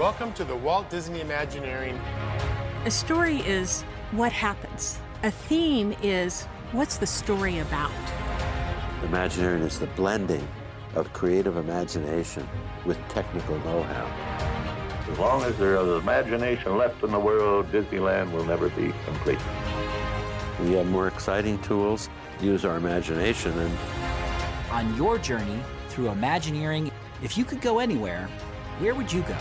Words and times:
Welcome 0.00 0.32
to 0.32 0.46
the 0.46 0.56
Walt 0.56 0.88
Disney 0.88 1.20
Imagineering. 1.20 2.00
A 2.86 2.90
story 2.90 3.40
is 3.40 3.82
what 4.12 4.32
happens. 4.32 4.98
A 5.24 5.30
theme 5.30 5.94
is 6.02 6.46
what's 6.72 6.96
the 6.96 7.06
story 7.06 7.58
about. 7.58 7.92
Imagineering 9.04 9.62
is 9.62 9.78
the 9.78 9.88
blending 9.88 10.48
of 10.94 11.12
creative 11.12 11.58
imagination 11.58 12.48
with 12.86 12.96
technical 13.10 13.58
know-how. 13.58 14.06
As 15.12 15.18
long 15.18 15.42
as 15.42 15.58
there 15.58 15.76
is 15.76 16.02
imagination 16.02 16.78
left 16.78 17.04
in 17.04 17.10
the 17.10 17.20
world, 17.20 17.70
Disneyland 17.70 18.32
will 18.32 18.46
never 18.46 18.70
be 18.70 18.94
complete. 19.04 19.38
We 20.60 20.72
have 20.76 20.86
more 20.86 21.08
exciting 21.08 21.60
tools, 21.60 22.08
use 22.40 22.64
our 22.64 22.78
imagination, 22.78 23.52
and 23.58 23.78
On 24.70 24.96
your 24.96 25.18
journey 25.18 25.60
through 25.90 26.08
Imagineering, 26.08 26.90
if 27.22 27.36
you 27.36 27.44
could 27.44 27.60
go 27.60 27.80
anywhere, 27.80 28.30
where 28.78 28.94
would 28.94 29.12
you 29.12 29.20
go? 29.24 29.36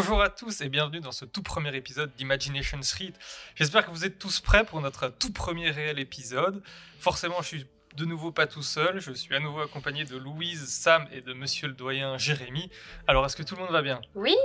Bonjour 0.00 0.22
à 0.22 0.28
tous 0.30 0.60
et 0.60 0.68
bienvenue 0.68 1.00
dans 1.00 1.10
ce 1.10 1.24
tout 1.24 1.42
premier 1.42 1.74
épisode 1.74 2.14
d'Imagination 2.14 2.80
Street. 2.82 3.12
J'espère 3.56 3.84
que 3.84 3.90
vous 3.90 4.04
êtes 4.04 4.16
tous 4.20 4.38
prêts 4.38 4.62
pour 4.64 4.80
notre 4.80 5.08
tout 5.08 5.32
premier 5.32 5.72
réel 5.72 5.98
épisode. 5.98 6.62
Forcément, 7.00 7.42
je 7.42 7.48
suis 7.48 7.66
de 7.96 8.04
nouveau 8.04 8.30
pas 8.30 8.46
tout 8.46 8.62
seul, 8.62 9.00
je 9.00 9.10
suis 9.10 9.34
à 9.34 9.40
nouveau 9.40 9.60
accompagné 9.60 10.04
de 10.04 10.16
Louise, 10.16 10.68
Sam 10.68 11.08
et 11.10 11.20
de 11.20 11.32
monsieur 11.32 11.66
le 11.66 11.74
doyen 11.74 12.16
Jérémy. 12.16 12.70
Alors, 13.08 13.26
est-ce 13.26 13.34
que 13.34 13.42
tout 13.42 13.56
le 13.56 13.62
monde 13.62 13.72
va 13.72 13.82
bien? 13.82 14.00
Oui 14.14 14.36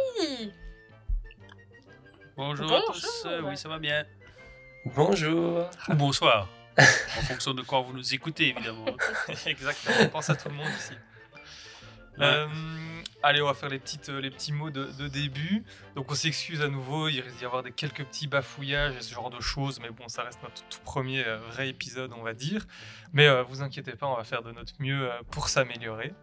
Bonjour, 2.36 2.66
Bonjour. 2.68 2.76
à 2.76 2.92
tous, 2.92 3.24
Euh, 3.28 3.42
oui 3.44 3.56
ça 3.56 3.70
va 3.70 3.78
bien. 3.78 4.06
Bonjour. 4.86 5.70
Ou 5.88 5.94
bonsoir, 5.94 6.50
en 6.80 7.22
fonction 7.22 7.54
de 7.54 7.62
quand 7.62 7.84
vous 7.84 7.94
nous 7.94 8.16
écoutez 8.16 8.48
évidemment. 8.58 8.86
Exactement, 9.46 9.96
on 10.02 10.10
pense 10.10 10.32
à 10.32 10.36
tout 10.36 10.50
le 10.50 10.56
monde 10.56 10.70
ici. 10.80 10.94
Euh, 12.22 12.48
allez, 13.24 13.42
on 13.42 13.48
va 13.48 13.54
faire 13.54 13.70
les, 13.70 13.78
euh, 13.78 14.30
petits 14.30 14.52
mots 14.52 14.70
de, 14.70 15.08
début. 15.08 15.64
Donc 15.96 16.12
on 16.12 16.16
s'excuse 16.16 16.62
à 16.62 16.68
nouveau, 16.68 17.08
il 17.08 17.22
risque 17.22 17.38
d'y 17.38 17.46
avoir 17.46 17.64
des 17.64 17.72
quelques 17.72 18.04
petits 18.06 18.28
bafouillages 18.28 18.96
et 18.96 19.02
ce 19.02 19.14
genre 19.14 19.30
de 19.30 19.42
choses, 19.42 19.80
mais 19.80 19.90
bon, 19.90 20.08
ça 20.08 20.24
reste 20.24 20.44
notre 20.44 20.64
tout 20.68 20.82
premier 20.84 21.26
euh, 21.26 21.38
vrai 21.38 21.70
épisode, 21.70 22.12
on 22.16 22.22
va 22.22 22.34
dire. 22.34 22.66
Mais 23.14 23.28
euh, 23.28 23.44
vous 23.44 23.62
inquiétez 23.62 23.94
pas, 23.94 24.06
on 24.08 24.16
va 24.16 24.24
faire 24.24 24.44
de 24.44 24.52
notre 24.52 24.74
mieux 24.80 25.10
pour 25.32 25.50
s'améliorer. 25.50 26.14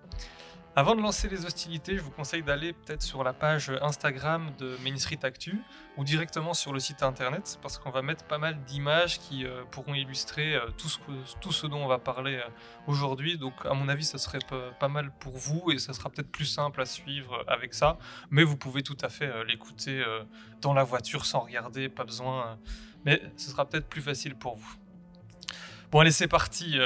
Avant 0.76 0.94
de 0.94 1.02
lancer 1.02 1.28
les 1.28 1.46
hostilités, 1.46 1.96
je 1.96 2.00
vous 2.00 2.12
conseille 2.12 2.44
d'aller 2.44 2.72
peut-être 2.72 3.02
sur 3.02 3.24
la 3.24 3.32
page 3.32 3.72
Instagram 3.82 4.52
de 4.56 4.76
Main 4.84 4.94
Actu 5.24 5.60
ou 5.96 6.04
directement 6.04 6.54
sur 6.54 6.72
le 6.72 6.78
site 6.78 7.02
internet 7.02 7.58
parce 7.60 7.76
qu'on 7.76 7.90
va 7.90 8.02
mettre 8.02 8.24
pas 8.24 8.38
mal 8.38 8.62
d'images 8.66 9.18
qui 9.18 9.44
euh, 9.44 9.64
pourront 9.72 9.94
illustrer 9.94 10.54
euh, 10.54 10.68
tout, 10.78 11.52
ce 11.52 11.66
dont 11.66 11.78
on 11.78 11.88
va 11.88 11.98
parler 11.98 12.36
euh, 12.36 12.48
aujourd'hui. 12.86 13.36
Donc, 13.36 13.54
à 13.64 13.74
mon 13.74 13.88
avis, 13.88 14.04
ça 14.04 14.16
serait 14.16 14.38
pas, 14.78 14.88
mal 14.88 15.10
pour 15.18 15.36
vous 15.36 15.72
et 15.72 15.78
ça 15.78 15.92
sera 15.92 16.08
peut-être 16.08 16.30
plus 16.30 16.44
simple 16.44 16.80
à 16.80 16.86
suivre 16.86 17.44
avec 17.48 17.74
ça. 17.74 17.98
Mais 18.30 18.44
vous 18.44 18.56
pouvez 18.56 18.84
tout 18.84 18.96
à 19.00 19.08
fait 19.08 19.44
l'écouter 19.46 20.04
dans 20.60 20.72
la 20.72 20.84
voiture 20.84 21.26
sans 21.26 21.40
regarder, 21.40 21.88
pas 21.88 22.04
besoin. 22.04 22.58
mais 23.04 23.20
ce 23.36 23.50
sera 23.50 23.68
peut-être 23.68 23.88
plus 23.88 24.02
facile 24.02 24.36
pour 24.36 24.56
vous. 24.56 24.74
Bon, 25.90 25.98
allez, 25.98 26.12
c'est 26.12 26.28
parti. 26.28 26.78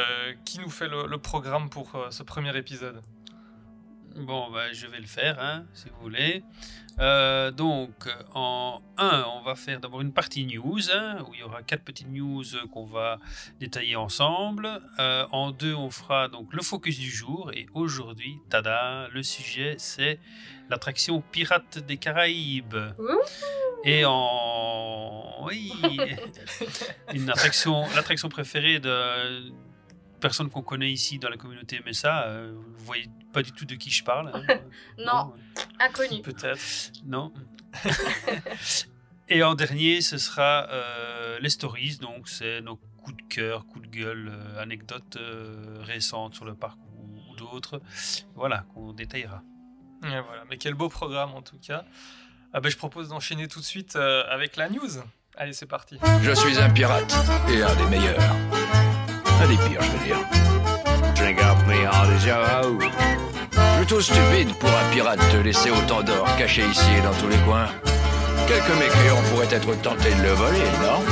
Qui 0.46 0.60
nous 0.60 0.70
fait 0.70 0.88
le, 0.88 1.18
programme 1.18 1.68
pour 1.68 1.92
ce 2.10 2.22
premier 2.22 2.56
épisode? 2.56 3.02
Bon, 4.16 4.50
bah, 4.50 4.72
je 4.72 4.86
vais 4.86 5.00
le 5.00 5.06
faire, 5.06 5.40
hein, 5.40 5.64
si 5.72 5.88
vous 5.88 6.00
voulez. 6.00 6.44
Euh, 7.00 7.50
donc, 7.50 8.08
en 8.34 8.80
1, 8.96 9.24
on 9.34 9.42
va 9.42 9.56
faire 9.56 9.80
d'abord 9.80 10.00
une 10.00 10.12
partie 10.12 10.46
news, 10.46 10.90
hein, 10.92 11.24
où 11.26 11.34
il 11.34 11.40
y 11.40 11.42
aura 11.42 11.62
quatre 11.62 11.82
petites 11.82 12.10
news 12.10 12.44
qu'on 12.72 12.86
va 12.86 13.18
détailler 13.58 13.96
ensemble. 13.96 14.80
Euh, 15.00 15.26
en 15.32 15.50
2, 15.50 15.74
on 15.74 15.90
fera 15.90 16.28
donc 16.28 16.52
le 16.52 16.62
focus 16.62 16.98
du 16.98 17.10
jour. 17.10 17.50
Et 17.54 17.66
aujourd'hui, 17.74 18.38
tada, 18.48 19.08
le 19.12 19.22
sujet, 19.22 19.74
c'est 19.78 20.20
l'attraction 20.70 21.20
Pirates 21.32 21.78
des 21.78 21.96
Caraïbes. 21.96 22.76
Ouh. 22.98 23.18
Et 23.84 24.04
en... 24.06 25.44
Oui, 25.44 25.72
une 27.12 27.28
attraction, 27.28 27.84
l'attraction 27.94 28.28
préférée 28.28 28.78
de 28.78 29.52
personne 30.24 30.48
qu'on 30.48 30.62
connaît 30.62 30.90
ici 30.90 31.18
dans 31.18 31.28
la 31.28 31.36
communauté 31.36 31.82
MSA. 31.86 32.24
euh, 32.28 32.54
vous 32.56 32.84
voyez 32.86 33.10
pas 33.34 33.42
du 33.42 33.52
tout 33.52 33.66
de 33.66 33.74
qui 33.74 33.90
je 33.90 34.02
parle. 34.02 34.30
hein. 34.32 34.42
Non, 34.98 35.34
inconnu. 35.78 36.22
Peut-être. 36.22 36.58
Non. 37.04 37.30
Et 39.28 39.42
en 39.42 39.54
dernier, 39.54 40.00
ce 40.00 40.16
sera 40.16 40.66
euh, 40.70 41.38
les 41.40 41.50
stories. 41.50 41.98
Donc, 42.00 42.28
c'est 42.28 42.62
nos 42.62 42.76
coups 43.02 43.16
de 43.18 43.22
cœur, 43.28 43.66
coups 43.66 43.86
de 43.86 43.90
gueule, 43.98 44.32
euh, 44.32 44.62
anecdotes 44.62 45.16
euh, 45.16 45.76
récentes 45.82 46.34
sur 46.34 46.46
le 46.46 46.54
parc 46.54 46.78
ou, 46.96 47.32
ou 47.32 47.36
d'autres. 47.36 47.82
Voilà, 48.34 48.64
qu'on 48.72 48.94
détaillera. 48.94 49.42
Et 50.04 50.08
voilà, 50.08 50.44
mais 50.48 50.56
quel 50.56 50.72
beau 50.74 50.88
programme 50.88 51.34
en 51.34 51.42
tout 51.42 51.58
cas. 51.58 51.84
Ah 52.54 52.60
ben, 52.60 52.70
je 52.70 52.78
propose 52.78 53.08
d'enchaîner 53.10 53.46
tout 53.46 53.60
de 53.60 53.64
suite 53.64 53.96
euh, 53.96 54.24
avec 54.30 54.56
la 54.56 54.70
news. 54.70 55.02
Allez, 55.36 55.52
c'est 55.52 55.66
parti. 55.66 55.98
Je 56.22 56.32
suis 56.32 56.58
un 56.58 56.70
pirate 56.70 57.14
et 57.50 57.62
un 57.62 57.74
des 57.76 57.86
meilleurs. 57.86 58.63
Des 59.48 59.58
pires, 59.58 59.82
je 59.82 59.90
veux 59.90 60.04
dire. 60.06 60.16
Drink 61.16 61.38
up 61.42 61.58
me. 61.66 61.76
Plutôt 63.76 64.00
stupide 64.00 64.54
pour 64.58 64.70
un 64.70 64.90
pirate 64.90 65.20
de 65.34 65.40
laisser 65.40 65.70
autant 65.70 66.02
d'or 66.02 66.26
caché 66.38 66.66
ici 66.66 66.90
et 66.96 67.02
dans 67.02 67.12
tous 67.12 67.28
les 67.28 67.36
coins. 67.44 67.68
Quelques 68.48 68.74
mécréants 68.78 69.22
pourraient 69.30 69.54
être 69.54 69.74
tentés 69.82 70.14
de 70.14 70.22
le 70.22 70.30
voler, 70.30 70.64
non? 70.80 71.04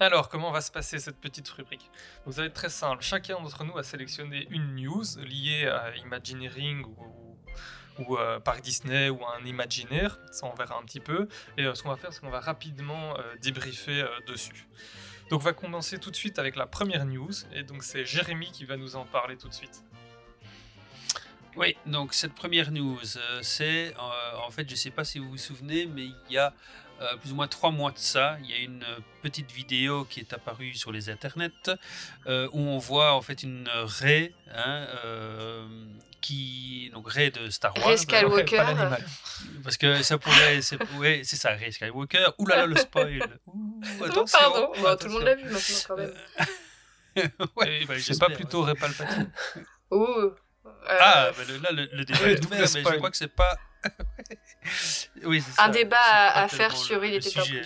Alors, 0.00 0.28
comment 0.28 0.50
va 0.52 0.60
se 0.60 0.70
passer 0.70 0.98
cette 0.98 1.18
petite 1.18 1.48
rubrique? 1.48 1.90
Ça 2.30 2.42
va 2.42 2.46
être 2.48 2.52
très 2.52 2.68
simple. 2.68 3.02
Chacun 3.02 3.40
d'entre 3.40 3.64
nous 3.64 3.78
a 3.78 3.82
sélectionné 3.82 4.46
une 4.50 4.76
news 4.76 5.04
liée 5.24 5.66
à 5.66 5.96
Imagineering 5.96 6.84
ou, 6.84 7.25
ou 7.98 8.16
euh, 8.16 8.40
Parc 8.40 8.62
Disney 8.62 9.10
ou 9.10 9.20
un 9.24 9.44
imaginaire. 9.44 10.18
Ça, 10.30 10.46
on 10.46 10.54
verra 10.54 10.78
un 10.78 10.82
petit 10.84 11.00
peu. 11.00 11.28
Et 11.56 11.64
euh, 11.64 11.74
ce 11.74 11.82
qu'on 11.82 11.90
va 11.90 11.96
faire, 11.96 12.12
c'est 12.12 12.20
qu'on 12.20 12.30
va 12.30 12.40
rapidement 12.40 13.18
euh, 13.18 13.22
débriefer 13.42 14.04
dessus. 14.26 14.66
Donc, 15.30 15.40
on 15.40 15.44
va 15.44 15.52
commencer 15.52 15.98
tout 15.98 16.10
de 16.10 16.16
suite 16.16 16.38
avec 16.38 16.56
la 16.56 16.66
première 16.66 17.04
news. 17.04 17.32
Et 17.52 17.62
donc, 17.62 17.82
c'est 17.82 18.04
Jérémy 18.04 18.50
qui 18.52 18.64
va 18.64 18.76
nous 18.76 18.96
en 18.96 19.04
parler 19.04 19.36
tout 19.36 19.48
de 19.48 19.54
suite. 19.54 19.82
Oui, 21.56 21.76
donc 21.86 22.12
cette 22.12 22.34
première 22.34 22.70
news, 22.70 22.98
euh, 23.16 23.40
c'est 23.42 23.94
euh, 23.94 24.46
en 24.46 24.50
fait, 24.50 24.66
je 24.68 24.72
ne 24.74 24.76
sais 24.76 24.90
pas 24.90 25.04
si 25.04 25.18
vous 25.18 25.30
vous 25.30 25.38
souvenez, 25.38 25.86
mais 25.86 26.04
il 26.04 26.32
y 26.34 26.38
a 26.38 26.52
euh, 27.00 27.16
plus 27.18 27.32
ou 27.32 27.34
moins 27.34 27.46
trois 27.48 27.70
mois 27.70 27.92
de 27.92 27.98
ça, 27.98 28.38
il 28.42 28.50
y 28.50 28.54
a 28.54 28.58
une 28.58 28.84
petite 29.22 29.52
vidéo 29.52 30.06
qui 30.08 30.20
est 30.20 30.32
apparue 30.32 30.72
sur 30.74 30.92
les 30.92 31.10
internets 31.10 31.70
euh, 32.26 32.48
où 32.52 32.60
on 32.60 32.78
voit 32.78 33.12
en 33.12 33.20
fait 33.20 33.42
une 33.42 33.68
raie, 33.70 34.32
hein, 34.54 34.86
euh, 35.04 35.66
qui 36.22 36.90
donc 36.94 37.10
raie 37.10 37.30
de 37.30 37.50
Star 37.50 37.76
Wars. 37.76 37.86
Ray 37.88 37.98
Skywalker. 37.98 38.64
Parce 39.62 39.76
que 39.76 40.02
ça 40.02 40.16
pourrait, 40.16 40.62
c'est 40.62 40.78
ouais, 40.94 41.22
ça, 41.24 41.50
Ray 41.50 41.70
Skywalker. 41.70 42.28
Ouh 42.38 42.46
là 42.46 42.56
là, 42.56 42.66
le 42.66 42.76
spoil. 42.76 43.22
Ouh, 43.46 43.82
Oh, 44.00 44.04
attention, 44.04 44.38
pardon, 44.38 44.96
tout 44.98 45.06
le 45.06 45.12
monde 45.12 45.22
l'a 45.22 45.34
vu 45.34 45.44
maintenant 45.44 45.76
quand 45.86 45.96
même. 45.96 46.14
Ouais, 47.56 47.84
bah, 47.86 47.94
pas 48.20 48.28
plutôt 48.30 48.62
Ray 48.62 48.74
Palpatine. 48.74 49.30
Ouh. 49.90 50.32
Euh, 50.88 50.98
Ah, 51.00 51.30
bah, 51.36 51.42
le- 51.48 51.58
là, 51.58 51.70
le, 51.72 51.88
le 51.96 52.04
débat 52.04 52.28
est 52.30 52.44
ouvert, 52.44 52.60
mais 52.74 52.82
je 52.82 52.96
crois 52.96 53.10
que 53.10 53.16
c'est 53.16 53.28
pas. 53.34 53.56
oui, 55.24 55.40
c'est 55.42 55.60
Un 55.60 55.66
ça, 55.66 55.68
débat 55.68 55.96
à- 56.00 56.48
faire 56.48 56.76
sur 56.76 57.04
Il 57.04 57.14
était 57.14 57.28
sujet. 57.30 57.62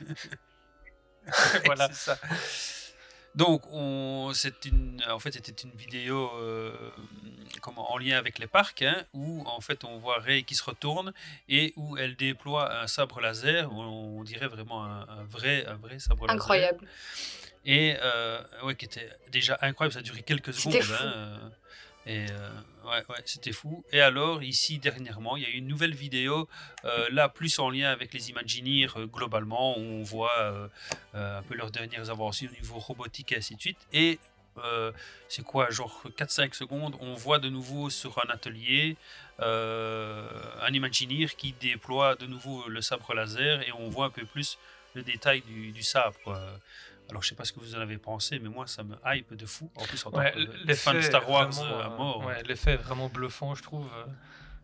Voilà. 1.66 1.88
C'est 1.92 1.94
ça. 2.10 2.18
Donc, 3.34 3.62
on, 3.70 4.32
c'est 4.34 4.66
une, 4.66 5.02
en 5.08 5.18
fait, 5.18 5.32
c'était 5.32 5.52
une 5.62 5.70
vidéo 5.74 6.30
euh, 6.36 6.74
comment, 7.62 7.90
en 7.90 7.96
lien 7.96 8.18
avec 8.18 8.38
les 8.38 8.46
parcs, 8.46 8.82
hein, 8.82 9.04
où 9.14 9.42
en 9.48 9.60
fait 9.62 9.84
on 9.84 9.96
voit 9.98 10.18
Ray 10.18 10.44
qui 10.44 10.54
se 10.54 10.62
retourne 10.62 11.14
et 11.48 11.72
où 11.76 11.96
elle 11.96 12.14
déploie 12.14 12.80
un 12.82 12.86
sabre 12.88 13.20
laser, 13.22 13.72
on, 13.72 14.18
on 14.18 14.22
dirait 14.22 14.48
vraiment 14.48 14.84
un, 14.84 15.08
un 15.08 15.24
vrai, 15.24 15.64
un 15.66 15.76
vrai 15.76 15.98
sabre 15.98 16.26
laser. 16.26 16.34
Incroyable. 16.36 16.86
Et 17.64 17.96
euh, 18.02 18.42
ouais, 18.64 18.74
qui 18.74 18.84
était 18.84 19.08
déjà 19.30 19.56
incroyable, 19.62 19.94
ça 19.94 20.00
a 20.00 20.02
duré 20.02 20.20
quelques 20.22 20.52
secondes. 20.52 20.76
Hein, 20.92 21.02
euh, 21.14 21.38
et 22.06 22.26
euh, 22.30 22.50
ouais, 22.84 23.02
c'était 23.24 23.52
fou. 23.52 23.84
Et 23.92 24.00
alors, 24.00 24.42
ici, 24.42 24.78
dernièrement, 24.78 25.36
il 25.36 25.44
y 25.44 25.46
a 25.46 25.50
eu 25.50 25.58
une 25.58 25.68
nouvelle 25.68 25.94
vidéo, 25.94 26.48
euh, 26.84 27.08
là, 27.12 27.28
plus 27.28 27.58
en 27.58 27.70
lien 27.70 27.90
avec 27.90 28.12
les 28.12 28.30
Imagineers 28.30 28.88
euh, 28.96 29.06
globalement, 29.06 29.78
où 29.78 29.82
on 29.82 30.02
voit 30.02 30.32
un 31.14 31.42
peu 31.42 31.54
leurs 31.54 31.70
dernières 31.70 32.10
avancées 32.10 32.48
au 32.48 32.54
niveau 32.54 32.78
robotique 32.78 33.32
et 33.32 33.36
ainsi 33.36 33.54
de 33.54 33.60
suite. 33.60 33.78
Et 33.92 34.18
c'est 35.28 35.44
quoi, 35.44 35.70
genre 35.70 36.02
4-5 36.18 36.54
secondes, 36.54 36.96
on 37.00 37.14
voit 37.14 37.38
de 37.38 37.48
nouveau 37.48 37.88
sur 37.88 38.18
un 38.18 38.30
atelier 38.30 38.96
un 39.38 40.72
Imagineer 40.72 41.34
qui 41.36 41.54
déploie 41.60 42.16
de 42.16 42.26
nouveau 42.26 42.68
le 42.68 42.80
sabre 42.82 43.14
laser 43.14 43.62
et 43.62 43.72
on 43.72 43.88
voit 43.88 44.06
un 44.06 44.10
peu 44.10 44.24
plus 44.24 44.58
le 44.94 45.02
détail 45.02 45.40
du 45.40 45.82
sabre. 45.82 46.38
Alors, 47.12 47.22
je 47.22 47.28
sais 47.28 47.34
pas 47.34 47.44
ce 47.44 47.52
que 47.52 47.60
vous 47.60 47.74
en 47.76 47.80
avez 47.80 47.98
pensé, 47.98 48.38
mais 48.38 48.48
moi, 48.48 48.66
ça 48.66 48.82
me 48.82 48.96
hype 49.04 49.34
de 49.34 49.44
fou. 49.44 49.70
En 49.76 49.84
plus, 49.84 50.04
en 50.06 50.10
tant 50.10 50.18
Ouais, 50.18 50.32
que 50.32 50.38
l'effet 50.64 50.74
fan 50.76 50.96
de 50.96 51.02
Star 51.02 51.28
Wars 51.28 51.50
vraiment, 51.50 51.70
euh, 51.78 51.82
à 51.82 51.86
euh, 51.92 51.96
mort. 51.96 52.24
ouais, 52.24 52.42
l'effet 52.44 52.72
est 52.72 52.76
vraiment 52.76 53.08
bluffant, 53.08 53.54
je 53.54 53.62
trouve. 53.62 53.86
euh. 53.94 54.04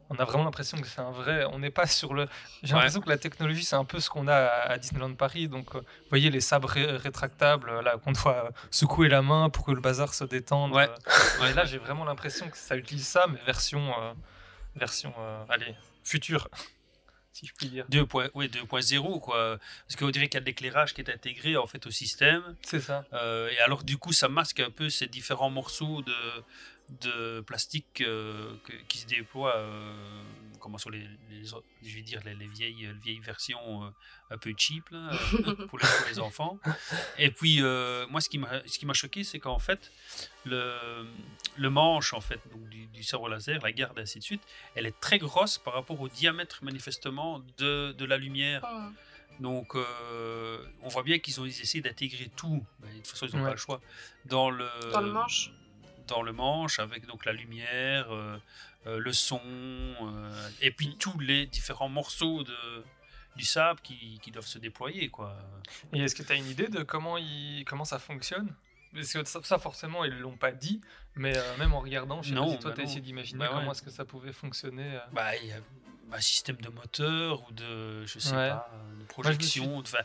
on 0.08 0.16
a 0.16 0.24
vraiment 0.24 0.44
l'impression 0.44 0.78
que 0.80 0.86
c'est 0.86 1.02
un 1.02 1.10
vrai. 1.10 1.44
On 1.52 1.58
n'est 1.58 1.70
pas 1.70 1.86
sur 1.86 2.14
le. 2.14 2.26
J'ai 2.62 2.72
Ouais. 2.72 2.78
l'impression 2.80 3.02
que 3.02 3.10
la 3.10 3.18
technologie, 3.18 3.62
c'est 3.64 3.76
un 3.76 3.84
peu 3.84 4.00
ce 4.00 4.08
qu'on 4.08 4.26
a 4.28 4.34
à 4.34 4.78
Disneyland 4.78 5.12
Paris. 5.14 5.46
Donc, 5.48 5.74
euh, 5.74 5.80
vous 5.80 6.08
voyez 6.08 6.30
les 6.30 6.40
sabres 6.40 6.70
ré- 6.70 6.96
rétractables, 6.96 7.68
euh, 7.68 7.82
là, 7.82 7.98
qu'on 7.98 8.12
doit 8.12 8.46
euh, 8.46 8.50
secouer 8.70 9.08
la 9.10 9.20
main 9.20 9.50
pour 9.50 9.66
que 9.66 9.72
le 9.72 9.82
bazar 9.82 10.14
se 10.14 10.24
détende. 10.24 10.72
Ouais. 10.72 10.88
euh. 11.42 11.46
Et 11.50 11.52
là, 11.52 11.66
j'ai 11.66 11.76
vraiment 11.76 12.06
l'impression 12.06 12.48
que 12.48 12.56
ça 12.56 12.74
utilise 12.76 13.06
ça, 13.06 13.26
mais 13.28 13.38
version. 13.44 13.92
euh, 14.00 14.14
version. 14.74 15.12
euh, 15.18 15.44
allez, 15.50 15.74
future, 16.02 16.48
si 17.38 17.46
je 17.46 17.52
puis 17.54 17.68
dire. 17.68 17.84
2 17.88 18.04
point- 18.06 18.30
ouais, 18.34 18.48
2.0 18.48 19.20
quoi 19.20 19.58
parce 19.86 19.96
qu'on 19.96 20.10
dirait 20.10 20.28
qu'il 20.28 20.34
y 20.34 20.38
a 20.38 20.40
de 20.40 20.46
l'éclairage 20.46 20.94
qui 20.94 21.00
est 21.00 21.10
intégré 21.10 21.56
en 21.56 21.66
fait 21.66 21.86
au 21.86 21.90
système 21.90 22.42
C'est 22.62 22.80
ça. 22.80 23.04
Euh, 23.12 23.48
et 23.50 23.58
alors 23.58 23.84
du 23.84 23.96
coup 23.96 24.12
ça 24.12 24.28
masque 24.28 24.60
un 24.60 24.70
peu 24.70 24.90
ces 24.90 25.06
différents 25.06 25.50
morceaux 25.50 26.02
de 26.02 26.14
de 27.02 27.40
plastique 27.40 28.00
euh, 28.00 28.54
que- 28.64 28.72
qui 28.88 28.98
se 28.98 29.06
déploient 29.06 29.56
euh, 29.56 30.22
comment 30.58 30.78
sur 30.78 30.90
les, 30.90 31.06
les- 31.30 31.44
je 31.44 31.94
vais 31.94 32.00
dire 32.02 32.20
les, 32.24 32.34
les 32.34 32.46
vieilles 32.46 32.86
les 32.86 32.92
vieilles 32.94 33.20
versions 33.20 33.84
euh, 33.84 33.90
un 34.30 34.38
peu 34.38 34.54
cheap 34.56 34.88
là, 34.90 35.10
pour, 35.68 35.78
les, 35.78 35.86
pour 35.86 36.08
les 36.08 36.18
enfants 36.18 36.58
et 37.18 37.30
puis 37.30 37.58
euh, 37.62 38.06
moi 38.08 38.20
ce 38.22 38.28
qui 38.30 38.38
m'a 38.38 38.62
ce 38.66 38.78
qui 38.78 38.86
m'a 38.86 38.94
choqué 38.94 39.22
c'est 39.22 39.38
qu'en 39.38 39.58
fait 39.58 39.92
le, 40.46 41.06
le 41.56 41.70
manche 41.70 42.14
en 42.14 42.20
fait 42.22 42.40
donc 42.52 42.66
du, 42.70 42.86
du 42.86 43.02
sabre 43.02 43.28
laser 43.28 43.60
la 43.62 43.72
garde 43.72 43.98
et 43.98 44.02
ainsi 44.02 44.18
de 44.18 44.24
suite 44.24 44.42
elle 44.74 44.86
est 44.86 44.98
très 44.98 45.18
grosse 45.18 45.58
par 45.58 45.74
rapport 45.74 46.00
au 46.00 46.08
diamètre 46.08 46.64
manifestement 46.64 47.40
de, 47.58 47.92
de 47.92 48.04
la 48.04 48.16
lumière 48.16 48.64
Hmm. 48.66 48.92
donc, 49.40 49.76
euh, 49.76 50.58
on 50.82 50.88
voit 50.88 51.04
bien 51.04 51.18
qu'ils 51.20 51.40
ont 51.40 51.44
essayé 51.44 51.80
d'intégrer 51.80 52.28
tout, 52.36 52.64
mais 52.80 52.90
de 52.90 52.96
toute 52.96 53.06
façon, 53.06 53.26
ils 53.26 53.36
n'ont 53.36 53.42
Ouais. 53.42 53.50
pas 53.50 53.54
le 53.54 53.56
choix, 53.60 53.80
dans 54.24 54.50
le, 54.50 54.66
Dans 54.92 55.00
le 55.00 55.12
manche. 55.12 55.52
Dans 56.08 56.22
le 56.22 56.32
manche, 56.32 56.78
avec 56.80 57.06
donc 57.06 57.24
la 57.24 57.32
lumière, 57.32 58.12
euh, 58.12 58.36
euh, 58.86 58.98
le 58.98 59.12
son, 59.12 59.40
euh, 59.44 60.48
et 60.60 60.70
puis 60.70 60.96
tous 60.96 61.18
les 61.20 61.46
différents 61.46 61.88
morceaux 61.88 62.42
de, 62.42 62.56
du 63.36 63.44
sable 63.44 63.80
qui, 63.82 64.18
qui 64.22 64.30
doivent 64.30 64.46
se 64.46 64.58
déployer. 64.58 65.08
Quoi. 65.10 65.36
Et 65.92 66.00
est-ce 66.00 66.14
que 66.16 66.22
tu 66.22 66.32
as 66.32 66.36
une 66.36 66.48
idée 66.48 66.68
de 66.68 66.82
comment, 66.82 67.16
il, 67.18 67.64
comment 67.66 67.84
ça 67.84 67.98
fonctionne? 67.98 68.52
Parce 68.94 69.12
que 69.12 69.24
ça, 69.24 69.40
ça, 69.42 69.58
forcément, 69.58 70.04
ils 70.04 70.14
ne 70.14 70.18
l'ont 70.20 70.36
pas 70.38 70.50
dit, 70.50 70.80
mais 71.14 71.36
euh, 71.36 71.56
même 71.58 71.74
en 71.74 71.80
regardant, 71.80 72.22
je 72.22 72.30
sais 72.30 72.34
Non, 72.34 72.46
pas 72.46 72.52
si 72.52 72.58
toi, 72.58 72.70
bah 72.70 72.74
tu 72.76 72.80
as 72.80 72.84
essayé 72.84 73.00
d'imaginer 73.02 73.38
Bah 73.40 73.50
ouais. 73.50 73.54
comment 73.58 73.72
est-ce 73.72 73.82
que 73.82 73.90
ça 73.90 74.04
pouvait 74.06 74.32
fonctionner. 74.32 74.94
euh. 74.96 75.00
Bah, 75.12 75.36
il 75.36 75.48
y 75.48 75.52
a 75.52 75.58
un 76.10 76.20
système 76.20 76.56
de 76.56 76.70
moteur 76.70 77.46
ou 77.46 77.52
de, 77.52 78.06
je 78.06 78.18
sais 78.18 78.30
Ouais. 78.34 78.48
pas, 78.48 78.70
de 78.92 78.96
Moi, 78.96 79.06
projection. 79.08 79.76
enfin, 79.76 79.98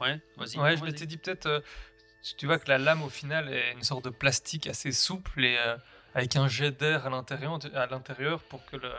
ouais, 0.00 0.20
vas-y. 0.36 0.58
Ouais, 0.58 0.76
je 0.76 0.84
m'étais 0.84 1.06
dit 1.06 1.16
peut-être. 1.16 1.46
euh, 1.46 1.60
tu- 2.24 2.34
tu 2.36 2.46
vois 2.46 2.58
que 2.58 2.68
la 2.68 2.78
lame, 2.78 3.02
au 3.02 3.08
final, 3.10 3.52
est 3.52 3.72
une 3.72 3.82
sorte 3.82 4.04
de 4.04 4.10
plastique 4.10 4.66
assez 4.66 4.90
souple 4.92 5.44
et 5.44 5.56
euh, 5.58 5.76
avec 6.14 6.36
un 6.36 6.48
jet 6.48 6.70
d'air 6.72 7.06
à 7.06 7.10
l'intérieur, 7.10 7.58
à 7.74 7.86
l'intérieur 7.86 8.42
pour 8.44 8.64
que 8.66 8.76
le- 8.76 8.92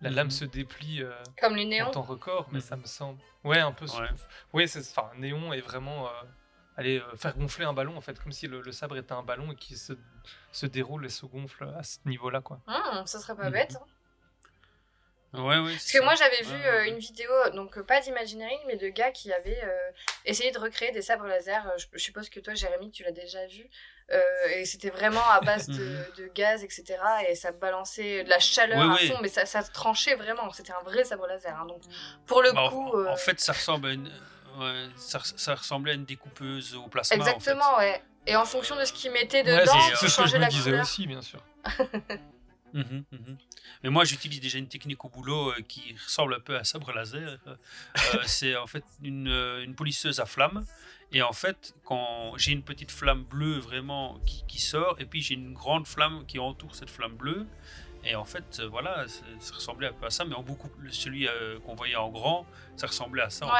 la 0.00 0.10
Mhm. 0.10 0.16
lame 0.16 0.30
se 0.30 0.44
déplie 0.44 1.02
euh, 1.02 1.12
Comme 1.40 1.54
les 1.56 1.64
en 1.64 1.68
néons. 1.68 1.90
temps 1.92 2.02
record. 2.02 2.48
Mais 2.50 2.58
Mhm. 2.58 2.64
ça 2.64 2.76
me 2.76 2.84
semble. 2.86 3.20
Ouais, 3.44 3.60
un 3.60 3.72
peu. 3.72 3.86
Ouais. 3.86 4.08
Oui, 4.52 4.68
c'est. 4.68 4.80
Enfin, 4.80 5.10
néon 5.16 5.52
est 5.52 5.60
vraiment. 5.60 6.06
euh, 6.08 6.10
aller 6.78 7.00
euh, 7.00 7.16
faire 7.18 7.36
gonfler 7.36 7.66
un 7.66 7.74
ballon, 7.74 7.98
en 7.98 8.00
fait, 8.00 8.18
comme 8.18 8.32
si 8.32 8.46
le, 8.48 8.62
le 8.62 8.72
sabre 8.72 8.96
était 8.96 9.12
un 9.12 9.22
ballon 9.22 9.52
et 9.52 9.54
qui 9.56 9.76
se, 9.76 9.92
se 10.52 10.64
déroule 10.64 11.04
et 11.04 11.10
se 11.10 11.26
gonfle 11.26 11.70
à 11.78 11.82
ce 11.82 11.98
niveau-là, 12.06 12.40
quoi. 12.40 12.60
Hmm, 12.66 13.04
ça 13.04 13.18
serait 13.20 13.36
pas 13.36 13.44
Mhm. 13.48 13.52
bête. 13.52 13.76
hein. 13.78 13.84
Ouais, 15.34 15.58
ouais, 15.58 15.72
Parce 15.72 15.84
que 15.90 15.98
ça. 15.98 16.04
moi 16.04 16.14
j'avais 16.14 16.42
vu 16.42 16.52
Ouais, 16.54 16.66
euh, 16.66 16.78
ouais. 16.82 16.88
une 16.90 16.98
vidéo, 16.98 17.30
donc 17.54 17.78
euh, 17.78 17.82
pas 17.82 18.00
d'Imagineering, 18.00 18.58
mais 18.66 18.76
de 18.76 18.88
gars 18.88 19.10
qui 19.12 19.32
avaient 19.32 19.62
euh, 19.64 19.90
essayé 20.26 20.50
de 20.50 20.58
recréer 20.58 20.90
des 20.92 21.00
sabres 21.00 21.24
laser. 21.26 21.64
Je, 21.78 21.86
je 21.92 21.98
suppose 21.98 22.28
que 22.28 22.38
toi, 22.40 22.52
Jérémy, 22.54 22.90
tu 22.90 23.02
l'as 23.02 23.12
déjà 23.12 23.46
vu. 23.46 23.66
Et 24.54 24.66
c'était 24.66 24.90
vraiment 24.90 25.26
à 25.30 25.40
base 25.40 25.68
de, 25.68 25.82
Mhm. 25.82 26.04
de 26.18 26.26
gaz, 26.34 26.62
etc. 26.64 26.84
Et 27.30 27.34
ça 27.34 27.50
balançait 27.50 28.24
de 28.24 28.28
la 28.28 28.40
chaleur 28.40 28.78
Ouais, 28.78 28.84
à 28.84 28.94
ouais. 28.94 29.06
fond, 29.08 29.18
mais 29.22 29.28
ça, 29.28 29.46
ça 29.46 29.62
tranchait 29.62 30.16
vraiment. 30.16 30.52
C'était 30.52 30.72
un 30.72 30.82
vrai 30.84 31.02
sabre 31.04 31.26
laser. 31.26 31.56
hein. 31.58 31.64
Donc 31.64 31.80
pour 32.26 32.42
le 32.42 32.52
Bah, 32.52 32.64
en- 32.64 32.68
coup. 32.68 33.06
en, 33.06 33.16
fait, 33.16 33.40
ça 33.40 33.54
ressemble 33.54 33.88
à 33.88 33.92
une, 33.92 34.08
ouais, 34.58 34.88
ça, 34.96 35.16
res- 35.18 35.38
ça 35.38 35.54
ressemblait 35.54 35.92
à 35.92 35.94
une 35.94 36.04
découpeuse 36.04 36.74
au 36.74 36.88
plasma. 36.88 37.16
en 37.16 37.24
fait. 37.24 37.30
exactement, 37.30 37.78
ouais. 37.78 38.02
Et 38.26 38.36
en 38.36 38.44
fonction 38.44 38.76
de 38.76 38.84
ce 38.84 38.92
qu'ils 38.92 39.12
mettaient 39.12 39.42
Ouais, 39.44 39.60
dedans, 39.62 39.72
tu 39.88 39.96
c'est 39.96 40.08
ce 40.10 40.20
que 40.20 40.28
je 40.28 40.34
me 40.36 40.40
la 40.42 40.48
disais 40.48 40.64
couleur. 40.70 40.82
aussi, 40.82 41.06
bien 41.06 41.22
sûr. 41.22 41.40
Mhm, 42.72 43.04
mhm. 43.12 43.36
Mais 43.82 43.90
moi, 43.90 44.04
j'utilise 44.04 44.40
déjà 44.40 44.58
une 44.58 44.68
technique 44.68 45.04
au 45.04 45.08
boulot 45.08 45.50
euh, 45.50 45.60
qui 45.68 45.94
ressemble 46.04 46.34
un 46.34 46.40
peu 46.40 46.56
à 46.56 46.60
un 46.60 46.64
sabre 46.64 46.92
laser. 46.92 47.38
Euh, 47.46 47.56
euh, 48.14 48.18
c'est 48.26 48.56
en 48.56 48.66
fait 48.66 48.84
une, 49.02 49.28
une 49.28 49.74
polisseuse 49.74 50.20
à 50.20 50.26
flamme. 50.26 50.64
Et 51.14 51.20
en 51.20 51.32
fait, 51.32 51.74
quand 51.84 52.32
j'ai 52.38 52.52
une 52.52 52.62
petite 52.62 52.90
flamme 52.90 53.24
bleue 53.24 53.58
vraiment 53.58 54.18
qui, 54.26 54.44
qui 54.48 54.60
sort, 54.60 54.96
et 54.98 55.04
puis 55.04 55.20
j'ai 55.20 55.34
une 55.34 55.52
grande 55.52 55.86
flamme 55.86 56.24
qui 56.26 56.38
entoure 56.38 56.74
cette 56.74 56.88
flamme 56.90 57.16
bleue. 57.16 57.46
Et 58.04 58.16
en 58.16 58.24
fait, 58.24 58.58
euh, 58.58 58.66
voilà, 58.66 59.04
ça, 59.06 59.54
ressemblait 59.54 59.86
un 59.86 59.92
peu 59.92 60.06
à 60.06 60.10
ça, 60.10 60.24
mais 60.24 60.34
en 60.34 60.42
beaucoup, 60.42 60.68
celui 60.90 61.28
euh, 61.28 61.60
qu'on 61.60 61.76
voyait 61.76 61.94
en 61.94 62.08
grand, 62.08 62.44
ça 62.76 62.88
ressemblait 62.88 63.22
à 63.22 63.30
ça. 63.30 63.46
en 63.46 63.48
Ouais, 63.48 63.54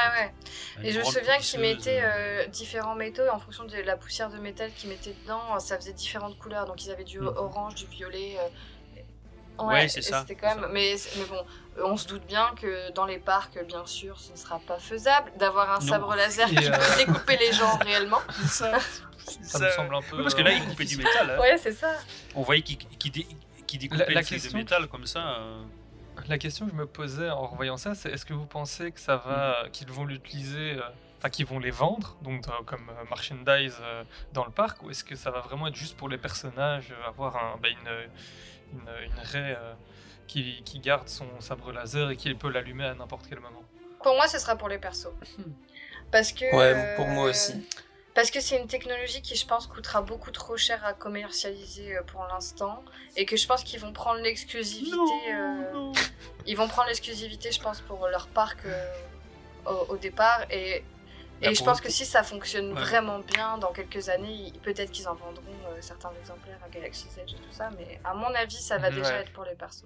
fait. 0.75 0.81
ouais. 0.81 0.89
Et 0.89 0.91
je 0.91 0.99
me 0.99 1.03
souviens 1.05 1.37
qu'ils 1.37 1.61
mettaient 1.61 2.47
différents 2.49 2.95
métaux 2.95 3.23
et 3.23 3.29
en 3.29 3.39
fonction 3.39 3.63
de 3.63 3.77
la 3.77 3.95
poussière 3.95 4.29
de 4.29 4.39
métal 4.39 4.69
qu'ils 4.73 4.89
mettaient 4.89 5.15
dedans, 5.23 5.57
ça 5.59 5.77
faisait 5.77 5.93
différentes 5.93 6.37
couleurs. 6.39 6.65
Donc 6.65 6.83
ils 6.83 6.91
avaient 6.91 7.05
du 7.05 7.19
Mhm. 7.19 7.27
orange, 7.37 7.75
du 7.75 7.85
violet. 7.85 8.35
Ouais, 9.59 9.87
c'est 9.87 10.01
ça, 10.01 10.21
C'était 10.21 10.35
quand 10.35 10.55
même. 10.55 10.69
Mais, 10.71 10.95
mais 11.17 11.25
bon, 11.25 11.45
on 11.83 11.97
se 11.97 12.07
doute 12.07 12.25
bien 12.25 12.53
que 12.59 12.91
dans 12.93 13.05
les 13.05 13.19
parcs, 13.19 13.57
bien 13.67 13.85
sûr, 13.85 14.19
ce 14.19 14.31
ne 14.31 14.37
sera 14.37 14.59
pas 14.59 14.79
faisable 14.79 15.31
d'avoir 15.37 15.69
un 15.71 15.79
Non. 15.79 15.87
sabre 15.87 16.15
laser 16.15 16.51
Et, 16.51 16.55
qui 16.55 16.67
euh, 16.67 16.71
peut 16.71 17.05
découper 17.05 17.37
les 17.37 17.51
gens 17.53 17.77
réellement. 17.85 18.19
ça, 18.47 18.71
Ça 19.41 19.59
me 19.59 19.69
semble 19.71 19.95
un 19.95 20.01
peu. 20.01 20.17
Oui, 20.17 20.23
parce 20.23 20.35
que 20.35 20.41
là, 20.41 20.49
euh, 20.51 20.53
il 20.55 20.65
coupait 20.65 20.85
du 20.85 20.97
métal. 20.97 21.31
hein. 21.31 21.39
Ouais, 21.39 21.57
c'est 21.57 21.71
ça. 21.71 21.91
On 22.35 22.41
voyait 22.41 22.61
qu'il 22.61 22.77
qu'il 22.77 23.11
dé- 23.11 23.27
qu'il 23.67 23.79
découpait 23.79 24.05
La- 24.05 24.13
la 24.13 24.19
une 24.19 24.25
feuille 24.25 24.39
question- 24.39 24.51
de 24.51 24.63
métal 24.63 24.87
comme 24.87 25.05
ça. 25.05 25.19
euh. 25.39 25.63
La 26.27 26.37
question 26.37 26.65
que 26.65 26.71
je 26.71 26.75
me 26.77 26.85
posais 26.85 27.29
en 27.29 27.47
revoyant 27.47 27.77
ça, 27.77 27.95
c'est 27.95 28.09
est-ce 28.09 28.25
que 28.25 28.33
vous 28.33 28.45
pensez 28.45 28.91
que 28.91 28.99
ça 28.99 29.15
va, 29.17 29.63
qu'ils 29.71 29.89
vont 29.91 30.05
l'utiliser, 30.05 30.73
euh, 30.73 30.81
enfin 31.17 31.29
qu'ils 31.29 31.45
vont 31.47 31.57
les 31.57 31.71
vendre, 31.71 32.15
donc 32.21 32.47
euh, 32.47 32.51
comme 32.65 32.87
euh, 32.89 33.03
merchandise 33.09 33.77
dans 34.31 34.45
le 34.45 34.51
parc, 34.51 34.83
ou 34.83 34.91
est-ce 34.91 35.03
que 35.03 35.15
ça 35.15 35.31
va 35.31 35.39
vraiment 35.41 35.67
être 35.67 35.75
juste 35.75 35.97
pour 35.97 36.09
les 36.09 36.17
personnages, 36.19 36.93
avoir 37.07 37.35
un, 37.37 37.57
bah, 37.61 37.69
une, 37.69 37.89
une, 38.73 38.89
une 39.05 39.19
raie 39.23 39.55
euh, 39.57 39.73
qui, 40.27 40.61
qui 40.63 40.79
garde 40.79 41.07
son 41.09 41.25
sabre 41.39 41.71
laser 41.71 42.09
et 42.11 42.17
qui 42.17 42.33
peut 42.33 42.49
l'allumer 42.49 42.85
à 42.85 42.93
n'importe 42.93 43.25
quel 43.29 43.39
moment 43.39 43.63
Pour 44.03 44.15
moi, 44.15 44.27
ce 44.27 44.39
sera 44.39 44.55
pour 44.55 44.69
les 44.69 44.77
persos. 44.77 45.13
Parce 46.11 46.31
que. 46.31 46.55
Ouais, 46.55 46.95
pour 46.95 47.07
moi 47.07 47.25
euh, 47.27 47.29
aussi. 47.29 47.53
Parce 48.13 48.29
que 48.29 48.39
c'est 48.39 48.57
une 48.59 48.67
technologie 48.67 49.23
qui, 49.23 49.35
je 49.35 49.45
pense, 49.47 49.65
coûtera 49.65 50.03
beaucoup 50.03 50.29
trop 50.29 50.55
cher 50.55 50.85
à 50.85 50.93
commercialiser 50.93 51.97
euh, 51.97 52.03
pour 52.03 52.23
l'instant. 52.27 52.83
Et 53.15 53.25
que 53.25 53.35
je 53.35 53.47
pense 53.47 53.63
qu'ils 53.63 53.79
vont 53.79 53.91
prendre 53.93 54.19
l'exclusivité. 54.21 54.95
euh, 55.31 55.91
Ils 56.45 56.55
vont 56.55 56.67
prendre 56.67 56.87
l'exclusivité, 56.89 57.51
je 57.51 57.59
pense, 57.59 57.81
pour 57.81 58.07
leur 58.07 58.27
parc 58.27 58.59
euh, 58.65 58.85
au, 59.65 59.93
au 59.93 59.97
départ. 59.97 60.41
Et, 60.51 60.83
et 61.51 61.55
je 61.55 61.63
pense 61.63 61.81
que 61.81 61.89
si 61.89 62.05
ça 62.05 62.23
fonctionne 62.23 62.73
Ouais. 62.73 62.79
vraiment 62.81 63.19
bien, 63.19 63.57
dans 63.57 63.71
quelques 63.71 64.09
années, 64.09 64.51
peut-être 64.63 64.91
qu'ils 64.91 65.07
en 65.07 65.15
vendront 65.15 65.43
euh, 65.67 65.77
certains 65.81 66.11
exemplaires 66.19 66.59
à 66.65 66.69
Galaxy's 66.69 67.17
Edge 67.17 67.33
et 67.33 67.37
tout 67.37 67.51
ça. 67.51 67.69
Mais 67.77 67.99
à 68.03 68.13
mon 68.13 68.33
avis, 68.35 68.55
ça 68.61 68.77
va 68.77 68.89
Mhm, 68.89 68.95
déjà 68.97 69.09
ouais. 69.09 69.21
être 69.21 69.31
pour 69.33 69.43
les 69.45 69.55
persos. 69.55 69.85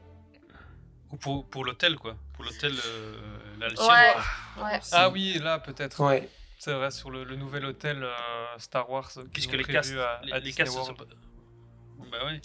Ou 1.12 1.16
pour, 1.18 1.46
pour 1.48 1.64
l'hôtel, 1.66 1.96
quoi. 1.98 2.16
Pour 2.34 2.44
l'hôtel, 2.44 2.74
euh. 2.86 3.16
Ouais. 3.62 4.80
Ah 4.92 5.10
oui, 5.10 5.40
là 5.40 5.60
peut-être. 5.60 6.04
Ouais. 6.04 6.28
C'est 6.60 6.74
vrai, 6.74 6.90
sur 6.92 7.12
le, 7.12 7.24
le 7.24 7.36
nouvel 7.36 7.66
hôtel 7.66 8.04
euh, 8.04 8.14
Star 8.58 8.90
Wars 8.90 9.12
Puisque 9.32 9.54
les 9.54 9.64
castes, 9.64 9.94
à, 9.96 10.20
les, 10.24 10.32
à 10.34 10.40
les 10.40 10.52
castes, 10.52 10.74
sont 10.74 10.94
pas- 10.96 11.06
Bah 12.12 12.18
oui. 12.26 12.42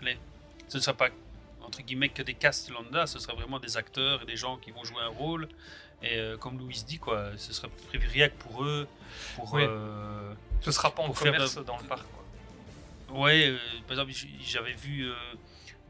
Allez, 0.00 0.18
Ce 0.68 0.76
ne 0.78 0.82
sera 0.82 0.96
pas, 0.96 1.08
entre 1.62 1.82
guillemets, 1.82 2.08
que 2.08 2.22
des 2.22 2.34
castes 2.34 2.70
lambda, 2.70 3.06
ce 3.06 3.18
sera 3.18 3.34
vraiment 3.34 3.58
des 3.58 3.76
acteurs 3.76 4.22
et 4.22 4.26
des 4.26 4.36
gens 4.36 4.56
qui 4.56 4.70
vont 4.70 4.84
jouer 4.84 5.02
un 5.02 5.08
rôle. 5.08 5.48
Et 6.02 6.18
euh, 6.18 6.36
comme 6.36 6.58
Louise 6.58 6.84
dit, 6.84 6.98
quoi, 6.98 7.30
ce 7.36 7.52
sera 7.52 7.68
prévu 7.88 8.06
rien 8.08 8.28
que 8.28 8.34
pour 8.36 8.62
eux. 8.64 8.86
Pour, 9.34 9.52
Oui. 9.54 9.62
euh, 9.66 10.32
Ce 10.60 10.70
sera 10.70 10.94
pas 10.94 11.02
en 11.02 11.12
faire 11.12 11.32
commerce 11.32 11.56
dans 11.64 11.78
le 11.78 11.84
parc. 11.84 12.04
Quoi. 13.08 13.18
Ouais, 13.20 13.48
euh, 13.48 13.58
par 13.86 13.92
exemple, 13.98 14.12
j'avais 14.42 14.72
vu 14.74 15.08
euh, 15.08 15.14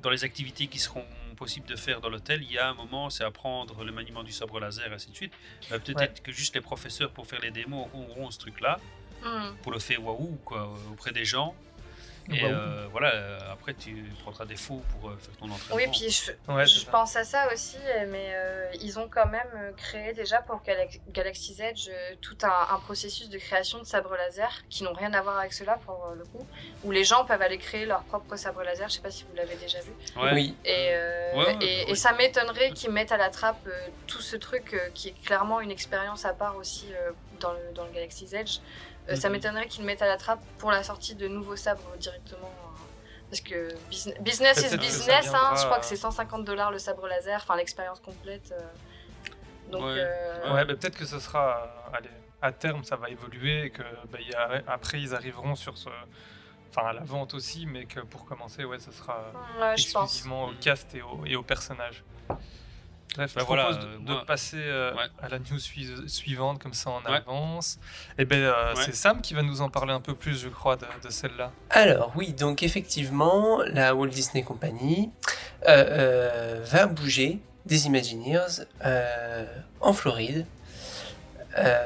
dans 0.02 0.10
les 0.10 0.22
activités 0.24 0.66
qui 0.68 0.78
seront 0.78 1.04
possibles 1.36 1.66
de 1.66 1.76
faire 1.76 2.00
dans 2.00 2.08
l'hôtel, 2.08 2.42
il 2.42 2.50
y 2.52 2.56
a 2.58 2.68
un 2.70 2.74
moment, 2.74 3.10
c'est 3.10 3.24
apprendre 3.24 3.84
le 3.84 3.92
maniement 3.92 4.22
du 4.22 4.32
sabre 4.32 4.58
laser, 4.58 4.90
et 4.90 4.94
ainsi 4.94 5.10
de 5.10 5.16
suite. 5.16 5.32
Bah, 5.70 5.78
Peut-être 5.78 5.98
Ouais. 6.00 6.20
que 6.22 6.32
juste 6.32 6.54
les 6.54 6.62
professeurs, 6.62 7.10
pour 7.10 7.26
faire 7.26 7.40
les 7.40 7.50
démos, 7.50 7.88
auront 7.92 8.30
ce 8.30 8.38
truc-là, 8.38 8.78
Mhm. 9.22 9.56
pour 9.62 9.72
le 9.72 9.78
faire 9.78 10.02
waouh, 10.04 10.38
quoi, 10.44 10.72
auprès 10.92 11.12
des 11.12 11.24
gens. 11.26 11.54
Et 12.32 12.42
Waouh. 12.42 12.52
euh, 12.52 12.86
voilà, 12.90 13.14
euh, 13.14 13.38
après, 13.52 13.74
tu 13.74 14.04
prendras 14.22 14.44
des 14.44 14.56
faux 14.56 14.82
pour 14.92 15.10
euh, 15.10 15.16
faire 15.16 15.36
ton 15.36 15.46
entraînement. 15.50 15.76
Oui, 15.76 15.86
puis 15.90 16.10
je, 16.10 16.32
Ouais, 16.52 16.66
ça. 16.66 16.90
pense 16.90 17.14
à 17.16 17.24
ça 17.24 17.52
aussi, 17.52 17.76
mais 18.08 18.30
euh, 18.34 18.68
ils 18.80 18.98
ont 18.98 19.08
quand 19.08 19.26
même 19.28 19.72
créé 19.76 20.12
déjà 20.12 20.42
pour 20.42 20.56
Galax- 20.62 21.00
Galaxy's 21.08 21.60
Edge 21.60 21.88
euh, 21.88 22.14
tout 22.20 22.36
un, 22.42 22.74
un 22.74 22.78
processus 22.80 23.28
de 23.28 23.38
création 23.38 23.78
de 23.78 23.84
sabres 23.84 24.16
laser 24.16 24.50
qui 24.68 24.82
n'ont 24.84 24.92
rien 24.92 25.12
à 25.14 25.22
voir 25.22 25.38
avec 25.38 25.52
cela 25.52 25.78
pour 25.84 26.06
euh, 26.10 26.14
le 26.16 26.24
coup, 26.24 26.46
où 26.84 26.90
les 26.90 27.04
gens 27.04 27.24
peuvent 27.24 27.42
aller 27.42 27.58
créer 27.58 27.86
leur 27.86 28.02
propre 28.04 28.36
sabre 28.36 28.62
laser. 28.62 28.88
Je 28.88 28.94
sais 28.94 29.00
pas 29.02 29.10
si 29.10 29.24
vous 29.24 29.36
l'avez 29.36 29.56
déjà 29.56 29.80
vu. 29.80 29.92
Ouais. 30.16 30.32
Oui. 30.32 30.56
Et, 30.64 30.88
euh, 30.92 31.32
Ouais, 31.34 31.44
ouais, 31.46 31.52
et, 31.54 31.56
bah 31.56 31.64
et 31.64 31.84
oui. 31.90 31.96
ça 31.96 32.12
m'étonnerait 32.12 32.70
qu'ils 32.72 32.90
mettent 32.90 33.12
à 33.12 33.16
la 33.16 33.30
trappe 33.30 33.66
euh, 33.66 33.88
tout 34.06 34.20
ce 34.22 34.36
truc 34.36 34.72
euh, 34.74 34.88
qui 34.94 35.08
est 35.08 35.22
clairement 35.24 35.60
une 35.60 35.70
expérience 35.70 36.24
à 36.24 36.32
part 36.32 36.56
aussi 36.56 36.86
euh, 36.94 37.10
dans, 37.40 37.52
le, 37.52 37.58
dans 37.74 37.84
le 37.84 37.90
Galaxy's 37.92 38.32
Edge. 38.32 38.58
Euh, 39.08 39.16
Ça 39.16 39.28
Mhm. 39.28 39.34
m'étonnerait 39.34 39.66
qu'ils 39.66 39.82
le 39.82 39.86
mettent 39.86 40.02
à 40.02 40.06
la 40.06 40.16
trappe 40.16 40.44
pour 40.58 40.70
la 40.70 40.82
sortie 40.82 41.14
de 41.14 41.28
nouveaux 41.28 41.56
sabres 41.56 41.96
directement. 41.98 42.48
euh, 42.48 42.82
Parce 43.30 43.40
que 43.40 43.68
business, 43.88 44.14
business 44.20 44.58
is 44.72 44.76
business, 44.78 45.32
hein, 45.34 45.54
je 45.56 45.64
crois 45.64 45.78
que 45.80 45.86
c'est 45.86 45.96
150 45.96 46.44
dollars 46.44 46.70
le 46.70 46.78
sabre 46.78 47.06
laser, 47.08 47.40
enfin 47.42 47.56
l'expérience 47.56 48.00
complète. 48.00 48.52
euh. 48.52 48.60
Donc, 49.70 49.82
Ouais. 49.82 49.94
euh, 49.98 50.54
Ouais, 50.54 50.64
bah, 50.64 50.74
peut-être 50.74 50.96
que 50.96 51.04
ce 51.06 51.18
sera. 51.18 51.62
euh, 51.92 51.96
allez, 51.96 52.10
à 52.40 52.52
terme, 52.52 52.84
ça 52.84 52.94
va 52.96 53.08
évoluer 53.10 53.64
et 53.64 53.70
que 53.70 53.82
bah, 54.10 54.18
il 54.20 54.28
y 54.28 54.34
a- 54.34 54.62
après, 54.68 55.00
ils 55.00 55.14
arriveront 55.14 55.54
sur 55.56 55.76
ce. 55.76 55.88
Enfin, 56.70 56.88
à 56.88 56.92
la 56.92 57.02
vente 57.04 57.34
aussi, 57.34 57.64
mais 57.66 57.86
que 57.86 58.00
pour 58.00 58.26
commencer, 58.26 58.64
ouais, 58.64 58.78
ce 58.78 58.92
sera 58.92 59.32
ouais, 59.60 59.72
exclusivement 59.72 60.44
au 60.46 60.52
cast 60.60 60.94
et 60.94 61.02
au, 61.02 61.24
et 61.24 61.34
au 61.36 61.42
personnage. 61.42 62.04
Bref, 63.16 63.34
Bah 63.34 63.40
je 63.42 63.46
voilà, 63.46 63.64
propose 63.64 63.88
de, 64.04 64.24
passer 64.26 64.56
euh, 64.60 64.92
Ouais. 64.94 65.04
à 65.22 65.28
la 65.28 65.38
news 65.38 65.58
sui- 65.58 65.88
suivante, 66.08 66.62
comme 66.62 66.74
ça 66.74 66.90
on 66.90 67.10
Ouais. 67.10 67.16
avance. 67.16 67.78
Et 68.18 68.24
ben, 68.24 68.38
euh, 68.42 68.74
Ouais. 68.74 68.82
c'est 68.84 68.94
Sam 68.94 69.20
qui 69.22 69.32
va 69.34 69.42
nous 69.42 69.62
en 69.62 69.70
parler 69.70 69.92
un 69.92 70.00
peu 70.00 70.14
plus, 70.14 70.38
je 70.40 70.48
crois, 70.48 70.76
de, 70.76 70.84
de 71.02 71.10
celle-là. 71.10 71.50
Alors 71.70 72.12
oui, 72.14 72.32
donc 72.32 72.62
effectivement, 72.62 73.60
la 73.72 73.94
Walt 73.94 74.08
Disney 74.08 74.42
Company 74.44 75.10
euh, 75.66 75.84
euh, 75.88 76.60
va 76.64 76.86
bouger 76.86 77.40
des 77.64 77.86
Imagineers 77.86 78.64
euh, 78.84 79.46
en 79.80 79.92
Floride. 79.92 80.44
Euh, 81.58 81.84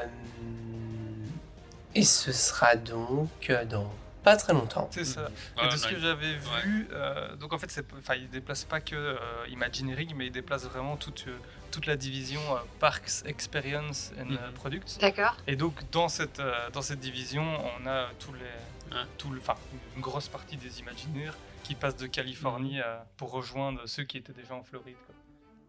et 1.95 2.03
ce 2.03 2.31
sera 2.31 2.75
donc 2.75 3.51
dans 3.69 3.91
pas 4.23 4.35
très 4.37 4.53
longtemps. 4.53 4.87
C'est 4.91 5.05
ça. 5.05 5.29
Et 5.63 5.67
de 5.67 5.75
ce 5.77 5.87
que 5.87 5.97
j'avais 5.99 6.35
vu, 6.35 6.87
euh, 6.91 7.35
donc 7.35 7.53
en 7.53 7.57
fait, 7.57 7.83
ils 8.17 8.29
déplacent 8.29 8.63
pas 8.65 8.79
que 8.81 8.95
euh, 8.95 9.17
Imagineering, 9.49 10.13
mais 10.15 10.27
ils 10.27 10.31
déplacent 10.31 10.65
vraiment 10.65 10.97
toute, 10.97 11.25
euh, 11.27 11.37
toute 11.71 11.85
la 11.85 11.95
division 11.95 12.41
euh, 12.55 12.59
Parks 12.79 13.23
Experience 13.25 14.11
and 14.19 14.25
Mhm. 14.31 14.53
Products. 14.55 14.99
D'accord. 14.99 15.35
Et 15.47 15.55
donc 15.55 15.89
dans 15.91 16.09
cette, 16.09 16.39
euh, 16.39 16.69
dans 16.71 16.81
cette 16.81 16.99
division, 16.99 17.43
on 17.81 17.87
a 17.87 18.09
tous 18.19 18.33
les, 18.33 18.95
Ouais. 18.95 19.03
tout 19.17 19.29
le, 19.31 19.39
enfin, 19.39 19.55
une 19.95 20.01
grosse 20.01 20.27
partie 20.27 20.57
des 20.57 20.79
Imagineers 20.81 21.31
qui 21.63 21.75
passent 21.75 21.95
de 21.95 22.07
Californie 22.07 22.75
Mhm. 22.77 22.83
à- 22.83 23.05
pour 23.17 23.31
rejoindre 23.31 23.87
ceux 23.87 24.03
qui 24.03 24.17
étaient 24.17 24.33
déjà 24.33 24.53
en 24.53 24.63
Floride. 24.63 24.97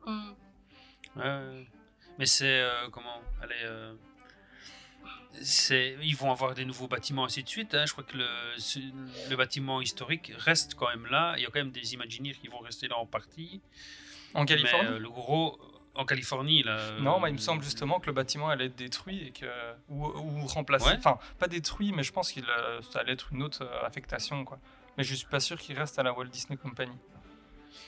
quoi. 0.05 0.13
Mm. 0.13 0.35
Ouais. 1.17 1.67
Mais 2.19 2.27
c'est 2.27 2.61
euh, 2.63 2.89
comment? 2.91 3.21
Allez, 3.43 3.55
euh, 3.63 3.95
ils 5.41 6.17
vont 6.17 6.31
avoir 6.31 6.55
des 6.55 6.65
nouveaux 6.65 6.89
bâtiments 6.89 7.25
ainsi 7.25 7.43
de 7.43 7.49
suite. 7.49 7.75
hein. 7.75 7.85
Je 7.87 7.93
crois 7.93 8.05
que 8.05 8.17
le, 8.17 9.37
bâtiment 9.37 9.81
historique 9.81 10.33
reste 10.37 10.75
quand 10.75 10.89
même 10.89 11.07
là. 11.07 11.35
Il 11.37 11.43
y 11.43 11.47
a 11.47 11.49
quand 11.49 11.59
même 11.61 11.71
des 11.71 11.95
Imagineers 11.95 12.35
qui 12.35 12.49
vont 12.49 12.59
rester 12.59 12.89
là 12.89 12.99
en 12.99 13.07
partie. 13.07 13.61
En 14.35 14.45
Californie 14.45 14.85
Mais 14.89 14.95
euh, 14.95 14.99
le 14.99 15.11
gros 15.11 15.59
en 15.95 16.05
Californie 16.07 16.63
là. 16.63 16.79
euh, 16.79 17.01
Non, 17.01 17.25
il 17.27 17.33
me 17.35 17.39
semble 17.39 17.63
justement 17.63 18.01
que 18.01 18.07
le 18.07 18.13
bâtiment 18.13 18.49
allait 18.49 18.67
être 18.67 18.77
détruit 18.77 19.27
et 19.27 19.31
que 19.31 19.47
ou, 19.89 20.07
ou 20.07 20.47
remplacé. 20.47 20.87
Ouais. 20.87 20.97
Enfin, 20.97 21.19
pas 21.39 21.49
détruit, 21.49 21.93
mais 21.93 22.03
je 22.03 22.13
pense 22.13 22.33
qu'il 22.33 22.45
euh, 22.49 22.81
ça 22.83 23.01
allait 23.01 23.13
être 23.13 23.29
une 23.33 23.43
autre 23.43 23.67
affectation, 23.85 24.45
quoi. 24.45 24.59
Mais 24.97 25.05
je 25.05 25.15
suis 25.15 25.27
pas 25.27 25.41
sûr 25.41 25.59
qu'il 25.59 25.79
reste 25.79 25.99
à 25.99 26.03
la 26.03 26.13
Walt 26.13 26.27
Disney 26.27 26.57
Company. 26.57 26.93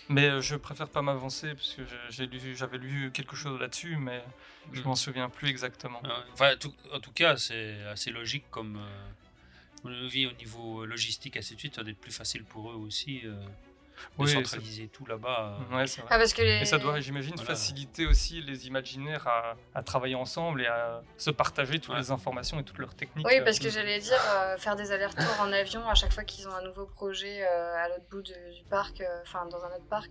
Mais 0.09 0.41
je 0.43 0.57
préfère 0.57 0.89
pas 0.89 1.01
m'avancer 1.03 1.55
parce 1.55 1.75
que 1.75 1.83
j'ai 2.11 2.27
lu, 2.27 2.55
j'avais 2.57 2.79
lu 2.79 3.11
quelque 3.13 3.37
chose 3.37 3.59
là-dessus, 3.59 3.97
mais 3.97 4.23
je 4.73 4.81
Mm. 4.81 4.85
m'en 4.85 4.95
souviens 4.95 5.29
plus 5.29 5.49
exactement. 5.49 6.01
Euh, 6.05 6.09
Enfin, 6.33 6.57
tout- 6.59 6.75
en 6.93 7.01
tout 7.01 7.13
cas, 7.13 7.37
c'est 7.37 7.83
assez 7.87 8.11
logique 8.11 8.45
comme 8.51 8.77
euh, 8.77 9.85
on 9.85 10.07
vit 10.09 10.27
au 10.27 10.33
niveau 10.33 10.87
logistique 10.87 11.37
ainsi 11.37 11.55
de 11.55 11.61
suite. 11.61 11.75
Ça 11.77 11.83
doit 11.83 11.91
être 11.93 12.01
plus 12.01 12.13
facile 12.13 12.45
pour 12.45 12.71
eux 12.71 12.75
aussi 12.77 13.23
euh, 13.25 13.33
de 14.19 14.25
Oui, 14.25 14.29
centraliser 14.29 14.89
tout 14.89 15.07
là-bas. 15.07 15.59
euh. 15.71 15.77
Ouais, 15.77 15.87
c'est 15.87 16.01
vrai. 16.01 16.11
Ah, 16.13 16.19
parce 16.19 16.33
que 16.35 16.43
les... 16.43 16.63
Et 16.63 16.65
ça 16.65 16.79
doit, 16.79 16.99
j'imagine, 17.01 17.35
Voilà. 17.37 17.51
faciliter 17.51 18.07
aussi 18.07 18.41
les 18.43 18.67
imaginaires 18.67 19.27
à, 19.29 19.55
à 19.75 19.83
travailler 19.85 20.17
ensemble 20.17 20.63
et 20.63 20.67
à 20.67 21.01
se 21.17 21.31
partager 21.31 21.79
toutes 21.79 21.95
Ouais. 21.95 22.01
les 22.01 22.11
informations 22.11 22.59
et 22.59 22.65
toutes 22.65 22.79
leurs 22.79 22.95
techniques. 22.97 23.27
Oui, 23.27 23.39
euh, 23.39 23.45
parce 23.45 23.59
que 23.61 23.71
j'allais 23.71 24.01
dire, 24.01 24.19
euh, 24.35 24.57
faire 24.59 24.75
des 24.75 24.91
allers-retours 24.91 25.41
en 25.41 25.53
avion 25.53 25.87
à 25.89 25.95
chaque 25.95 26.13
fois 26.13 26.25
qu'ils 26.25 26.49
ont 26.49 26.55
un 26.55 26.63
nouveau 26.63 26.87
projet 26.87 27.47
euh, 27.47 27.77
à 27.77 27.89
l'autre 27.89 28.05
bout 28.11 28.23
de- 28.23 28.55
du 28.57 28.65
parc, 28.69 29.01
euh, 29.01 29.21
enfin 29.23 29.47
dans 29.47 29.63
un 29.65 29.69
autre 29.69 29.87
parc. 29.89 30.11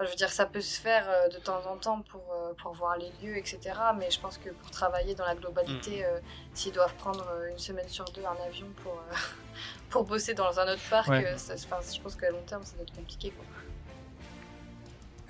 Enfin, 0.00 0.06
je 0.06 0.10
veux 0.10 0.16
dire, 0.16 0.30
ça 0.30 0.46
peut 0.46 0.60
se 0.62 0.80
faire 0.80 1.04
euh, 1.08 1.28
de 1.28 1.38
temps 1.38 1.60
en 1.70 1.76
temps 1.76 2.00
pour, 2.02 2.22
euh, 2.34 2.54
pour 2.54 2.72
voir 2.72 2.96
les 2.96 3.10
lieux, 3.22 3.36
etc. 3.36 3.58
Mais 3.98 4.10
je 4.10 4.18
pense 4.18 4.38
que 4.38 4.48
pour 4.50 4.70
travailler 4.70 5.14
dans 5.14 5.26
la 5.26 5.34
globalité, 5.34 6.04
euh, 6.06 6.18
s'ils 6.54 6.72
doivent 6.72 6.94
prendre 6.94 7.26
une 7.50 7.58
semaine 7.58 7.88
sur 7.88 8.04
deux 8.06 8.24
un 8.24 8.46
avion 8.46 8.66
pour, 8.82 8.92
euh, 8.94 9.14
pour 9.90 10.04
bosser 10.04 10.32
dans 10.34 10.58
un 10.58 10.72
autre 10.72 10.82
parc, 10.88 11.08
Ouais. 11.08 11.36
ça- 11.36 11.54
enfin, 11.54 11.78
je 11.94 12.00
pense 12.00 12.16
qu'à 12.16 12.30
long 12.30 12.42
terme, 12.46 12.64
ça 12.64 12.74
doit 12.76 12.82
être 12.84 12.94
compliqué. 12.96 13.30
Quoi. 13.30 13.44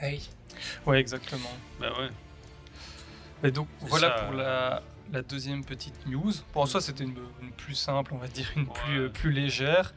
Oui. 0.02 0.30
Ouais, 0.86 1.00
exactement. 1.00 1.50
Bah 1.80 1.90
ouais. 1.98 2.08
Et 3.42 3.50
donc 3.50 3.68
voilà 3.80 4.16
ça. 4.18 4.24
pour 4.24 4.34
la, 4.34 4.82
la 5.12 5.22
deuxième 5.22 5.64
petite 5.64 6.06
news. 6.06 6.32
Pour 6.52 6.68
soi, 6.68 6.80
c'était 6.80 7.04
une, 7.04 7.16
une 7.42 7.52
plus 7.52 7.74
simple, 7.74 8.12
on 8.14 8.18
va 8.18 8.28
dire, 8.28 8.50
une 8.56 8.66
plus, 8.68 9.00
Ouais. 9.00 9.04
euh, 9.06 9.08
plus 9.08 9.32
légère. 9.32 9.92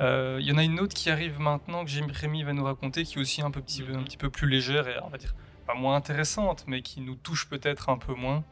Euh, 0.00 0.38
Il 0.40 0.46
y 0.46 0.52
en 0.52 0.58
a 0.58 0.64
une 0.64 0.80
autre 0.80 0.94
qui 0.94 1.10
arrive 1.10 1.38
maintenant 1.40 1.84
que 1.84 1.90
Jérémy 1.90 2.12
Rémy 2.12 2.42
va 2.42 2.52
nous 2.52 2.64
raconter, 2.64 3.04
qui 3.04 3.18
est 3.18 3.20
aussi 3.20 3.42
un, 3.42 3.50
peu, 3.50 3.60
petit, 3.60 3.84
un 3.92 4.02
petit 4.02 4.16
peu 4.16 4.30
plus 4.30 4.48
légère 4.48 4.88
et 4.88 4.98
on 5.02 5.08
va 5.08 5.18
dire 5.18 5.34
pas 5.66 5.74
moins 5.74 5.94
intéressante, 5.96 6.64
mais 6.66 6.82
qui 6.82 7.00
nous 7.00 7.14
touche 7.14 7.48
peut-être 7.48 7.88
un 7.90 7.98
peu 7.98 8.14
moins. 8.14 8.44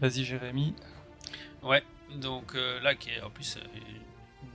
Vas-y 0.00 0.24
Jérémy. 0.24 0.74
Ouais, 1.62 1.82
donc 2.14 2.54
euh, 2.54 2.80
là, 2.80 2.94
qui 2.94 3.10
est 3.10 3.20
en 3.20 3.30
plus 3.30 3.56
euh, 3.56 3.60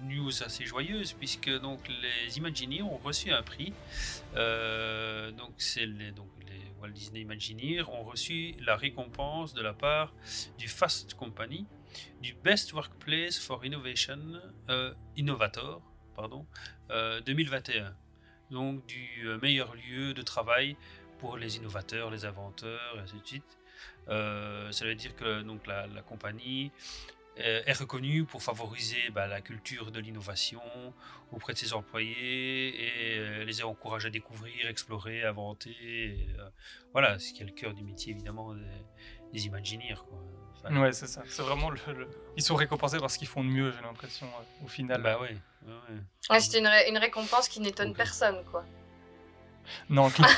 une 0.02 0.16
news 0.16 0.44
assez 0.44 0.66
joyeuse, 0.66 1.14
puisque 1.14 1.50
donc 1.60 1.80
les 1.88 2.38
Imagineers 2.38 2.84
ont 2.84 2.98
reçu 2.98 3.32
un 3.32 3.44
prix. 3.44 3.74
Euh, 4.36 5.32
donc, 5.32 5.52
c'est 5.58 5.86
les, 5.86 6.12
donc, 6.12 6.28
Walt 6.82 6.92
Disney 6.92 7.22
Imagineers 7.22 7.84
ont 7.90 8.04
reçu 8.04 8.56
la 8.66 8.76
récompense 8.76 9.54
de 9.54 9.62
la 9.62 9.74
part 9.74 10.14
du 10.58 10.68
Fast 10.68 11.14
Company 11.14 11.66
du 12.22 12.34
Best 12.34 12.74
Workplace 12.74 13.38
for 13.38 13.64
Innovation, 13.66 14.42
euh, 14.70 14.94
Innovator, 15.16 15.82
pardon, 16.16 16.46
euh, 16.92 17.22
2021. 17.22 17.94
Donc, 18.52 18.86
du 18.86 19.28
euh, 19.28 19.40
meilleur 19.42 19.74
lieu 19.76 20.14
de 20.14 20.22
travail 20.22 20.76
pour 21.20 21.38
les 21.38 21.58
innovateurs, 21.58 22.12
les 22.12 22.26
inventeurs, 22.26 22.96
et 22.98 23.00
ainsi 23.00 23.20
de 23.20 23.26
suite. 23.26 23.58
Euh, 24.10 24.72
ça 24.72 24.86
veut 24.86 24.96
dire 24.96 25.16
que 25.16 25.42
donc, 25.42 25.66
la, 25.68 25.88
la 25.88 26.02
compagnie 26.02 26.72
euh, 27.40 27.64
est 27.66 27.74
reconnue 27.74 28.26
pour 28.26 28.44
favoriser 28.44 29.10
bah, 29.12 29.26
la 29.26 29.42
culture 29.42 29.92
de 29.92 30.00
l'innovation 30.00 30.62
auprès 31.32 31.54
de 31.54 31.58
ses 31.58 31.74
employés 31.74 32.70
et 32.70 33.18
euh, 33.18 33.44
les 33.44 33.64
encourage 33.64 34.06
à 34.06 34.12
découvrir, 34.12 34.68
explorer, 34.68 35.24
inventer. 35.24 35.76
euh, 36.38 36.50
voilà, 36.92 37.18
ce 37.18 37.34
qui 37.34 37.42
est 37.42 37.46
le 37.46 37.52
cœur 37.52 37.74
du 37.74 37.84
métier 37.84 38.14
évidemment 38.14 38.54
des, 38.54 38.62
des 39.32 39.46
Imagineers. 39.48 39.96
Quoi. 40.08 40.22
Ouais, 40.72 40.94
c'est 40.94 41.08
ça. 41.08 41.22
C'est 41.28 41.42
vraiment 41.42 41.70
le, 41.70 41.80
le- 41.94 42.10
Ils 42.38 42.44
sont 42.44 42.56
récompensés 42.56 43.00
parce 43.00 43.18
qu'ils 43.18 43.28
font 43.28 43.44
de 43.44 43.50
mieux, 43.50 43.72
j'ai 43.72 43.82
l'impression, 43.84 44.28
euh, 44.28 44.66
au 44.66 44.68
final. 44.68 45.02
Bah 45.02 45.20
ouais. 45.20 45.36
ouais, 45.66 45.74
ouais. 45.90 45.96
Ouais, 46.30 46.40
C'était 46.40 46.60
une, 46.60 46.68
ré- 46.68 46.90
une 46.90 46.98
récompense 46.98 47.48
qui 47.50 47.60
n'étonne 47.60 47.94
personne. 47.94 48.44
quoi. 48.52 48.64
Non, 49.90 50.10
clairement. 50.10 50.36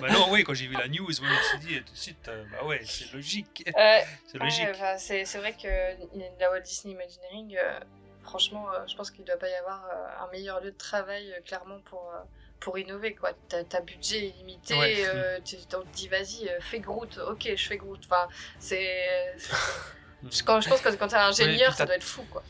bah 0.00 0.08
non, 0.10 0.30
oui, 0.30 0.42
quand 0.44 0.54
j'ai 0.54 0.66
vu 0.66 0.74
la 0.74 0.88
news, 0.88 1.04
moi, 1.04 1.12
je 1.20 1.22
me 1.22 1.42
suis 1.42 1.58
dit 1.58 1.82
tout 1.84 1.92
de 1.92 1.98
suite, 1.98 2.28
euh, 2.28 2.44
bah 2.50 2.64
ouais, 2.64 2.80
c'est 2.84 3.12
logique. 3.12 3.62
Ouais, 3.76 4.06
C'est 4.26 4.38
logique. 4.38 4.68
Ouais, 4.80 4.96
c'est 4.98 5.38
vrai 5.38 5.52
que 5.54 5.68
la 6.40 6.50
Walt 6.50 6.60
Disney 6.62 6.94
Imagineering, 6.94 7.56
euh, 7.62 7.78
franchement, 8.22 8.70
euh, 8.72 8.86
je 8.86 8.94
pense 8.96 9.10
qu'il 9.10 9.20
ne 9.22 9.26
doit 9.26 9.36
pas 9.38 9.48
y 9.48 9.54
avoir 9.54 9.84
euh, 9.86 10.24
un 10.24 10.30
meilleur 10.30 10.60
lieu 10.60 10.70
de 10.72 10.76
travail, 10.78 11.30
euh, 11.32 11.40
clairement, 11.42 11.78
pour, 11.86 12.10
euh, 12.14 12.22
pour 12.60 12.78
innover. 12.78 13.14
quoi. 13.14 13.30
T'as 13.48 13.80
budget 13.80 14.26
illimité, 14.28 14.74
Ouais. 14.74 14.96
euh, 15.06 15.38
tu 15.44 15.56
dit 15.92 16.08
vas-y, 16.08 16.48
euh, 16.48 16.60
fais 16.60 16.80
Groot, 16.80 17.18
ok, 17.18 17.48
je 17.56 17.66
fais 17.68 17.76
Groot. 17.76 18.00
Enfin, 18.04 18.28
c'est. 18.58 19.34
je- 20.30 20.42
Quand, 20.42 20.60
je 20.60 20.68
pense 20.68 20.80
que 20.80 20.88
quand 20.96 21.08
t'es 21.08 21.16
ingénieur, 21.16 21.74
ça 21.74 21.86
doit 21.86 21.94
être 21.96 22.02
fou, 22.04 22.24
quoi. 22.30 22.42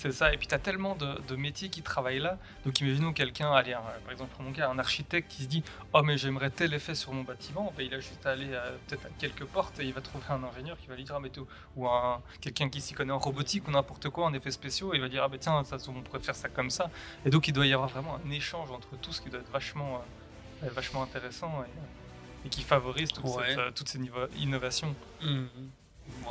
C'est 0.00 0.12
ça, 0.12 0.32
et 0.32 0.38
puis 0.38 0.46
tu 0.46 0.54
as 0.54 0.58
tellement 0.58 0.94
de, 0.94 1.20
de 1.28 1.36
métiers 1.36 1.68
qui 1.68 1.82
travaillent 1.82 2.20
là. 2.20 2.38
Donc 2.64 2.80
imaginons 2.80 3.12
quelqu'un, 3.12 3.52
allez, 3.52 3.74
un- 3.74 3.80
par 4.02 4.12
exemple, 4.12 4.32
pour 4.34 4.42
mon 4.42 4.52
cas, 4.52 4.68
un 4.70 4.78
architecte 4.78 5.30
qui 5.30 5.42
se 5.42 5.48
dit 5.48 5.62
Oh, 5.92 6.02
mais 6.02 6.16
j'aimerais 6.16 6.48
tel 6.50 6.72
effet 6.72 6.94
sur 6.94 7.12
mon 7.12 7.22
bâtiment. 7.22 7.70
Ben, 7.76 7.84
il 7.86 7.92
a 7.94 8.00
juste 8.00 8.24
à 8.24 8.30
aller 8.30 8.48
euh, 8.50 8.76
peut-être 8.86 9.04
à 9.06 9.10
quelques 9.18 9.44
portes 9.44 9.78
et 9.78 9.84
il 9.84 9.92
va 9.92 10.00
trouver 10.00 10.24
un 10.30 10.42
ingénieur 10.44 10.78
qui 10.78 10.86
va 10.86 10.96
lui 10.96 11.04
dire 11.04 11.14
Ah, 11.16 11.20
mais 11.20 11.28
tout. 11.28 11.46
Ou 11.76 11.86
un, 11.86 12.22
quelqu'un 12.40 12.68
qui 12.70 12.80
s'y 12.80 12.94
connaît 12.94 13.12
en 13.12 13.18
robotique 13.18 13.68
ou 13.68 13.70
n'importe 13.70 14.08
quoi, 14.08 14.24
en 14.24 14.32
effets 14.32 14.50
spéciaux, 14.50 14.94
et 14.94 14.96
il 14.96 15.02
va 15.02 15.08
dire 15.10 15.22
Ah, 15.22 15.28
ben 15.28 15.38
tiens, 15.38 15.62
ça, 15.64 15.76
on 15.88 16.00
pourrait 16.00 16.20
faire 16.20 16.34
ça 16.36 16.48
comme 16.48 16.70
ça. 16.70 16.90
Et 17.26 17.30
donc 17.30 17.46
il 17.48 17.52
doit 17.52 17.66
y 17.66 17.72
avoir 17.74 17.88
vraiment 17.90 18.18
un 18.26 18.30
échange 18.30 18.70
entre 18.70 18.96
tous 19.02 19.20
qui 19.20 19.28
doit 19.28 19.40
être 19.40 19.50
vachement, 19.52 20.02
euh, 20.64 20.68
vachement 20.70 21.02
intéressant 21.02 21.62
et, 21.64 22.46
et 22.46 22.48
qui 22.48 22.62
favorise 22.62 23.12
toute, 23.12 23.24
Ouais. 23.24 23.50
cette, 23.50 23.58
euh, 23.58 23.70
toutes 23.70 23.88
ces 23.90 23.98
niveaux- 23.98 24.28
innovations. 24.38 24.94
Mhm. 25.22 25.46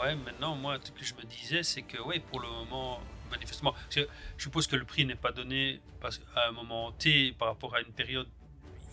Ouais, 0.02 0.16
maintenant, 0.16 0.56
moi, 0.56 0.78
ce 0.84 0.92
que 0.92 1.06
je 1.06 1.14
me 1.14 1.22
disais, 1.22 1.64
c'est 1.64 1.84
que, 1.84 2.02
oui, 2.02 2.20
pour 2.20 2.40
le 2.42 2.48
moment, 2.50 3.00
manifestement, 3.30 3.74
je 3.90 4.02
suppose 4.38 4.68
que 4.68 4.76
le 4.76 4.86
prix 4.86 5.06
n'est 5.06 5.16
pas 5.16 5.32
donné 5.32 5.80
à 6.36 6.48
un 6.48 6.52
moment 6.52 6.92
T 6.92 7.34
par 7.34 7.48
rapport 7.50 7.76
à 7.76 7.82
une 7.82 7.92
période 7.92 8.28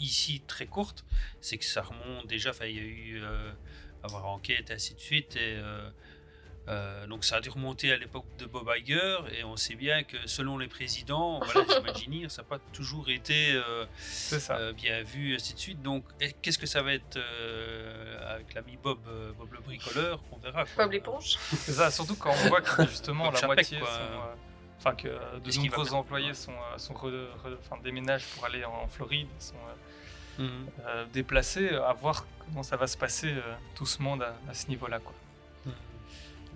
ici 0.00 0.42
très 0.46 0.66
courte, 0.66 1.04
c'est 1.40 1.58
que 1.58 1.64
ça 1.64 1.82
remonte 1.82 2.26
déjà, 2.26 2.52
il 2.62 2.76
y 2.76 2.78
a 2.78 2.82
eu 2.82 3.22
euh, 3.22 3.52
avoir 4.02 4.26
enquête, 4.26 4.70
et 4.70 4.74
ainsi 4.74 4.94
de 4.94 5.00
suite, 5.00 5.36
euh, 5.36 5.90
euh, 6.68 7.06
donc 7.06 7.24
ça 7.24 7.36
a 7.36 7.40
dû 7.40 7.48
remonter 7.50 7.92
à 7.92 7.96
l'époque 7.96 8.26
de 8.38 8.46
Bob 8.46 8.68
Iger, 8.76 9.18
et 9.38 9.44
on 9.44 9.56
sait 9.56 9.74
bien 9.76 10.02
que 10.02 10.16
selon 10.26 10.58
les 10.58 10.66
présidents, 10.68 11.40
voilà, 11.40 11.66
les 11.68 11.76
Imagineers, 11.76 12.28
ça 12.28 12.42
n'a 12.42 12.48
pas 12.48 12.58
toujours 12.72 13.08
été 13.08 13.52
euh, 13.54 13.86
euh, 14.50 14.72
bien 14.72 15.02
vu, 15.02 15.34
ainsi 15.34 15.54
de 15.54 15.58
suite. 15.58 15.82
Donc, 15.82 16.04
qu'est-ce 16.42 16.58
que 16.58 16.66
ça 16.66 16.82
va 16.82 16.92
être 16.94 17.16
euh, 17.16 18.34
avec 18.34 18.54
l'ami 18.54 18.76
Bob, 18.82 18.98
euh, 19.08 19.32
Bob 19.38 19.52
le 19.52 19.60
bricoleur 19.60 20.20
On 20.32 20.38
verra. 20.38 20.64
quoi. 20.64 20.84
Bob 20.84 20.92
l'éponge. 20.92 21.36
C'est 21.38 21.72
ça, 21.72 21.90
surtout 21.90 22.16
quand 22.16 22.30
on 22.44 22.48
voit 22.48 22.60
que 22.60 22.82
justement 22.86 23.30
la 23.30 23.46
moitié 23.46 23.78
euh, 23.78 24.34
enfin 24.78 24.94
que 24.94 25.08
de 25.08 25.50
nombreux 25.58 25.94
employés 25.94 26.34
sont, 26.34 26.52
euh, 26.52 26.78
sont 26.78 26.94
re- 26.94 27.28
re- 27.44 27.56
enfin, 27.60 27.80
déménagent 27.82 28.26
pour 28.34 28.44
aller 28.44 28.64
en 28.64 28.86
Floride, 28.88 29.28
sont 29.38 29.54
euh, 30.40 31.04
déplacés, 31.12 31.70
à 31.70 31.92
voir 31.94 32.26
comment 32.44 32.62
ça 32.62 32.76
va 32.76 32.86
se 32.86 32.96
passer 32.98 33.32
euh, 33.32 33.54
tout 33.74 33.86
ce 33.86 34.02
monde 34.02 34.22
à, 34.22 34.36
à 34.50 34.54
ce 34.54 34.66
niveau-là. 34.68 34.98
Quoi. 35.00 35.14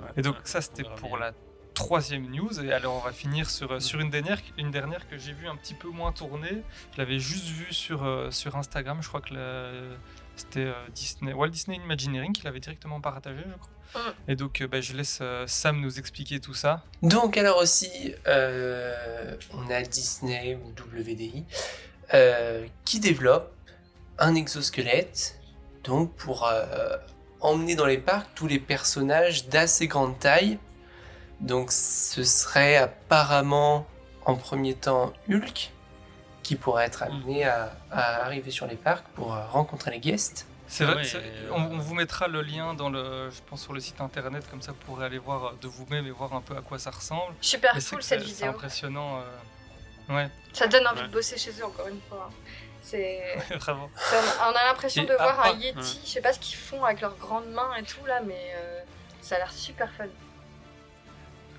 Ouais, 0.03 0.09
Et 0.17 0.23
donc 0.23 0.37
ça 0.45 0.61
c'était 0.61 0.85
pour 0.85 1.11
bien. 1.17 1.19
la 1.27 1.33
troisième 1.75 2.31
news. 2.31 2.61
Et 2.65 2.73
alors 2.73 2.95
on 2.97 3.01
va 3.01 3.13
finir 3.13 3.49
sur, 3.49 3.81
sur 3.81 4.01
une, 4.01 4.11
dernière, 4.11 4.39
une 4.59 4.71
dernière 4.71 5.09
que 5.09 5.17
j'ai 5.19 5.33
vue 5.33 5.49
un 5.49 5.57
petit 5.57 5.75
peu 5.75 5.89
moins 5.89 6.13
tournée. 6.13 6.63
Je 6.93 6.99
l'avais 6.99 7.19
juste 7.19 7.47
vue 7.47 7.73
sur, 7.73 8.05
euh, 8.05 8.31
sur 8.31 8.57
Instagram. 8.57 8.99
Je 9.03 9.09
crois 9.09 9.21
que 9.21 9.35
la- 9.35 9.97
c'était 10.37 10.65
euh, 10.67 10.73
Disney, 10.95 11.33
Walt 11.35 11.49
Disney 11.51 11.77
Imagineering 11.77 12.33
qui 12.33 12.43
l'avait 12.45 12.61
directement 12.61 13.01
partagé, 13.01 13.41
je 13.47 13.59
crois. 13.59 13.71
Mm. 13.95 14.15
Et 14.31 14.37
donc 14.37 14.61
euh, 14.61 14.69
bah, 14.69 14.81
je 14.81 14.93
laisse 14.95 15.19
euh, 15.21 15.47
Sam 15.47 15.81
nous 15.81 15.99
expliquer 15.99 16.41
tout 16.41 16.55
ça. 16.55 16.85
Donc 17.03 17.37
alors 17.37 17.59
aussi, 17.59 18.15
euh, 18.27 19.37
on 19.53 19.69
a 19.71 19.83
Disney 19.83 20.57
ou 20.57 20.71
WDI 20.99 21.45
euh, 22.15 22.67
qui 22.85 23.01
développe 23.01 23.53
un 24.19 24.35
exosquelette 24.35 25.39
donc 25.85 26.15
pour 26.17 26.47
euh, 26.47 26.97
emmener 27.41 27.75
dans 27.77 27.87
les 27.87 27.99
parcs 27.99 28.29
tous 28.35 28.47
les 28.47 28.59
personnages 28.59 29.49
d'assez 29.49 29.87
grande 29.87 30.19
taille. 30.19 30.59
Donc 31.41 31.73
ce 31.73 32.23
serait 32.25 32.77
apparemment 32.77 33.87
en 34.27 34.35
premier 34.37 34.75
temps 34.75 35.13
Hulk 35.31 35.71
qui 36.43 36.57
pourrait 36.57 36.85
être 36.87 37.03
amené 37.03 37.45
à, 37.45 37.73
à 37.91 38.25
arriver 38.25 38.51
sur 38.51 38.67
les 38.67 38.77
parcs 38.77 39.07
pour 39.15 39.35
euh, 39.35 39.47
rencontrer 39.47 39.91
les 39.93 40.01
guests. 40.01 40.47
C'est 40.69 40.85
vrai, 40.85 41.03
euh, 41.15 41.49
on, 41.53 41.63
on 41.63 41.79
vous 41.79 41.95
mettra 41.95 42.29
le 42.29 42.43
lien 42.43 42.75
dans 42.75 42.91
le, 42.91 43.29
je 43.31 43.41
pense 43.49 43.63
sur 43.63 43.73
le 43.73 43.81
site 43.81 44.01
internet 44.01 44.45
comme 44.51 44.63
ça 44.63 44.71
vous 44.73 44.79
pourrez 44.87 45.05
aller 45.07 45.19
voir 45.19 45.45
euh, 45.47 45.51
de 45.61 45.67
vous-même 45.67 46.07
et 46.07 46.11
voir 46.11 46.33
un 46.35 46.41
peu 46.41 46.57
à 46.57 46.61
quoi 46.61 46.79
ça 46.79 46.91
ressemble. 46.91 47.35
Super 47.41 47.73
Mais 47.75 47.81
cool 47.83 48.03
cette 48.03 48.21
c'est- 48.21 48.27
C'est 48.27 48.33
vidéo. 48.35 48.49
impressionnant. 48.51 49.19
euh, 49.19 50.15
Ouais, 50.15 50.29
Ça 50.53 50.67
donne 50.67 50.87
envie 50.89 51.03
Ouais. 51.03 51.07
de 51.07 51.13
bosser 51.13 51.39
chez 51.39 51.53
eux 51.61 51.65
encore 51.65 51.87
une 51.89 52.01
fois. 52.09 52.29
hein. 52.31 52.35
C'est. 52.91 53.37
vraiment. 53.57 53.89
on 54.41 54.51
a 54.51 54.65
l'impression 54.65 55.05
de 55.05 55.15
voir 55.15 55.47
un 55.47 55.53
Yeti. 55.53 55.77
Ouais. 55.79 56.01
Je 56.05 56.11
sais 56.11 56.21
pas 56.21 56.33
ce 56.33 56.41
qu'ils 56.41 56.57
font 56.57 56.85
avec 56.85 57.01
leurs 57.01 57.17
grandes 57.17 57.49
mains 57.51 57.75
et 57.77 57.85
tout 57.85 58.05
là, 58.05 58.21
mais 58.21 58.53
euh, 58.57 58.81
ça 59.21 59.37
a 59.37 59.39
l'air 59.39 59.53
super 59.53 59.91
fun. 59.93 60.07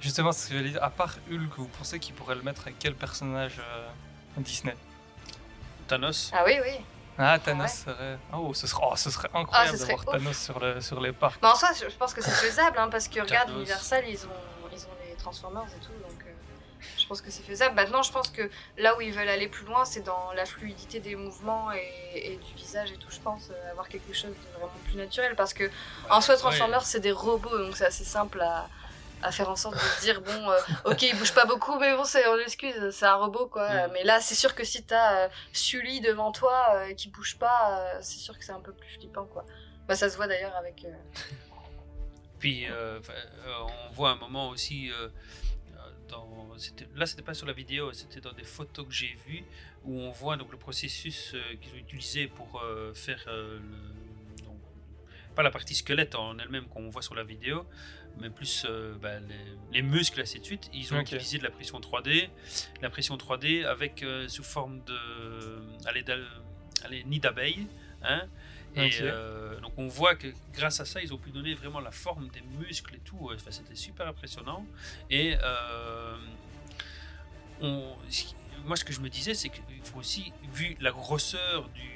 Justement, 0.01 0.31
ce 0.31 0.50
que 0.50 0.55
j'allais 0.55 0.71
dire, 0.71 0.83
à 0.83 0.89
part 0.89 1.15
Hulk, 1.31 1.53
vous 1.57 1.67
pensez 1.67 2.00
qu'il 2.00 2.15
pourrait 2.15 2.35
le 2.35 2.41
mettre 2.41 2.63
avec 2.63 2.79
quel 2.79 2.95
personnage 2.95 3.59
euh, 3.59 3.88
Disney? 4.38 4.75
Thanos. 5.88 6.31
Ah 6.33 6.43
oui, 6.45 6.57
oui. 6.61 6.83
Ah, 7.17 7.39
Thanos 7.39 7.63
ouais. 7.63 7.67
serait. 7.93 8.17
Oh, 8.33 8.53
ce 8.53 8.67
serait, 8.67 8.83
oh, 8.83 8.95
ce 8.95 9.09
serait 9.09 9.29
incroyable 9.33 9.71
Ah, 9.73 9.77
ce 9.77 9.77
serait 9.77 9.95
d'avoir 9.95 10.15
ouf. 10.15 10.21
Thanos 10.21 10.38
sur, 10.38 10.59
le, 10.59 10.81
sur 10.81 11.00
les 11.00 11.13
parcs. 11.13 11.39
Mais 11.41 11.47
en 11.47 11.55
soi, 11.55 11.69
je 11.79 11.95
pense 11.95 12.13
que 12.13 12.21
c'est 12.21 12.31
faisable 12.31 12.77
hein, 12.77 12.89
parce 12.89 13.07
que 13.07 13.21
regarde. 13.21 13.51
Universal, 13.51 14.03
ils 14.07 14.25
ont, 14.25 14.29
ils 14.73 14.85
ont 14.85 14.89
les 15.07 15.15
Transformers 15.15 15.63
et 15.63 15.85
tout, 15.85 15.93
donc 16.09 16.21
pense 17.12 17.22
que 17.22 17.30
c'est 17.30 17.44
faisable. 17.44 17.75
Maintenant, 17.75 18.03
je 18.03 18.12
pense 18.13 18.30
que 18.30 18.50
là 18.77 18.96
où 18.96 19.01
ils 19.01 19.12
veulent 19.12 19.27
aller 19.27 19.50
plus 19.50 19.65
loin, 19.65 19.84
c'est 19.84 20.00
dans 20.00 20.32
la 20.32 20.46
fluidité 20.46 21.01
des 21.01 21.15
mouvements 21.15 21.70
et, 21.74 22.32
et 22.32 22.38
du 22.38 22.53
visage 22.56 22.89
et 22.94 22.96
tout, 22.96 23.12
je 23.12 23.20
pense, 23.20 23.50
euh, 23.50 23.72
avoir 23.72 23.89
quelque 23.89 24.13
chose 24.13 24.32
de 24.32 24.51
vraiment 24.53 24.72
plus 24.86 24.96
naturel 24.96 25.36
parce 25.36 25.53
que 25.53 25.70
en 26.10 26.22
soi, 26.22 26.38
Transformers, 26.38 26.86
c'est 26.86 27.01
des 27.01 27.12
robots, 27.12 27.58
donc 27.58 27.75
c'est 27.75 27.86
assez 27.86 28.06
simple 28.06 28.39
à, 28.39 28.70
à 29.22 29.32
faire 29.34 29.50
en 29.50 29.58
sorte 29.58 29.75
de 29.75 30.01
dire, 30.01 30.22
bon, 30.22 30.50
euh, 30.51 30.58
ok, 30.86 31.01
il 31.01 31.18
bouge 31.18 31.34
pas 31.34 31.44
beaucoup, 31.46 31.77
mais 31.80 31.94
bon, 31.98 32.06
c'est, 32.06 32.25
on 32.30 32.38
excuse, 32.39 32.91
c'est 32.91 33.06
un 33.06 33.15
robot, 33.15 33.48
quoi. 33.48 33.70
Mm. 33.70 33.91
Mais 33.91 34.03
là, 34.06 34.22
c'est 34.22 34.36
sûr 34.36 34.56
que 34.56 34.63
si 34.63 34.86
t'as 34.86 35.25
euh, 35.25 35.30
Sully 35.51 36.00
devant 36.00 36.32
toi 36.32 36.75
euh, 36.75 36.94
qui 36.94 37.10
bouge 37.10 37.38
pas, 37.38 37.60
euh, 37.77 38.00
c'est 38.01 38.20
sûr 38.20 38.38
que 38.39 38.46
c'est 38.46 38.53
un 38.53 38.62
peu 38.62 38.72
plus 38.72 38.89
flippant, 38.89 39.25
quoi. 39.25 39.44
Bah, 39.86 39.96
ça 39.96 40.10
se 40.10 40.15
voit 40.15 40.27
d'ailleurs 40.27 40.56
avec. 40.56 40.86
euh, 40.86 40.89
Puis 42.39 42.65
on 42.70 43.94
voit 43.94 44.12
un 44.12 44.15
moment 44.15 44.50
aussi. 44.50 44.89
Dans, 46.12 46.50
là, 46.96 47.06
c'était 47.06 47.24
pas 47.24 47.34
sur 47.34 47.48
la 47.48 47.53
vidéo, 47.53 47.91
c'était 47.94 48.22
dans 48.22 48.34
des 48.34 48.44
photos 48.44 48.86
que 48.86 48.94
j'ai 48.94 49.15
vues 49.27 49.44
où 49.86 50.00
on 50.00 50.12
voit 50.12 50.38
donc 50.38 50.51
le 50.51 50.58
processus 50.58 51.34
euh, 51.34 51.41
qu'ils 51.60 51.74
ont 51.74 51.77
utilisé 51.77 52.27
pour 52.27 52.62
euh, 52.62 52.94
faire 52.94 53.24
euh, 53.27 53.57
le- 53.59 54.44
donc, 54.46 54.57
pas 55.35 55.42
la 55.44 55.50
partie 55.51 55.74
squelette 55.75 56.14
en 56.16 56.38
elle-même 56.38 56.66
qu'on 56.68 56.90
voit 56.90 57.01
sur 57.01 57.16
la 57.16 57.24
vidéo, 57.24 57.66
mais 58.20 58.29
plus 58.29 58.66
euh, 58.70 58.94
bah, 59.01 59.20
les, 59.22 59.35
les 59.72 59.81
muscles 59.81 60.20
ainsi 60.22 60.40
de 60.40 60.46
suite. 60.46 60.70
Ils 60.74 60.94
ont 60.94 61.00
Ok. 61.00 61.14
utilisé 61.14 61.38
de 61.40 61.44
la 61.44 61.51
pression 61.51 61.79
3D, 61.79 62.29
la 62.81 62.90
pression 62.90 63.16
3D 63.18 63.66
avec 63.66 64.03
euh, 64.03 64.27
sous 64.27 64.44
forme 64.44 64.83
de 64.83 64.98
allez, 65.85 66.03
allez, 66.83 67.03
nid 67.05 67.20
d'abeille, 67.20 67.68
hein, 68.03 68.27
et 68.75 68.90
euh, 69.01 69.60
donc 69.60 69.74
on 69.77 69.88
voit 69.88 70.16
que 70.16 70.27
grâce 70.53 70.79
à 70.79 70.86
ça, 70.86 71.01
ils 71.01 71.14
ont 71.14 71.18
pu 71.18 71.31
donner 71.31 71.53
vraiment 71.53 71.79
la 71.79 71.92
forme 71.92 72.29
des 72.29 72.42
muscles 72.60 72.96
et 72.96 73.00
tout. 73.00 73.29
Enfin, 73.34 73.51
c'était 73.51 73.75
super 73.75 74.07
impressionnant. 74.07 74.66
Et 75.10 75.36
euh, 75.44 76.18
on, 77.62 77.94
moi, 78.66 78.75
ce 78.75 78.86
que 78.86 78.94
je 78.94 79.01
me 79.01 79.10
disais, 79.10 79.34
c'est 79.34 79.50
qu'il 79.50 79.64
faut 79.84 80.00
aussi, 80.00 80.31
vu 80.53 80.77
la 80.79 80.92
grosseur 80.92 81.68
du, 81.70 81.90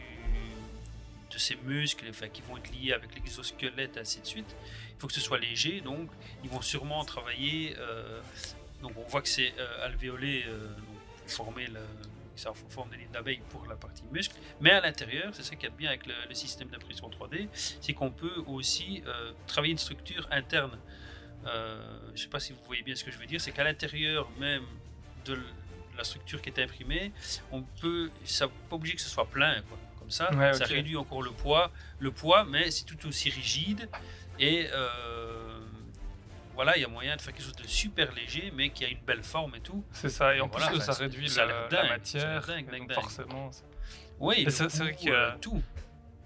de 1.31 1.37
ces 1.37 1.55
muscles, 1.55 2.05
enfin, 2.09 2.27
qui 2.27 2.41
vont 2.41 2.57
être 2.57 2.71
liés 2.71 2.91
avec 2.93 3.15
l'exosquelette, 3.15 3.95
et 3.97 3.99
ainsi 4.01 4.19
de 4.19 4.25
suite, 4.25 4.55
il 4.89 4.99
faut 4.99 5.07
que 5.07 5.13
ce 5.13 5.21
soit 5.21 5.39
léger. 5.39 5.79
Donc, 5.81 6.09
ils 6.43 6.49
vont 6.49 6.61
sûrement 6.61 7.05
travailler. 7.05 7.75
euh, 7.77 8.21
donc, 8.81 8.91
on 8.97 9.03
voit 9.03 9.21
que 9.21 9.29
c'est 9.29 9.53
alvéolé 9.81 10.43
donc, 10.43 10.87
pour 11.19 11.31
former 11.31 11.67
le, 11.67 11.79
ça 12.39 12.53
forme 12.69 12.89
des 12.89 12.97
lignes 12.97 13.11
d'abeilles 13.11 13.41
pour 13.49 13.65
la 13.67 13.75
partie 13.75 14.03
muscle. 14.11 14.35
Mais 14.61 14.71
à 14.71 14.81
l'intérieur, 14.81 15.33
c'est 15.33 15.43
ça 15.43 15.55
qui 15.55 15.65
est 15.65 15.69
bien 15.69 15.89
avec 15.89 16.05
le, 16.05 16.13
le 16.27 16.33
système 16.35 16.67
d'impression 16.69 17.09
3D, 17.09 17.47
c'est 17.53 17.93
qu'on 17.93 18.11
peut 18.11 18.43
aussi 18.47 19.03
euh, 19.07 19.31
travailler 19.47 19.71
une 19.71 19.77
structure 19.77 20.27
interne. 20.31 20.77
Euh, 21.47 21.99
je 22.07 22.11
ne 22.11 22.17
sais 22.17 22.27
pas 22.27 22.39
si 22.39 22.53
vous 22.53 22.59
voyez 22.65 22.81
bien 22.83 22.95
ce 22.95 23.03
que 23.03 23.11
je 23.11 23.17
veux 23.17 23.25
dire, 23.25 23.39
c'est 23.39 23.51
qu'à 23.51 23.63
l'intérieur 23.63 24.29
même 24.39 24.63
de 25.25 25.39
la 25.97 26.03
structure 26.03 26.41
qui 26.41 26.49
est 26.49 26.59
imprimée, 26.59 27.11
on 27.51 27.61
peut, 27.63 28.09
ça 28.25 28.47
pas 28.47 28.75
obligé 28.75 28.95
que 28.95 29.01
ce 29.01 29.09
soit 29.09 29.25
plein, 29.27 29.61
quoi. 29.63 29.77
Comme 29.99 30.11
ça, 30.11 30.31
Ouais, 30.35 30.53
ça 30.53 30.65
réduit 30.65 30.97
encore 30.97 31.23
le 31.23 31.31
poids, 31.31 31.71
le 31.99 32.11
poids, 32.11 32.43
mais 32.45 32.69
c'est 32.69 32.85
tout 32.85 33.07
aussi 33.07 33.29
rigide 33.31 33.89
et 34.37 34.67
euh, 34.71 35.24
voilà, 36.55 36.75
il 36.77 36.81
y 36.81 36.85
a 36.85 36.87
moyen 36.87 37.15
de 37.15 37.21
faire 37.21 37.33
quelque 37.33 37.43
chose 37.45 37.55
de 37.55 37.67
super 37.67 38.11
léger, 38.13 38.51
mais 38.55 38.69
qui 38.69 38.83
a 38.85 38.87
une 38.87 39.01
belle 39.05 39.23
forme 39.23 39.55
et 39.55 39.59
tout. 39.61 39.83
C'est 39.91 40.09
ça, 40.09 40.35
et 40.35 40.41
en 40.41 40.47
voilà, 40.47 40.67
plus, 40.67 40.79
ça 40.81 40.93
réduit 40.93 41.29
ça 41.29 41.45
la, 41.45 41.83
matière, 41.87 42.45
dingue, 42.47 42.69
dingue, 42.71 42.87
donc 42.87 42.93
forcément. 42.93 43.51
Oui, 44.19 44.45
c'est- 44.49 44.67
vrai 44.77 44.95
que- 44.95 45.09
euh, 45.09 45.31
tout. 45.41 45.61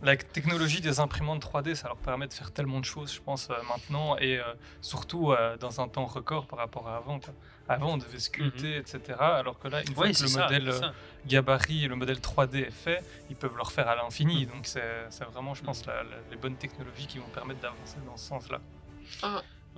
La 0.02 0.16
technologie 0.16 0.80
des 0.80 1.02
imprimantes 1.02 1.42
3D, 1.42 1.76
ça 1.76 1.90
leur 1.90 1.98
permet 1.98 2.26
de 2.26 2.32
faire 2.34 2.52
tellement 2.54 2.80
de 2.80 2.86
choses, 2.86 3.14
je 3.14 3.20
pense, 3.20 3.50
euh, 3.50 3.56
maintenant, 3.68 4.18
et 4.18 4.38
euh, 4.40 4.44
surtout 4.80 5.34
euh, 5.34 5.58
dans 5.58 5.82
un 5.82 5.90
temps 5.90 6.06
record 6.06 6.48
par 6.48 6.58
rapport 6.60 6.88
à 6.88 6.96
avant. 6.98 7.20
quoi. 7.20 7.34
Avant, 7.68 7.94
on 7.94 7.98
devait 7.98 8.18
sculpter, 8.18 8.78
etc. 8.78 9.02
Alors 9.20 9.60
que 9.60 9.68
là, 9.68 9.82
une 9.82 9.94
fois 9.94 10.06
Oui, 10.06 10.14
que 10.14 10.22
le 10.22 10.28
ça, 10.30 10.44
modèle 10.44 10.70
euh, 10.70 10.90
gabarit 11.26 11.84
et 11.84 11.88
le 11.90 11.96
modèle 11.96 12.20
3D 12.22 12.60
est 12.66 12.72
fait, 12.72 13.04
ils 13.30 13.36
peuvent 13.36 13.56
le 13.58 13.62
refaire 13.62 13.90
à 13.90 13.96
l'infini. 13.96 14.46
Mm. 14.46 14.50
Donc 14.50 14.66
c'est 14.68 15.24
vraiment, 15.32 15.54
je 15.54 15.64
pense, 15.64 15.86
la- 15.86 16.02
la- 16.04 16.10
les 16.32 16.38
bonnes 16.38 16.56
technologies 16.56 17.06
qui 17.06 17.20
vont 17.20 17.28
permettre 17.28 17.60
d'avancer 17.60 17.98
dans 18.06 18.16
ce 18.16 18.26
sens-là. 18.30 18.62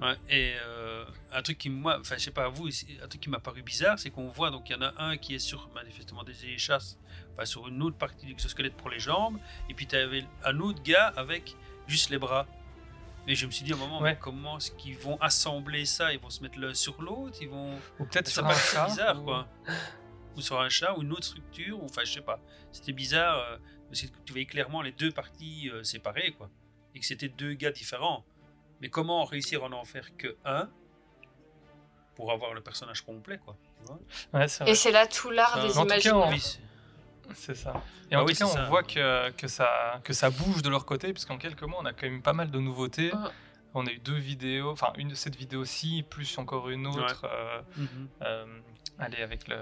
Ouais, 0.02 0.16
et 0.30 0.56
euh, 0.64 1.06
un 1.32 1.42
truc 1.42 1.58
qui 1.60 1.70
moi, 1.70 1.98
enfin 2.00 2.16
je 2.18 2.24
sais 2.24 2.32
pas 2.32 2.48
vous, 2.50 2.72
c'est- 2.72 3.00
un 3.04 3.08
truc 3.08 3.22
qui 3.22 3.30
m'a 3.30 3.40
paru 3.40 3.62
bizarre, 3.62 4.00
c'est 4.00 4.10
qu'on 4.10 4.28
voit 4.30 4.50
donc 4.50 4.70
il 4.70 4.74
y 4.74 4.76
en 4.76 4.82
a 4.82 4.94
un 4.98 5.18
qui 5.18 5.36
est 5.36 5.40
sur 5.40 5.70
manifestement 5.76 6.24
des 6.24 6.46
échasses, 6.46 6.98
enfin 7.34 7.46
sur 7.46 7.68
une 7.68 7.82
autre 7.84 7.98
partie 7.98 8.26
du 8.26 8.32
exosquelette 8.32 8.76
pour 8.76 8.90
les 8.90 9.00
jambes, 9.00 9.38
et 9.70 9.74
puis 9.76 9.86
tu 9.86 9.96
avais 9.96 10.26
un 10.44 10.60
autre 10.60 10.82
gars 10.82 11.08
avec 11.16 11.56
juste 11.88 12.10
les 12.10 12.18
bras. 12.18 12.48
Et 13.28 13.36
je 13.36 13.46
me 13.46 13.52
suis 13.52 13.64
dit 13.64 13.74
à 13.74 13.76
un 13.76 13.80
moment, 13.80 14.00
Ouais. 14.02 14.14
mais 14.14 14.20
comment 14.20 14.58
est-ce 14.58 14.72
qu'ils 14.72 14.98
vont 14.98 15.22
assembler 15.22 15.86
ça? 15.86 16.12
Ils 16.12 16.20
vont 16.20 16.32
se 16.32 16.42
mettre 16.42 16.58
l'un 16.58 16.74
sur 16.74 17.00
l'autre? 17.04 17.38
Ils 17.40 17.50
vont. 17.50 17.76
Ou 18.00 18.06
peut-être 18.06 18.28
Ça 18.28 18.34
sur 18.42 18.46
un 18.48 18.54
chat. 18.56 18.86
bizarre 18.88 19.22
ou- 19.22 19.26
quoi. 19.26 19.48
Ou 20.36 20.42
sur 20.42 20.60
un 20.60 20.70
chat 20.70 20.98
ou 20.98 21.04
une 21.04 21.12
autre 21.12 21.26
structure, 21.26 21.80
ou 21.80 21.86
enfin 21.86 22.02
je 22.04 22.14
sais 22.14 22.22
pas. 22.22 22.40
C'était 22.72 22.94
bizarre 22.94 23.38
euh, 23.38 23.58
parce 23.88 24.02
que 24.02 24.08
tu 24.26 24.32
voyais 24.34 24.48
clairement 24.48 24.82
les 24.82 24.92
deux 24.94 25.12
parties 25.12 25.70
euh, 25.72 25.84
séparées 25.84 26.32
quoi, 26.36 26.50
et 26.96 27.00
que 27.00 27.06
c'était 27.06 27.28
deux 27.30 27.54
gars 27.54 27.72
différents. 27.72 28.26
Mais 28.82 28.90
comment 28.90 29.24
réussir 29.26 29.64
à 29.64 29.68
en 29.70 29.86
faire 29.86 30.16
que 30.18 30.36
un 30.46 30.70
pour 32.16 32.32
avoir 32.32 32.54
le 32.54 32.62
personnage 32.62 33.02
complet 33.02 33.38
quoi 33.38 33.56
tu 33.62 33.86
vois? 33.88 34.00
Ouais, 34.34 34.48
c'est 34.48 34.64
vrai. 34.64 34.72
Et 34.72 34.76
c'est 34.76 34.92
là 34.92 35.08
tout 35.08 35.30
l'art 35.32 35.62
des 35.66 35.74
imaginaires. 35.80 36.18
on- 36.18 37.34
c'est- 37.34 37.56
ça. 37.56 37.82
Et 38.12 38.16
Ah 38.16 38.22
en 38.24 38.26
oui, 38.26 38.34
tout 38.34 38.40
cas, 38.40 38.46
c'est 38.46 38.52
on 38.60 38.64
ça. 38.64 38.66
voit 38.66 38.84
que, 38.84 39.30
que, 39.32 39.48
ça, 39.48 40.02
que 40.04 40.12
ça 40.12 40.30
bouge 40.30 40.62
de 40.62 40.70
leur 40.70 40.86
côté, 40.86 41.14
puisqu'en 41.14 41.38
quelques 41.38 41.64
mois, 41.64 41.80
on 41.82 41.86
a 41.86 41.94
quand 41.94 42.06
même 42.08 42.22
pas 42.22 42.34
mal 42.34 42.52
de 42.52 42.60
nouveautés. 42.60 43.12
Mhm. 43.14 43.30
On 43.74 43.88
a 43.88 43.92
eu 43.92 44.00
deux 44.00 44.18
vidéos, 44.18 44.72
enfin 44.72 44.92
une 44.98 45.08
de 45.08 45.16
cette 45.16 45.36
vidéo-ci, 45.38 46.04
plus 46.10 46.38
encore 46.38 46.70
une 46.70 46.88
autre. 46.88 47.26
euh, 47.26 47.62
euh, 48.24 48.46
allez, 49.00 49.22
avec 49.22 49.48
le, 49.48 49.58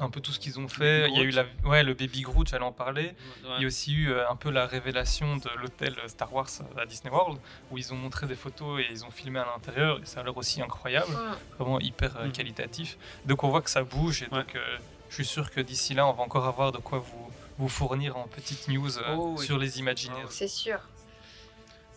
un 0.00 0.10
peu 0.10 0.20
tout 0.20 0.32
ce 0.32 0.38
qu'ils 0.40 0.58
ont 0.58 0.68
fait. 0.68 1.08
Il 1.10 1.16
y 1.16 1.20
a 1.20 1.22
eu 1.22 1.30
la, 1.30 1.44
ouais, 1.64 1.82
le 1.82 1.94
Baby 1.94 2.22
Groot, 2.22 2.48
j'allais 2.48 2.64
en 2.64 2.72
parler. 2.72 3.14
Ouais. 3.44 3.50
Il 3.58 3.62
y 3.62 3.64
a 3.64 3.66
aussi 3.66 3.92
eu 3.92 4.10
euh, 4.10 4.28
un 4.30 4.36
peu 4.36 4.50
la 4.50 4.66
révélation 4.66 5.36
de 5.36 5.48
l'hôtel 5.60 5.94
Star 6.06 6.32
Wars 6.32 6.48
à 6.78 6.86
Disney 6.86 7.12
World, 7.12 7.38
où 7.70 7.78
ils 7.78 7.92
ont 7.92 7.96
montré 7.96 8.26
des 8.26 8.34
photos 8.34 8.80
et 8.80 8.86
ils 8.90 9.04
ont 9.04 9.10
filmé 9.10 9.38
à 9.38 9.44
l'intérieur, 9.44 10.00
et 10.02 10.06
ça 10.06 10.20
a 10.20 10.22
l'air 10.24 10.36
aussi 10.36 10.62
incroyable, 10.62 11.12
Mm. 11.12 11.36
vraiment 11.58 11.80
hyper 11.80 12.16
euh, 12.16 12.24
Mhm. 12.26 12.32
qualitatif. 12.32 12.96
Donc 13.26 13.44
on 13.44 13.48
voit 13.50 13.60
que 13.62 13.70
ça 13.70 13.82
bouge, 13.84 14.22
et 14.22 14.26
Ouais. 14.34 14.40
donc 14.42 14.54
euh, 14.56 14.78
je 15.10 15.14
suis 15.16 15.26
sûr 15.26 15.50
que 15.50 15.60
d'ici 15.60 15.92
là, 15.94 16.06
on 16.06 16.12
va 16.12 16.22
encore 16.22 16.46
avoir 16.46 16.72
de 16.72 16.78
quoi 16.78 16.98
vous, 16.98 17.30
vous 17.58 17.68
fournir 17.68 18.16
en 18.16 18.26
petites 18.28 18.68
news 18.68 18.98
euh, 18.98 19.14
Oh 19.16 19.34
oui. 19.38 19.44
sur 19.44 19.58
les 19.58 19.78
Imagineers. 19.78 20.16
Ah. 20.24 20.30
C'est 20.30 20.48
sûr. 20.48 20.78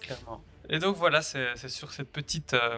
clairement. 0.01 0.43
Et 0.69 0.79
donc 0.79 0.95
voilà, 0.97 1.21
c'est 1.21 1.55
c'est 1.55 1.69
sur 1.69 1.93
cette 1.93 2.11
petite, 2.11 2.53
euh, 2.53 2.77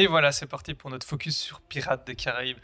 Et 0.00 0.06
voilà, 0.06 0.30
c'est 0.30 0.46
parti 0.46 0.74
pour 0.74 0.90
notre 0.90 1.04
focus 1.04 1.36
sur 1.36 1.60
Pirates 1.60 2.06
des 2.06 2.14
Caraïbes. 2.14 2.58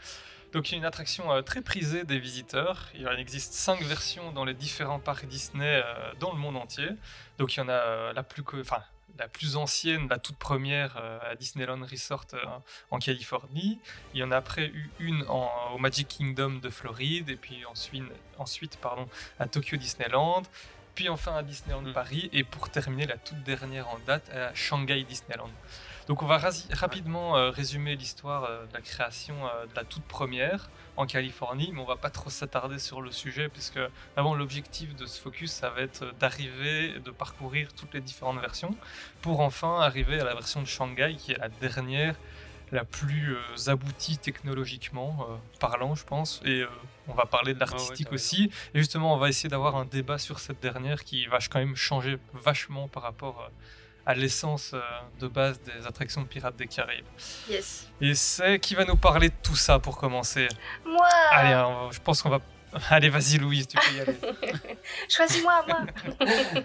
Donc, 0.53 0.71
une 0.71 0.85
attraction 0.85 1.33
euh, 1.33 1.41
très 1.41 1.61
prisée 1.61 2.05
des 2.05 2.17
visiteurs. 2.17 2.87
Il 2.95 3.05
en 3.09 3.17
existe 3.17 3.51
cinq 3.51 3.81
versions 3.81 4.31
dans 4.31 4.45
les 4.45 4.53
différents 4.53 5.01
parcs 5.01 5.25
Disney 5.25 5.83
euh, 5.83 6.13
dans 6.21 6.31
le 6.31 6.39
monde 6.39 6.55
entier. 6.55 6.87
Donc, 7.37 7.53
il 7.53 7.59
y 7.59 7.61
en 7.61 7.67
a 7.67 7.73
euh, 7.73 8.13
la 8.13 8.23
plus, 8.23 8.41
enfin, 8.61 8.81
la 9.19 9.27
plus 9.27 9.57
ancienne, 9.57 10.07
la 10.09 10.17
toute 10.17 10.37
première 10.37 10.95
à 11.29 11.35
Disneyland 11.35 11.81
Resort 11.85 12.27
en 12.89 12.99
Californie. 12.99 13.79
Il 14.13 14.21
y 14.21 14.23
en 14.23 14.31
a 14.31 14.37
après 14.37 14.67
eu 14.67 14.89
une 14.99 15.23
au 15.23 15.77
Magic 15.77 16.07
Kingdom 16.07 16.59
de 16.61 16.69
Floride, 16.69 17.29
et 17.29 17.35
puis 17.35 17.65
ensuite, 17.65 18.03
ensuite 18.37 18.77
pardon, 18.77 19.07
à 19.39 19.47
Tokyo 19.47 19.77
Disneyland. 19.77 20.43
Puis 20.95 21.07
enfin 21.07 21.35
à 21.35 21.43
Disneyland 21.43 21.93
Paris, 21.93 22.29
et 22.33 22.43
pour 22.43 22.69
terminer, 22.69 23.07
la 23.07 23.17
toute 23.17 23.41
dernière 23.43 23.87
en 23.89 23.99
date 23.99 24.29
à 24.29 24.53
Shanghai 24.53 25.03
Disneyland. 25.03 25.51
Donc 26.07 26.21
on 26.21 26.27
va 26.27 26.39
rapidement 26.71 27.35
euh, 27.35 27.49
résumer 27.49 27.95
l'histoire 27.95 28.43
euh, 28.43 28.65
de 28.67 28.73
la 28.73 28.81
création 28.81 29.35
euh, 29.45 29.65
de 29.65 29.75
la 29.75 29.83
toute 29.83 30.03
première 30.03 30.69
en 30.97 31.07
Californie, 31.07 31.71
mais 31.73 31.81
on 31.81 31.85
va 31.85 31.95
pas 31.95 32.11
trop 32.11 32.29
s'attarder 32.29 32.77
sur 32.77 33.01
le 33.01 33.11
sujet 33.11 33.49
puisque 33.49 33.79
vraiment 34.13 34.35
l'objectif 34.35 34.95
de 34.95 35.07
ce 35.07 35.19
focus 35.19 35.51
ça 35.51 35.71
va 35.71 35.81
être 35.81 36.13
d'arriver, 36.19 36.99
de 36.99 37.09
parcourir 37.09 37.73
toutes 37.73 37.93
les 37.93 38.01
différentes 38.01 38.39
versions 38.39 38.75
pour 39.21 39.39
enfin 39.39 39.81
arriver 39.81 40.19
à 40.19 40.23
la 40.23 40.35
version 40.35 40.61
de 40.61 40.67
Shanghai 40.67 41.15
qui 41.17 41.31
est 41.31 41.39
la 41.39 41.49
dernière, 41.49 42.15
la 42.71 42.85
plus 42.85 43.35
aboutie 43.67 44.17
technologiquement 44.17 45.27
parlant 45.59 45.95
je 45.95 46.05
pense, 46.05 46.41
et 46.45 46.63
on 47.07 47.13
va 47.13 47.25
parler 47.25 47.53
de 47.53 47.59
l'artistique 47.59 48.11
aussi, 48.13 48.51
et 48.73 48.79
justement 48.79 49.13
on 49.13 49.17
va 49.17 49.27
essayer 49.27 49.49
d'avoir 49.49 49.75
un 49.75 49.85
débat 49.85 50.17
sur 50.17 50.39
cette 50.39 50.61
dernière 50.61 51.03
qui 51.03 51.25
va 51.25 51.39
quand 51.39 51.59
même 51.59 51.75
changer 51.75 52.17
vachement 52.33 52.87
par 52.87 53.03
rapport 53.03 53.49
à 54.05 54.13
l'essence 54.13 54.71
euh, 54.73 54.81
de 55.19 55.27
base 55.27 55.59
des 55.61 55.85
attractions 55.87 56.21
de 56.21 56.27
Pirates 56.27 56.55
des 56.55 56.67
Caraïbes. 56.67 57.05
Yes. 57.49 57.87
Et 58.01 58.13
c'est 58.15 58.59
qui 58.59 58.75
va 58.75 58.85
nous 58.85 58.97
parler 58.97 59.29
de 59.29 59.35
tout 59.41 59.55
ça 59.55 59.79
pour 59.79 59.97
commencer 59.97 60.47
Moi 60.85 61.07
Allez, 61.31 61.53
va- 61.53 61.89
je 61.91 61.99
pense 61.99 62.21
qu'on 62.21 62.29
va. 62.29 62.39
Allez, 62.89 63.09
vas-y, 63.09 63.37
Louise, 63.37 63.67
tu 63.67 63.77
peux 63.77 63.91
y 63.95 64.01
aller. 64.01 64.17
Choisis-moi, 65.09 65.65
moi 65.67 65.79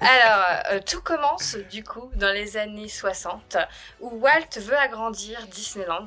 Alors, 0.00 0.46
euh, 0.70 0.80
tout 0.86 1.00
commence 1.02 1.56
du 1.70 1.82
coup 1.82 2.10
dans 2.14 2.32
les 2.32 2.56
années 2.56 2.88
60, 2.88 3.56
où 4.00 4.18
Walt 4.20 4.58
veut 4.60 4.76
agrandir 4.76 5.46
Disneyland. 5.48 6.06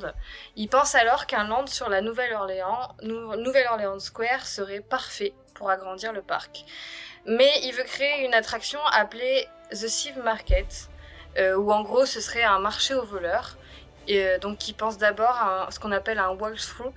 Il 0.55 0.67
pense 0.69 0.95
alors 0.95 1.25
qu'un 1.25 1.45
land 1.47 1.67
sur 1.67 1.89
la 1.89 2.01
Nouvelle-Orléans, 2.01 2.95
Nou- 3.01 3.36
Nouvelle-Orléans 3.36 3.99
Square 3.99 4.45
serait 4.45 4.82
parfait 4.82 5.34
pour 5.55 5.69
agrandir 5.69 6.13
le 6.13 6.21
parc. 6.21 6.63
Mais 7.25 7.51
il 7.63 7.73
veut 7.73 7.84
créer 7.84 8.25
une 8.25 8.34
attraction 8.34 8.79
appelée 8.91 9.47
The 9.71 9.88
Sieve 9.88 10.19
Market, 10.23 10.89
euh, 11.38 11.55
où 11.55 11.71
en 11.71 11.82
gros 11.84 12.05
ce 12.05 12.21
serait 12.21 12.43
un 12.43 12.60
marché 12.60 12.93
aux 12.93 13.05
voleurs. 13.05 13.58
Et, 14.08 14.23
euh, 14.25 14.38
donc 14.39 14.67
il 14.67 14.73
pense 14.73 14.97
d'abord 14.97 15.36
à 15.38 15.67
un- 15.67 15.71
ce 15.71 15.79
qu'on 15.79 15.91
appelle 15.91 16.17
un 16.19 16.29
walkthrough, 16.29 16.93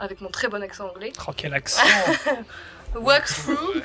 avec 0.00 0.20
mon 0.20 0.28
très 0.30 0.48
bon 0.48 0.62
accent 0.62 0.88
anglais. 0.88 1.12
Oh, 1.28 1.32
quel 1.36 1.54
accent 1.54 1.82
Walkthrough, 2.94 3.82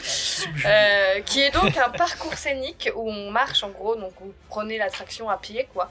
euh, 0.65 1.21
qui 1.21 1.41
est 1.41 1.49
donc 1.51 1.75
un 1.77 1.89
parcours 1.89 2.33
scénique 2.35 2.91
où 2.95 3.09
on 3.09 3.31
marche 3.31 3.63
en 3.63 3.69
gros, 3.69 3.95
donc 3.95 4.13
vous 4.19 4.33
prenez 4.49 4.77
l'attraction 4.77 5.29
à 5.29 5.37
pied 5.37 5.67
quoi. 5.73 5.89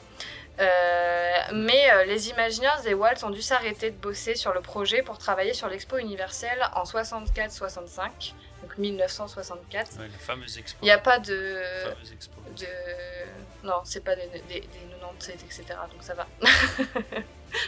Euh, 0.60 1.32
mais 1.52 1.90
euh, 1.92 2.04
les 2.04 2.30
Imagineers 2.30 2.86
et 2.86 2.94
Walt 2.94 3.22
ont 3.24 3.30
dû 3.30 3.42
s'arrêter 3.42 3.90
de 3.90 3.96
bosser 3.96 4.34
sur 4.34 4.52
le 4.52 4.60
projet 4.60 5.02
pour 5.02 5.18
travailler 5.18 5.52
sur 5.54 5.68
l'expo 5.68 5.98
universelle 5.98 6.60
en 6.74 6.82
64-65, 6.84 8.08
donc 8.10 8.32
1964. 8.78 9.98
Ouais, 9.98 10.08
la 10.08 10.18
fameuse 10.18 10.58
expo. 10.58 10.78
Il 10.82 10.86
n'y 10.86 10.90
a 10.90 10.98
pas 10.98 11.18
de, 11.18 11.60
La 11.84 11.90
fameuse 11.94 12.12
expo. 12.12 12.40
De... 12.58 13.66
Non, 13.66 13.80
c'est 13.84 14.04
pas 14.04 14.14
des, 14.16 14.26
des, 14.28 14.60
des 14.60 14.68
97, 15.00 15.42
etc. 15.44 15.64
Donc 15.90 16.02
ça 16.02 16.14
va. 16.14 16.26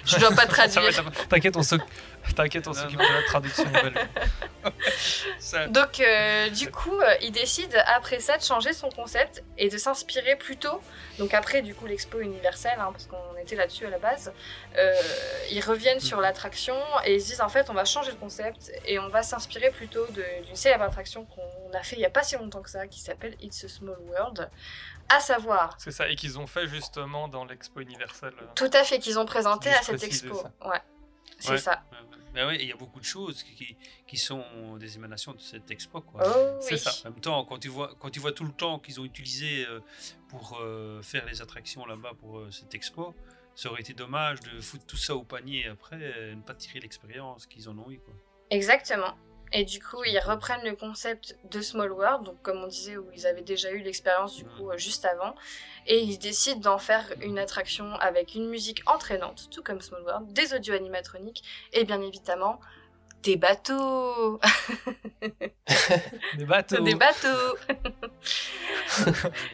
Je 0.05 0.18
dois 0.18 0.31
pas 0.33 0.46
traduire. 0.46 1.05
T'inquiète, 1.29 1.57
on 1.57 1.62
s'oc- 1.62 1.81
T'inquiète, 2.37 2.68
on 2.68 2.74
s'occupe 2.74 2.98
de 2.98 3.03
la 3.03 3.22
traduction 3.26 3.64
nouvelle. 3.64 3.94
Donc, 5.70 6.00
euh, 6.00 6.50
du 6.50 6.70
coup, 6.70 7.00
euh, 7.00 7.14
il 7.22 7.33
décide 7.33 7.74
après 7.87 8.20
ça 8.20 8.37
de 8.37 8.42
changer 8.42 8.74
son 8.74 8.90
concept 8.90 9.42
et 9.57 9.70
de 9.70 9.79
s'inspirer 9.79 10.37
plutôt. 10.37 10.83
Donc, 11.18 11.33
après, 11.33 11.62
du 11.62 11.74
coup, 11.74 11.87
l'expo 11.87 12.20
universelle, 12.20 12.79
hein, 12.79 12.90
parce 12.92 13.07
qu'on 13.07 13.37
était 13.40 13.57
là-dessus 13.57 13.87
à 13.87 13.90
la 13.90 13.98
base, 13.98 14.33
euh, 14.76 14.94
ils 15.50 15.62
reviennent 15.62 16.00
sur 16.00 16.20
l'attraction 16.20 16.76
et 17.07 17.14
ils 17.14 17.20
se 17.22 17.29
disent 17.29 17.40
en 17.40 17.48
fait, 17.48 17.70
on 17.70 17.74
va 17.74 17.87
changer 17.87 18.12
de 18.12 18.16
concept 18.16 18.70
et 18.85 18.98
on 18.98 19.09
va 19.09 19.22
s'inspirer 19.22 19.70
plutôt 19.70 20.07
d'une 20.09 20.57
célèbre 20.57 20.85
attraction 20.85 21.24
qu'on 21.24 21.40
a 21.72 21.83
fait 21.83 21.96
il 21.96 22.00
y 22.02 22.04
a 22.04 22.11
pas 22.11 22.22
si 22.22 22.37
longtemps 22.37 22.62
que 22.62 22.70
ça, 22.70 22.87
qui 22.87 23.00
s'appelle 23.00 23.37
It's 23.40 23.64
a 23.64 23.68
Small 23.68 23.98
World. 24.00 24.50
À 25.09 25.18
savoir, 25.20 25.74
C'est 25.78 25.90
ça, 25.90 26.09
et 26.09 26.14
qu'ils 26.14 26.38
ont 26.38 26.46
fait 26.46 26.66
justement 26.68 27.26
dans 27.28 27.44
l'expo 27.44 27.80
universelle. 27.80 28.35
euh. 28.40 28.46
tout 28.54 28.70
à 28.72 28.85
fait 28.85 28.98
qu'ils 29.00 29.18
ont 29.18 29.26
présenté 29.26 29.68
à 29.70 29.83
cette 29.83 30.02
expo. 30.04 30.35
ça. 30.35 30.52
Ouais, 30.68 30.80
c'est 31.38 31.50
Ouais. 31.52 31.59
ça. 31.59 31.83
Ben 32.33 32.46
ouais, 32.46 32.59
il 32.62 32.68
y 32.68 32.72
a 32.72 32.76
beaucoup 32.76 33.00
de 33.00 33.04
choses 33.04 33.42
qui, 33.42 33.76
qui 34.06 34.16
sont 34.16 34.76
des 34.78 34.94
émanations 34.94 35.33
de 35.33 35.40
cette 35.40 35.68
expo. 35.72 36.00
Quoi. 36.00 36.22
Oh 36.24 36.59
C'est 36.61 36.74
oui. 36.74 36.78
ça. 36.78 36.92
En 37.09 37.11
même 37.11 37.20
temps, 37.20 37.44
quand 37.44 37.59
tu 37.59 37.66
vois, 37.66 37.92
quand 37.98 38.09
tu 38.09 38.20
vois 38.20 38.30
tout 38.30 38.44
le 38.44 38.52
temps 38.52 38.78
qu'ils 38.78 39.00
ont 39.00 39.04
utilisé 39.04 39.66
euh, 39.66 39.80
pour 40.28 40.61
faire 41.02 41.26
les 41.26 41.42
attractions 41.42 41.85
là-bas 41.87 42.12
pour 42.20 42.40
cette 42.52 42.72
expo, 42.76 43.16
ça 43.56 43.68
aurait 43.68 43.80
été 43.80 43.94
dommage 43.94 44.38
de 44.40 44.61
foutre 44.61 44.87
tout 44.87 44.96
ça 44.96 45.16
au 45.16 45.24
panier 45.24 45.66
après 45.66 45.96
et 46.00 46.35
ne 46.37 46.40
pas 46.42 46.54
tirer 46.54 46.78
l'expérience 46.78 47.46
qu'ils 47.46 47.68
en 47.68 47.76
ont 47.78 47.90
eu. 47.90 47.98
Quoi. 47.98 48.14
Exactement. 48.50 49.14
Et 49.52 49.64
du 49.64 49.82
coup, 49.82 50.02
ils 50.04 50.18
reprennent 50.18 50.64
le 50.64 50.76
concept 50.76 51.36
de 51.50 51.60
Small 51.60 51.90
World, 51.90 52.24
donc 52.24 52.40
comme 52.42 52.62
on 52.62 52.68
disait, 52.68 52.96
où 52.96 53.06
ils 53.12 53.26
avaient 53.26 53.42
déjà 53.42 53.70
eu 53.72 53.80
l'expérience 53.80 54.36
du 54.36 54.44
coup 54.44 54.70
euh, 54.70 54.76
juste 54.76 55.04
avant, 55.04 55.34
et 55.86 55.98
ils 55.98 56.18
décident 56.18 56.60
d'en 56.60 56.78
faire 56.78 57.12
une 57.20 57.38
attraction 57.38 57.94
avec 57.96 58.36
une 58.36 58.48
musique 58.48 58.82
entraînante, 58.86 59.48
tout 59.50 59.62
comme 59.62 59.80
Small 59.80 60.02
World, 60.02 60.32
des 60.32 60.54
audio 60.54 60.74
animatroniques, 60.74 61.42
et 61.72 61.84
bien 61.84 62.00
évidemment, 62.00 62.60
des 63.22 63.37
bateaux 63.37 64.40
Des 66.37 66.44
bateaux 66.44 66.83
Des 66.83 66.94
bateaux 66.94 67.56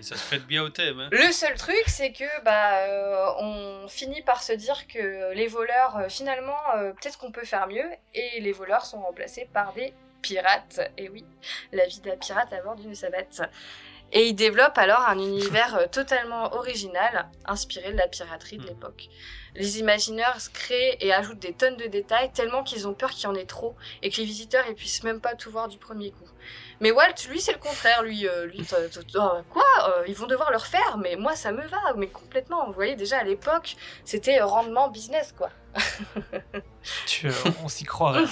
ça 0.00 0.16
se 0.16 0.26
prête 0.26 0.46
bien 0.46 0.62
au 0.62 0.68
thème. 0.68 1.00
Hein. 1.00 1.08
Le 1.12 1.30
seul 1.32 1.54
truc, 1.54 1.82
c'est 1.86 2.12
que 2.12 2.42
bah, 2.44 2.78
euh, 2.80 3.26
on 3.38 3.88
finit 3.88 4.22
par 4.22 4.42
se 4.42 4.52
dire 4.52 4.86
que 4.86 5.32
les 5.34 5.46
voleurs, 5.46 5.96
euh, 5.96 6.08
finalement, 6.08 6.56
euh, 6.76 6.92
peut-être 6.92 7.18
qu'on 7.18 7.32
peut 7.32 7.44
faire 7.44 7.66
mieux, 7.66 7.88
et 8.14 8.40
les 8.40 8.52
voleurs 8.52 8.86
sont 8.86 9.00
remplacés 9.00 9.48
par 9.52 9.72
des 9.74 9.92
pirates. 10.22 10.80
Et 10.96 11.08
oui, 11.08 11.24
la 11.72 11.86
vie 11.86 12.00
d'un 12.00 12.16
pirate 12.16 12.52
à 12.52 12.62
bord 12.62 12.76
d'une 12.76 12.94
savate. 12.94 13.42
Et 14.12 14.28
ils 14.28 14.34
développent 14.34 14.78
alors 14.78 15.08
un 15.08 15.18
univers 15.18 15.90
totalement 15.90 16.54
original, 16.54 17.28
inspiré 17.44 17.92
de 17.92 17.96
la 17.96 18.06
piraterie 18.06 18.58
de 18.58 18.66
l'époque. 18.66 19.08
Les 19.56 19.80
Imagineers 19.80 20.50
créent 20.52 20.96
et 21.00 21.12
ajoutent 21.12 21.38
des 21.38 21.52
tonnes 21.52 21.76
de 21.76 21.86
détails 21.86 22.30
tellement 22.32 22.62
qu'ils 22.62 22.86
ont 22.86 22.94
peur 22.94 23.10
qu'il 23.10 23.24
y 23.24 23.26
en 23.26 23.34
ait 23.34 23.46
trop 23.46 23.74
et 24.02 24.10
que 24.10 24.16
les 24.18 24.24
visiteurs 24.24 24.64
ils 24.68 24.74
puissent 24.74 25.02
même 25.02 25.20
pas 25.20 25.34
tout 25.34 25.50
voir 25.50 25.68
du 25.68 25.78
premier 25.78 26.10
coup. 26.10 26.28
Mais 26.80 26.90
Walt, 26.90 27.14
lui, 27.28 27.40
c'est 27.40 27.52
le 27.52 27.58
contraire. 27.58 28.02
Lui, 28.02 28.28
euh, 28.28 28.46
lui 28.46 28.66
oh, 29.14 29.30
quoi 29.50 29.64
Euh, 29.88 30.04
Ils 30.06 30.14
vont 30.14 30.26
devoir 30.26 30.50
le 30.50 30.58
refaire, 30.58 30.98
mais 30.98 31.16
moi, 31.16 31.34
ça 31.34 31.52
me 31.52 31.66
va, 31.66 31.94
mais 31.96 32.08
complètement. 32.08 32.66
Vous 32.66 32.74
voyez, 32.74 32.96
déjà 32.96 33.18
à 33.18 33.24
l'époque, 33.24 33.76
c'était 34.04 34.40
rendement 34.40 34.88
business, 34.88 35.32
quoi. 35.36 35.50
Tu, 37.06 37.28
euh, 37.28 37.32
on 37.64 37.68
s'y 37.68 37.84
croirait. 37.84 38.24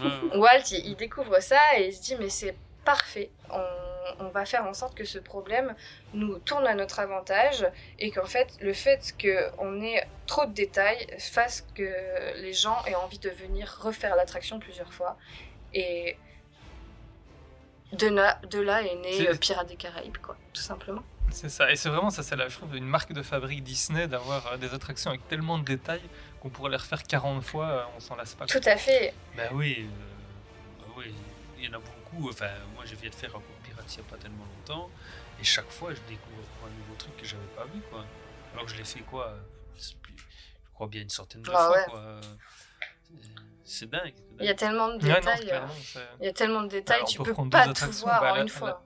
Walt, 0.34 0.70
il, 0.72 0.86
il 0.86 0.96
découvre 0.96 1.40
ça 1.40 1.60
et 1.76 1.88
il 1.88 1.92
se 1.94 2.02
dit, 2.02 2.16
mais 2.16 2.28
c'est 2.28 2.56
parfait. 2.84 3.30
On, 3.50 3.87
on 4.18 4.28
va 4.28 4.44
faire 4.44 4.64
en 4.66 4.74
sorte 4.74 4.94
que 4.94 5.04
ce 5.04 5.18
problème 5.18 5.74
nous 6.14 6.38
tourne 6.38 6.66
à 6.66 6.74
notre 6.74 7.00
avantage 7.00 7.66
et 7.98 8.10
qu'en 8.10 8.26
fait, 8.26 8.56
le 8.60 8.72
fait 8.72 9.14
qu'on 9.20 9.80
ait 9.82 10.06
trop 10.26 10.46
de 10.46 10.52
détails 10.52 11.06
fasse 11.18 11.66
que 11.74 12.40
les 12.40 12.52
gens 12.52 12.84
aient 12.86 12.94
envie 12.94 13.18
de 13.18 13.30
venir 13.30 13.78
refaire 13.80 14.16
l'attraction 14.16 14.58
plusieurs 14.58 14.92
fois. 14.92 15.16
Et 15.74 16.16
de 17.92 18.08
là, 18.08 18.40
de 18.50 18.60
là 18.60 18.82
est 18.82 18.96
né 18.96 19.28
euh, 19.28 19.34
Pirates 19.34 19.68
des 19.68 19.76
Caraïbes, 19.76 20.18
quoi, 20.18 20.36
tout 20.52 20.62
simplement. 20.62 21.02
C'est 21.30 21.48
ça, 21.48 21.70
et 21.70 21.76
c'est 21.76 21.88
vraiment 21.88 22.10
ça, 22.10 22.22
c'est 22.22 22.36
la, 22.36 22.48
je 22.48 22.56
trouve, 22.56 22.74
une 22.74 22.86
marque 22.86 23.12
de 23.12 23.22
fabrique 23.22 23.62
Disney 23.62 24.08
d'avoir 24.08 24.46
euh, 24.46 24.56
des 24.56 24.72
attractions 24.72 25.10
avec 25.10 25.26
tellement 25.28 25.58
de 25.58 25.64
détails 25.64 26.02
qu'on 26.40 26.48
pourrait 26.48 26.70
les 26.70 26.76
refaire 26.76 27.02
40 27.02 27.42
fois, 27.42 27.66
euh, 27.66 27.82
on 27.96 28.00
s'en 28.00 28.16
lasse 28.16 28.34
pas. 28.34 28.46
Tout 28.46 28.60
à 28.64 28.76
fait. 28.76 29.12
Ben 29.36 29.48
oui, 29.52 29.76
euh, 29.80 30.86
ben 30.86 30.92
oui. 30.96 31.14
il 31.58 31.66
y 31.66 31.68
en 31.68 31.74
a 31.74 31.78
beaucoup. 31.78 32.30
Enfin, 32.30 32.50
moi, 32.74 32.84
je 32.86 32.94
viens 32.94 33.10
de 33.10 33.14
faire 33.14 33.30
encore 33.30 33.42
Il 33.96 34.00
n'y 34.00 34.06
a 34.06 34.10
pas 34.10 34.16
tellement 34.18 34.44
longtemps. 34.44 34.90
Et 35.40 35.44
chaque 35.44 35.70
fois, 35.70 35.90
je 35.94 36.00
découvre 36.08 36.42
un 36.66 36.70
nouveau 36.70 36.94
truc 36.98 37.16
que 37.16 37.24
j'avais 37.26 37.46
pas 37.56 37.64
vu, 37.64 37.80
quoi. 37.90 38.04
Alors 38.52 38.64
que 38.66 38.72
je 38.72 38.76
l'ai 38.76 38.84
fait, 38.84 39.00
quoi 39.00 39.34
Je 39.78 39.92
crois 40.74 40.86
bien 40.88 41.02
une 41.02 41.08
centaine 41.10 41.42
de 41.42 41.50
Ah 41.54 41.66
fois, 41.66 41.70
ouais. 41.76 41.84
quoi. 41.88 42.20
C'est- 43.64 43.86
dingue. 43.86 44.14
Il 44.40 44.46
y 44.46 44.48
a 44.48 44.54
tellement 44.54 44.88
de 44.88 44.94
Ouais, 45.02 45.08
non, 45.08 45.14
détails. 45.16 45.50
euh, 45.52 45.66
il 46.20 46.26
y 46.26 46.28
a 46.28 46.32
tellement 46.32 46.62
de 46.62 46.68
détails, 46.68 47.00
Bah, 47.02 47.06
tu 47.06 47.18
peux 47.18 47.32
prendre 47.32 47.50
pas 47.50 47.66
deux 47.66 47.74
tout 47.74 47.90
voir 47.92 48.20
bah, 48.20 48.32
en 48.32 48.34
la- 48.36 48.42
une 48.42 48.48
fois. 48.48 48.84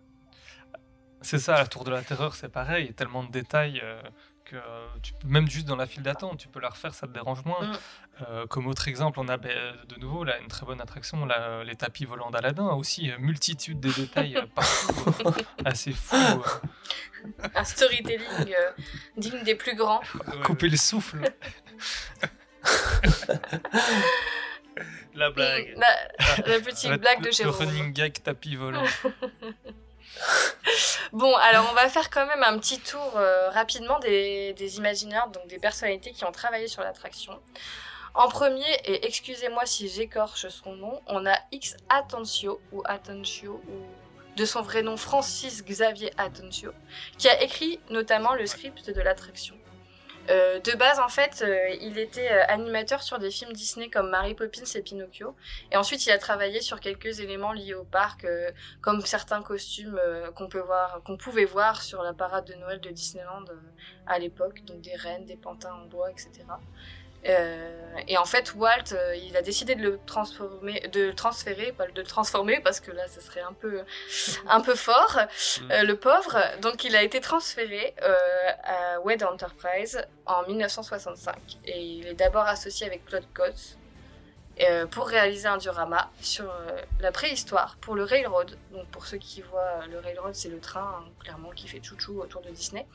C'est 1.21 1.39
ça, 1.39 1.55
la 1.55 1.67
tour 1.67 1.85
de 1.85 1.91
la 1.93 2.03
terreur, 2.03 2.35
c'est 2.35 2.49
pareil. 2.49 2.85
Il 2.85 2.89
y 2.89 2.91
a 2.91 2.95
tellement 2.95 3.23
de 3.23 3.31
détails 3.31 3.81
euh, 3.83 4.03
que 4.45 4.57
tu 5.03 5.13
peux, 5.15 5.29
même 5.29 5.49
juste 5.49 5.67
dans 5.67 5.77
la 5.77 5.87
file 5.87 6.03
d'attente, 6.03 6.39
tu 6.39 6.49
peux 6.49 6.61
la 6.61 6.69
refaire, 6.71 6.95
ça 6.95 7.07
te 7.07 7.13
dérange 7.13 7.45
moins. 7.45 7.67
Mm. 7.69 7.77
Euh, 8.29 8.47
comme 8.47 8.67
autre 8.67 8.89
exemple, 8.89 9.19
on 9.21 9.29
a 9.29 9.37
ben, 9.37 9.75
de 9.89 9.97
nouveau 9.99 10.25
là, 10.25 10.39
une 10.41 10.49
très 10.49 10.67
bonne 10.67 10.81
attraction, 10.81 11.25
là, 11.27 11.65
les 11.65 11.75
tapis 11.77 12.05
volants 12.05 12.31
d'Aladin, 12.31 12.69
aussi 12.75 13.11
euh, 13.11 13.17
multitude 13.19 13.81
de 13.81 13.91
détails 13.91 14.37
euh, 14.37 14.47
partout, 14.55 15.45
assez 15.65 15.93
fou. 15.93 16.17
euh, 16.17 17.49
Un 17.55 17.65
storytelling 17.65 18.27
euh, 18.59 18.71
digne 19.17 19.43
des 19.45 19.55
plus 19.55 19.75
grands. 19.77 20.01
couper 20.45 20.69
le 20.69 20.77
souffle. 20.77 21.21
La 25.15 25.31
blague. 25.31 25.75
La, 25.77 26.47
la 26.47 26.61
petite 26.61 26.91
Le- 26.91 26.97
blague 26.97 27.21
de 27.21 27.27
le 27.27 27.33
Jérôme. 27.33 27.55
running 27.69 27.93
gag 27.93 28.15
tapis 28.23 28.57
volant. 28.57 28.83
Bon, 31.13 31.35
alors 31.37 31.69
on 31.71 31.75
va 31.75 31.89
faire 31.91 32.09
quand 32.09 32.27
même 32.27 32.43
un 32.43 32.59
petit 32.59 32.81
tour 32.81 33.13
euh, 33.17 33.51
rapidement 33.51 33.99
des, 33.99 34.55
des 34.55 34.79
imaginaires, 34.79 35.29
donc 35.29 35.47
des 35.47 35.59
personnalités 35.59 36.13
qui 36.13 36.25
ont 36.25 36.33
travaillé 36.33 36.69
sur 36.69 36.83
l'attraction. 36.83 37.39
En 38.15 38.29
premier, 38.29 38.71
et 38.85 39.07
excusez-moi 39.07 39.65
si 39.67 39.89
j'écorche 39.89 40.49
son 40.49 40.75
nom, 40.75 41.01
on 41.07 41.27
a 41.27 41.37
X 41.51 41.77
Atencio, 41.89 42.61
ou 42.73 42.83
Atencio, 42.85 43.61
ou 43.69 44.37
de 44.37 44.45
son 44.45 44.63
vrai 44.63 44.83
nom 44.83 44.97
Francis 44.97 45.65
Xavier 45.65 46.13
Atencio, 46.19 46.73
qui 47.19 47.29
a 47.29 47.43
écrit 47.43 47.81
notamment 47.91 48.35
le 48.35 48.47
script 48.47 48.91
de 48.91 49.01
l'attraction. 49.01 49.57
Euh, 50.31 50.61
de 50.61 50.77
base, 50.77 51.01
en 51.01 51.09
fait, 51.09 51.43
euh, 51.43 51.77
il 51.81 51.99
était 51.99 52.31
euh, 52.31 52.45
animateur 52.49 53.03
sur 53.03 53.19
des 53.19 53.31
films 53.31 53.53
Disney 53.53 53.91
comme 53.91 54.11
Mary 54.11 54.35
Poppins 54.35 54.65
et 54.75 54.83
Pinocchio. 54.83 55.35
Et 55.73 55.77
ensuite, 55.77 56.07
il 56.07 56.13
a 56.13 56.19
travaillé 56.19 56.61
sur 56.61 56.79
quelques 56.81 57.21
éléments 57.21 57.53
liés 57.53 57.75
au 57.75 57.85
parc, 57.85 58.27
comme 58.81 59.01
certains 59.03 59.43
costumes 59.43 60.01
qu'on 60.37 60.49
qu'on 61.05 61.17
pouvait 61.17 61.45
voir 61.45 61.83
sur 61.83 62.03
la 62.03 62.13
parade 62.13 62.45
de 62.47 62.55
Noël 62.55 62.81
de 62.81 62.91
Disneyland 62.91 63.45
à 64.07 64.19
l'époque, 64.19 64.63
donc 64.65 64.81
des 64.83 64.95
rennes, 64.95 65.25
des 65.25 65.37
pantins 65.37 65.73
en 65.73 65.87
bois, 65.87 66.11
etc. 66.11 66.45
Euh, 67.29 67.71
et 68.09 68.17
en 68.19 68.25
fait, 68.25 68.55
Walt, 68.55 68.93
euh, 68.93 69.15
il 69.17 69.37
a 69.37 69.43
décidé 69.43 69.75
de 69.75 69.83
le 69.83 70.01
transformer, 70.07 70.81
de 70.93 71.03
le 71.03 71.15
transférer, 71.15 71.73
pas 71.73 71.87
de 71.87 72.01
le 72.01 72.07
transformer 72.07 72.61
parce 72.61 72.81
que 72.81 72.91
là, 72.91 73.07
ce 73.09 73.21
serait 73.21 73.43
un 73.43 73.53
peu, 73.53 73.83
un 74.49 74.61
peu 74.61 74.75
fort, 74.75 75.19
euh, 75.71 75.83
le 75.83 75.97
pauvre. 75.97 76.39
Donc, 76.61 76.85
il 76.85 76.97
a 76.97 77.03
été 77.03 77.21
transféré 77.21 77.95
à 78.65 79.01
Wed 79.01 79.23
Enterprise 79.23 80.05
en 80.27 80.43
1965 80.47 81.37
et 81.67 81.81
il 81.81 82.07
est 82.09 82.15
d'abord 82.15 82.47
associé 82.47 82.87
avec 82.87 83.05
Claude 83.07 83.27
Coates 83.35 83.79
pour 84.91 85.09
réaliser 85.09 85.49
un 85.49 85.57
diorama 85.57 86.11
sur 86.21 86.53
la 87.01 87.11
préhistoire 87.11 87.77
pour 87.81 87.95
le 87.95 88.05
Railroad. 88.05 88.57
Donc 88.71 88.87
pour 88.89 89.07
ceux 89.07 89.17
qui 89.17 89.41
voient 89.41 89.87
le 89.91 89.99
Railroad, 89.99 90.35
c'est 90.35 90.51
le 90.51 90.61
train 90.61 91.01
hein, 91.01 91.11
clairement 91.21 91.51
qui 91.51 91.67
fait 91.67 91.83
chouchou 91.83 92.21
autour 92.21 92.43
de 92.43 92.51
Disney. 92.51 92.87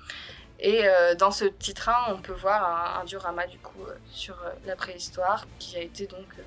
Et 0.59 0.87
euh, 0.87 1.13
dans 1.15 1.31
ce 1.31 1.45
petit 1.45 1.73
train, 1.75 1.97
on 2.09 2.17
peut 2.17 2.33
voir 2.33 2.97
un, 2.97 3.01
un 3.01 3.05
diorama 3.05 3.45
du 3.47 3.59
coup 3.59 3.83
euh, 3.87 3.95
sur 4.11 4.33
euh, 4.43 4.49
la 4.65 4.75
préhistoire 4.75 5.45
qui 5.59 5.77
a 5.77 5.81
été 5.81 6.07
donc 6.07 6.25
euh, 6.39 6.43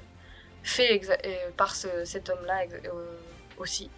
fait 0.65 1.01
euh, 1.09 1.51
par 1.57 1.75
ce- 1.77 2.05
cet 2.05 2.29
homme-là 2.29 2.63
euh, 2.87 2.91
aussi, 3.57 3.89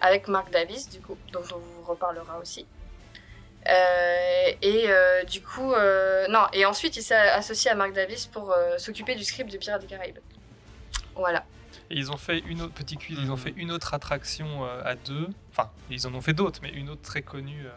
avec 0.00 0.28
Mark 0.28 0.50
Davis 0.50 0.90
du 0.90 1.00
coup, 1.00 1.16
dont 1.32 1.42
on 1.54 1.58
vous 1.58 1.82
reparlera 1.86 2.38
aussi. 2.38 2.66
Euh, 3.68 4.52
et 4.62 4.84
euh, 4.88 5.24
du 5.24 5.40
coup, 5.42 5.72
euh, 5.72 6.28
non, 6.28 6.46
et 6.52 6.64
ensuite 6.66 6.96
il 6.96 7.02
s'est 7.02 7.14
associé 7.16 7.70
à 7.70 7.74
Mark 7.74 7.92
Davis 7.92 8.26
pour 8.26 8.52
euh, 8.52 8.78
s'occuper 8.78 9.14
du 9.16 9.24
script 9.24 9.50
de 9.50 9.58
Pirates 9.58 9.80
des 9.80 9.88
Caraïbes. 9.88 10.18
Voilà. 11.16 11.44
Et 11.90 11.94
ils 11.96 12.12
ont 12.12 12.16
fait 12.16 12.40
une 12.40 12.62
autre 12.62 12.74
petit 12.74 12.96
Mhm. 12.96 13.16
ils 13.22 13.30
ont 13.32 13.36
fait 13.36 13.54
une 13.56 13.70
autre 13.72 13.94
attraction 13.94 14.64
euh, 14.66 14.82
à 14.84 14.94
deux. 14.94 15.28
Enfin, 15.50 15.70
ils 15.90 16.06
en 16.06 16.14
ont 16.14 16.20
fait 16.20 16.32
d'autres, 16.32 16.60
mais 16.62 16.70
une 16.70 16.90
autre 16.90 17.02
très 17.02 17.22
connue 17.22 17.64
euh, 17.66 17.70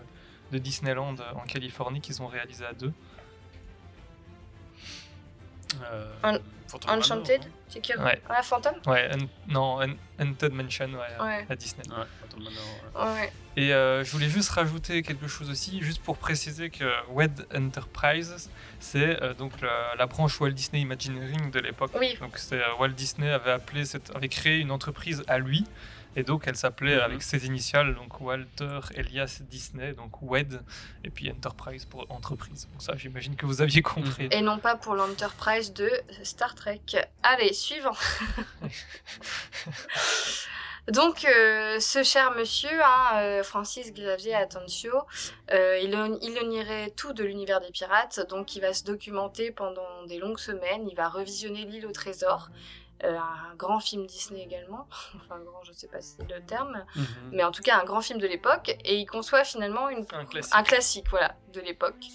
de 0.52 0.58
Disneyland 0.58 1.16
euh, 1.20 1.32
en 1.36 1.42
Californie 1.42 2.02
qu'ils 2.02 2.22
ont 2.22 2.28
réalisé 2.28 2.66
à 2.66 2.74
deux. 2.74 2.94
Euh, 5.92 6.06
Un- 6.24 6.40
Enchanted, 6.88 7.42
c'est 7.68 7.98
Ouais. 7.98 8.22
Ah, 8.30 8.44
Phantom 8.44 8.76
Ouais, 8.86 9.10
un- 9.12 9.28
non, 9.52 9.82
un- 9.82 9.96
Haunted 10.20 10.52
Mansion, 10.54 10.88
ouais, 10.94 11.24
Ouais. 11.24 11.46
à 11.50 11.56
Disney. 11.56 11.84
Ouais, 11.90 12.06
Phantom 12.22 12.44
Manor, 12.44 13.16
ouais. 13.16 13.22
Ouais. 13.22 13.34
Et 13.56 13.74
euh, 13.74 14.04
je 14.04 14.12
voulais 14.12 14.30
juste 14.30 14.50
rajouter 14.52 15.02
quelque 15.02 15.28
chose 15.28 15.50
aussi, 15.50 15.82
juste 15.82 16.02
pour 16.04 16.18
préciser 16.18 16.70
que 16.70 16.86
Wed 17.12 17.46
Enterprises, 17.56 18.50
c'est 18.80 19.22
euh, 19.24 19.34
donc 19.34 19.62
la, 19.62 19.96
la 19.98 20.06
branche 20.06 20.40
Walt 20.40 20.52
Disney 20.52 20.82
Imagineering 20.82 21.50
de 21.50 21.60
l'époque. 21.60 21.92
Oui. 22.00 22.16
Donc 22.20 22.38
c'est 22.38 22.62
Walt 22.80 22.90
Disney 22.90 23.30
avait 23.32 23.52
appelé 23.52 23.86
cette, 23.86 24.16
avait 24.16 24.30
créé 24.30 24.60
une 24.60 24.72
entreprise 24.72 25.24
à 25.28 25.40
lui, 25.40 25.66
et 26.15 26.24
donc 26.24 26.48
elle 26.48 26.56
s'appelait 26.56 26.95
Mhm. 26.95 27.02
avec 27.02 27.22
ses 27.22 27.45
initiales, 27.45 27.95
donc 27.95 28.19
Walter 28.22 28.80
Elias 28.95 29.39
Disney, 29.41 29.93
donc 29.93 30.22
Wed, 30.22 30.62
et 31.04 31.10
puis 31.10 31.32
Enterprise 31.32 31.86
pour 31.86 32.06
entreprise. 32.12 32.67
Bon 32.74 32.80
ça, 32.80 32.95
j'imagine 32.98 33.36
que 33.36 33.45
vous 33.45 33.62
aviez 33.62 33.82
compris. 33.82 34.28
Et 34.32 34.41
non 34.41 34.58
pas 34.60 34.76
pour 34.76 34.95
l'Enterprise 34.95 35.74
de 35.74 35.89
Star 36.24 36.56
Trek. 36.56 36.82
Allez, 37.24 37.54
suivant. 37.54 37.95
Donc, 40.88 41.24
euh, 41.26 41.80
ce 41.80 42.02
cher 42.02 42.32
monsieur, 42.36 42.82
hein, 42.84 43.17
euh, 43.17 43.43
Francis 43.43 43.93
Xavier 43.93 44.34
Atencio, 44.34 44.91
euh, 45.52 45.78
il, 45.84 45.91
il 46.24 46.36
ignorait 46.41 46.89
tout 46.95 47.13
de 47.13 47.24
l'univers 47.24 47.62
des 47.62 47.69
pirates, 47.69 48.26
donc 48.28 48.56
il 48.56 48.62
va 48.62 48.74
se 48.74 48.84
documenter 48.86 49.52
pendant 49.52 50.04
des 50.08 50.17
longues 50.17 50.39
semaines, 50.39 50.88
il 50.89 50.95
va 50.95 51.08
revisionner 51.10 51.65
l'île 51.65 51.86
au 51.86 51.91
trésor, 51.91 52.50
euh, 53.04 53.18
un 53.18 53.56
grand 53.56 53.80
film 53.80 54.06
Disney 54.06 54.42
également, 54.44 54.88
enfin 55.16 55.40
grand, 55.40 55.64
je 55.64 55.72
sais 55.74 55.88
pas 55.88 56.02
si 56.02 56.16
c'est 56.20 56.30
le 56.30 56.44
terme, 56.46 56.86
Mhm. 56.96 57.06
mais 57.34 57.44
en 57.44 57.52
tout 57.52 57.62
cas 57.62 57.78
un 57.80 57.84
grand 57.86 58.02
film 58.02 58.20
de 58.20 58.28
l'époque, 58.28 58.76
et 58.84 58.98
il 58.98 59.06
conçoit 59.06 59.44
finalement 59.44 59.90
une, 59.90 60.06
Un 60.12 60.26
classique. 60.26 60.54
un 60.56 60.64
classique, 60.64 61.06
voilà, 61.10 61.36
de 61.54 61.62
l'époque. 61.62 62.06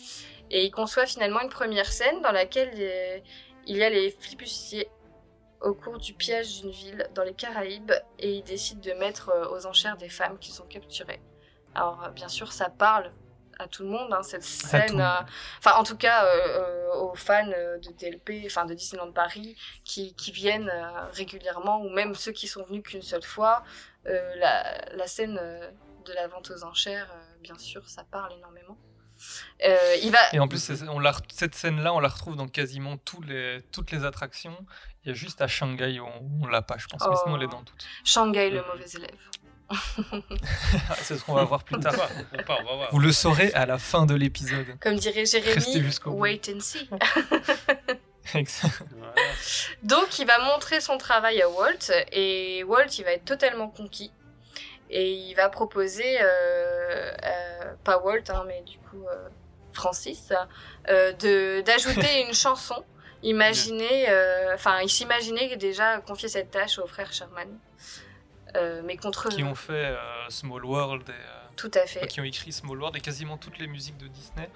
Et 0.50 0.64
il 0.66 0.70
conçoit 0.70 1.06
finalement 1.06 1.40
une 1.40 1.48
première 1.48 1.90
scène 1.90 2.20
dans 2.22 2.30
laquelle 2.32 3.22
il 3.66 3.76
y 3.76 3.82
a 3.82 3.88
les 3.90 4.10
flibustiers 4.10 4.88
au 5.62 5.72
cours 5.72 5.96
du 5.98 6.12
piège 6.12 6.60
d'une 6.60 6.70
ville 6.70 7.08
dans 7.14 7.22
les 7.24 7.32
Caraïbes 7.32 7.92
et 8.18 8.34
il 8.34 8.44
décide 8.44 8.80
de 8.80 8.92
mettre 8.92 9.30
euh, 9.30 9.48
aux 9.48 9.64
enchères 9.64 9.96
des 9.96 10.10
femmes 10.10 10.38
qui 10.38 10.52
sont 10.52 10.66
capturées. 10.66 11.22
Alors 11.74 12.10
bien 12.14 12.28
sûr 12.28 12.52
ça 12.52 12.68
parle 12.68 13.10
à 13.58 13.68
tout 13.68 13.82
le 13.82 13.88
monde 13.88 14.12
hein, 14.12 14.22
cette 14.22 14.42
scène, 14.42 15.00
euh, 15.00 15.20
enfin 15.58 15.74
en 15.76 15.84
tout 15.84 15.96
cas 15.96 16.24
euh, 16.24 16.28
euh, 16.46 16.94
aux 16.96 17.14
fans 17.14 17.46
de 17.46 17.90
DLP, 17.98 18.44
enfin 18.46 18.64
de 18.64 18.74
Disneyland 18.74 19.12
Paris 19.12 19.56
qui, 19.84 20.14
qui 20.14 20.32
viennent 20.32 20.70
régulièrement 21.12 21.80
ou 21.82 21.90
même 21.90 22.14
ceux 22.14 22.32
qui 22.32 22.48
sont 22.48 22.64
venus 22.64 22.82
qu'une 22.82 23.02
seule 23.02 23.22
fois, 23.22 23.64
la, 24.04 24.94
la 24.94 25.06
scène 25.06 25.34
de 25.34 26.12
la 26.12 26.28
vente 26.28 26.50
aux 26.50 26.64
enchères, 26.64 27.14
bien 27.40 27.58
sûr 27.58 27.88
ça 27.88 28.04
parle 28.04 28.32
énormément. 28.32 28.76
Euh, 29.64 29.96
il 30.02 30.10
va 30.10 30.18
Et 30.32 30.40
en 30.40 30.48
plus, 30.48 30.72
on 30.88 30.98
la, 30.98 31.12
cette 31.32 31.54
scène-là, 31.54 31.94
on 31.94 32.00
la 32.00 32.08
retrouve 32.08 32.36
dans 32.36 32.48
quasiment 32.48 32.96
tous 32.98 33.22
les, 33.22 33.62
toutes 33.72 33.90
les 33.90 34.04
attractions. 34.04 34.56
Il 35.04 35.08
y 35.08 35.10
a 35.12 35.14
juste 35.14 35.40
à 35.40 35.46
Shanghai 35.46 36.00
où 36.00 36.06
on, 36.06 36.42
on 36.42 36.46
l'a 36.46 36.62
pas, 36.62 36.76
je 36.78 36.86
pense. 36.86 37.02
Mais 37.08 37.16
sinon, 37.22 37.36
elle 37.36 37.44
est 37.44 37.48
dans 37.48 37.62
toutes. 37.62 37.84
Shanghai 38.04 38.50
le 38.50 38.62
mauvais 38.62 38.86
élève. 38.94 39.16
C'est 40.98 41.16
ce 41.16 41.24
qu'on 41.24 41.34
va 41.34 41.44
voir 41.44 41.64
plus 41.64 41.78
tard. 41.80 41.94
On 41.94 41.96
va, 41.96 42.06
on 42.06 42.36
va, 42.36 42.58
on 42.60 42.64
va 42.64 42.74
voir. 42.76 42.88
Vous 42.92 42.98
le 42.98 43.12
saurez 43.12 43.52
à 43.54 43.66
la 43.66 43.78
fin 43.78 44.06
de 44.06 44.14
l'épisode. 44.14 44.66
Comme 44.80 44.96
dirait 44.96 45.26
Jérémy, 45.26 45.84
wait 46.06 46.50
and 46.54 46.60
see. 46.60 46.88
Voilà. 48.32 49.14
Donc 49.82 50.18
il 50.18 50.26
va 50.26 50.38
montrer 50.38 50.80
son 50.80 50.96
travail 50.96 51.42
à 51.42 51.48
Walt 51.48 51.92
et 52.10 52.64
Walt 52.64 52.86
il 52.98 53.04
va 53.04 53.12
être 53.12 53.26
totalement 53.26 53.68
conquis 53.68 54.12
et 54.90 55.12
il 55.12 55.34
va 55.34 55.48
proposer 55.50 56.20
euh, 56.20 56.24
euh, 56.24 57.74
pas 57.84 57.98
Walt 57.98 58.24
hein, 58.30 58.44
mais 58.46 58.62
du 58.62 58.78
coup 58.78 59.04
euh, 59.06 59.28
Francis 59.72 60.32
euh, 60.88 61.12
de 61.12 61.60
d'ajouter 61.62 62.22
une 62.26 62.34
chanson. 62.34 62.82
Imaginez, 63.22 64.08
euh, 64.10 64.54
enfin 64.54 64.80
il 64.82 64.90
s'imaginait 64.90 65.56
déjà 65.56 65.98
confier 66.00 66.28
cette 66.28 66.50
tâche 66.50 66.78
au 66.78 66.86
frère 66.86 67.12
Sherman, 67.12 67.48
mais 68.82 68.96
contre 68.96 69.28
qui 69.28 69.42
ont 69.44 69.54
fait 69.54 69.72
euh, 69.72 69.96
Small 70.28 70.64
World 70.64 71.08
et 71.08 71.12
euh, 71.12 71.48
tout 71.56 71.70
à 71.74 71.86
fait. 71.86 72.06
qui 72.06 72.20
ont 72.20 72.24
écrit 72.24 72.52
Small 72.52 72.78
World 72.78 72.96
et 72.96 73.00
quasiment 73.00 73.36
toutes 73.36 73.58
les 73.58 73.66
musiques 73.66 73.96
de 73.98 74.06
Disney. 74.08 74.48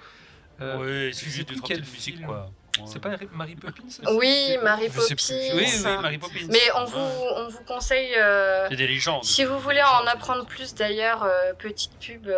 Euh, 0.61 1.09
je 1.11 1.13
c'est 1.13 1.25
sais 1.25 1.31
juste 1.31 1.47
plus 1.47 1.55
deux, 1.55 1.61
trois 1.61 1.69
quel 1.69 1.81
petites 1.81 1.93
musiques, 1.95 2.15
film. 2.17 2.27
quoi. 2.27 2.51
C'est 2.87 3.01
pas 3.01 3.17
Mary 3.33 3.57
Poppins 3.57 3.83
Oui, 4.13 4.57
Mary 4.63 4.89
Poppins. 4.89 5.15
Oui, 5.31 5.51
oui, 5.55 5.81
Mary 5.83 6.19
Poppins. 6.19 6.47
Mais 6.49 6.61
on 6.77 6.85
vous, 6.85 6.99
on 6.99 7.49
vous 7.49 7.65
conseille. 7.65 8.15
euh, 8.17 8.69
C'est 8.69 8.77
des 8.77 8.87
légendes. 8.87 9.25
Si 9.25 9.45
vous 9.45 9.59
voulez 9.59 9.83
en 9.83 10.07
apprendre 10.07 10.47
plus 10.47 10.75
d'ailleurs, 10.75 11.23
euh, 11.25 11.55
petite 11.55 11.99
pub 11.99 12.29
euh, 12.29 12.37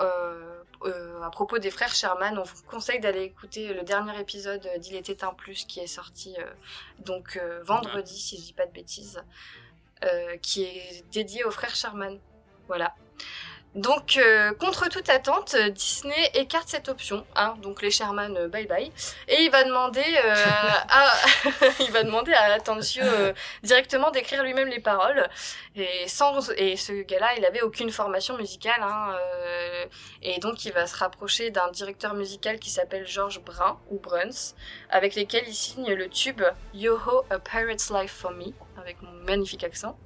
euh, 0.00 0.42
euh, 0.84 1.22
à 1.22 1.30
propos 1.30 1.58
des 1.58 1.70
frères 1.70 1.94
Sherman, 1.94 2.36
on 2.38 2.42
vous 2.42 2.62
conseille 2.68 2.98
d'aller 3.00 3.22
écouter 3.22 3.74
le 3.74 3.82
dernier 3.82 4.18
épisode 4.20 4.68
d'Il 4.78 4.96
était 4.96 5.22
un 5.24 5.32
plus 5.34 5.64
qui 5.64 5.78
est 5.80 5.86
sorti 5.86 6.34
euh, 6.38 6.44
donc 7.04 7.36
euh, 7.40 7.62
vendredi 7.64 8.18
si 8.18 8.36
je 8.38 8.42
dis 8.42 8.52
pas 8.52 8.66
de 8.66 8.72
bêtises. 8.72 9.20
Euh, 10.04 10.36
qui 10.38 10.64
est 10.64 11.04
dédié 11.10 11.44
aux 11.44 11.50
frères 11.50 11.74
Sherman. 11.74 12.18
Voilà. 12.66 12.94
Donc, 13.76 14.16
euh, 14.16 14.54
contre 14.54 14.88
toute 14.88 15.10
attente, 15.10 15.54
euh, 15.54 15.68
Disney 15.68 16.30
écarte 16.32 16.66
cette 16.66 16.88
option. 16.88 17.26
Hein, 17.36 17.56
donc, 17.60 17.82
les 17.82 17.90
Sherman, 17.90 18.34
euh, 18.34 18.48
bye 18.48 18.66
bye. 18.66 18.90
Et 19.28 19.42
il 19.42 19.50
va 19.50 19.64
demander 19.64 20.02
à, 20.88 21.12
il 21.80 21.90
va 21.92 22.02
demander 22.02 22.32
à 22.32 22.56
directement 23.62 24.10
d'écrire 24.10 24.42
lui-même 24.42 24.68
les 24.68 24.80
paroles. 24.80 25.28
Et 25.74 26.08
sans, 26.08 26.50
et 26.52 26.76
ce 26.76 27.02
gars-là, 27.02 27.34
il 27.36 27.44
avait 27.44 27.60
aucune 27.60 27.90
formation 27.90 28.38
musicale. 28.38 28.80
Hein, 28.80 29.14
et 30.22 30.38
donc, 30.38 30.64
il 30.64 30.72
va 30.72 30.86
se 30.86 30.96
rapprocher 30.96 31.50
d'un 31.50 31.70
directeur 31.70 32.14
musical 32.14 32.58
qui 32.58 32.70
s'appelle 32.70 33.06
George 33.06 33.42
Brun 33.42 33.78
ou 33.90 33.98
Bruns, 33.98 34.54
avec 34.88 35.14
lesquels 35.14 35.44
il 35.46 35.54
signe 35.54 35.92
le 35.92 36.08
tube 36.08 36.42
Yo-Ho, 36.72 37.26
A 37.28 37.38
Pirate's 37.38 37.90
Life 37.90 38.12
for 38.12 38.30
Me, 38.30 38.54
avec 38.80 39.02
mon 39.02 39.12
magnifique 39.12 39.64
accent. 39.64 39.98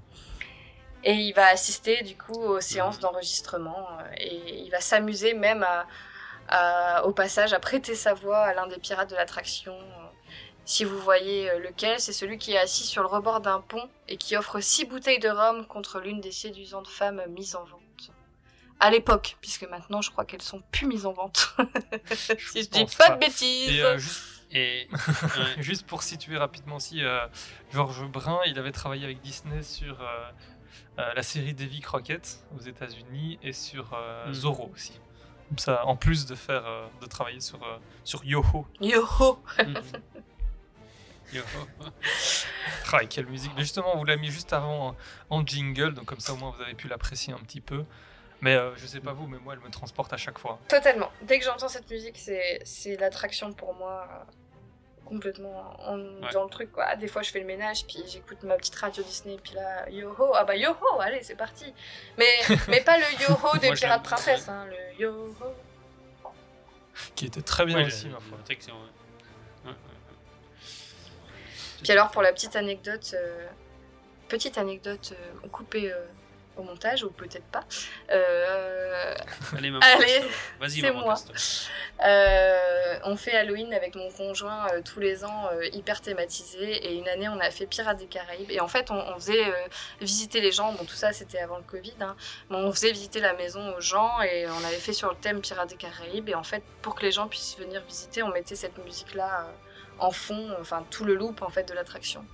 Et 1.05 1.15
il 1.15 1.33
va 1.33 1.47
assister 1.47 2.03
du 2.03 2.17
coup 2.17 2.35
aux 2.39 2.61
séances 2.61 2.99
d'enregistrement 2.99 3.89
euh, 4.01 4.03
et 4.19 4.59
il 4.65 4.71
va 4.71 4.81
s'amuser 4.81 5.33
même 5.35 5.63
à, 5.63 5.87
à- 6.49 7.05
au 7.07 7.13
passage 7.13 7.53
à 7.53 7.59
prêter 7.59 7.95
sa 7.95 8.13
voix 8.15 8.39
à 8.39 8.53
l'un 8.55 8.67
des 8.67 8.79
pirates 8.79 9.11
de 9.11 9.17
l'attraction. 9.17 9.75
Euh, 9.79 10.07
Si 10.67 10.85
vous 10.85 10.99
voyez 10.99 11.51
euh, 11.51 11.59
lequel, 11.59 11.99
c'est 12.01 12.13
celui 12.13 12.37
qui 12.39 12.53
est 12.53 12.59
assis 12.59 12.85
sur 12.85 13.03
le 13.03 13.09
rebord 13.09 13.41
d'un 13.41 13.61
pont 13.61 13.89
et 14.09 14.17
qui 14.19 14.37
offre 14.37 14.61
six 14.61 14.85
bouteilles 14.85 15.19
de 15.19 15.31
rhum 15.31 15.67
contre 15.67 16.01
l'une 16.01 16.21
des 16.21 16.33
séduisantes 16.33 16.87
femmes 16.89 17.23
mises 17.29 17.57
en 17.57 17.65
vente. 17.65 17.81
À 18.79 18.91
l'époque, 18.91 19.37
puisque 19.41 19.65
maintenant 19.69 20.01
je 20.03 20.11
crois 20.11 20.25
qu'elles 20.27 20.43
sont 20.43 20.63
plus 20.71 20.87
mises 20.87 21.07
en 21.07 21.13
vente. 21.13 21.55
si 22.13 22.63
je 22.63 22.69
dis 22.69 22.85
pas, 22.99 23.09
pas. 23.09 23.15
de 23.17 23.21
bêtises. 23.21 23.71
Et 23.71 23.83
euh, 23.83 23.99
juste, 23.99 24.23
Et 24.53 24.89
juste 25.59 25.87
pour 25.87 26.03
situer 26.03 26.37
rapidement 26.39 26.77
aussi, 26.77 27.03
euh, 27.05 27.27
Georges 27.73 28.05
Brun, 28.07 28.41
il 28.47 28.59
avait 28.59 28.73
travaillé 28.73 29.05
avec 29.05 29.21
Disney 29.23 29.63
sur 29.63 30.01
euh, 30.01 30.31
euh, 31.01 31.15
la 31.15 31.23
série 31.23 31.55
Davy 31.55 31.81
Crockett 31.81 32.41
aux 32.57 32.61
États-Unis 32.61 33.39
et 33.43 33.53
sur 33.53 33.93
euh, 33.95 34.29
Mm. 34.29 34.35
Zorro 34.35 34.71
aussi. 34.75 35.01
Comme 35.49 35.59
ça, 35.59 35.85
en 35.87 35.97
plus 35.97 36.27
de 36.27 36.35
faire, 36.35 36.65
euh, 36.67 36.87
de 37.01 37.07
travailler 37.07 37.41
sur 37.41 37.63
euh, 37.65 37.79
sur 38.05 38.25
Yoho. 38.25 38.67
Yo-ho 38.81 39.43
Yo. 41.33 41.43
Ah, 42.93 43.03
et 43.05 43.07
quelle 43.07 43.27
musique 43.27 43.53
Mais 43.55 43.63
justement, 43.63 43.95
on 43.95 43.99
vous 43.99 44.05
l'a 44.05 44.17
mis 44.17 44.31
juste 44.31 44.53
avant 44.53 44.89
en, 44.89 44.97
en 45.39 45.47
jingle, 45.47 45.95
donc 45.95 46.07
comme 46.07 46.19
ça 46.19 46.33
au 46.33 46.37
moins 46.37 46.51
vous 46.51 46.61
avez 46.63 46.75
pu 46.75 46.89
l'apprécier 46.89 47.33
un 47.33 47.39
petit 47.39 47.61
peu. 47.61 47.85
Mais 48.41 48.57
euh, 48.57 48.75
je 48.77 48.87
sais 48.87 48.99
pas 49.01 49.13
vous, 49.13 49.27
mais 49.29 49.39
moi 49.39 49.53
elle 49.55 49.61
me 49.61 49.71
transporte 49.71 50.13
à 50.13 50.17
chaque 50.17 50.39
fois. 50.39 50.59
Totalement. 50.69 51.11
Dès 51.23 51.39
que 51.39 51.45
j'entends 51.45 51.69
cette 51.69 51.89
musique, 51.91 52.19
c'est 52.19 52.59
c'est 52.65 52.97
l'attraction 52.97 53.53
pour 53.53 53.75
moi 53.75 54.09
euh, 54.11 54.25
complètement 55.11 55.75
en- 55.87 55.99
Ouais. 55.99 56.33
dans 56.33 56.45
le 56.45 56.51
truc 56.51 56.73
quoi. 56.73 56.97
Des 56.97 57.09
fois 57.09 57.21
je 57.23 57.31
fais 57.31 57.41
le 57.41 57.47
ménage 57.47 57.85
puis 57.87 58.03
j'écoute 58.07 58.43
ma 58.45 58.57
petite 58.57 58.75
radio 58.77 59.03
Disney 59.03 59.37
puis 59.43 59.55
là 59.55 59.89
yo-ho 59.91 60.33
ah 60.35 60.45
bah 60.45 60.57
yo-ho 60.57 61.01
allez 61.01 61.23
c'est 61.23 61.35
parti. 61.35 61.75
Mais 62.17 62.27
mais 62.69 62.81
pas 62.81 62.97
le 62.97 63.05
yo-ho 63.21 63.59
des 63.59 63.67
Moi, 63.67 63.75
je 63.77 63.81
pirates 63.83 64.03
princesses 64.03 64.49
hein, 64.49 64.67
le 64.67 65.03
yo-ho. 65.03 65.35
Qui 67.15 67.27
était 67.27 67.43
très 67.43 67.65
bien 67.67 67.77
Ouais, 67.79 67.87
aussi, 67.87 68.09
ma 68.09 68.21
foi. 68.21 68.39
j'ai- 68.47 68.53
excellent, 68.55 68.77
ouais. 68.79 69.71
Ouais, 69.71 69.71
ouais, 69.71 69.77
Puis 71.83 71.93
alors 71.93 72.11
pour 72.11 72.23
la 72.23 72.33
petite 72.33 72.57
anecdote 72.57 73.15
euh, 73.15 73.47
petite 74.29 74.59
anecdote 74.59 75.13
euh, 75.45 75.49
coupée 75.49 75.93
euh, 75.93 76.07
au 76.61 76.63
montage 76.63 77.03
ou 77.05 77.11
peut-être 77.11 77.45
pas. 77.45 77.65
Euh. 78.11 79.15
Allez, 79.57 79.71
maman. 79.71 79.85
Allez, 79.85 80.23
Vas-y, 80.61 80.81
c'est 80.81 80.93
moi. 80.93 81.15
Euh, 82.05 82.99
on 83.05 83.17
fait 83.17 83.35
Halloween 83.35 83.75
avec 83.75 83.95
mon 83.95 84.11
conjoint 84.11 84.67
euh, 84.73 84.81
tous 84.83 85.01
les 85.01 85.25
ans 85.25 85.51
hyper 85.73 86.01
thématisé 86.01 86.87
et 86.87 86.95
une 86.95 87.09
année 87.09 87.29
on 87.29 87.39
a 87.41 87.51
fait 87.51 87.67
Pirates 87.67 87.99
des 87.99 88.07
Caraïbes 88.07 88.51
et 88.51 88.61
en 88.61 88.69
fait 88.69 88.91
on, 88.91 88.95
on 88.95 89.15
faisait 89.17 89.45
visiter 90.01 90.41
les 90.41 90.53
gens 90.53 90.73
bon 90.73 90.85
tout 90.85 90.95
ça 90.95 91.13
c'était 91.13 91.39
avant 91.39 91.59
le 91.59 91.63
Covid 91.63 91.95
hein, 92.01 92.17
mais 92.49 92.57
on 92.57 92.73
faisait 92.73 92.93
visiter 92.93 93.21
la 93.21 93.35
maison 93.35 93.75
aux 93.77 93.81
gens 93.81 94.21
et 94.23 94.47
on 94.47 94.65
avait 94.65 94.79
fait 94.79 94.93
sur 94.93 95.11
le 95.11 95.17
thème 95.17 95.41
Pirates 95.41 95.69
des 95.69 95.77
Caraïbes 95.77 96.29
et 96.29 96.35
en 96.35 96.45
fait 96.45 96.63
pour 96.81 96.95
que 96.95 97.03
les 97.03 97.13
gens 97.13 97.29
puissent 97.29 97.59
venir 97.59 97.83
visiter 97.83 98.23
on 98.23 98.29
mettait 98.29 98.57
cette 98.57 98.79
musique 98.79 99.15
là 99.15 99.47
en 100.01 100.11
fond 100.11 100.51
enfin 100.61 100.85
tout 100.91 101.05
le 101.05 101.15
loop 101.15 101.43
en 101.43 101.51
fait 101.51 101.69
de 101.69 101.75
l'attraction 101.75 102.25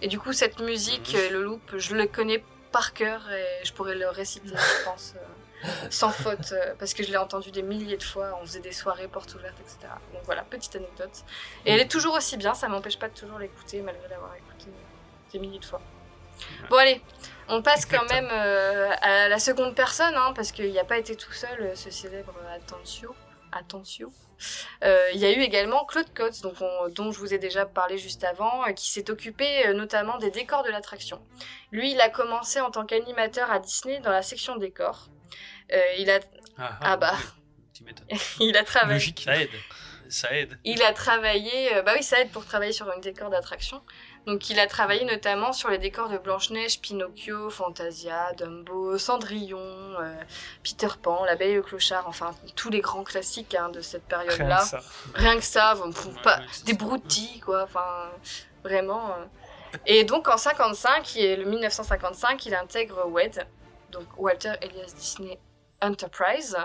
et 0.00 0.08
du 0.08 0.18
coup 0.18 0.32
cette 0.32 0.60
musique 0.60 1.14
euh, 1.14 1.30
le 1.30 1.42
loop 1.42 1.76
je 1.76 1.94
le 1.94 2.06
connais 2.06 2.42
par 2.76 2.92
cœur 2.92 3.22
et 3.32 3.64
je 3.64 3.72
pourrais 3.72 3.94
le 3.94 4.06
réciter 4.10 4.48
je 4.48 4.84
pense 4.84 5.14
euh, 5.16 5.66
sans 5.88 6.10
faute, 6.10 6.52
euh, 6.52 6.74
parce 6.78 6.92
que 6.92 7.02
je 7.02 7.10
l'ai 7.10 7.16
entendu 7.16 7.50
des 7.50 7.62
milliers 7.62 7.96
de 7.96 8.02
fois, 8.02 8.38
on 8.42 8.44
faisait 8.44 8.60
des 8.60 8.72
soirées 8.72 9.08
portes 9.08 9.34
ouvertes, 9.34 9.58
etc. 9.60 9.90
Donc 10.12 10.22
voilà, 10.24 10.42
petite 10.42 10.76
anecdote. 10.76 11.24
Et 11.64 11.72
elle 11.72 11.80
est 11.80 11.90
toujours 11.90 12.14
aussi 12.14 12.36
bien, 12.36 12.52
ça 12.52 12.68
m'empêche 12.68 12.98
pas 12.98 13.08
de 13.08 13.14
toujours 13.14 13.38
l'écouter, 13.38 13.80
malgré 13.80 14.06
l'avoir 14.08 14.34
écouté 14.36 14.70
des 15.32 15.38
milliers 15.38 15.58
de 15.58 15.64
fois. 15.64 15.80
Bon 16.68 16.76
allez, 16.76 17.00
on 17.48 17.62
passe 17.62 17.86
quand 17.86 18.06
même 18.10 18.28
euh, 18.30 18.90
à 19.00 19.28
la 19.28 19.38
seconde 19.38 19.74
personne, 19.74 20.14
hein, 20.14 20.34
parce 20.36 20.52
qu'il 20.52 20.70
n'y 20.70 20.78
a 20.78 20.84
pas 20.84 20.98
été 20.98 21.16
tout 21.16 21.32
seul, 21.32 21.74
ce 21.74 21.90
célèbre 21.90 22.34
Attention. 22.54 23.14
Attention. 23.58 24.12
Euh, 24.84 25.08
Il 25.14 25.20
y 25.20 25.24
a 25.24 25.32
eu 25.32 25.40
également 25.40 25.84
Claude 25.86 26.12
Coates, 26.14 26.42
donc 26.42 26.54
on- 26.60 26.88
dont 26.90 27.10
je 27.10 27.18
vous 27.18 27.32
ai 27.32 27.38
déjà 27.38 27.64
parlé 27.64 27.96
juste 27.96 28.22
avant, 28.24 28.64
euh, 28.66 28.72
qui 28.72 28.90
s'est 28.90 29.10
occupé 29.10 29.66
euh, 29.66 29.72
notamment 29.72 30.18
des 30.18 30.30
décors 30.30 30.62
de 30.62 30.68
l'attraction. 30.70 31.24
Lui, 31.72 31.92
il 31.92 32.00
a 32.00 32.10
commencé 32.10 32.60
en 32.60 32.70
tant 32.70 32.84
qu'animateur 32.84 33.50
à 33.50 33.58
Disney 33.58 34.00
dans 34.00 34.10
la 34.10 34.22
section 34.22 34.56
décors. 34.56 35.08
Il, 35.98 36.10
a, 36.10 36.20
Ah, 36.58 36.78
Ah 36.82 36.96
bah. 36.96 37.14
oui, 37.16 37.24
Tu 37.74 37.84
m'étonnes. 37.84 38.06
il 38.40 38.56
a 38.56 38.62
travaillé. 38.64 38.94
Logique. 38.94 39.22
Ça 39.24 39.36
aide. 39.40 39.50
Ça 40.08 40.30
aide. 40.36 40.58
Il 40.64 40.82
a 40.82 40.92
travaillé, 40.92 41.82
bah 41.84 41.92
oui, 41.96 42.02
ça 42.02 42.20
aide 42.20 42.30
pour 42.30 42.44
travailler 42.44 42.72
sur 42.72 42.88
une 42.92 43.00
décor 43.00 43.28
d'attraction. 43.30 43.82
Donc 44.26 44.50
il 44.50 44.58
a 44.58 44.66
travaillé 44.66 45.04
notamment 45.04 45.52
sur 45.52 45.70
les 45.70 45.78
décors 45.78 46.08
de 46.08 46.18
Blanche-Neige, 46.18 46.80
Pinocchio, 46.80 47.48
Fantasia, 47.48 48.32
Dumbo, 48.36 48.98
Cendrillon, 48.98 49.58
euh, 49.60 50.14
Peter 50.64 50.88
Pan, 51.00 51.24
La 51.24 51.36
Belle 51.36 51.50
et 51.50 51.54
le 51.54 51.62
Clochard, 51.62 52.08
enfin 52.08 52.34
tous 52.56 52.70
les 52.70 52.80
grands 52.80 53.04
classiques 53.04 53.54
hein, 53.54 53.68
de 53.68 53.80
cette 53.80 54.02
Rien 54.12 54.24
période-là. 54.24 54.58
que 54.58 54.64
ça. 54.68 54.80
Rien 55.14 55.36
que 55.36 55.44
ça, 55.44 55.74
Ouais, 55.76 55.92
pas, 56.24 56.38
ouais, 56.38 56.44
des 56.64 56.74
broutilles, 56.74 57.38
quoi, 57.40 57.62
enfin, 57.62 58.10
vraiment. 58.64 59.10
euh. 59.12 59.24
Et 59.86 60.02
donc 60.04 60.26
en 60.28 60.36
55, 60.38 61.02
qui 61.04 61.24
est 61.24 61.36
le 61.36 61.44
1955, 61.44 62.44
il 62.46 62.54
intègre 62.54 63.06
WED, 63.08 63.46
donc 63.92 64.06
Walter 64.16 64.54
Elias 64.60 64.92
Disney 64.96 65.38
Enterprise, 65.82 66.56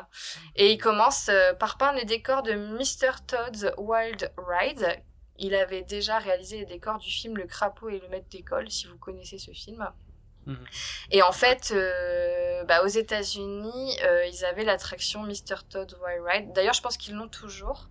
et 0.56 0.72
il 0.72 0.78
commence 0.78 1.28
euh, 1.30 1.54
par 1.54 1.78
peindre 1.78 2.00
les 2.00 2.06
décors 2.06 2.42
de 2.42 2.54
Mr. 2.54 3.12
Todd's 3.28 3.68
Wild 3.78 4.32
Ride. 4.38 5.00
Il 5.44 5.56
avait 5.56 5.82
déjà 5.82 6.20
réalisé 6.20 6.60
les 6.60 6.66
décors 6.66 7.00
du 7.00 7.10
film 7.10 7.36
Le 7.36 7.48
Crapaud 7.48 7.90
et 7.90 8.00
le 8.00 8.08
Maître 8.10 8.30
d'école, 8.30 8.70
si 8.70 8.86
vous 8.86 8.98
connaissez 8.98 9.40
ce 9.40 9.50
film. 9.52 9.90
Mhm. 10.46 10.58
Et 11.10 11.24
en 11.24 11.32
fait, 11.32 11.72
euh, 11.76 12.64
bah, 12.66 12.84
aux 12.84 12.88
États-Unis, 12.88 13.98
euh, 14.04 14.26
ils 14.28 14.46
avaient 14.46 14.64
l'attraction 14.64 15.24
Mr. 15.24 15.56
Wild 15.74 16.24
Ride. 16.26 16.54
D'ailleurs, 16.54 16.76
je 16.76 16.82
pense 16.82 16.96
qu'ils 16.96 17.16
l'ont 17.16 17.28
toujours 17.28 17.90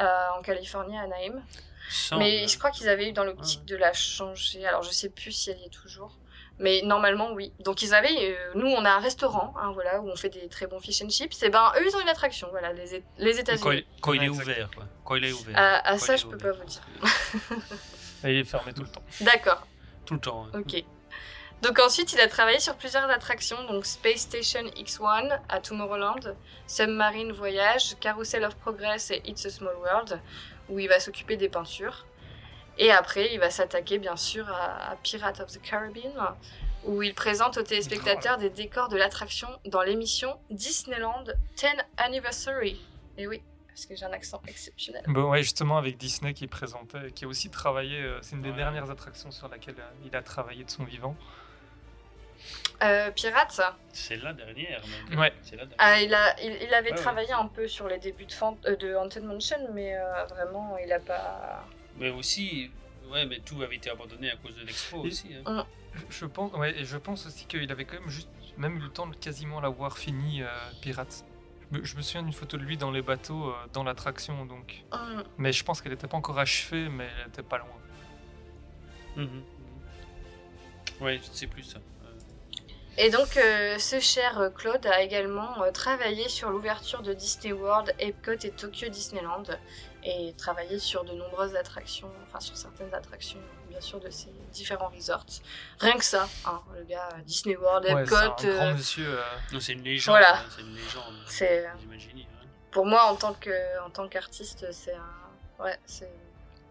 euh, 0.00 0.06
en 0.38 0.42
Californie, 0.42 0.96
à 0.96 1.02
Anaheim. 1.02 1.42
Semble. 1.90 2.22
Mais 2.22 2.46
je 2.46 2.56
crois 2.56 2.70
qu'ils 2.70 2.88
avaient 2.88 3.08
eu 3.08 3.12
dans 3.12 3.24
l'optique 3.24 3.64
de 3.64 3.76
la 3.76 3.92
changer. 3.92 4.64
Alors, 4.64 4.82
je 4.82 4.90
sais 4.90 5.10
plus 5.10 5.32
si 5.32 5.50
elle 5.50 5.58
y 5.58 5.64
est 5.64 5.70
toujours. 5.70 6.18
Mais 6.58 6.82
normalement, 6.84 7.32
oui. 7.32 7.52
Donc, 7.60 7.82
ils 7.82 7.94
avaient. 7.94 8.30
euh, 8.30 8.52
nous, 8.54 8.68
on 8.68 8.84
a 8.84 8.90
un 8.90 9.00
restaurant, 9.00 9.54
hein, 9.56 9.72
voilà, 9.72 10.00
où 10.00 10.08
on 10.08 10.16
fait 10.16 10.28
des 10.30 10.48
très 10.48 10.66
bons 10.68 10.80
fish 10.80 11.02
and 11.02 11.08
chips. 11.10 11.42
Et 11.42 11.50
ben, 11.50 11.72
eux, 11.78 11.84
ils 11.84 11.96
ont 11.96 12.00
une 12.00 12.08
attraction, 12.08 12.48
voilà, 12.50 12.72
les, 12.72 13.02
les 13.18 13.38
États-Unis. 13.40 13.84
quand 14.00 14.12
il 14.12 14.22
est 14.22 14.28
ouvert, 14.28 14.70
quoi. 14.74 14.84
Quand 15.06 15.14
il 15.14 15.24
est 15.24 15.32
ouvert. 15.32 15.54
Ah, 15.56 15.82
ah, 15.84 15.98
ça, 15.98 16.16
je 16.16 16.26
peux 16.26 16.36
pas 16.36 16.52
vous 16.52 16.64
dire. 16.64 16.82
Il 18.24 18.30
est 18.38 18.44
fermé 18.44 18.72
tout 18.72 18.82
le 18.82 18.88
temps. 18.88 19.02
D'accord. 19.20 19.66
Tout 20.04 20.14
le 20.14 20.20
temps. 20.20 20.46
hein. 20.52 20.58
Ok. 20.60 20.82
Donc 21.62 21.78
ensuite, 21.78 22.12
il 22.12 22.20
a 22.20 22.26
travaillé 22.28 22.58
sur 22.60 22.74
plusieurs 22.76 23.08
attractions, 23.08 23.62
donc 23.64 23.86
Space 23.86 24.20
Station 24.20 24.64
X1 24.76 25.38
à 25.48 25.60
Tomorrowland, 25.60 26.34
Submarine 26.66 27.32
Voyage, 27.32 27.96
Carousel 27.98 28.44
of 28.44 28.56
Progress 28.56 29.10
et 29.10 29.22
It's 29.26 29.46
a 29.46 29.50
Small 29.50 29.76
World, 29.76 30.20
où 30.68 30.78
il 30.78 30.88
va 30.88 31.00
s'occuper 31.00 31.36
des 31.36 31.48
peintures. 31.48 32.04
Et 32.78 32.90
après, 32.90 33.32
il 33.32 33.40
va 33.40 33.48
s'attaquer 33.50 33.98
bien 33.98 34.16
sûr 34.16 34.46
à, 34.50 34.90
à 34.90 34.96
Pirates 34.96 35.40
of 35.40 35.50
the 35.50 35.62
Caribbean, 35.62 36.12
où 36.84 37.02
il 37.02 37.14
présente 37.14 37.56
aux 37.56 37.62
téléspectateurs 37.62 38.36
des 38.38 38.50
décors 38.50 38.88
de 38.88 38.96
l'attraction 38.98 39.48
dans 39.66 39.82
l'émission 39.82 40.38
Disneyland 40.50 41.24
10 41.56 41.66
Anniversary. 41.96 42.78
Et 43.16 43.26
oui, 43.26 43.42
parce 43.76 43.84
que 43.84 43.94
j'ai 43.94 44.06
un 44.06 44.12
accent 44.12 44.40
exceptionnel. 44.48 45.02
Bon, 45.06 45.28
ouais, 45.30 45.42
justement, 45.42 45.76
avec 45.76 45.98
Disney 45.98 46.32
qui 46.32 46.46
présentait, 46.46 47.10
qui 47.14 47.26
a 47.26 47.28
aussi 47.28 47.50
travaillé, 47.50 48.00
euh, 48.00 48.18
c'est 48.22 48.34
une 48.34 48.40
des 48.40 48.48
Ouais. 48.48 48.56
dernières 48.56 48.90
attractions 48.90 49.30
sur 49.30 49.48
laquelle 49.48 49.74
euh, 49.78 49.90
il 50.06 50.16
a 50.16 50.22
travaillé 50.22 50.64
de 50.64 50.70
son 50.70 50.84
vivant. 50.84 51.14
Euh, 52.82 53.10
Pirates, 53.10 53.60
C'est 53.92 54.16
la 54.16 54.32
dernière, 54.32 54.82
même. 55.10 55.18
Ouais. 55.18 55.32
C'est 55.42 55.56
la 55.56 55.66
dernière. 55.66 55.76
Ah, 55.78 56.00
il, 56.00 56.14
a, 56.14 56.40
il, 56.42 56.52
il 56.62 56.72
avait 56.72 56.90
Ouais, 56.90 56.96
ouais. 56.96 57.02
travaillé 57.02 57.32
un 57.32 57.48
peu 57.48 57.68
sur 57.68 57.86
les 57.86 57.98
débuts 57.98 58.24
de, 58.24 58.32
Fan- 58.32 58.56
euh, 58.64 58.76
de 58.76 58.94
Haunted 58.94 59.24
Mansion, 59.24 59.58
mais 59.74 59.94
euh, 59.94 60.24
vraiment, 60.24 60.78
il 60.78 60.90
a 60.90 61.00
pas. 61.00 61.66
Mais 61.98 62.08
aussi, 62.08 62.70
ouais, 63.10 63.26
mais 63.26 63.40
tout 63.40 63.60
avait 63.62 63.76
été 63.76 63.90
abandonné 63.90 64.30
à 64.30 64.36
cause 64.36 64.56
de 64.56 64.64
l'expo 64.64 64.98
aussi. 65.00 65.34
hein. 65.44 65.66
Je- 65.94 66.00
Je 66.20 66.24
pense, 66.26 66.50
ouais, 66.54 66.78
et 66.78 66.84
je 66.86 66.96
pense 66.96 67.26
aussi 67.26 67.44
qu'il 67.46 67.70
avait 67.70 67.84
quand 67.84 68.00
même 68.00 68.08
juste, 68.10 68.28
même 68.56 68.76
eu 68.76 68.80
le 68.80 68.88
temps 68.90 69.06
de 69.06 69.16
quasiment 69.16 69.60
l'avoir 69.60 69.98
fini, 69.98 70.42
euh, 70.42 70.46
Pirates. 70.80 71.24
Je 71.72 71.96
me, 71.96 72.02
souviens 72.02 72.22
d'une 72.22 72.32
photo 72.32 72.56
de 72.56 72.62
lui 72.62 72.76
dans 72.76 72.92
les 72.92 73.02
bateaux, 73.02 73.48
euh, 73.48 73.54
dans 73.72 73.82
l'attraction, 73.82 74.46
donc. 74.46 74.84
Hum, 74.92 75.24
Mais 75.36 75.52
je 75.52 75.64
pense 75.64 75.80
qu'elle 75.80 75.92
n'était 75.92 76.06
pas 76.06 76.16
encore 76.16 76.38
achevée, 76.38 76.88
mais 76.88 77.08
elle 77.20 77.28
était 77.28 77.42
pas 77.42 77.58
loin. 77.58 77.68
Mhm. 79.16 79.42
Ouais, 81.00 81.18
je 81.22 81.28
ne 81.28 81.34
sais 81.34 81.46
plus 81.46 81.64
ça. 81.64 81.80
Et 82.98 83.10
donc, 83.10 83.36
euh, 83.36 83.78
ce 83.78 84.00
cher 84.00 84.40
euh, 84.40 84.48
Claude 84.48 84.86
a 84.86 85.02
également 85.02 85.62
euh, 85.62 85.70
travaillé 85.70 86.30
sur 86.30 86.48
l'ouverture 86.48 87.02
de 87.02 87.12
Disney 87.12 87.52
World, 87.52 87.94
Epcot 87.98 88.42
et 88.42 88.50
Tokyo 88.50 88.88
Disneyland, 88.88 89.42
et 90.08 90.32
travaillé 90.34 90.78
sur 90.78 91.02
de 91.04 91.12
nombreuses 91.12 91.56
attractions, 91.56 92.10
enfin 92.26 92.38
sur 92.38 92.56
certaines 92.56 92.94
attractions, 92.94 93.40
bien 93.68 93.80
sûr, 93.80 93.98
de 93.98 94.08
ces 94.08 94.28
différents 94.52 94.88
resorts. 94.88 95.26
Rien 95.80 95.96
que 95.98 96.04
ça, 96.04 96.28
hein, 96.44 96.62
le 96.76 96.84
gars, 96.84 97.08
Disney 97.24 97.56
World, 97.56 97.84
Ouais, 97.86 98.02
Epcot. 98.04 98.14
c'est 98.38 98.48
un 98.50 98.54
grand 98.56 98.66
euh, 98.66 98.74
monsieur. 98.74 99.18
euh, 99.18 99.22
Non, 99.52 99.58
c'est 99.60 99.72
une 99.72 99.82
légende. 99.82 100.12
Voilà. 100.12 100.38
hein, 100.38 100.44
C'est 100.54 100.62
une 100.62 100.74
légende. 100.76 101.14
C'est- 101.26 101.66
des 101.78 101.84
Imagineers, 101.84 102.28
hein. 102.40 102.46
pour 102.70 102.86
moi, 102.86 103.02
en 103.06 103.16
tant 103.16 103.34
que, 103.34 103.80
en 103.84 103.90
tant 103.90 104.06
qu'artiste, 104.08 104.70
c'est 104.70 104.94
un, 104.94 105.64
ouais, 105.64 105.76
c'est 105.86 106.12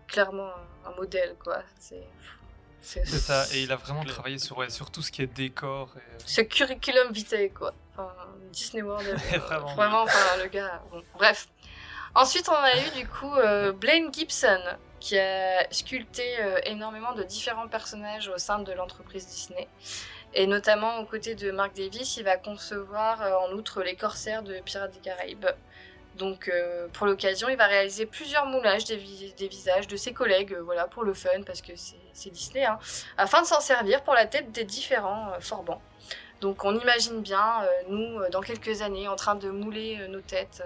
clairement 0.07 0.47
un, 0.85 0.91
un 0.91 0.95
modèle, 0.95 1.35
quoi. 1.43 1.61
C'est, 1.77 2.07
c'est, 2.79 3.05
C'est 3.05 3.17
ça, 3.19 3.45
et 3.53 3.63
il 3.63 3.71
a 3.71 3.75
vraiment 3.75 4.05
travaillé 4.05 4.39
sur, 4.39 4.57
ouais, 4.59 4.69
sur 4.69 4.91
tout 4.91 5.01
ce 5.01 5.11
qui 5.11 5.21
est 5.23 5.27
décor. 5.27 5.89
Et, 5.95 5.99
euh, 5.99 6.17
ce 6.25 6.39
curriculum 6.41 7.11
vitae, 7.11 7.49
quoi. 7.49 7.73
Enfin, 7.97 8.13
Disney 8.51 8.81
World, 8.83 9.07
euh, 9.33 9.37
Vraiment. 9.39 9.75
vraiment, 9.75 10.01
enfin, 10.03 10.37
le 10.41 10.47
gars. 10.47 10.81
bon, 10.91 11.01
bref. 11.15 11.47
Ensuite, 12.15 12.47
on 12.47 12.53
a 12.53 12.77
eu 12.77 12.89
du 12.91 13.05
coup 13.07 13.35
euh, 13.35 13.73
Blaine 13.73 14.13
Gibson, 14.13 14.61
qui 15.01 15.19
a 15.19 15.69
sculpté 15.69 16.23
euh, 16.39 16.59
énormément 16.63 17.13
de 17.13 17.23
différents 17.23 17.67
personnages 17.67 18.29
au 18.29 18.37
sein 18.37 18.59
de 18.59 18.71
l'entreprise 18.71 19.27
Disney. 19.27 19.67
Et 20.33 20.47
notamment 20.47 20.99
aux 20.99 21.05
côtés 21.05 21.35
de 21.35 21.51
Mark 21.51 21.75
Davis, 21.75 22.15
il 22.15 22.23
va 22.23 22.37
concevoir 22.37 23.21
euh, 23.21 23.33
en 23.35 23.51
outre 23.51 23.83
les 23.83 23.97
corsaires 23.97 24.43
de 24.43 24.59
Pirates 24.61 24.93
des 24.93 24.99
Caraïbes. 24.99 25.45
Donc 26.15 26.49
pour 26.93 27.05
l'occasion, 27.07 27.49
il 27.49 27.57
va 27.57 27.65
réaliser 27.65 28.05
plusieurs 28.05 28.45
moulages 28.45 28.85
des, 28.85 28.95
vis- 28.95 29.33
des 29.33 29.49
visages 29.49 29.85
de 29.85 29.97
ses 29.97 30.13
collègues, 30.13 30.55
voilà, 30.63 30.87
pour 30.87 31.03
le 31.03 31.13
fun, 31.13 31.43
parce 31.45 31.61
que 31.61 31.73
c'est 32.13 32.29
Disney, 32.29 32.63
hein, 32.63 32.79
afin 33.17 33.41
de 33.41 33.45
s'en 33.45 33.59
servir 33.59 34.01
pour 34.01 34.13
la 34.13 34.25
tête 34.25 34.49
des 34.53 34.63
différents 34.63 35.33
forbans. 35.41 35.81
Donc 36.39 36.63
on 36.63 36.73
imagine 36.79 37.19
bien, 37.21 37.67
nous, 37.89 38.21
dans 38.31 38.39
quelques 38.39 38.81
années, 38.81 39.09
en 39.09 39.17
train 39.17 39.35
de 39.35 39.49
mouler 39.49 40.07
nos 40.07 40.21
têtes 40.21 40.63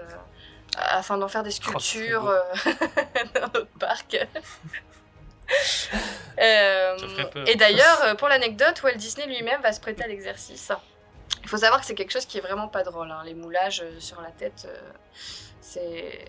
afin 0.76 1.18
d'en 1.18 1.28
faire 1.28 1.42
des 1.42 1.50
sculptures 1.50 2.22
beau. 2.22 2.28
euh, 2.28 2.42
dans 3.34 3.48
notre 3.52 3.78
parc. 3.78 4.16
Euh, 6.40 6.96
et 7.46 7.56
d'ailleurs, 7.56 8.16
pour 8.18 8.28
l'anecdote, 8.28 8.82
Walt 8.82 8.94
Disney 8.94 9.26
lui-même 9.26 9.60
va 9.62 9.72
se 9.72 9.80
prêter 9.80 10.04
à 10.04 10.06
l'exercice. 10.06 10.70
Il 11.42 11.48
faut 11.48 11.56
savoir 11.56 11.80
que 11.80 11.86
c'est 11.86 11.94
quelque 11.94 12.12
chose 12.12 12.24
qui 12.24 12.38
est 12.38 12.40
vraiment 12.40 12.68
pas 12.68 12.82
drôle. 12.82 13.10
hein. 13.10 13.22
Les 13.24 13.34
moulages 13.34 13.82
euh, 13.82 13.98
sur 13.98 14.20
la 14.22 14.30
tête, 14.30 14.66
euh, 14.68 14.92
c'est 15.60 16.24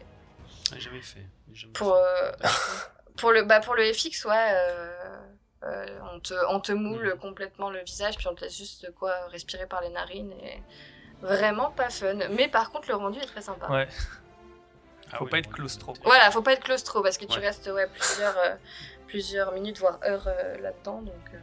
jamais 0.77 1.01
fait. 1.01 1.25
Jamais 1.53 1.73
pour 1.73 1.93
euh, 1.95 2.31
pour 3.17 3.31
le 3.31 3.43
bah 3.43 3.59
pour 3.59 3.75
le 3.75 3.93
FX, 3.93 4.25
ouais. 4.25 4.55
on 6.13 6.19
te 6.19 6.33
on 6.49 6.59
te 6.59 6.71
moule 6.71 7.15
complètement 7.21 7.69
le 7.69 7.83
visage 7.83 8.17
puis 8.17 8.27
on 8.27 8.33
te 8.35 8.41
laisse 8.41 8.57
juste 8.57 8.85
de 8.85 8.91
quoi 8.91 9.13
respirer 9.27 9.67
par 9.67 9.81
les 9.81 9.89
narines 9.89 10.33
et 10.43 10.61
vraiment 11.21 11.71
pas 11.71 11.89
fun. 11.89 12.15
Mais 12.31 12.47
par 12.47 12.71
contre, 12.71 12.89
le 12.89 12.95
rendu 12.95 13.19
est 13.19 13.25
très 13.27 13.41
sympa. 13.41 13.67
Ouais. 13.69 13.87
Ah 15.13 15.17
Faut 15.17 15.25
oui, 15.25 15.31
pas 15.31 15.37
être 15.39 15.51
claustro. 15.51 15.93
Voilà, 16.03 16.31
faut 16.31 16.41
pas 16.41 16.53
être 16.53 16.63
claustro 16.63 17.01
parce 17.01 17.17
que 17.17 17.25
tu 17.25 17.39
Ouais. 17.39 17.45
restes 17.47 17.67
ouais, 17.67 17.87
plusieurs, 17.87 18.37
euh, 18.37 18.55
plusieurs 19.07 19.51
minutes, 19.51 19.79
voire 19.79 19.99
heures 20.05 20.27
euh, 20.27 20.57
là-dedans. 20.59 21.01
Donc, 21.01 21.15
euh, 21.33 21.37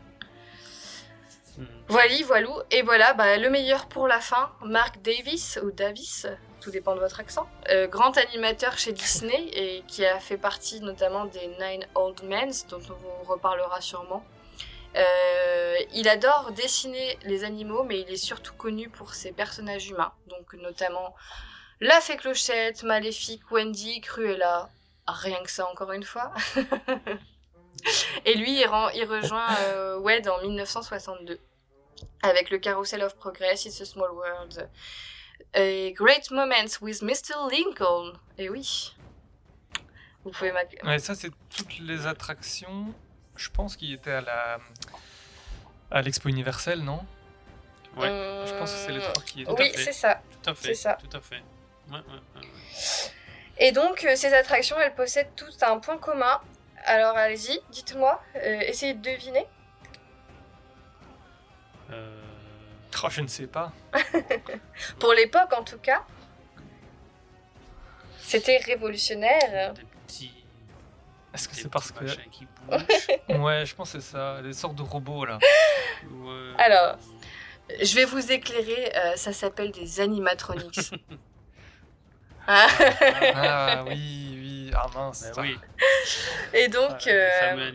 Mhm. 1.58 1.66
voilà, 1.88 2.14
voilou. 2.24 2.54
Et 2.70 2.82
voilà, 2.82 3.14
bah, 3.14 3.36
le 3.36 3.50
meilleur 3.50 3.86
pour 3.88 4.06
la 4.06 4.20
fin, 4.20 4.52
Mark 4.62 5.02
Davis 5.02 5.58
ou 5.64 5.70
Davis, 5.72 6.26
tout 6.60 6.70
dépend 6.70 6.94
de 6.94 7.00
votre 7.00 7.18
accent. 7.20 7.48
Euh, 7.70 7.86
grand 7.88 8.16
animateur 8.16 8.78
chez 8.78 8.92
Disney 8.92 9.48
et 9.52 9.82
qui 9.88 10.06
a 10.06 10.20
fait 10.20 10.38
partie 10.38 10.80
notamment 10.80 11.24
des 11.26 11.48
Nine 11.60 11.84
Old 11.96 12.22
Men, 12.24 12.50
dont 12.70 12.80
on 12.90 12.94
vous 12.94 13.32
reparlera 13.32 13.80
sûrement. 13.80 14.24
Euh, 14.96 15.74
il 15.92 16.08
adore 16.08 16.52
dessiner 16.52 17.18
les 17.24 17.44
animaux, 17.44 17.82
mais 17.84 18.00
il 18.00 18.10
est 18.10 18.16
surtout 18.16 18.54
connu 18.54 18.88
pour 18.88 19.14
ses 19.14 19.32
personnages 19.32 19.88
humains, 19.90 20.12
donc 20.28 20.54
notamment 20.54 21.14
la 21.80 22.00
fée 22.00 22.16
Clochette, 22.16 22.82
Maléfique, 22.82 23.50
Wendy, 23.50 24.00
Cruella. 24.00 24.68
Rien 25.06 25.42
que 25.42 25.50
ça, 25.50 25.66
encore 25.70 25.92
une 25.92 26.02
fois. 26.04 26.32
Et 28.24 28.34
lui, 28.34 28.60
il, 28.60 28.66
rend- 28.66 28.90
il 28.90 29.04
rejoint 29.04 29.54
euh, 29.60 29.98
WED 29.98 30.28
en 30.28 30.40
1962 30.42 31.38
avec 32.22 32.50
le 32.50 32.58
Carousel 32.58 33.02
of 33.02 33.14
Progress, 33.16 33.64
It's 33.64 33.80
a 33.80 33.84
Small 33.84 34.10
World 34.10 34.68
et 35.54 35.92
Great 35.96 36.30
Moments 36.30 36.78
with 36.82 37.00
Mr. 37.02 37.34
Lincoln. 37.50 38.12
Et 38.36 38.48
oui. 38.50 38.94
Vous 40.24 40.30
pouvez 40.32 40.52
Ouais, 40.84 40.98
ça, 40.98 41.14
c'est 41.14 41.30
toutes 41.56 41.78
les 41.78 42.06
attractions, 42.06 42.92
je 43.36 43.48
pense, 43.48 43.76
qui 43.76 43.92
étaient 43.94 44.10
à 44.12 44.20
la. 44.20 44.58
à 45.90 46.02
l'Expo 46.02 46.28
universelle, 46.28 46.80
non? 46.82 47.00
Ouais. 47.96 48.08
Euh, 48.08 48.46
Je 48.46 48.52
pense 48.54 48.72
que 48.72 48.78
c'est 48.78 48.92
les 48.92 49.00
trois 49.00 49.22
qui 49.22 49.42
étaient. 49.42 49.52
Oui, 49.52 49.72
c'est 49.74 49.92
ça. 49.92 50.20
Tout 50.42 50.50
à 50.50 50.54
fait. 50.54 50.66
C'est 50.68 50.74
ça. 50.74 50.98
Tout 51.00 51.16
à 51.16 51.20
fait. 51.20 51.42
Ouais, 51.90 51.96
ouais. 51.98 52.42
Et 53.58 53.72
donc, 53.72 54.04
euh, 54.04 54.14
ces 54.14 54.32
attractions, 54.34 54.76
elles 54.78 54.94
possèdent 54.94 55.34
toutes 55.34 55.62
un 55.62 55.78
point 55.78 55.98
commun. 55.98 56.40
Alors, 56.84 57.16
allez-y, 57.16 57.60
dites-moi, 57.70 58.22
euh, 58.36 58.60
essayez 58.60 58.94
de 58.94 59.02
deviner. 59.02 59.46
Euh, 61.90 62.18
Oh, 63.04 63.08
je 63.10 63.20
ne 63.20 63.26
sais 63.28 63.46
pas. 63.46 63.72
Pour 64.98 65.12
l'époque, 65.12 65.52
en 65.52 65.62
tout 65.62 65.78
cas. 65.78 66.04
C'était 68.18 68.58
révolutionnaire. 68.58 69.72
des 69.74 69.82
petits. 70.06 70.44
Est-ce 71.32 71.48
que 71.48 71.54
c'est 71.54 71.68
parce 71.70 71.92
que. 71.92 72.04
qui. 72.30 72.46
Ouais, 73.28 73.64
je 73.64 73.74
pense 73.74 73.92
que 73.92 74.00
c'est 74.00 74.12
ça. 74.12 74.42
Des 74.42 74.52
sortes 74.52 74.74
de 74.74 74.82
robots, 74.82 75.24
là. 75.24 75.38
Ouais. 76.10 76.52
Alors, 76.58 76.98
je 77.80 77.94
vais 77.94 78.04
vous 78.04 78.32
éclairer, 78.32 78.92
euh, 78.96 79.16
ça 79.16 79.32
s'appelle 79.32 79.70
des 79.70 80.00
animatronics. 80.00 80.90
Ah. 82.48 82.66
Ah 83.34 83.84
oui, 83.86 84.38
oui. 84.40 84.70
Ah 84.74 84.86
mince. 84.94 85.30
Bah 85.36 85.42
oui. 85.42 85.58
Et 86.54 86.68
donc, 86.68 87.06
euh, 87.06 87.28
fameux 87.40 87.72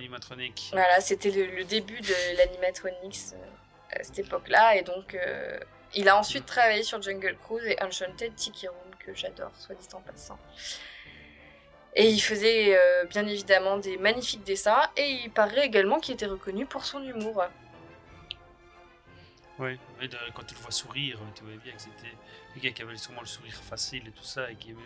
voilà, 0.71 0.99
c'était 0.99 1.32
le, 1.32 1.45
le 1.45 1.63
début 1.63 1.99
de 2.01 2.38
l'animatronics 2.38 3.34
euh, 3.34 3.99
à 3.99 4.03
cette 4.03 4.19
époque-là. 4.19 4.76
Et 4.76 4.82
donc, 4.82 5.13
euh, 5.13 5.59
il 5.93 6.09
a 6.09 6.17
ensuite 6.17 6.45
travaillé 6.45 6.82
sur 6.82 7.01
Jungle 7.01 7.38
Cruise 7.43 7.65
et 7.67 7.82
Enchanted 7.84 8.36
Tiki 8.36 8.67
Room, 8.67 8.95
que 8.99 9.13
j'adore, 9.13 9.51
soit 9.57 9.76
dit 9.76 9.88
en 9.93 10.01
passant. 10.01 10.39
Et 11.95 12.07
il 12.07 12.19
faisait 12.19 12.76
euh, 12.76 13.05
bien 13.05 13.28
évidemment 13.28 13.78
des 13.78 13.97
magnifiques 13.97 14.43
dessins, 14.43 14.89
et 14.97 15.07
il 15.24 15.30
paraît 15.30 15.65
également 15.65 15.99
qu'il 15.99 16.15
était 16.15 16.26
reconnu 16.26 16.65
pour 16.65 16.86
son 16.86 17.03
humour. 17.03 17.43
Oui, 19.59 19.80
quand 20.34 20.43
tu 20.47 20.55
le 20.55 20.61
vois 20.61 20.71
sourire, 20.71 21.19
tu 21.36 21.43
vois 21.43 21.55
bien 21.63 21.74
que 21.74 21.82
c'était 21.82 22.15
le 22.55 22.61
gars 22.61 22.71
qui 22.71 22.81
avait 22.81 22.97
sûrement 22.97 23.21
le 23.21 23.27
sourire 23.27 23.53
facile 23.55 24.07
et 24.07 24.11
tout 24.11 24.23
ça, 24.23 24.49
et 24.51 24.55
qui 24.55 24.71
aimait 24.71 24.79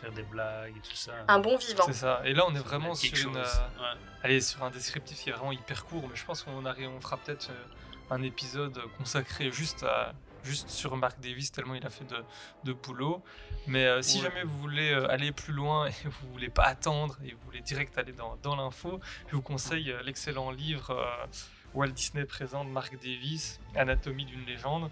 faire 0.00 0.12
des 0.12 0.22
blagues 0.22 0.74
et 0.76 0.80
tout 0.80 0.94
ça. 0.96 1.12
Un 1.28 1.38
bon 1.38 1.56
vivant. 1.56 1.84
C'est 1.86 1.92
ça. 1.92 2.20
Et 2.24 2.34
là, 2.34 2.44
on 2.48 2.54
est 2.54 2.58
vraiment 2.58 2.94
sur, 2.94 3.28
une, 3.30 3.36
euh, 3.36 3.42
ouais. 3.42 3.98
allez, 4.22 4.40
sur 4.40 4.62
un 4.64 4.70
descriptif 4.70 5.20
qui 5.22 5.30
est 5.30 5.32
vraiment 5.32 5.52
hyper 5.52 5.84
court, 5.84 6.06
mais 6.08 6.16
je 6.16 6.24
pense 6.24 6.42
qu'on 6.42 6.64
on 6.64 7.00
fera 7.00 7.16
peut-être 7.18 7.50
euh, 7.50 8.14
un 8.14 8.22
épisode 8.22 8.80
consacré 8.98 9.50
juste 9.52 9.82
à 9.84 10.12
juste 10.44 10.70
sur 10.70 10.96
Mark 10.96 11.20
Davis 11.20 11.52
tellement 11.52 11.76
il 11.76 11.86
a 11.86 11.90
fait 11.90 12.04
de, 12.04 12.16
de 12.64 12.72
boulot. 12.72 13.22
Mais 13.68 13.86
euh, 13.86 14.02
si 14.02 14.16
Ouais. 14.18 14.24
jamais 14.24 14.42
vous 14.42 14.58
voulez 14.58 14.90
euh, 14.90 15.08
aller 15.08 15.30
plus 15.30 15.52
loin 15.52 15.86
et 15.86 15.92
vous 16.04 16.32
voulez 16.32 16.48
pas 16.48 16.64
attendre 16.64 17.16
et 17.24 17.30
vous 17.30 17.38
voulez 17.44 17.60
direct 17.60 17.96
aller 17.96 18.10
dans, 18.12 18.34
dans 18.42 18.56
l'info, 18.56 18.98
je 19.28 19.36
vous 19.36 19.42
conseille 19.42 19.92
euh, 19.92 20.02
l'excellent 20.02 20.50
livre 20.50 20.90
euh, 20.90 21.26
Walt 21.74 21.90
Disney 21.92 22.24
présente 22.24 22.66
Mark 22.68 22.92
Davis, 22.96 23.60
Anatomie 23.76 24.24
d'une 24.24 24.44
légende. 24.44 24.90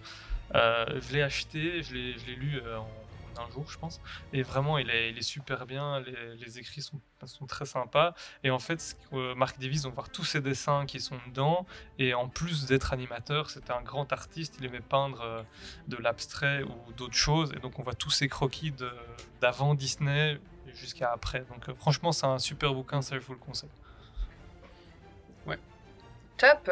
Euh, 0.54 1.00
je 1.00 1.12
l'ai 1.12 1.22
acheté, 1.22 1.82
je 1.82 1.94
l'ai 1.94 2.18
je 2.18 2.26
l'ai 2.26 2.34
lu 2.34 2.60
euh, 2.64 2.78
en 2.78 2.88
un 3.38 3.50
jour, 3.50 3.64
je 3.70 3.78
pense. 3.78 4.00
Et 4.32 4.42
vraiment, 4.42 4.76
il 4.78 4.90
est, 4.90 5.10
il 5.10 5.18
est 5.18 5.22
super 5.22 5.64
bien. 5.64 6.00
Les, 6.00 6.36
les 6.36 6.58
écrits 6.58 6.82
sont, 6.82 7.00
sont 7.24 7.46
très 7.46 7.64
sympas. 7.64 8.14
Et 8.44 8.50
en 8.50 8.58
fait, 8.58 8.96
euh, 9.12 9.34
Marc 9.34 9.58
Davis, 9.58 9.84
on 9.86 9.88
va 9.88 9.94
voir 9.94 10.10
tous 10.10 10.24
ses 10.24 10.40
dessins 10.40 10.84
qui 10.84 11.00
sont 11.00 11.18
dedans. 11.28 11.64
Et 11.98 12.12
en 12.12 12.28
plus 12.28 12.66
d'être 12.66 12.92
animateur, 12.92 13.48
c'était 13.48 13.72
un 13.72 13.80
grand 13.82 14.12
artiste. 14.12 14.56
Il 14.58 14.66
aimait 14.66 14.80
peindre 14.80 15.20
euh, 15.22 15.42
de 15.88 15.96
l'abstrait 15.96 16.62
ou 16.64 16.92
d'autres 16.92 17.14
choses. 17.14 17.52
Et 17.56 17.60
donc, 17.60 17.78
on 17.78 17.82
voit 17.82 17.94
tous 17.94 18.10
ses 18.10 18.28
croquis 18.28 18.72
de- 18.72 18.92
d'avant 19.40 19.74
Disney 19.74 20.38
jusqu'à 20.74 21.10
après. 21.10 21.40
Donc, 21.50 21.68
euh, 21.68 21.74
franchement, 21.74 22.12
c'est 22.12 22.26
un 22.26 22.38
super 22.38 22.74
bouquin. 22.74 23.00
Ça, 23.00 23.18
je 23.18 23.24
vous 23.24 23.32
le 23.34 23.38
conseille. 23.38 23.70
Top. 26.36 26.70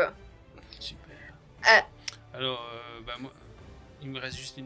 Super. 0.80 1.14
Ah. 1.62 1.82
Alors, 2.32 2.66
euh, 2.72 3.00
bah, 3.06 3.12
moi, 3.20 3.30
il 4.02 4.10
me 4.10 4.18
reste 4.18 4.36
juste 4.36 4.58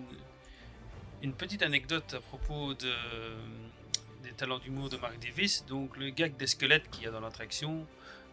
une, 1.23 1.33
petite 1.35 1.63
anecdote 1.63 2.15
à 2.15 2.21
propos 2.21 2.75
de, 2.75 2.93
des 4.23 4.33
talents 4.33 4.59
d'humour 4.59 4.89
de 4.89 4.97
Mark 4.97 5.19
Davis. 5.21 5.65
Donc, 5.67 5.97
le 5.97 6.11
gag 6.11 6.37
des 6.37 6.47
squelettes 6.47 6.91
qu'il 6.91 7.05
y 7.05 7.07
a 7.07 7.11
dans 7.11 7.21
l'attraction, 7.21 7.87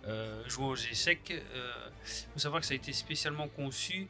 euh, 0.07 0.43
jouant 0.47 0.69
au 0.69 0.75
G-Sec, 0.75 1.29
il 1.29 2.33
faut 2.33 2.39
savoir 2.39 2.61
que 2.61 2.67
ça 2.67 2.73
a 2.73 2.75
été 2.75 2.93
spécialement 2.93 3.47
conçu 3.47 4.07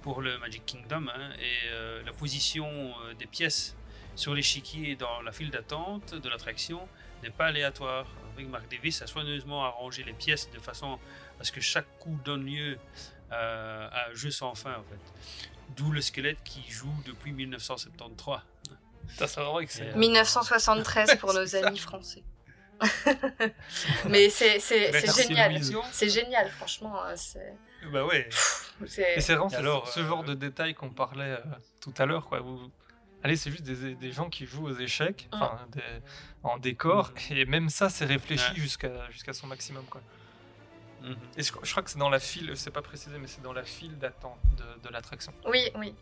pour 0.00 0.20
le 0.20 0.38
Magic 0.38 0.64
Kingdom. 0.64 1.08
hein, 1.08 1.32
et 1.38 1.68
euh, 1.70 2.02
la 2.04 2.12
position 2.12 2.68
euh, 2.68 3.14
des 3.14 3.26
pièces 3.26 3.76
sur 4.14 4.34
l'échiquier 4.34 4.94
dans 4.94 5.22
la 5.22 5.32
file 5.32 5.50
d'attente 5.50 6.14
de 6.14 6.28
l'attraction 6.28 6.86
n'est 7.22 7.30
pas 7.30 7.46
aléatoire. 7.46 8.06
Avec 8.34 8.48
Mark 8.48 8.70
Davis 8.70 9.02
a 9.02 9.06
soigneusement 9.06 9.64
arrangé 9.64 10.04
les 10.04 10.12
pièces 10.12 10.50
de 10.50 10.58
façon 10.58 10.98
à 11.40 11.44
ce 11.44 11.52
que 11.52 11.60
chaque 11.60 11.98
coup 11.98 12.18
donne 12.24 12.46
lieu 12.46 12.78
à, 13.30 13.86
à 13.86 14.10
un 14.10 14.14
jeu 14.14 14.30
sans 14.30 14.54
fin 14.54 14.74
en 14.74 14.84
fait. 14.84 15.52
D'où 15.76 15.90
le 15.92 16.00
squelette 16.00 16.42
qui 16.44 16.62
joue 16.70 16.92
depuis 17.06 17.32
1973. 17.32 18.38
Ça, 19.16 19.26
c'est 19.28 19.40
vraiment 19.40 19.60
excellent. 19.60 19.96
1973 19.96 21.16
pour 21.20 21.32
nos 21.34 21.56
amis 21.56 21.78
français. 21.78 22.22
Mais 24.08 24.28
c'est 24.30 24.58
génial. 24.60 25.60
C'est 25.92 26.08
génial, 26.08 26.48
franchement. 26.50 27.04
euh, 27.06 27.14
Bah 27.92 28.04
ouais. 28.04 28.28
c'est- 28.86 29.16
Et 29.16 29.20
c'est 29.20 29.34
vraiment 29.34 29.48
ce- 29.48 29.56
Alors, 29.56 29.88
ce 29.88 30.00
genre 30.04 30.24
de 30.24 30.34
détails 30.34 30.74
qu'on 30.74 30.90
parlait 30.90 31.32
euh, 31.32 31.38
tout 31.80 31.94
à 31.98 32.06
l'heure. 32.06 32.26
Quoi. 32.26 32.40
Vous- 32.40 32.70
Allez, 33.24 33.36
c'est 33.36 33.50
juste 33.52 33.62
des, 33.62 33.94
des 33.94 34.10
gens 34.12 34.28
qui 34.28 34.46
jouent 34.46 34.66
aux 34.66 34.76
échecs 34.78 35.28
des- 35.72 35.80
en 36.42 36.58
décor, 36.58 37.12
et 37.30 37.44
même 37.44 37.68
ça, 37.68 37.88
c'est 37.88 38.04
réfléchi 38.04 38.50
Ouais. 38.50 38.56
jusqu'à 38.56 39.08
jusqu'à 39.10 39.32
son 39.32 39.46
maximum. 39.46 39.84
Quoi. 39.84 40.00
Mhm. 41.02 41.16
Et 41.36 41.42
je, 41.42 41.52
je 41.62 41.70
crois 41.70 41.82
que 41.82 41.90
c'est 41.90 41.98
dans 41.98 42.10
la 42.10 42.20
file, 42.20 42.52
c'est 42.56 42.70
pas 42.70 42.82
précisé, 42.82 43.18
mais 43.18 43.26
c'est 43.26 43.42
dans 43.42 43.52
la 43.52 43.64
file 43.64 43.98
d'attente 43.98 44.38
de, 44.56 44.86
de 44.86 44.92
l'attraction. 44.92 45.32
Oui, 45.46 45.68
oui. 45.76 45.94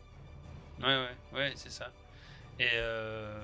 Ouais, 0.81 0.87
ouais, 0.87 1.09
ouais, 1.33 1.53
c'est 1.57 1.71
ça. 1.71 1.91
Et 2.59 2.69
euh, 2.75 3.39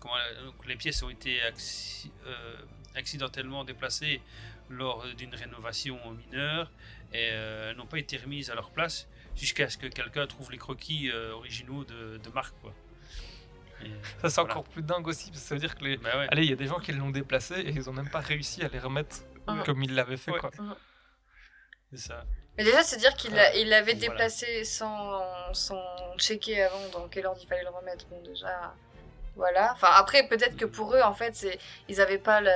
comment, 0.00 0.14
donc, 0.44 0.66
les 0.66 0.76
pièces 0.76 1.02
ont 1.02 1.10
été 1.10 1.40
acci- 1.40 2.10
euh, 2.26 2.56
accidentellement 2.94 3.64
déplacées 3.64 4.20
lors 4.70 5.04
d'une 5.14 5.34
rénovation 5.34 5.98
mineure 6.12 6.70
et 7.12 7.28
euh, 7.32 7.70
elles 7.70 7.76
n'ont 7.76 7.86
pas 7.86 7.98
été 7.98 8.16
remises 8.16 8.50
à 8.50 8.54
leur 8.54 8.70
place 8.70 9.08
jusqu'à 9.36 9.68
ce 9.68 9.76
que 9.78 9.86
quelqu'un 9.86 10.26
trouve 10.26 10.50
les 10.50 10.58
croquis 10.58 11.10
euh, 11.10 11.32
originaux 11.32 11.84
de, 11.84 12.18
de 12.18 12.28
Marc. 12.30 12.54
Quoi. 12.62 12.72
Et, 13.84 13.90
Ça, 14.20 14.30
c'est 14.30 14.40
voilà. 14.40 14.54
encore 14.58 14.64
plus 14.64 14.82
dingue 14.82 15.06
aussi, 15.08 15.30
parce 15.30 15.42
que 15.42 15.48
ça 15.48 15.54
veut 15.56 15.60
dire 15.60 15.74
que 15.74 15.84
les. 15.84 15.96
Bah 15.96 16.16
ouais. 16.16 16.26
Allez, 16.30 16.44
il 16.44 16.50
y 16.50 16.52
a 16.52 16.56
des 16.56 16.66
gens 16.68 16.78
qui 16.78 16.92
l'ont 16.92 17.10
déplacé 17.10 17.54
et 17.56 17.70
ils 17.70 17.90
ont 17.90 17.92
même 17.92 18.08
pas 18.10 18.20
réussi 18.20 18.62
à 18.62 18.68
les 18.68 18.78
remettre 18.78 19.16
Mhm. 19.48 19.64
comme 19.64 19.82
ils 19.82 19.92
l'avaient 19.92 20.16
fait. 20.16 20.30
Ouais. 20.30 20.38
Quoi. 20.38 20.50
C'est 21.92 21.98
ça. 22.08 22.24
Mais 22.58 22.64
déjà, 22.64 22.82
c'est 22.82 22.96
dire 22.98 23.14
qu'il 23.14 23.34
l'a- 23.34 23.54
il 23.56 23.68
l'avait 23.68 23.92
Voilà. 23.94 24.08
déplacé 24.08 24.64
sans, 24.64 25.22
sans 25.54 25.82
checker 26.18 26.62
avant 26.62 26.88
dans 26.92 27.08
quel 27.08 27.26
ordre 27.26 27.40
il 27.42 27.46
fallait 27.46 27.62
le 27.62 27.70
remettre. 27.70 28.06
Bon, 28.06 28.20
déjà, 28.22 28.74
voilà. 29.36 29.72
Enfin, 29.72 29.88
après, 29.94 30.26
peut-être 30.28 30.56
que 30.56 30.64
pour 30.66 30.94
eux, 30.94 31.00
en 31.02 31.14
fait, 31.14 31.46
ils 31.88 31.96
n'avaient 31.96 32.18
pas 32.18 32.40
le, 32.42 32.50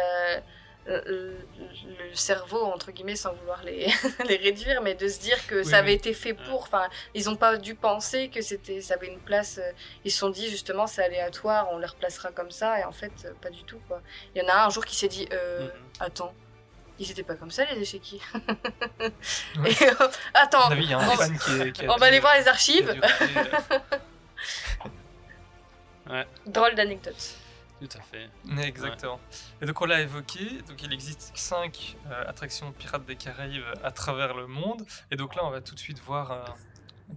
le, 0.87 1.39
le 1.59 2.15
cerveau, 2.15 2.63
entre 2.65 2.93
guillemets, 2.93 3.17
sans 3.17 3.33
vouloir 3.35 3.63
les, 3.65 3.87
les 4.29 4.37
réduire, 4.37 4.83
mais 4.83 4.95
de 4.95 5.09
se 5.09 5.19
dire 5.21 5.47
que 5.47 5.57
Oui, 5.57 5.65
ça 5.65 5.79
avait 5.79 5.95
été 5.95 6.13
fait 6.13 6.35
pour. 6.35 6.63
Enfin, 6.63 6.89
ils 7.15 7.25
n'ont 7.25 7.37
pas 7.37 7.57
dû 7.57 7.75
penser 7.75 8.29
que 8.29 8.43
c'était, 8.43 8.83
ça 8.83 8.95
avait 8.95 9.09
une 9.09 9.21
place. 9.21 9.59
Ils 10.05 10.11
se 10.13 10.19
sont 10.19 10.29
dit, 10.31 10.49
justement, 10.51 10.87
c'est 10.87 11.03
aléatoire, 11.03 11.69
on 11.73 11.79
les 11.79 11.87
replacera 11.87 12.31
comme 12.33 12.51
ça, 12.51 12.79
et 12.81 12.85
en 12.85 12.93
fait, 12.93 13.13
pas 13.41 13.51
du 13.51 13.65
tout, 13.65 13.81
quoi. 13.89 14.03
Il 14.35 14.43
y 14.43 14.45
en 14.45 14.49
a 14.49 14.55
un, 14.55 14.67
un 14.67 14.71
jour 14.71 14.85
qui 14.85 14.95
s'est 14.97 15.09
dit, 15.09 15.27
euh, 15.33 15.65
Mhm. 15.65 15.71
attends. 16.01 16.35
Ils 16.99 17.11
étaient 17.11 17.23
pas 17.23 17.35
comme 17.35 17.51
ça 17.51 17.65
les 17.67 17.81
échiquiers. 17.81 18.21
Ouais. 18.35 19.71
Et, 19.71 19.89
euh, 19.91 20.09
attends, 20.35 20.69
avis, 20.71 20.95
on- 20.95 21.01
fan 21.01 21.39
qui, 21.39 21.51
est- 21.61 21.73
qui 21.73 21.85
a 21.87 21.93
on 21.93 21.97
va 21.97 22.07
aller 22.07 22.21
voir 22.21 22.35
les 22.39 22.49
archives. 22.49 22.99
Drôle 26.47 26.75
d'anecdote. 26.75 27.35
Tout 27.81 27.89
à 27.99 28.01
fait. 28.01 28.31
Ouais, 28.49 28.67
Exactement. 28.69 29.21
Et 29.61 29.67
donc 29.67 29.81
on 29.81 29.85
l'a 29.87 30.01
évoqué, 30.01 30.63
donc 30.69 30.83
il 30.83 30.93
existe 30.93 31.33
cinq 31.35 31.97
euh, 32.11 32.25
attractions 32.27 32.73
Pirates 32.73 33.05
des 33.05 33.17
Caraïbes 33.17 33.65
à 33.83 33.91
travers 33.91 34.33
le 34.35 34.47
monde. 34.47 34.87
Et 35.11 35.17
donc 35.17 35.35
là 35.35 35.45
on 35.45 35.51
va 35.51 35.61
tout 35.61 35.75
de 35.75 35.81
suite 35.81 35.99
voir 36.01 36.31
euh, 36.33 36.45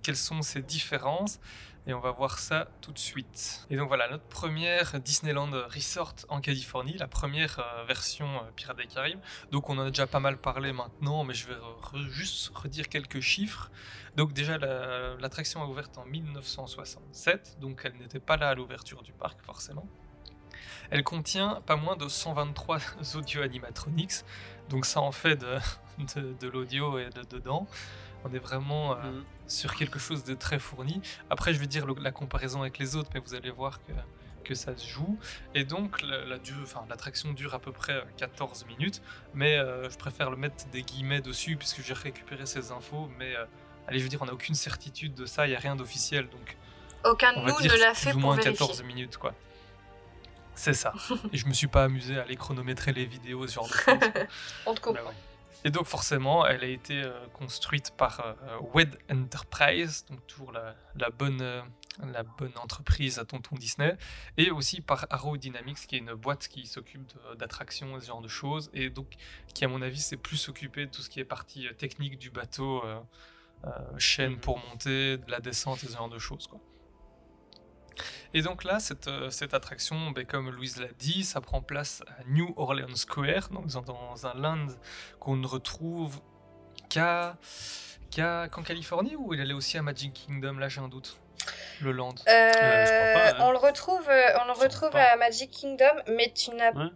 quelles 0.04 0.18
sont 0.18 0.42
ces 0.42 0.62
différences. 0.62 1.40
Et 1.88 1.94
on 1.94 2.00
va 2.02 2.12
voir 2.12 2.38
ça 2.38 2.68
tout 2.82 2.92
de 2.92 3.00
suite. 3.00 3.66
Et 3.72 3.76
donc 3.78 3.88
voilà, 3.88 4.08
notre 4.10 4.26
première 4.26 5.00
Disneyland 5.00 5.50
Resort 5.74 6.14
en 6.28 6.40
Californie, 6.40 6.96
la 6.98 7.08
première 7.08 7.60
euh, 7.60 7.84
version 7.86 8.28
euh, 8.28 8.52
Pirates 8.56 8.78
des 8.78 8.86
Caraïbes. 8.86 9.20
Donc 9.52 9.70
on 9.70 9.78
en 9.80 9.86
a 9.88 9.90
déjà 9.90 10.06
pas 10.06 10.20
mal 10.20 10.38
parlé 10.38 10.72
maintenant, 10.72 11.24
mais 11.24 11.34
je 11.34 11.48
vais 11.48 11.56
juste 12.10 12.52
redire 12.56 12.90
quelques 12.90 13.22
chiffres. 13.22 13.72
Donc 14.18 14.34
déjà 14.34 14.58
la- 14.60 15.16
l'attraction 15.16 15.64
a 15.64 15.66
ouvert 15.66 15.88
en 15.98 16.06
1967, 16.06 17.58
donc 17.60 17.82
elle 17.86 17.94
n'était 17.98 18.20
pas 18.20 18.38
là 18.38 18.50
à 18.50 18.56
l'ouverture 18.56 19.02
du 19.02 19.14
parc 19.14 19.42
forcément. 19.42 19.88
Elle 20.92 21.04
contient 21.04 21.62
pas 21.66 21.76
moins 21.76 21.96
de 21.96 22.08
123 22.08 22.80
audio 23.16 23.42
animatronics, 23.42 24.24
donc 24.70 24.86
ça 24.86 25.02
en 25.02 25.12
fait 25.12 25.38
de 25.38 26.48
l'audio 26.48 27.00
et 27.00 27.10
de 27.10 27.24
dedans. 27.24 27.68
On 28.26 28.34
est 28.34 28.40
vraiment 28.40 28.94
euh, 28.94 28.96
Mhm. 29.12 29.24
sur 29.48 29.76
quelque 29.76 30.00
chose 30.00 30.24
de 30.24 30.34
très 30.34 30.60
fourni. 30.60 31.02
Après, 31.30 31.54
je 31.54 31.60
vais 31.60 31.68
dire 31.68 31.86
le- 31.86 31.96
la 32.00 32.12
comparaison 32.12 32.62
avec 32.62 32.78
les 32.78 32.96
autres, 32.96 33.10
mais 33.14 33.20
vous 33.20 33.34
allez 33.34 33.50
voir 33.52 33.80
que, 33.86 33.94
que 34.44 34.56
ça 34.56 34.76
se 34.76 34.88
joue. 34.88 35.18
Et 35.56 35.64
donc, 35.64 36.02
la, 36.02 36.26
la 36.26 36.38
l'attraction 36.90 37.32
dure 37.34 37.54
à 37.54 37.60
peu 37.60 37.72
près 37.72 37.94
euh, 37.94 38.02
14 38.18 38.66
minutes, 38.66 39.02
mais 39.34 39.58
euh, 39.58 39.90
je 39.90 39.98
préfère 39.98 40.30
le 40.32 40.38
mettre 40.38 40.66
des 40.68 40.82
guillemets 40.84 41.22
dessus, 41.22 41.56
puisque 41.56 41.82
j'ai 41.82 41.94
récupéré 41.94 42.46
ces 42.46 42.72
infos. 42.72 43.10
Mais 43.18 43.36
euh, 43.36 43.46
allez, 43.88 44.00
je 44.00 44.04
veux 44.04 44.10
dire, 44.10 44.22
on 44.22 44.26
n'a 44.26 44.34
aucune 44.34 44.56
certitude 44.56 45.14
de 45.16 45.26
ça, 45.26 45.48
il 45.48 45.52
n'y 45.52 45.56
a 45.56 45.60
rien 45.60 45.76
d'officiel, 45.76 46.28
donc 46.30 46.58
Aucun 47.06 47.32
de 47.32 47.40
nous 47.40 47.62
dire 47.62 47.74
ne 47.74 47.80
l'a 47.80 47.92
plus 47.92 47.96
fait 48.02 48.10
ou 48.10 48.14
pour 48.14 48.22
moins 48.22 48.36
vérifier. 48.36 48.58
14 48.68 48.84
minutes, 48.84 49.18
quoi. 49.18 49.34
C'est 50.56 50.74
ça. 50.74 50.94
Et 51.32 51.38
je 51.38 51.46
me 51.48 51.54
suis 51.54 51.68
pas 51.68 51.86
amusé 51.86 52.20
à 52.20 52.24
aller 52.24 52.36
chronométrer 52.36 52.92
les 52.92 53.06
vidéos, 53.06 53.48
ce 53.48 53.54
genre 53.54 53.68
de 53.70 53.74
choses. 53.74 54.12
On 54.66 54.74
te 54.74 54.82
comprend. 54.82 55.14
Et 55.66 55.72
donc 55.72 55.86
forcément, 55.86 56.46
elle 56.46 56.64
a 56.64 56.68
été 56.68 57.04
euh, 57.04 57.28
construite 57.34 57.92
par 57.98 58.22
euh, 58.22 58.34
Wed 58.74 58.98
Enterprise, 59.12 60.06
donc 60.10 60.26
toujours 60.26 60.54
la, 60.54 60.74
la 60.96 61.10
bonne, 61.10 61.42
euh, 61.42 61.62
la 62.00 62.24
bonne 62.24 62.58
entreprise 62.58 63.20
à 63.20 63.26
Tonton 63.26 63.56
Disney, 63.58 63.98
et 64.38 64.52
aussi 64.52 64.80
par 64.80 65.06
Arrow 65.10 65.36
Dynamics, 65.36 65.86
qui 65.88 65.96
est 65.96 66.00
une 66.00 66.14
boîte 66.14 66.48
qui 66.48 66.66
s'occupe 66.66 67.12
d'attractions 67.38 67.98
et 67.98 68.02
ce 68.02 68.08
genre 68.08 68.22
de 68.22 68.30
choses, 68.30 68.70
et 68.74 68.90
donc 68.90 69.08
qui 69.54 69.66
à 69.66 69.68
mon 69.68 69.82
avis 69.82 70.00
s'est 70.00 70.18
plus 70.18 70.48
occupé 70.48 70.86
de 70.86 70.92
tout 70.92 71.02
ce 71.02 71.10
qui 71.10 71.20
est 71.20 71.26
partie 71.26 71.68
technique 71.78 72.18
du 72.18 72.30
bateau, 72.30 72.82
chaîne 73.98 74.34
Mhm. 74.34 74.40
pour 74.40 74.58
monter, 74.60 75.18
de 75.18 75.30
la 75.30 75.42
descente 75.42 75.84
et 75.84 75.88
ce 75.88 75.98
genre 75.98 76.08
de 76.10 76.20
choses. 76.20 76.48
Quoi. 76.48 76.62
Et 78.34 78.42
donc 78.42 78.64
là, 78.64 78.80
cette, 78.80 79.08
euh, 79.08 79.30
cette 79.30 79.54
attraction, 79.54 80.12
ben, 80.12 80.26
comme 80.26 80.50
Louise 80.50 80.78
l'a 80.80 80.88
dit, 80.98 81.24
ça 81.24 81.42
prend 81.42 81.62
place 81.62 82.02
à 82.08 82.24
New 82.28 82.54
Orleans 82.58 82.96
Square, 82.96 83.50
donc 83.52 83.68
dans- 83.68 83.82
dans 83.82 84.28
un 84.28 84.34
land 84.36 84.68
qu'on 85.20 85.36
ne 85.36 85.48
retrouve 85.48 86.20
qu'à 86.90 87.34
qu'à- 88.12 88.48
qu'en 88.52 88.64
Californie 88.64 89.16
ou 89.16 89.34
il 89.36 89.42
allait 89.42 89.54
aussi 89.54 89.78
à 89.78 89.84
Magic 89.84 90.14
Kingdom? 90.28 90.54
Là, 90.58 90.68
j'ai 90.68 90.82
un 90.82 90.88
doute. 90.88 91.18
Le 91.82 91.92
land. 91.92 92.16
Euh, 92.28 92.52
je 92.86 92.92
crois 92.92 93.14
pas, 93.14 93.30
hein. 93.38 93.48
On 93.48 93.52
le 93.52 93.58
retrouve, 93.58 94.10
euh, 94.10 94.40
on 94.42 94.46
le 94.48 94.52
retrouve 94.54 94.96
à 94.96 95.16
Magic 95.16 95.52
Kingdom, 95.52 95.94
mais 96.08 96.32
tu 96.36 96.50
n'as 96.52 96.72
Ouais. 96.74 96.90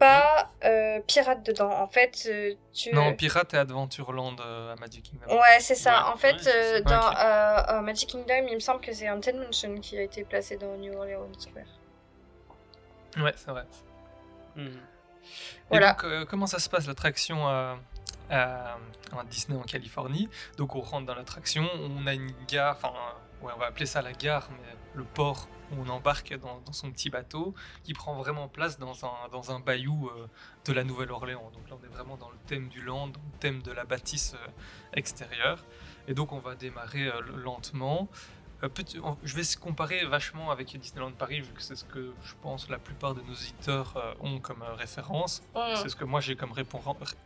Pas 0.00 0.50
euh, 0.64 0.98
pirate 1.06 1.44
dedans. 1.46 1.70
En 1.70 1.86
fait, 1.86 2.26
euh, 2.28 2.54
tu. 2.72 2.92
Non, 2.92 3.14
Pirate 3.14 3.54
et 3.54 3.58
Adventureland 3.58 4.34
euh, 4.40 4.72
à 4.72 4.76
Magic 4.76 5.04
Kingdom. 5.04 5.32
Ouais, 5.40 5.60
c'est 5.60 5.76
ça. 5.76 6.06
Ouais, 6.06 6.12
en 6.14 6.16
fait, 6.16 6.32
ouais, 6.44 6.52
euh, 6.52 6.78
ça. 6.78 6.80
dans 6.82 7.16
euh, 7.16 7.78
euh, 7.78 7.80
Magic 7.82 8.08
Kingdom, 8.08 8.46
il 8.48 8.54
me 8.54 8.60
semble 8.60 8.80
que 8.80 8.92
c'est 8.92 9.08
Haunted 9.08 9.36
Mansion 9.36 9.78
qui 9.80 9.96
a 9.96 10.02
été 10.02 10.24
placé 10.24 10.56
dans 10.56 10.76
New 10.76 10.92
Orleans 10.96 11.28
Square. 11.38 11.64
Ouais, 13.24 13.34
c'est 13.36 13.50
vrai. 13.50 13.64
Et 14.56 14.62
Voilà. 15.70 15.92
donc, 15.92 16.04
euh, 16.04 16.24
comment 16.28 16.46
ça 16.46 16.58
se 16.58 16.68
passe 16.68 16.86
l'attraction 16.86 17.46
à, 17.46 17.78
à- 18.30 18.74
à 19.16 19.24
Disney 19.28 19.56
en 19.58 19.62
Californie? 19.62 20.28
Donc, 20.56 20.74
on 20.74 20.80
rentre 20.80 21.06
dans 21.06 21.14
l'attraction, 21.14 21.68
on 21.74 22.06
a 22.06 22.14
une 22.14 22.32
gare, 22.48 22.76
enfin, 22.76 22.88
euh, 22.94 23.12
on 23.42 23.58
va 23.58 23.66
appeler 23.66 23.86
ça 23.86 24.02
la 24.02 24.12
gare, 24.12 24.48
mais 24.52 24.76
le 24.94 25.04
port 25.04 25.48
où 25.72 25.76
on 25.80 25.88
embarque 25.88 26.36
dans, 26.38 26.60
dans 26.60 26.72
son 26.72 26.90
petit 26.90 27.10
bateau 27.10 27.54
qui 27.84 27.94
prend 27.94 28.14
vraiment 28.14 28.48
place 28.48 28.78
dans 28.78 29.04
un, 29.04 29.28
dans 29.30 29.52
un 29.52 29.60
bayou 29.60 30.08
euh, 30.08 30.26
de 30.64 30.72
la 30.72 30.84
Nouvelle-Orléans. 30.84 31.50
Donc 31.52 31.68
là, 31.70 31.76
on 31.80 31.84
est 31.84 31.92
vraiment 31.92 32.16
dans 32.16 32.30
le 32.30 32.38
thème 32.46 32.68
du 32.68 32.82
land, 32.82 33.08
dans 33.08 33.20
le 33.20 33.38
thème 33.38 33.62
de 33.62 33.72
la 33.72 33.84
bâtisse 33.84 34.34
euh, 34.34 34.50
extérieure. 34.94 35.64
Et 36.08 36.14
donc, 36.14 36.32
on 36.32 36.40
va 36.40 36.54
démarrer 36.54 37.06
euh, 37.06 37.20
lentement. 37.36 38.08
Euh, 38.62 38.68
petit- 38.68 38.98
on- 39.02 39.16
je 39.22 39.34
vais 39.34 39.42
se 39.44 39.56
comparer 39.56 40.04
vachement 40.04 40.50
avec 40.50 40.76
Disneyland 40.78 41.12
Paris, 41.12 41.40
vu 41.40 41.52
que 41.52 41.62
c'est 41.62 41.76
ce 41.76 41.84
que 41.84 42.12
je 42.22 42.34
pense 42.42 42.68
la 42.68 42.78
plupart 42.78 43.14
de 43.14 43.20
nos 43.22 43.32
auditeurs 43.32 43.94
euh, 43.96 44.12
ont 44.20 44.38
comme 44.38 44.62
euh, 44.62 44.74
référence. 44.74 45.42
C'est 45.76 45.88
ce 45.88 45.96
que 45.96 46.04
moi 46.04 46.20
j'ai 46.20 46.36
comme, 46.36 46.52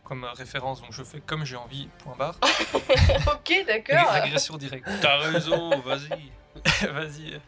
comme 0.05 0.23
référence, 0.35 0.81
donc 0.81 0.93
je 0.93 1.03
fais 1.03 1.19
comme 1.19 1.43
j'ai 1.45 1.57
envie, 1.57 1.87
point 1.99 2.15
barre. 2.17 2.35
ok, 3.27 3.65
d'accord. 3.67 4.11
Régression 4.13 4.57
directe. 4.57 4.87
T'as 5.01 5.17
raison, 5.17 5.77
vas-y. 5.81 6.31
Vas-y. 6.89 7.39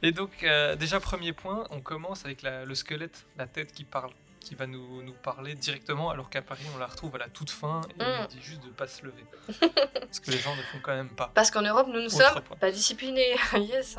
Et 0.00 0.12
donc, 0.12 0.30
euh, 0.44 0.76
déjà, 0.76 1.00
premier 1.00 1.32
point, 1.32 1.64
on 1.70 1.80
commence 1.80 2.24
avec 2.24 2.42
la- 2.42 2.64
le 2.64 2.74
squelette, 2.76 3.26
la 3.36 3.48
tête 3.48 3.72
qui 3.72 3.82
parle, 3.82 4.12
qui 4.48 4.54
va 4.54 4.66
nous, 4.66 5.02
nous 5.02 5.12
parler 5.12 5.54
directement, 5.54 6.08
alors 6.10 6.30
qu'à 6.30 6.40
Paris, 6.40 6.64
on 6.74 6.78
la 6.78 6.86
retrouve 6.86 7.14
à 7.16 7.18
la 7.18 7.28
toute 7.28 7.50
fin 7.50 7.82
et 7.90 8.02
on 8.02 8.04
Mm. 8.04 8.20
nous 8.22 8.26
dit 8.28 8.40
juste 8.42 8.64
de 8.64 8.70
pas 8.70 8.86
se 8.88 9.04
lever. 9.04 9.24
Ce 10.10 10.20
que 10.20 10.30
les 10.30 10.38
gens 10.38 10.56
ne 10.56 10.62
font 10.62 10.78
quand 10.82 10.94
même 10.94 11.10
pas. 11.10 11.30
Parce 11.34 11.50
qu'en 11.50 11.60
Europe, 11.62 11.86
nous 11.88 12.00
ne 12.00 12.08
sommes 12.08 12.42
point. 12.42 12.56
pas 12.56 12.70
disciplinés. 12.70 13.36
yes. 13.58 13.98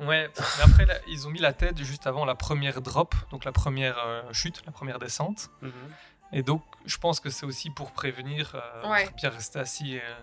Ouais, 0.00 0.28
mais 0.28 0.62
après, 0.64 0.84
là, 0.86 0.94
ils 1.06 1.26
ont 1.26 1.30
mis 1.30 1.38
la 1.38 1.52
tête 1.52 1.78
juste 1.78 2.06
avant 2.08 2.24
la 2.24 2.34
première 2.34 2.80
drop, 2.82 3.14
donc 3.30 3.44
la 3.44 3.52
première 3.52 3.96
euh, 4.04 4.22
chute, 4.32 4.62
la 4.66 4.72
première 4.72 4.98
descente. 4.98 5.48
Mhm. 5.62 5.72
Et 6.32 6.42
donc, 6.42 6.62
je 6.84 6.96
pense 6.98 7.20
que 7.20 7.30
c'est 7.30 7.46
aussi 7.46 7.70
pour 7.70 7.92
prévenir 7.92 8.52
euh, 8.56 8.88
Ouais. 8.90 9.08
Pierre, 9.16 9.32
reste 9.32 9.54
assis 9.56 9.94
et 9.94 10.02
euh, 10.02 10.14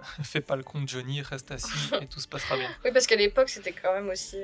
fais 0.22 0.40
pas 0.40 0.56
le 0.56 0.62
con 0.62 0.80
de 0.80 0.88
Johnny, 0.88 1.20
reste 1.20 1.50
assis 1.50 1.90
et 2.00 2.06
tout 2.06 2.20
se 2.20 2.26
passera 2.28 2.56
bien. 2.56 2.70
Oui, 2.84 2.90
parce 2.92 3.06
qu'à 3.06 3.16
l'époque, 3.16 3.50
c'était 3.50 3.72
quand 3.72 3.92
même 3.92 4.08
aussi. 4.08 4.38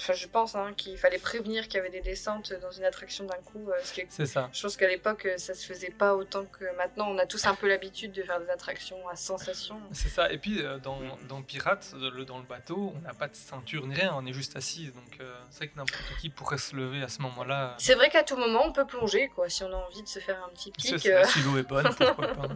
Enfin, 0.00 0.12
je 0.14 0.26
pense 0.26 0.54
hein, 0.54 0.72
qu'il 0.76 0.96
fallait 0.98 1.18
prévenir 1.18 1.64
qu'il 1.64 1.74
y 1.74 1.78
avait 1.78 1.90
des 1.90 2.00
descentes 2.00 2.52
dans 2.60 2.70
une 2.70 2.84
attraction 2.84 3.24
d'un 3.24 3.36
coup. 3.44 3.68
euh, 3.70 3.74
que 3.94 4.02
C'est 4.08 4.26
ça. 4.26 4.48
je 4.52 4.62
pense 4.62 4.76
qu'à 4.76 4.88
l'époque, 4.88 5.26
euh, 5.26 5.36
ça 5.38 5.54
se 5.54 5.66
faisait 5.66 5.90
pas 5.90 6.14
autant 6.14 6.44
que 6.46 6.64
maintenant. 6.76 7.08
On 7.10 7.18
a 7.18 7.26
tous 7.26 7.46
un 7.46 7.54
peu 7.54 7.68
l'habitude 7.68 8.12
de 8.12 8.22
faire 8.22 8.40
des 8.40 8.48
attractions 8.50 9.08
à 9.08 9.16
sensation. 9.16 9.80
C'est 9.92 10.08
ça. 10.08 10.32
Et 10.32 10.38
puis 10.38 10.62
euh, 10.62 10.78
dans, 10.78 10.98
dans 11.28 11.42
Pirates, 11.42 11.94
le- 11.98 12.24
dans 12.24 12.38
le 12.38 12.44
bateau, 12.44 12.92
on 12.96 13.00
n'a 13.00 13.14
pas 13.14 13.28
de 13.28 13.34
ceinture 13.36 13.86
ni 13.86 13.94
rien, 13.94 14.12
on 14.16 14.24
est 14.26 14.32
juste 14.32 14.56
assis. 14.56 14.86
Donc 14.88 15.20
euh, 15.20 15.34
c'est 15.50 15.58
vrai 15.58 15.68
que 15.68 15.76
n'importe 15.76 16.02
qui 16.20 16.30
pourrait 16.30 16.58
se 16.58 16.74
lever 16.74 17.02
à 17.02 17.08
ce 17.08 17.20
moment-là. 17.22 17.74
C'est 17.78 17.94
vrai 17.94 18.08
qu'à 18.10 18.22
tout 18.22 18.36
moment, 18.36 18.64
on 18.66 18.72
peut 18.72 18.86
plonger, 18.86 19.28
quoi, 19.34 19.48
si 19.48 19.62
on 19.64 19.72
a 19.72 19.76
envie 19.76 20.02
de 20.02 20.08
se 20.08 20.18
faire 20.18 20.42
un 20.44 20.48
petit 20.54 20.70
pic. 20.72 20.98
Si 20.98 21.42
l'eau 21.42 21.58
est 21.58 21.62
bonne, 21.68 21.88
pourquoi 21.94 22.28
pas. 22.34 22.48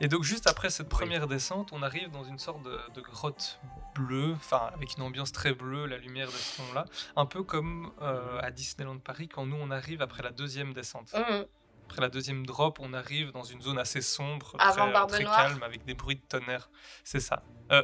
Et 0.00 0.08
donc 0.08 0.22
juste 0.22 0.48
après 0.48 0.70
cette 0.70 0.88
première 0.88 1.26
descente, 1.26 1.70
on 1.72 1.82
arrive 1.82 2.10
dans 2.10 2.24
une 2.24 2.38
sorte 2.38 2.62
de, 2.62 2.78
de 2.94 3.00
grotte 3.02 3.60
bleue, 3.94 4.32
enfin 4.34 4.70
avec 4.74 4.96
une 4.96 5.02
ambiance 5.02 5.30
très 5.30 5.52
bleue, 5.52 5.86
la 5.86 5.98
lumière 5.98 6.28
de 6.28 6.32
ce 6.32 6.62
fond-là, 6.62 6.86
un 7.16 7.26
peu 7.26 7.42
comme 7.42 7.92
euh, 8.00 8.40
à 8.40 8.50
Disneyland 8.50 8.98
Paris 8.98 9.28
quand 9.28 9.44
nous 9.44 9.56
on 9.60 9.70
arrive 9.70 10.00
après 10.00 10.22
la 10.22 10.30
deuxième 10.30 10.72
descente. 10.72 11.12
Mhm. 11.12 11.44
Après 11.86 12.00
la 12.00 12.08
deuxième 12.08 12.46
drop, 12.46 12.78
on 12.80 12.94
arrive 12.94 13.32
dans 13.32 13.42
une 13.42 13.60
zone 13.60 13.78
assez 13.78 14.00
sombre, 14.00 14.54
Avant 14.58 15.06
très, 15.06 15.24
calme, 15.24 15.62
avec 15.62 15.84
des 15.84 15.94
bruits 15.94 16.16
de 16.16 16.22
tonnerre. 16.22 16.70
C'est 17.04 17.20
ça. 17.20 17.42
Euh, 17.72 17.82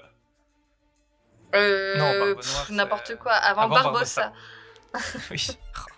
Euh, 1.55 1.97
Non, 1.99 2.41
N'importe 2.71 3.17
quoi. 3.17 3.33
Avant, 3.33 3.63
avant 3.63 3.75
Barbossa. 3.75 4.33
oui. 5.31 5.49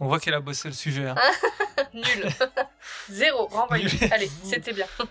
On 0.00 0.06
voit 0.08 0.20
qu'elle 0.20 0.34
a 0.34 0.40
bossé 0.40 0.68
le 0.68 0.74
sujet. 0.74 1.08
hein. 1.08 1.14
Nul. 1.94 2.28
Zéro. 3.10 3.46
Renvoyé. 3.46 3.84
Nul. 3.84 4.12
Allez, 4.12 4.30
c'était 4.42 4.72
bien. 4.72 4.86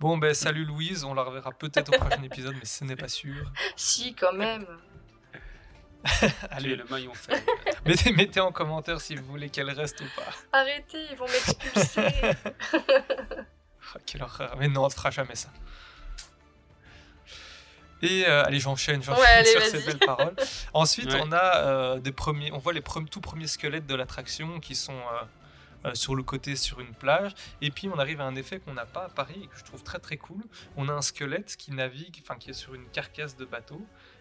Bon, 0.00 0.16
ben 0.16 0.32
salut 0.32 0.64
Louise, 0.64 1.02
on 1.02 1.12
la 1.12 1.22
reverra 1.24 1.50
peut-être 1.50 1.88
au 1.92 1.98
prochain 1.98 2.22
épisode, 2.22 2.54
mais 2.56 2.64
ce 2.64 2.84
n'est 2.84 2.94
pas 2.94 3.08
sûr. 3.08 3.50
si, 3.74 4.14
quand 4.14 4.32
même. 4.32 4.64
Allez, 6.52 6.76
le 6.76 6.84
maillon 6.84 7.12
faible. 7.14 7.42
mettez, 7.84 8.12
mettez 8.12 8.38
en 8.38 8.52
commentaire 8.52 9.00
si 9.00 9.16
vous 9.16 9.24
voulez 9.24 9.50
qu'elle 9.50 9.70
reste 9.70 10.00
ou 10.00 10.04
pas. 10.14 10.30
Arrêtez, 10.56 11.04
ils 11.10 11.16
vont 11.16 11.26
m'expulser. 11.26 12.36
Oh, 12.72 13.98
quelle 14.06 14.22
horreur. 14.22 14.56
Mais 14.56 14.68
non, 14.68 14.84
on 14.84 14.86
ne 14.86 14.92
fera 14.92 15.10
jamais 15.10 15.34
ça. 15.34 15.48
Et 18.02 18.24
euh, 18.26 18.44
allez, 18.44 18.60
j'enchaîne, 18.60 19.02
j'enchaîne 19.02 19.22
Ouais, 19.24 19.44
sur 19.44 19.62
ces 19.62 19.82
belles 19.84 19.98
paroles. 19.98 20.34
Ensuite, 20.74 21.12
Ouais. 21.12 21.20
on 21.24 21.32
a 21.32 21.56
euh, 21.66 21.98
des 21.98 22.12
premiers, 22.12 22.52
on 22.52 22.58
voit 22.58 22.72
les 22.72 22.82
tout 23.10 23.20
premiers 23.20 23.46
squelettes 23.48 23.86
de 23.86 23.94
l'attraction 23.94 24.60
qui 24.60 24.74
sont 24.76 24.92
euh, 24.94 25.88
euh, 25.88 25.94
sur 25.94 26.14
le 26.14 26.22
côté 26.22 26.54
sur 26.56 26.80
une 26.80 26.94
plage. 26.94 27.32
Et 27.60 27.70
puis, 27.70 27.88
on 27.92 27.98
arrive 27.98 28.20
à 28.20 28.24
un 28.24 28.34
effet 28.36 28.60
qu'on 28.60 28.74
n'a 28.74 28.86
pas 28.86 29.04
à 29.04 29.08
Paris 29.08 29.40
et 29.42 29.46
que 29.48 29.56
je 29.58 29.64
trouve 29.64 29.82
très 29.82 29.98
très 29.98 30.16
cool. 30.16 30.42
On 30.76 30.88
a 30.88 30.92
un 30.92 31.02
squelette 31.02 31.56
qui 31.56 31.72
navigue, 31.72 32.20
enfin 32.22 32.36
qui 32.36 32.50
est 32.50 32.54
sur 32.54 32.74
une 32.74 32.86
carcasse 32.90 33.36
de 33.36 33.44
bateau 33.44 33.80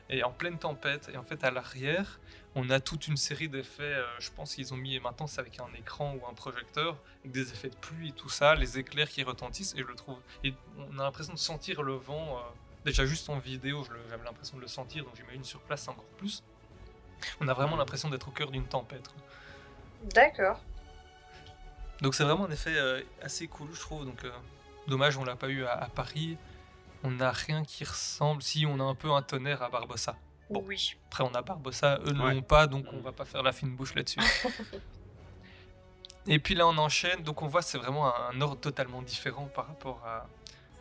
et 0.09 0.23
en 0.23 0.31
pleine 0.31 0.57
tempête. 0.57 1.09
Et 1.13 1.17
en 1.17 1.23
fait, 1.23 1.43
à 1.43 1.51
l'arrière, 1.51 2.19
on 2.55 2.69
a 2.71 2.79
toute 2.79 3.07
une 3.07 3.17
série 3.17 3.49
d'effets. 3.49 3.83
euh, 3.83 4.05
je 4.19 4.31
pense 4.31 4.55
qu'ils 4.55 4.73
ont 4.73 4.77
mis, 4.77 4.95
et 4.95 4.99
maintenant 4.99 5.27
c'est 5.27 5.39
avec 5.41 5.59
un 5.59 5.67
écran 5.77 6.15
ou 6.19 6.25
un 6.27 6.33
projecteur, 6.33 6.97
avec 7.21 7.31
des 7.31 7.51
effets 7.51 7.69
de 7.69 7.75
pluie 7.75 8.09
et 8.09 8.13
tout 8.13 8.29
ça, 8.29 8.55
les 8.55 8.79
éclairs 8.79 9.09
qui 9.09 9.21
retentissent. 9.23 9.73
Et 9.75 9.81
je 9.81 9.87
le 9.87 9.95
trouve. 9.95 10.17
Et 10.43 10.53
on 10.91 10.97
a 10.97 11.03
l'impression 11.03 11.33
de 11.33 11.37
sentir 11.39 11.83
le 11.83 11.93
vent. 11.93 12.37
euh, 12.37 12.41
déjà 12.87 13.05
juste 13.05 13.29
en 13.29 13.37
vidéo, 13.37 13.85
j'avais 14.09 14.23
l'impression 14.23 14.57
de 14.57 14.61
le 14.61 14.67
sentir, 14.67 15.03
donc 15.03 15.15
j'imagine 15.15 15.43
sur 15.43 15.59
place 15.61 15.81
c'est 15.83 15.89
encore 15.89 16.05
plus. 16.17 16.43
On 17.41 17.47
a 17.47 17.53
vraiment 17.53 17.75
l'impression 17.75 18.09
d'être 18.09 18.27
au 18.27 18.31
cœur 18.31 18.49
d'une 18.51 18.65
tempête. 18.65 19.09
D'accord. 20.15 20.59
Donc 22.01 22.15
c'est 22.15 22.23
vraiment 22.23 22.45
un 22.45 22.51
effet 22.51 22.75
euh, 22.77 23.01
assez 23.21 23.47
cool, 23.47 23.69
je 23.73 23.79
trouve. 23.79 24.05
Donc 24.05 24.23
euh, 24.23 24.31
dommage, 24.87 25.17
on 25.17 25.25
l'a 25.25 25.35
pas 25.35 25.49
eu 25.49 25.65
à, 25.65 25.73
à 25.73 25.87
Paris. 25.89 26.37
On 27.03 27.11
n'a 27.11 27.31
rien 27.31 27.63
qui 27.63 27.83
ressemble. 27.83 28.41
Si 28.41 28.65
on 28.65 28.79
a 28.79 28.83
un 28.83 28.95
peu 28.95 29.11
un 29.11 29.21
tonnerre 29.21 29.61
à 29.63 29.69
Barbossa. 29.69 30.15
Bon, 30.49 30.63
Oui. 30.65 30.95
après 31.07 31.23
on 31.23 31.33
a 31.35 31.41
Barbossa, 31.41 31.99
eux 32.05 32.11
ne 32.13 32.23
Ouais. 32.23 32.33
l'ont 32.35 32.41
pas, 32.41 32.67
donc 32.67 32.85
on 32.93 33.01
va 33.01 33.11
pas 33.11 33.25
faire 33.25 33.43
la 33.43 33.51
fine 33.51 33.75
bouche 33.75 33.95
là-dessus. 33.95 34.19
Et 36.27 36.39
puis 36.39 36.55
là 36.55 36.67
on 36.67 36.77
enchaîne, 36.77 37.23
donc 37.23 37.41
on 37.41 37.47
voit 37.47 37.61
c'est 37.61 37.77
vraiment 37.77 38.13
un, 38.15 38.31
un 38.35 38.41
ordre 38.41 38.59
totalement 38.59 39.01
différent 39.01 39.45
par 39.53 39.67
rapport 39.67 40.01
à, 40.05 40.27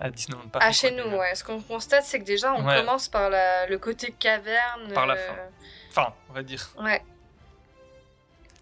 à 0.00 0.10
Disneyland 0.10 0.48
Paris. 0.48 0.64
Ah, 0.68 0.72
chez 0.72 0.88
quoi, 0.88 0.98
nous, 0.98 1.04
déjà. 1.10 1.16
ouais. 1.18 1.34
Ce 1.34 1.44
qu'on 1.44 1.60
constate, 1.62 2.04
c'est 2.04 2.18
que 2.20 2.24
déjà, 2.24 2.52
on 2.54 2.64
Ouais. 2.66 2.76
commence 2.76 3.08
par 3.08 3.30
la- 3.30 3.66
le 3.66 3.78
côté 3.78 4.12
caverne. 4.12 4.92
Par 4.92 5.06
la 5.06 5.14
euh, 5.14 5.26
fin. 5.26 5.34
Enfin, 5.90 6.14
on 6.28 6.32
va 6.34 6.42
dire. 6.42 6.68
Ouais. 6.78 7.02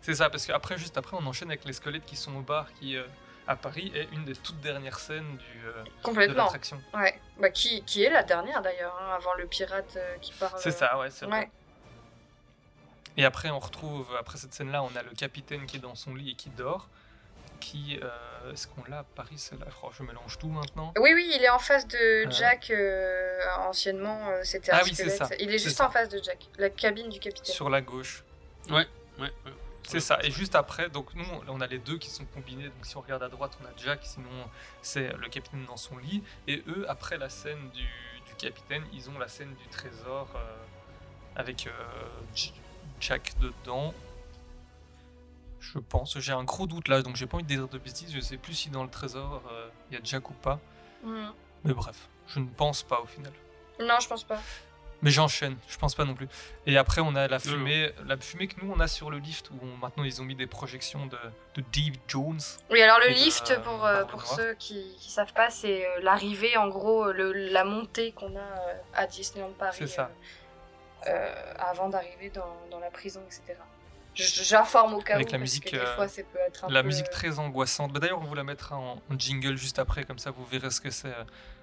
C'est 0.00 0.14
ça, 0.14 0.28
parce 0.30 0.46
qu'après, 0.46 0.76
juste 0.78 0.96
après, 0.98 1.16
on 1.18 1.26
enchaîne 1.26 1.48
avec 1.50 1.64
les 1.64 1.72
squelettes 1.72 2.04
qui 2.04 2.16
sont 2.16 2.34
au 2.36 2.40
bar, 2.42 2.66
qui 2.74 2.96
euh, 2.96 3.04
à 3.48 3.56
Paris 3.56 3.90
est 3.94 4.08
une 4.12 4.24
des 4.24 4.34
toutes 4.34 4.60
dernières 4.60 4.98
scènes 4.98 5.36
du, 5.38 5.66
euh, 5.66 5.82
de 5.82 5.90
Complètement. 6.02 6.44
l'attraction. 6.44 6.80
Ouais. 6.92 7.18
Bah, 7.38 7.50
qui, 7.50 7.82
qui 7.84 8.04
est 8.04 8.10
la 8.10 8.22
dernière 8.22 8.60
d'ailleurs, 8.62 8.96
hein, 9.02 9.14
avant 9.16 9.34
le 9.34 9.46
pirate 9.46 9.94
euh, 9.96 10.16
qui 10.20 10.32
parle. 10.32 10.52
C'est 10.58 10.70
ça, 10.70 10.98
ouais, 10.98 11.10
c'est 11.10 11.24
vrai. 11.26 11.38
Ouais. 11.40 11.50
Et 13.16 13.24
après, 13.24 13.48
on 13.50 13.58
retrouve, 13.60 14.08
après 14.18 14.38
cette 14.38 14.52
scène-là, 14.54 14.82
on 14.82 14.94
a 14.96 15.02
le 15.02 15.10
capitaine 15.10 15.66
qui 15.66 15.76
est 15.76 15.80
dans 15.80 15.94
son 15.94 16.14
lit 16.14 16.30
et 16.30 16.34
qui 16.34 16.50
dort. 16.50 16.88
Qui, 17.64 17.98
euh, 18.02 18.52
est-ce 18.52 18.66
qu'on 18.66 18.84
l'a 18.90 18.98
à 18.98 19.04
Paris 19.04 19.38
celle-là? 19.38 19.64
Oh, 19.82 19.88
Je 19.96 20.02
mélange 20.02 20.36
tout 20.38 20.48
maintenant. 20.48 20.92
Oui, 21.00 21.12
oui, 21.14 21.32
il 21.34 21.42
est 21.42 21.48
en 21.48 21.58
face 21.58 21.88
de 21.88 21.96
Euh. 21.96 22.30
Jack. 22.30 22.70
euh, 22.70 23.38
anciennement, 23.60 24.28
euh, 24.28 24.40
c'était 24.44 24.70
un 24.70 24.76
Ah 24.78 24.82
oui, 24.84 24.94
c'est 24.94 25.08
squelette. 25.08 25.28
ça, 25.30 25.36
Il 25.38 25.50
est 25.54 25.58
juste 25.58 25.78
ça. 25.78 25.86
en 25.88 25.90
face 25.90 26.10
de 26.10 26.20
Jack. 26.22 26.38
La 26.58 26.68
cabine 26.68 27.08
du 27.08 27.18
capitaine. 27.20 27.54
Sur 27.54 27.70
la 27.70 27.80
gauche. 27.80 28.22
Ouais, 28.68 28.86
ouais, 29.18 29.32
ouais. 29.46 29.52
C'est 29.88 30.00
ça. 30.00 30.18
Et 30.22 30.30
juste 30.30 30.54
après, 30.54 30.88
donc 30.90 31.14
nous, 31.14 31.24
on 31.48 31.60
a 31.62 31.66
les 31.66 31.78
deux 31.78 31.96
qui 31.98 32.10
sont 32.10 32.24
combinés. 32.26 32.64
Donc 32.64 32.84
si 32.84 32.96
on 32.96 33.00
regarde 33.00 33.22
à 33.22 33.28
droite, 33.28 33.52
on 33.62 33.66
a 33.66 33.70
Jack, 33.76 34.00
sinon 34.02 34.28
c'est 34.82 35.08
le 35.14 35.28
capitaine 35.28 35.64
dans 35.66 35.76
son 35.78 35.96
lit. 35.98 36.22
Et 36.46 36.62
eux, 36.68 36.84
après 36.88 37.16
la 37.18 37.28
scène 37.30 37.70
du, 37.70 37.82
du 38.26 38.34
capitaine, 38.38 38.82
ils 38.92 39.08
ont 39.10 39.18
la 39.18 39.28
scène 39.28 39.54
du 39.54 39.66
trésor 39.68 40.28
euh, 40.36 40.56
avec 41.36 41.66
euh, 41.66 41.70
Jack 43.00 43.32
dedans. 43.40 43.92
Je 45.72 45.78
pense. 45.78 46.18
J'ai 46.18 46.32
un 46.32 46.44
gros 46.44 46.66
doute 46.66 46.88
là, 46.88 47.02
donc 47.02 47.16
j'ai 47.16 47.26
pas 47.26 47.36
envie 47.36 47.44
de 47.44 47.48
dire 47.48 47.68
de 47.68 47.78
bêtises. 47.78 48.12
Je 48.14 48.20
sais 48.20 48.36
plus 48.36 48.54
si 48.54 48.70
dans 48.70 48.82
le 48.82 48.90
trésor 48.90 49.42
euh, 49.50 49.68
il 49.90 49.94
y 49.94 49.96
a 49.98 50.00
Jack 50.04 50.28
ou 50.30 50.34
pas. 50.34 50.58
Mhm. 51.02 51.32
Mais 51.64 51.72
bref, 51.74 52.08
je 52.28 52.40
ne 52.40 52.46
pense 52.48 52.82
pas 52.82 53.00
au 53.00 53.06
final. 53.06 53.32
Non, 53.80 53.98
je 54.00 54.08
pense 54.08 54.24
pas. 54.24 54.40
Mais 55.02 55.10
j'enchaîne, 55.10 55.56
je 55.68 55.76
pense 55.76 55.94
pas 55.94 56.04
non 56.06 56.14
plus. 56.14 56.28
Et 56.66 56.78
après, 56.78 57.02
on 57.02 57.14
a 57.14 57.28
la 57.28 57.38
fumée, 57.38 57.92
la 58.06 58.16
fumée 58.16 58.46
que 58.48 58.58
nous 58.64 58.72
on 58.72 58.80
a 58.80 58.88
sur 58.88 59.10
le 59.10 59.18
lift 59.18 59.50
où 59.50 59.54
on- 59.62 59.76
maintenant 59.76 60.04
ils 60.04 60.22
ont 60.22 60.24
mis 60.24 60.34
des 60.34 60.46
projections 60.46 61.04
de, 61.06 61.18
de 61.56 61.62
Dave 61.72 61.96
Jones. 62.08 62.40
Oui, 62.70 62.80
alors 62.80 62.98
le 63.00 63.08
de, 63.10 63.14
lift, 63.14 63.50
euh, 63.50 63.60
pour, 63.60 63.84
euh, 63.84 64.04
pour 64.04 64.22
ceux 64.24 64.54
qui, 64.54 64.96
qui 64.98 65.10
savent 65.10 65.32
pas, 65.34 65.50
c'est 65.50 65.84
euh, 65.86 66.00
l'arrivée, 66.00 66.56
en 66.56 66.68
gros, 66.68 67.08
euh, 67.08 67.12
le- 67.12 67.32
la 67.32 67.64
montée 67.64 68.12
qu'on 68.12 68.34
a 68.36 68.38
euh, 68.38 68.74
à 68.94 69.06
Disneyland 69.06 69.52
Paris. 69.58 69.76
C'est 69.78 69.86
ça. 69.88 70.10
euh, 71.06 71.10
euh, 71.10 71.52
avant 71.58 71.90
d'arriver 71.90 72.30
dans, 72.30 72.56
dans 72.70 72.78
la 72.78 72.90
prison, 72.90 73.20
etc. 73.26 73.58
J'informe 74.14 74.94
au 74.94 75.00
cas 75.00 75.14
Avec 75.14 75.28
où, 75.28 75.32
la 75.32 75.38
parce 75.38 75.40
musique, 75.40 75.64
que 75.64 75.70
des 75.76 75.78
euh, 75.78 75.94
fois, 75.96 76.08
ça 76.08 76.22
peut 76.22 76.38
être 76.46 76.64
un 76.64 76.68
La 76.70 76.82
peu, 76.82 76.88
musique 76.88 77.06
euh, 77.06 77.12
très 77.12 77.38
angoissante. 77.38 77.92
Bah, 77.92 78.00
D'ailleurs, 78.00 78.20
on 78.20 78.24
vous 78.24 78.34
la 78.34 78.44
mettra 78.44 78.76
en, 78.76 79.02
en 79.10 79.18
jingle 79.18 79.56
juste 79.56 79.78
après, 79.78 80.04
comme 80.04 80.18
ça 80.18 80.30
vous 80.30 80.44
verrez 80.44 80.70
ce 80.70 80.80
que 80.80 80.90
c'est. 80.90 81.08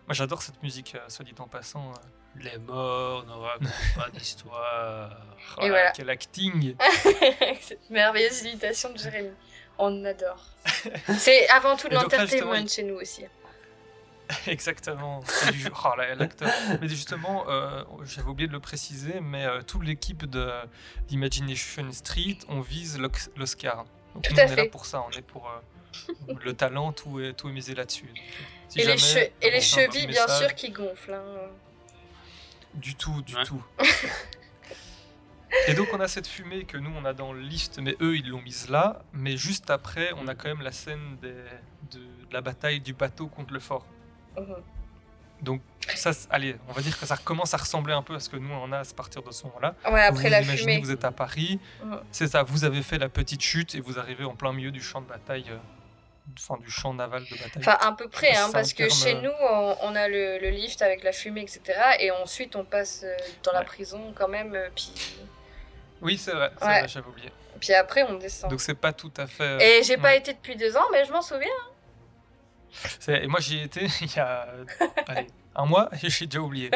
Moi 0.08 0.14
j'adore 0.16 0.42
cette 0.42 0.62
musique, 0.64 0.96
euh, 0.96 1.00
soit 1.08 1.24
dit 1.24 1.34
en 1.40 1.48
passant. 1.48 1.94
Les 2.36 2.58
morts 2.58 3.26
ne 3.26 3.32
racontent 3.34 3.70
pas 3.96 4.10
d'histoire. 4.10 5.18
Oh 5.58 5.68
voilà. 5.68 5.92
Quel 5.92 6.10
acting 6.10 6.76
Cette 7.62 7.90
merveilleuse 7.90 8.44
imitation 8.44 8.92
de 8.94 8.98
Jérémy. 8.98 9.32
On 9.78 10.06
adore. 10.06 10.46
C'est 11.18 11.50
avant 11.50 11.76
tout 11.76 11.90
de 11.90 11.96
l'entertainment 11.96 12.68
chez 12.68 12.84
nous 12.84 12.96
aussi. 12.96 13.26
Exactement. 14.48 15.22
C'est 15.26 15.52
du- 15.52 15.68
oh 15.70 15.96
là, 15.98 16.16
l'acteur. 16.16 16.50
Mais 16.82 16.88
justement, 16.88 17.46
euh, 17.50 17.84
j'avais 18.04 18.28
oublié 18.30 18.48
de 18.48 18.54
le 18.54 18.60
préciser, 18.60 19.20
mais 19.22 19.46
euh, 19.46 19.62
toute 19.62 19.84
l'équipe 19.84 20.26
de 20.26 20.50
d'Imagination 21.08 21.92
Street, 21.92 22.38
on 22.48 22.62
vise 22.62 23.00
l'Oscar. 23.36 23.86
Donc 24.16 24.24
Tout 24.24 24.34
nous, 24.34 24.40
à 24.40 24.44
on 24.44 24.48
est 24.48 24.56
là 24.56 24.66
pour 24.66 24.86
ça, 24.86 25.04
on 25.08 25.12
est 25.12 25.22
pour 25.22 25.50
euh, 25.50 26.34
le 26.44 26.54
talent, 26.54 26.92
tout 26.94 27.20
est, 27.20 27.34
tout 27.34 27.50
est 27.50 27.54
misé 27.54 27.76
là-dessus. 27.76 28.10
Si 28.70 28.80
et 28.82 28.86
les, 28.86 28.96
che- 28.98 29.32
et 29.42 29.62
chevilles, 29.62 30.08
bien 30.08 30.22
message- 30.26 30.40
sûr, 30.48 30.56
qui 30.56 30.70
gonflent. 30.72 31.14
hein. 31.14 31.50
Du 32.74 32.96
tout, 32.96 33.22
du 33.24 33.36
tout. 33.46 33.64
Et 35.68 35.74
donc 35.74 35.90
on 35.94 36.00
a 36.00 36.08
cette 36.08 36.28
fumée 36.28 36.64
que 36.64 36.78
nous 36.78 36.92
on 36.96 37.04
a 37.04 37.12
dans 37.14 37.34
le 37.34 37.42
lift, 37.42 37.78
mais 37.80 37.96
eux 38.02 38.16
ils 38.16 38.30
l'ont 38.30 38.42
mise 38.42 38.70
là. 38.70 39.02
Mais 39.12 39.36
juste 39.36 39.70
après, 39.70 40.12
on 40.16 40.28
a 40.30 40.34
quand 40.36 40.48
même 40.48 40.62
la 40.62 40.72
scène 40.72 41.18
des- 41.22 41.28
de, 41.92 42.00
de 42.00 42.34
la 42.34 42.40
bataille 42.40 42.80
du 42.80 42.94
bateau 42.94 43.28
contre 43.28 43.52
le 43.54 43.60
fort. 43.60 43.86
Mhm. 44.38 44.56
Donc 45.42 45.62
ça, 45.96 46.12
allez, 46.30 46.56
on 46.70 46.74
va 46.74 46.82
dire 46.82 46.98
que 47.00 47.06
ça 47.06 47.18
commence 47.18 47.54
à 47.54 47.58
ressembler 47.58 47.94
un 47.94 48.04
peu 48.04 48.14
à 48.14 48.20
ce 48.20 48.30
que 48.30 48.38
nous 48.38 48.54
on 48.54 48.72
a 48.72 48.80
à 48.80 48.84
partir 48.96 49.24
de 49.24 49.32
ce 49.32 49.44
moment-là. 49.46 49.74
Ouais, 49.92 50.02
après 50.02 50.24
vous 50.26 50.30
la 50.30 50.42
imaginez 50.42 50.74
fumée. 50.74 50.80
vous 50.82 50.92
êtes 50.92 51.04
à 51.04 51.12
Paris, 51.12 51.60
Mhm. 51.84 52.00
c'est 52.12 52.28
ça, 52.28 52.44
vous 52.44 52.64
avez 52.64 52.84
fait 52.84 53.00
la 53.00 53.10
petite 53.10 53.42
chute 53.42 53.74
et 53.74 53.80
vous 53.82 53.98
arrivez 53.98 54.24
en 54.24 54.36
plein 54.36 54.54
milieu 54.54 54.70
du 54.72 54.82
champ 54.82 55.02
de 55.02 55.08
bataille, 55.08 55.46
euh, 55.50 55.58
enfin 56.38 56.62
du 56.62 56.70
champ 56.70 56.94
naval 56.94 57.24
de 57.24 57.32
bataille. 57.36 57.54
Enfin, 57.58 57.78
à 57.82 57.92
peu 57.94 58.08
près, 58.08 58.36
hein, 58.36 58.50
parce 58.54 58.74
que 58.74 58.84
terme, 58.84 58.92
chez 58.92 59.16
nous, 59.16 59.32
on, 59.50 59.76
on 59.82 59.96
a 59.96 60.08
le, 60.08 60.38
le 60.40 60.50
lift 60.52 60.82
avec 60.84 61.04
la 61.04 61.12
fumée, 61.12 61.42
etc. 61.42 61.62
Et 62.00 62.12
ensuite, 62.12 62.56
on 62.56 62.64
passe 62.64 63.02
euh, 63.04 63.18
dans 63.44 63.52
la 63.54 63.64
prison 63.64 64.14
quand 64.16 64.28
même. 64.28 64.54
euh, 64.54 64.70
Puis, 64.76 64.94
Oui, 66.04 66.18
c'est 66.20 66.32
vrai, 66.32 66.52
Ouais. 66.62 66.82
vrai, 66.82 66.88
j'avais 66.88 67.08
oublié. 67.08 67.32
puis 67.60 67.74
après, 67.74 68.04
on 68.04 68.14
descend. 68.20 68.50
Donc 68.52 68.62
c'est 68.62 68.76
pas 68.76 68.94
tout 68.94 69.12
à 69.18 69.26
fait. 69.26 69.80
Et 69.80 69.84
j'ai 69.84 69.98
pas 69.98 70.16
été 70.16 70.34
depuis 70.34 70.56
deux 70.56 70.78
ans, 70.78 70.86
mais 70.92 71.04
je 71.06 71.12
m'en 71.12 71.22
souviens. 71.24 71.48
C'est- 71.48 71.71
Et 73.08 73.28
moi 73.28 73.40
j'y 73.40 73.58
ai 73.58 73.64
été 73.64 73.88
il 74.02 74.14
y 74.16 74.20
a 74.20 74.48
allez, 75.08 75.28
un 75.56 75.66
mois 75.66 75.90
et 76.02 76.10
j'ai 76.10 76.26
déjà 76.28 76.42
oublié. 76.42 76.72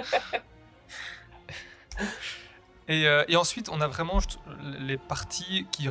Et, 2.88 3.08
euh, 3.08 3.24
et 3.28 3.36
ensuite, 3.36 3.70
on 3.70 3.82
a 3.82 3.88
vraiment 3.88 4.20
les 4.80 4.98
parties 4.98 5.66
qui 5.72 5.90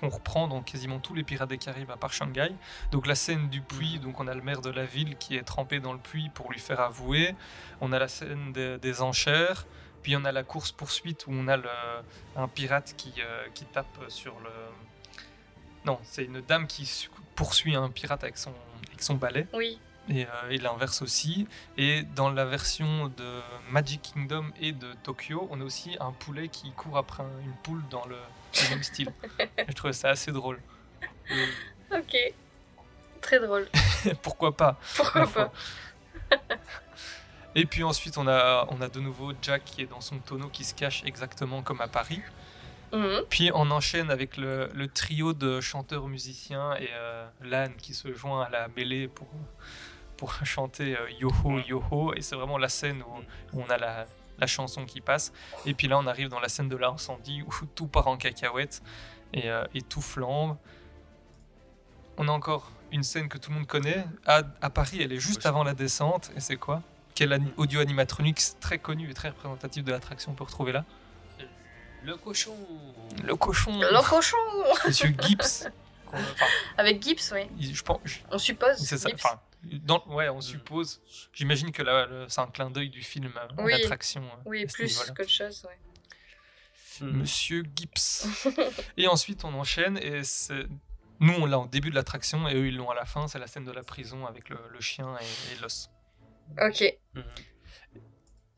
qu'on 0.00 0.08
reprend 0.08 0.48
dans 0.48 0.62
quasiment 0.62 0.98
tous 0.98 1.14
les 1.14 1.22
Pirates 1.22 1.48
des 1.48 1.58
Caraïbes 1.58 1.90
à 1.90 1.96
part 1.96 2.12
Shanghai. 2.12 2.50
Donc 2.90 3.06
la 3.06 3.14
scène 3.14 3.48
du 3.48 3.60
puits, 3.62 4.00
donc 4.00 4.18
on 4.18 4.26
a 4.26 4.34
le 4.34 4.42
maire 4.42 4.60
de 4.60 4.68
la 4.70 4.84
ville 4.84 5.16
qui 5.16 5.36
est 5.36 5.42
trempé 5.44 5.78
dans 5.78 5.92
le 5.92 6.00
puits 6.00 6.28
pour 6.34 6.50
lui 6.50 6.58
faire 6.58 6.80
avouer. 6.80 7.36
On 7.80 7.92
a 7.92 7.98
la 8.00 8.08
scène 8.08 8.52
des, 8.52 8.78
des 8.78 9.00
enchères. 9.00 9.64
Puis 10.02 10.16
on 10.16 10.24
a 10.24 10.32
la 10.32 10.42
course 10.42 10.72
poursuite 10.72 11.28
où 11.28 11.32
on 11.32 11.46
a 11.46 11.56
le, 11.56 11.68
un 12.34 12.48
pirate 12.48 12.94
qui, 12.96 13.14
euh, 13.20 13.46
qui 13.54 13.64
tape 13.64 13.86
sur 14.08 14.34
le. 14.40 14.50
Non, 15.86 16.00
c'est 16.02 16.24
une 16.24 16.40
dame 16.40 16.66
qui 16.66 16.84
su- 16.84 17.08
poursuit 17.36 17.76
un 17.76 17.88
pirate 17.88 18.24
avec 18.24 18.36
son, 18.36 18.52
avec 19.02 19.04
son 19.04 19.14
balai. 19.14 19.46
Oui. 19.52 19.78
Et, 20.08 20.24
euh, 20.26 20.50
et 20.50 20.58
l'inverse 20.58 21.02
aussi. 21.02 21.46
Et 21.76 22.02
dans 22.02 22.30
la 22.30 22.44
version 22.44 23.08
de 23.08 23.40
Magic 23.70 24.02
Kingdom 24.02 24.46
et 24.60 24.72
de 24.72 24.92
Tokyo, 25.02 25.46
on 25.50 25.60
a 25.60 25.64
aussi 25.64 25.96
un 26.00 26.12
poulet 26.12 26.48
qui 26.48 26.70
court 26.72 26.96
après 26.98 27.22
un- 27.22 27.40
une 27.44 27.52
poule 27.62 27.82
dans 27.90 28.04
le, 28.06 28.16
le 28.16 28.70
même 28.70 28.82
style. 28.82 29.12
Je 29.68 29.72
trouvais 29.74 29.92
ça 29.92 30.10
assez 30.10 30.32
drôle. 30.32 30.60
Ok. 31.92 32.16
Très 33.20 33.38
drôle. 33.40 33.68
Pourquoi 34.22 34.56
pas? 34.56 34.78
Pourquoi 34.96 35.26
pas? 35.26 35.52
Et 37.54 37.66
puis 37.66 37.82
ensuite, 37.84 38.16
on 38.18 38.26
a, 38.26 38.66
on 38.70 38.80
a 38.80 38.88
de 38.88 38.98
nouveau 38.98 39.32
Jack 39.42 39.64
qui 39.64 39.82
est 39.82 39.86
dans 39.86 40.00
son 40.00 40.18
tonneau 40.18 40.48
qui 40.48 40.64
se 40.64 40.74
cache 40.74 41.02
exactement 41.04 41.62
comme 41.62 41.80
à 41.80 41.86
Paris. 41.88 42.20
Mhm. 42.92 43.24
Puis 43.30 43.50
on 43.54 43.70
enchaîne 43.70 44.10
avec 44.10 44.36
le, 44.36 44.68
le 44.74 44.88
trio 44.88 45.32
de 45.32 45.60
chanteurs 45.60 46.08
musiciens 46.08 46.74
et 46.76 46.90
euh, 46.92 47.26
Lan 47.42 47.68
qui 47.78 47.94
se 47.94 48.12
joint 48.12 48.42
à 48.42 48.50
la 48.50 48.68
mêlée 48.68 49.08
pour, 49.08 49.28
pour 50.16 50.34
chanter 50.44 50.96
euh, 50.96 51.10
Yoho 51.18 51.58
Yoho. 51.60 52.14
Et 52.14 52.20
c'est 52.20 52.36
vraiment 52.36 52.58
la 52.58 52.68
scène 52.68 53.02
où, 53.02 53.56
où 53.56 53.62
on 53.62 53.70
a 53.70 53.78
la, 53.78 54.06
la 54.38 54.46
chanson 54.46 54.84
qui 54.84 55.00
passe. 55.00 55.32
Et 55.64 55.72
puis 55.72 55.88
là, 55.88 55.98
on 55.98 56.06
arrive 56.06 56.28
dans 56.28 56.40
la 56.40 56.48
scène 56.48 56.68
de 56.68 56.76
l'incendie 56.76 57.42
où 57.42 57.66
tout 57.74 57.86
part 57.86 58.08
en 58.08 58.16
cacahuète 58.16 58.82
et, 59.32 59.50
euh, 59.50 59.64
et 59.74 59.80
tout 59.80 60.02
flambe. 60.02 60.56
On 62.18 62.28
a 62.28 62.32
encore 62.32 62.70
une 62.90 63.02
scène 63.02 63.28
que 63.28 63.38
tout 63.38 63.50
le 63.50 63.56
monde 63.56 63.66
connaît. 63.66 64.04
À, 64.26 64.42
à 64.60 64.68
Paris, 64.68 64.98
elle 65.00 65.12
est 65.12 65.20
juste 65.20 65.46
avant 65.46 65.64
la 65.64 65.72
descente. 65.72 66.30
Et 66.36 66.40
c'est 66.40 66.56
quoi? 66.56 66.82
Quel 67.14 67.40
audio 67.56 67.80
animatronique 67.80 68.40
très 68.60 68.78
connu 68.78 69.10
et 69.10 69.14
très 69.14 69.30
représentatif 69.30 69.82
de 69.84 69.92
l'attraction 69.92 70.32
on 70.32 70.34
peut 70.34 70.44
retrouver 70.44 70.72
là 70.72 70.84
Le 72.04 72.16
cochon. 72.16 72.56
Le 73.22 73.36
cochon 73.36 73.80
Le 73.80 74.08
cochon 74.08 74.36
Monsieur 74.86 75.14
Gibbs. 75.20 75.68
enfin, 76.12 76.46
Avec 76.76 77.02
Gibbs, 77.02 77.32
oui. 77.32 77.48
il- 77.58 77.74
je 77.74 77.82
pense, 77.82 78.00
je- 78.04 78.18
On 78.30 78.38
suppose. 78.38 78.76
c'est 78.78 78.98
ça. 78.98 79.08
Enfin, 79.14 79.40
dans- 79.62 80.04
ouais, 80.08 80.28
on 80.28 80.40
suppose. 80.40 81.00
J'imagine 81.32 81.70
que 81.72 81.82
là, 81.82 82.06
le- 82.06 82.26
c'est 82.28 82.40
un 82.40 82.46
clin 82.48 82.70
d'œil 82.70 82.90
du 82.90 83.02
film, 83.02 83.32
euh, 83.36 83.48
Oui. 83.62 83.72
l'attraction. 83.72 84.22
euh, 84.24 84.42
Oui, 84.46 84.66
plus 84.66 84.84
niveau-là. 84.90 85.14
qu'autre 85.14 85.30
chose, 85.30 85.64
ouais. 85.68 85.78
Monsieur 87.00 87.64
Gibbs. 87.74 88.26
et 88.96 89.08
ensuite, 89.08 89.44
on 89.44 89.54
enchaîne 89.54 89.96
et 89.98 90.22
c'est. 90.24 90.66
Nous, 91.20 91.32
on 91.34 91.46
l'a 91.46 91.58
en 91.58 91.66
début 91.66 91.90
de 91.90 91.94
l'attraction 91.94 92.48
et 92.48 92.54
eux, 92.54 92.66
ils 92.66 92.76
l'ont 92.76 92.90
à 92.90 92.94
la 92.94 93.04
fin. 93.04 93.28
C'est 93.28 93.38
la 93.38 93.46
scène 93.46 93.64
de 93.64 93.72
la 93.72 93.82
prison 93.82 94.26
avec 94.26 94.48
le, 94.48 94.58
le 94.70 94.80
chien 94.80 95.16
et, 95.20 95.52
et 95.54 95.60
l'os. 95.60 95.88
Ok. 96.60 96.84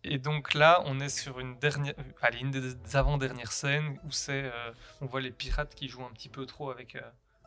Et 0.05 0.19
donc 0.19 0.55
là, 0.55 0.83
on 0.87 1.01
est 1.01 1.09
sur 1.09 1.41
une 1.41 1.59
dernière, 1.59 1.95
allez, 2.21 2.39
une 2.41 2.51
des 2.51 2.97
avant-dernières 2.97 3.53
scènes 3.53 3.99
où 4.05 4.11
c'est, 4.13 4.45
euh, 4.45 4.71
on 5.01 5.07
voit 5.07 5.21
les 5.21 5.31
pirates 5.31 5.75
qui 5.75 5.89
jouent 5.89 6.05
un 6.05 6.13
petit 6.13 6.29
peu 6.29 6.45
trop 6.47 6.71
avec, 6.71 6.97
euh, 6.97 7.01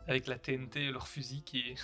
avec 0.08 0.28
la 0.28 0.38
TNT 0.40 0.86
et 0.86 0.92
leur 0.92 1.08
fusil 1.08 1.44
qui, 1.44 1.76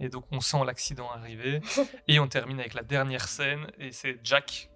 et 0.00 0.08
donc 0.08 0.24
on 0.30 0.40
sent 0.40 0.64
l'accident 0.64 1.10
arriver. 1.10 1.60
et 2.08 2.20
on 2.20 2.28
termine 2.28 2.60
avec 2.60 2.74
la 2.74 2.82
dernière 2.82 3.26
scène 3.28 3.66
et 3.78 3.90
c'est 3.92 4.20
Jack 4.22 4.70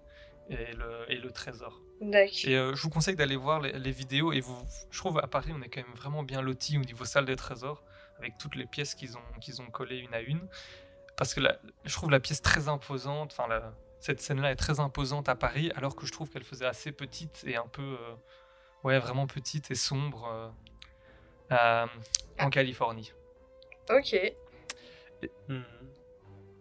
et 0.49 0.73
le, 0.73 1.05
et 1.11 1.17
le 1.17 1.31
trésor. 1.31 1.79
D'accord. 2.01 2.33
Et 2.45 2.55
euh, 2.57 2.75
je 2.75 2.81
vous 2.81 2.89
conseille 2.89 3.15
d'aller 3.15 3.35
voir 3.35 3.59
les, 3.61 3.73
les 3.73 3.91
vidéos 3.91 4.31
et 4.33 4.39
vous, 4.41 4.57
je 4.91 4.97
trouve 4.99 5.19
à 5.19 5.27
Paris 5.27 5.51
on 5.55 5.61
est 5.61 5.69
quand 5.69 5.81
même 5.85 5.95
vraiment 5.95 6.23
bien 6.23 6.41
loti 6.41 6.77
au 6.77 6.81
niveau 6.81 7.05
salle 7.05 7.25
des 7.25 7.35
trésors 7.35 7.83
avec 8.17 8.37
toutes 8.37 8.55
les 8.55 8.65
pièces 8.65 8.95
qu'ils 8.95 9.17
ont, 9.17 9.21
qu'ils 9.39 9.61
ont 9.61 9.67
collées 9.69 9.99
une 9.99 10.13
à 10.13 10.21
une. 10.21 10.41
Parce 11.15 11.33
que 11.33 11.39
la- 11.41 11.59
je 11.85 11.93
trouve 11.93 12.09
la 12.11 12.19
pièce 12.19 12.41
très 12.41 12.67
imposante, 12.69 13.31
enfin 13.37 13.47
la- 13.49 13.73
cette 13.99 14.21
scène-là 14.21 14.51
est 14.51 14.55
très 14.55 14.79
imposante 14.79 15.29
à 15.29 15.35
Paris 15.35 15.71
alors 15.75 15.95
que 15.95 16.05
je 16.05 16.11
trouve 16.11 16.29
qu'elle 16.29 16.43
faisait 16.43 16.65
assez 16.65 16.91
petite 16.91 17.43
et 17.45 17.55
un 17.57 17.67
peu, 17.67 17.81
euh, 17.81 18.15
ouais 18.83 18.99
vraiment 18.99 19.27
petite 19.27 19.71
et 19.71 19.75
sombre 19.75 20.27
euh, 20.31 20.49
euh, 21.51 21.87
en 22.39 22.49
Californie. 22.49 23.13
Ok. 23.89 24.15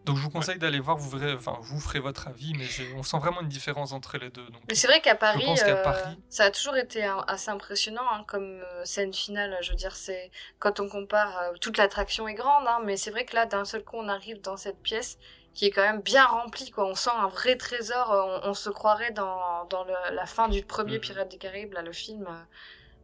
Donc 0.04 0.16
je 0.16 0.22
vous 0.22 0.30
conseille 0.30 0.58
d'aller 0.58 0.80
voir, 0.80 0.96
vous 0.96 1.10
verrez, 1.18 1.34
enfin 1.34 1.58
vous 1.60 1.78
ferez 1.78 2.00
votre 2.00 2.28
avis, 2.28 2.54
mais 2.56 2.64
on 2.96 3.02
sent 3.02 3.18
vraiment 3.18 3.42
une 3.42 3.48
différence 3.48 3.92
entre 3.92 4.16
les 4.16 4.30
deux. 4.30 4.46
Donc, 4.46 4.62
Mais 4.66 4.74
c'est 4.74 4.86
vrai 4.86 5.02
qu'à 5.02 5.14
Paris, 5.14 5.44
euh, 5.66 5.82
Paris, 5.82 6.18
ça 6.30 6.44
a 6.44 6.50
toujours 6.50 6.76
été 6.76 7.04
un- 7.04 7.22
assez 7.28 7.50
impressionnant 7.50 8.08
hein, 8.10 8.24
comme 8.26 8.62
euh, 8.64 8.84
scène 8.86 9.12
finale. 9.12 9.54
Je 9.60 9.68
veux 9.68 9.76
dire, 9.76 9.94
c'est 9.94 10.30
quand 10.60 10.80
on 10.80 10.88
compare, 10.88 11.36
euh, 11.38 11.52
toute 11.60 11.76
l'attraction 11.76 12.26
est 12.26 12.32
grande, 12.32 12.66
hein, 12.66 12.80
mais 12.84 12.96
c'est 12.96 13.10
vrai 13.10 13.26
que 13.26 13.34
là, 13.36 13.44
d'un 13.44 13.66
seul 13.66 13.84
coup, 13.84 13.96
on 13.98 14.08
arrive 14.08 14.40
dans 14.40 14.56
cette 14.56 14.80
pièce 14.80 15.18
qui 15.58 15.66
est 15.66 15.70
quand 15.72 15.82
même 15.82 16.00
bien 16.02 16.24
remplie. 16.24 16.70
Quoi. 16.70 16.84
On 16.86 16.94
sent 16.94 17.10
un 17.12 17.26
vrai 17.26 17.56
trésor. 17.56 18.12
euh, 18.12 18.40
On, 18.44 18.50
on 18.50 18.54
se 18.54 18.70
croirait 18.70 19.10
dans, 19.10 19.64
dans 19.64 19.82
le- 19.82 20.14
la 20.14 20.24
fin 20.26 20.48
du 20.48 20.62
premier 20.62 20.94
Mhm. 20.98 21.00
Pirates 21.00 21.28
des 21.32 21.36
Caraïbes, 21.38 21.72
là, 21.72 21.82
le 21.82 21.90
film, 21.92 22.26
euh, 22.28 22.44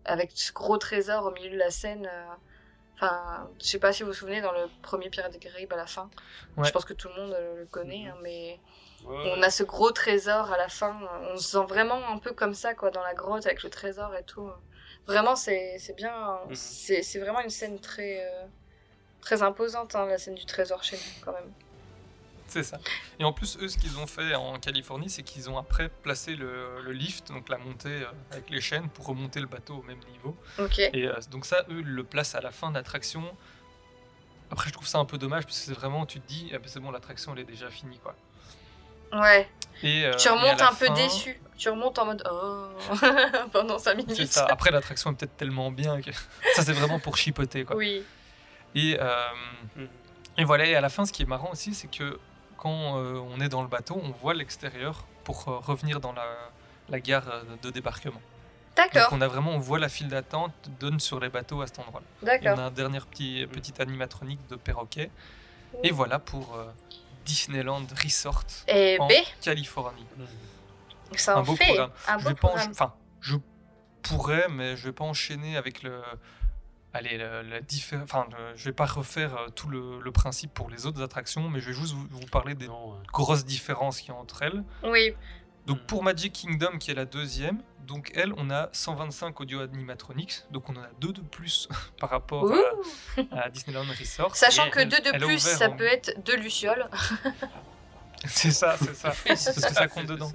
avec 0.04 0.30
ce 0.34 0.52
gros 0.52 0.78
trésor 0.78 1.24
au 1.26 1.32
milieu 1.32 1.50
de 1.50 1.56
la 1.58 1.70
scène. 1.72 2.06
euh. 2.10 2.24
Enfin, 2.94 3.50
je 3.60 3.66
sais 3.66 3.80
pas 3.80 3.92
si 3.92 4.04
vous 4.04 4.10
vous 4.10 4.14
souvenez 4.14 4.40
dans 4.40 4.52
le 4.52 4.68
premier 4.82 5.10
Pirates 5.10 5.32
des 5.32 5.40
Caraïbes 5.40 5.72
à 5.72 5.76
la 5.76 5.86
fin. 5.88 6.08
Ouais. 6.56 6.64
Je 6.64 6.70
pense 6.70 6.84
que 6.84 6.92
tout 6.92 7.08
le 7.08 7.20
monde 7.20 7.36
le 7.58 7.66
connaît, 7.66 8.06
hein, 8.08 8.16
mais 8.22 8.60
Ouais, 9.04 9.32
on 9.36 9.42
a 9.42 9.50
ce 9.50 9.64
gros 9.64 9.90
trésor 9.90 10.52
à 10.52 10.56
la 10.56 10.68
fin. 10.68 10.96
On 11.32 11.36
se 11.36 11.48
sent 11.58 11.66
vraiment 11.68 12.00
un 12.08 12.18
peu 12.18 12.32
comme 12.32 12.54
ça, 12.54 12.72
quoi, 12.74 12.90
dans 12.92 13.02
la 13.02 13.14
grotte 13.14 13.44
avec 13.46 13.64
le 13.64 13.68
trésor 13.68 14.14
et 14.14 14.22
tout. 14.22 14.48
Vraiment, 15.08 15.34
c'est 15.34 15.76
c'est 15.80 15.94
bien. 15.94 16.38
Mhm. 16.48 16.54
C'est 16.54 17.02
c'est 17.02 17.18
vraiment 17.18 17.40
une 17.40 17.50
scène 17.50 17.80
très, 17.80 18.24
euh, 18.24 18.46
très 19.20 19.42
imposante, 19.42 19.96
hein, 19.96 20.06
la 20.06 20.18
scène 20.18 20.36
du 20.36 20.46
trésor 20.46 20.84
chez 20.84 20.96
nous, 20.96 21.24
quand 21.24 21.32
même. 21.32 21.52
C'est 22.54 22.62
ça. 22.62 22.78
Et 23.18 23.24
en 23.24 23.32
plus, 23.32 23.58
eux, 23.60 23.66
ce 23.66 23.76
qu'ils 23.76 23.98
ont 23.98 24.06
fait 24.06 24.32
en 24.36 24.60
Californie, 24.60 25.10
c'est 25.10 25.24
qu'ils 25.24 25.50
ont 25.50 25.58
après 25.58 25.88
placé 25.88 26.36
le, 26.36 26.80
le 26.82 26.92
lift, 26.92 27.26
donc 27.32 27.48
la 27.48 27.58
montée 27.58 27.88
euh, 27.88 28.06
avec 28.30 28.48
les 28.48 28.60
chaînes, 28.60 28.88
pour 28.90 29.06
remonter 29.06 29.40
le 29.40 29.48
bateau 29.48 29.74
au 29.78 29.82
même 29.82 29.98
niveau. 30.12 30.36
Ok. 30.60 30.78
Et 30.78 30.92
euh, 31.08 31.14
donc 31.32 31.46
ça, 31.46 31.64
eux, 31.68 31.80
ils 31.80 31.86
le 31.86 32.04
placent 32.04 32.36
à 32.36 32.40
la 32.40 32.52
fin 32.52 32.70
de 32.70 32.74
l'attraction. 32.76 33.24
Après, 34.52 34.68
je 34.68 34.72
trouve 34.74 34.86
ça 34.86 34.98
un 34.98 35.04
peu 35.04 35.18
dommage, 35.18 35.46
parce 35.46 35.58
que 35.58 35.64
c'est 35.66 35.72
vraiment, 35.72 36.06
tu 36.06 36.20
te 36.20 36.28
dis, 36.28 36.48
ah 36.54 36.58
ben, 36.58 36.68
c'est 36.68 36.78
bon, 36.78 36.92
l'attraction, 36.92 37.32
elle 37.34 37.40
est 37.40 37.44
déjà 37.44 37.68
finie, 37.70 37.98
quoi. 37.98 38.14
Ouais. 39.12 39.48
Et, 39.82 40.04
euh, 40.04 40.14
tu 40.14 40.28
remontes 40.28 40.60
un 40.62 40.74
peu 40.74 40.86
fin- 40.86 40.94
déçu. 40.94 41.40
Tu 41.58 41.68
remontes 41.68 41.98
en 41.98 42.06
mode 42.06 42.22
oh 42.30 42.68
pendant 43.52 43.78
5 43.80 43.96
minutes. 43.96 44.14
C'est 44.16 44.26
ça. 44.26 44.46
Après, 44.48 44.70
l'attraction 44.70 45.10
est 45.10 45.14
peut-être 45.14 45.36
tellement 45.36 45.72
bien 45.72 46.00
que 46.00 46.12
ça, 46.54 46.62
c'est 46.62 46.72
vraiment 46.72 47.00
pour 47.00 47.16
chipoter, 47.16 47.64
quoi. 47.64 47.74
Oui. 47.74 48.04
Et, 48.76 48.96
euh, 49.00 49.26
et 50.38 50.44
voilà, 50.44 50.66
et 50.66 50.76
à 50.76 50.80
la 50.80 50.88
fin, 50.88 51.04
ce 51.04 51.12
qui 51.12 51.22
est 51.22 51.26
marrant 51.26 51.50
aussi, 51.50 51.74
c'est 51.74 51.88
que 51.88 52.18
quand 52.64 52.98
euh, 52.98 53.20
on 53.32 53.40
est 53.40 53.48
dans 53.50 53.62
le 53.62 53.68
bateau, 53.68 54.00
on 54.02 54.10
voit 54.10 54.34
l'extérieur 54.34 55.04
pour 55.22 55.46
euh, 55.48 55.58
revenir 55.58 56.00
dans 56.00 56.12
la, 56.12 56.24
la 56.88 56.98
gare 56.98 57.28
euh, 57.28 57.42
de 57.62 57.70
débarquement. 57.70 58.20
D'accord. 58.74 59.02
Donc 59.10 59.12
on 59.12 59.20
a 59.20 59.28
vraiment, 59.28 59.52
on 59.52 59.58
voit 59.58 59.78
la 59.78 59.88
file 59.90 60.08
d'attente 60.08 60.52
donne 60.80 60.98
sur 60.98 61.20
les 61.20 61.28
bateaux 61.28 61.60
à 61.62 61.66
cet 61.68 61.78
endroit-là. 61.78 62.06
D'accord. 62.22 62.46
Et 62.46 62.60
on 62.60 62.64
a 62.64 62.66
un 62.66 62.70
dernier 62.72 63.00
petit, 63.00 63.46
petit 63.52 63.74
animatronique 63.80 64.40
de 64.48 64.56
perroquet. 64.56 65.10
Et 65.84 65.90
voilà 65.92 66.18
pour 66.18 66.56
euh, 66.56 66.64
Disneyland 67.26 67.86
Resort 68.02 68.44
Eh 68.66 68.96
en 68.98 69.06
ben. 69.06 69.22
Californie. 69.42 70.06
Ça 71.16 71.36
en 71.36 71.40
un 71.40 71.42
beau 71.44 71.54
fait. 71.56 71.66
programme. 71.66 71.90
Un 72.08 72.18
je 72.18 72.24
beau 72.24 72.30
encha- 72.30 72.34
programme. 72.36 72.70
Enfin, 72.72 72.94
je 73.20 73.36
pourrais, 74.02 74.48
mais 74.48 74.76
je 74.76 74.86
vais 74.88 74.92
pas 74.92 75.04
enchaîner 75.04 75.56
avec 75.56 75.82
le. 75.82 76.02
Allez, 76.94 77.18
la, 77.18 77.42
la 77.42 77.60
diffé- 77.60 78.00
Enfin, 78.02 78.26
le- 78.30 78.56
je 78.56 78.64
vais 78.64 78.72
pas 78.72 78.86
refaire 78.86 79.36
euh, 79.36 79.48
tout 79.48 79.68
le, 79.68 80.00
le 80.00 80.12
principe 80.12 80.54
pour 80.54 80.70
les 80.70 80.86
autres 80.86 81.02
attractions, 81.02 81.48
mais 81.50 81.60
je 81.60 81.66
vais 81.66 81.72
juste 81.74 81.92
vous, 81.92 82.06
vous 82.08 82.26
parler 82.26 82.54
des 82.54 82.68
grosses 83.12 83.44
différences 83.44 84.00
qu'il 84.00 84.10
y 84.10 84.12
a 84.12 84.18
entre 84.18 84.42
elles. 84.42 84.62
Oui. 84.84 85.12
Donc 85.66 85.80
pour 85.86 86.02
Magic 86.04 86.32
Kingdom, 86.32 86.78
qui 86.78 86.90
est 86.90 86.94
la 86.94 87.04
deuxième, 87.06 87.60
donc 87.80 88.12
elle, 88.14 88.32
on 88.36 88.48
a 88.50 88.68
125 88.72 89.40
audio 89.40 89.60
animatronics, 89.60 90.42
donc 90.50 90.68
on 90.68 90.76
en 90.76 90.82
a 90.82 90.90
deux 91.00 91.12
de 91.12 91.20
plus 91.22 91.68
par 92.00 92.10
rapport 92.10 92.50
à, 93.32 93.40
à 93.44 93.50
Disneyland 93.50 93.84
Resort. 93.98 94.36
Sachant 94.36 94.66
Et 94.66 94.70
que 94.70 94.80
elle- 94.80 94.88
2 94.88 95.00
de 95.00 95.18
plus, 95.24 95.38
ça 95.40 95.68
en- 95.70 95.76
peut 95.76 95.84
être 95.86 96.12
2 96.24 96.36
lucioles. 96.36 96.88
C'est 98.26 98.52
ça, 98.52 98.76
c'est 98.78 98.94
ça. 98.94 99.12
Parce 99.26 99.44
que 99.52 99.60
ça, 99.60 99.86
compte 99.86 100.06
dedans. 100.06 100.32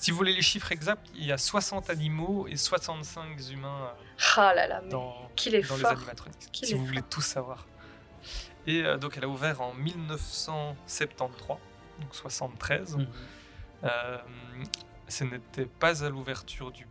Si 0.00 0.10
vous 0.12 0.16
voulez 0.16 0.32
les 0.32 0.40
chiffres 0.40 0.72
exacts, 0.72 1.06
il 1.14 1.26
y 1.26 1.32
a 1.32 1.36
60 1.36 1.90
animaux 1.90 2.46
et 2.48 2.56
65 2.56 3.38
humains 3.50 3.82
euh, 3.84 3.92
Ah 4.36 4.54
là 4.54 4.66
là, 4.66 4.80
mais 4.82 4.88
dans, 4.88 5.28
qu'il 5.36 5.54
est 5.54 5.68
dans 5.68 5.76
les 5.76 5.84
animatronics. 5.84 6.50
Qu'il 6.50 6.68
Si 6.68 6.72
vous 6.72 6.86
voulez 6.86 7.02
tout 7.02 7.20
savoir. 7.20 7.66
Et 8.66 8.82
euh, 8.82 8.96
donc 8.96 9.18
elle 9.18 9.24
a 9.24 9.28
ouvert 9.28 9.60
en 9.60 9.74
1973, 9.74 11.58
donc 12.00 12.14
73. 12.14 12.96
Mhm. 12.96 13.06
Euh, 13.84 14.18
ce 15.06 15.24
n'était 15.24 15.66
pas 15.66 16.02
à 16.02 16.08
l'ouverture 16.08 16.70
du... 16.70 16.86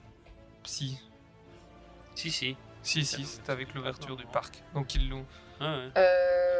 Si. 0.63 0.99
Si, 2.13 2.29
si. 2.29 2.55
Si, 2.83 3.03
si, 3.03 3.25
c'était 3.25 3.51
avec 3.51 3.73
l'ouverture 3.73 4.17
du 4.17 4.27
parc. 4.27 4.61
Donc 4.75 4.93
ils 4.93 5.09
l'ont... 5.09 5.25
Euh, 5.61 5.89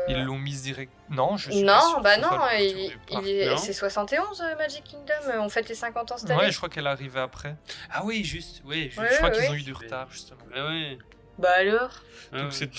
Ils 0.08 0.24
l'ont 0.24 0.38
mis 0.38 0.56
direct. 0.62 0.92
Non, 1.10 1.38
je 1.38 1.52
suis 1.52 1.64
pas 1.64 1.76
Non, 1.76 1.90
sûr 1.90 2.02
bah 2.02 2.18
non, 2.18 3.58
c'est 3.58 3.74
71 3.74 4.42
euh, 4.42 4.56
Magic 4.58 4.84
Kingdom, 4.84 5.30
euh, 5.30 5.40
on 5.42 5.50
fête 5.50 5.68
les 5.70 5.76
50 5.76 6.12
ans 6.12 6.18
cette 6.18 6.30
année. 6.30 6.40
Ouais, 6.40 6.52
je 6.52 6.58
crois 6.58 6.70
qu'elle 6.70 6.86
est 6.86 6.90
arrivée 6.90 7.20
après. 7.20 7.56
Ah 7.92 8.02
oui, 8.04 8.24
juste. 8.24 8.62
Oui, 8.66 8.92
je 8.92 9.18
crois 9.18 9.32
qu'ils 9.32 9.42
ouais. 9.44 9.50
ont 9.50 9.54
eu 9.56 9.62
du 9.64 9.74
retard, 9.74 10.08
justement. 10.12 10.40
Ouais, 10.54 10.62
ouais. 10.62 10.98
Bah 11.40 11.50
alors 11.58 11.92
Ouais, 12.34 12.42
Donc 12.44 12.52
ouais. 12.52 12.70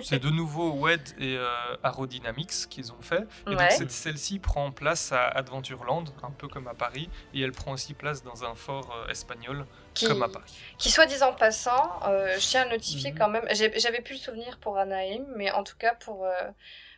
c'est 0.02 0.18
de 0.18 0.28
nouveau 0.28 0.72
WED 0.72 1.00
et 1.18 1.36
euh, 1.38 1.46
Aerodynamics 1.82 2.68
qu'ils 2.68 2.92
ont 2.92 3.00
fait. 3.00 3.26
Et 3.46 3.50
donc 3.52 3.60
Ouais. 3.60 3.70
cette- 3.70 3.90
celle-ci 3.90 4.38
prend 4.38 4.70
place 4.70 5.12
à 5.12 5.28
Adventureland, 5.28 6.04
un 6.22 6.30
peu 6.30 6.46
comme 6.48 6.68
à 6.68 6.74
Paris, 6.74 7.08
et 7.32 7.40
elle 7.40 7.52
prend 7.52 7.72
aussi 7.72 7.94
place 7.94 8.22
dans 8.22 8.44
un 8.44 8.54
fort 8.54 8.94
euh, 8.94 9.10
espagnol, 9.10 9.64
Qui, 9.94 10.06
comme 10.08 10.22
à 10.22 10.28
Paris. 10.28 10.52
qui 10.78 10.90
soit 10.90 11.06
disant 11.06 11.32
passant, 11.32 12.00
euh, 12.06 12.34
je 12.38 12.46
tiens 12.46 12.62
à 12.62 12.68
notifier 12.68 13.12
Mhm. 13.12 13.18
quand 13.18 13.28
même, 13.30 13.46
j'avais 13.52 14.00
plus 14.02 14.14
le 14.14 14.20
souvenir 14.20 14.58
pour 14.58 14.76
Anaheim, 14.78 15.24
mais 15.36 15.50
en 15.52 15.64
tout 15.64 15.76
cas 15.78 15.94
pour, 15.94 16.26
euh, 16.26 16.32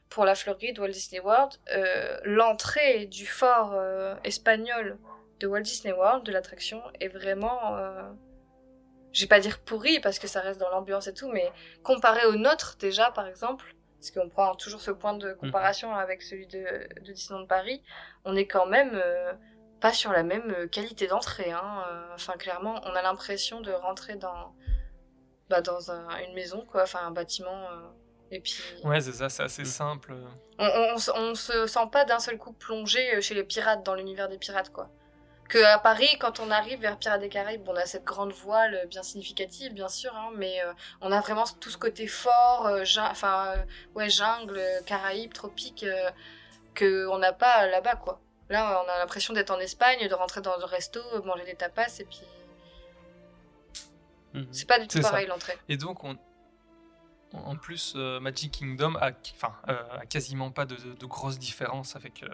pour 0.08 0.24
la 0.24 0.34
Floride, 0.34 0.78
Walt 0.80 0.88
Disney 0.88 1.20
World, 1.20 1.52
euh, 1.72 2.18
l'entrée 2.24 3.06
du 3.06 3.26
fort 3.26 3.72
euh, 3.74 4.16
espagnol 4.24 4.98
de 5.38 5.46
Walt 5.46 5.60
Disney 5.62 5.92
World, 5.94 6.24
de 6.24 6.32
l'attraction, 6.32 6.82
est 7.00 7.08
vraiment... 7.08 7.76
je 9.12 9.20
vais 9.22 9.26
pas 9.28 9.40
dire 9.40 9.58
pourri 9.60 10.00
parce 10.00 10.18
que 10.18 10.26
ça 10.28 10.40
reste 10.40 10.60
dans 10.60 10.70
l'ambiance 10.70 11.06
et 11.08 11.14
tout, 11.14 11.28
mais 11.30 11.50
comparé 11.82 12.24
au 12.26 12.36
nôtre 12.36 12.76
déjà 12.78 13.10
par 13.10 13.26
exemple, 13.26 13.74
parce 13.98 14.10
qu'on 14.12 14.28
prend 14.28 14.54
toujours 14.54 14.80
ce 14.80 14.90
point 14.90 15.14
de 15.14 15.32
comparaison 15.34 15.94
avec 15.94 16.22
celui 16.22 16.46
de, 16.46 16.88
de 17.02 17.12
Disneyland 17.12 17.46
Paris, 17.46 17.82
on 18.24 18.34
est 18.36 18.46
quand 18.46 18.66
même 18.66 18.92
euh, 18.94 19.32
pas 19.80 19.92
sur 19.92 20.12
la 20.12 20.22
même 20.22 20.50
euh, 20.56 20.66
qualité 20.68 21.06
d'entrée. 21.06 21.50
Hein. 21.52 21.84
euh, 21.88 22.14
Enfin 22.14 22.34
clairement, 22.34 22.80
on 22.84 22.94
a 22.94 23.02
l'impression 23.02 23.60
de 23.60 23.72
rentrer 23.72 24.16
dans, 24.16 24.54
bah, 25.48 25.60
dans 25.60 25.90
un- 25.90 26.18
une 26.26 26.34
maison, 26.34 26.64
quoi, 26.64 26.82
enfin 26.84 27.00
un 27.04 27.10
bâtiment. 27.10 27.64
euh, 27.72 27.88
et 28.30 28.40
puis 28.40 28.54
Ouais, 28.84 29.00
c'est 29.00 29.12
ça, 29.12 29.28
c'est 29.28 29.42
assez 29.42 29.64
simple. 29.64 30.14
on, 30.58 30.64
on, 30.66 30.94
on 30.94 30.98
se- 30.98 31.10
on 31.14 31.34
se 31.34 31.66
sent 31.66 31.88
pas 31.90 32.04
d'un 32.04 32.20
seul 32.20 32.38
coup 32.38 32.52
plongé 32.52 33.20
chez 33.20 33.34
les 33.34 33.42
pirates, 33.44 33.84
dans 33.84 33.94
l'univers 33.94 34.28
des 34.28 34.38
pirates, 34.38 34.70
quoi. 34.70 34.88
Que 35.50 35.58
à 35.64 35.78
Paris, 35.80 36.08
quand 36.20 36.38
on 36.38 36.48
arrive 36.52 36.78
vers 36.80 36.96
Pirates 36.96 37.20
des 37.20 37.28
Caraïbes, 37.28 37.68
on 37.68 37.74
a 37.74 37.84
cette 37.84 38.04
grande 38.04 38.30
voile 38.32 38.74
euh, 38.76 38.86
bien 38.86 39.02
significative, 39.02 39.74
bien 39.74 39.88
sûr, 39.88 40.14
hein, 40.14 40.30
mais 40.36 40.62
euh, 40.62 40.72
on 41.00 41.10
a 41.10 41.20
vraiment 41.20 41.42
tout 41.60 41.70
ce 41.70 41.76
côté 41.76 42.06
fort, 42.06 42.66
euh, 42.68 42.84
enfin, 43.00 43.48
euh, 43.48 43.56
ouais, 43.96 44.08
jungle, 44.08 44.60
Caraïbes, 44.86 45.32
tropiques, 45.32 45.82
euh, 45.82 46.08
que 46.74 47.08
on 47.08 47.18
n'a 47.18 47.32
pas 47.32 47.66
là-bas, 47.66 47.96
quoi. 47.96 48.20
Là, 48.48 48.80
on 48.86 48.88
a 48.88 48.98
l'impression 48.98 49.34
d'être 49.34 49.50
en 49.50 49.58
Espagne, 49.58 50.06
de 50.08 50.14
rentrer 50.14 50.40
dans 50.40 50.56
le 50.56 50.64
resto, 50.64 51.00
manger 51.24 51.44
des 51.44 51.56
tapas, 51.56 51.98
et 51.98 52.04
puis 52.04 52.22
Mhm. 54.34 54.46
c'est 54.52 54.68
pas 54.68 54.78
du 54.78 54.86
tout 54.86 55.00
pareil 55.00 55.26
l'entrée. 55.26 55.58
Et 55.68 55.76
donc, 55.76 56.04
on... 56.04 56.16
en 57.32 57.56
plus, 57.56 57.96
Magic 57.96 58.52
Kingdom 58.52 58.94
a, 59.00 59.10
enfin, 59.34 59.52
euh, 59.68 59.98
a 60.00 60.06
quasiment 60.06 60.52
pas 60.52 60.64
de, 60.64 60.76
de- 60.76 60.92
de 60.94 61.06
grosses 61.06 61.40
différences 61.40 61.96
avec, 61.96 62.22
euh, 62.22 62.28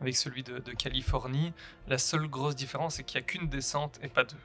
avec 0.00 0.16
celui 0.16 0.42
de, 0.42 0.58
Californie. 0.72 1.52
La 1.88 1.98
seule 1.98 2.28
grosse 2.28 2.56
différence, 2.56 2.96
c'est 2.96 3.04
qu'il 3.04 3.20
n'y 3.20 3.24
a 3.24 3.26
qu'une 3.26 3.48
descente 3.48 3.98
et 4.02 4.08
pas 4.08 4.24
deux. 4.24 4.36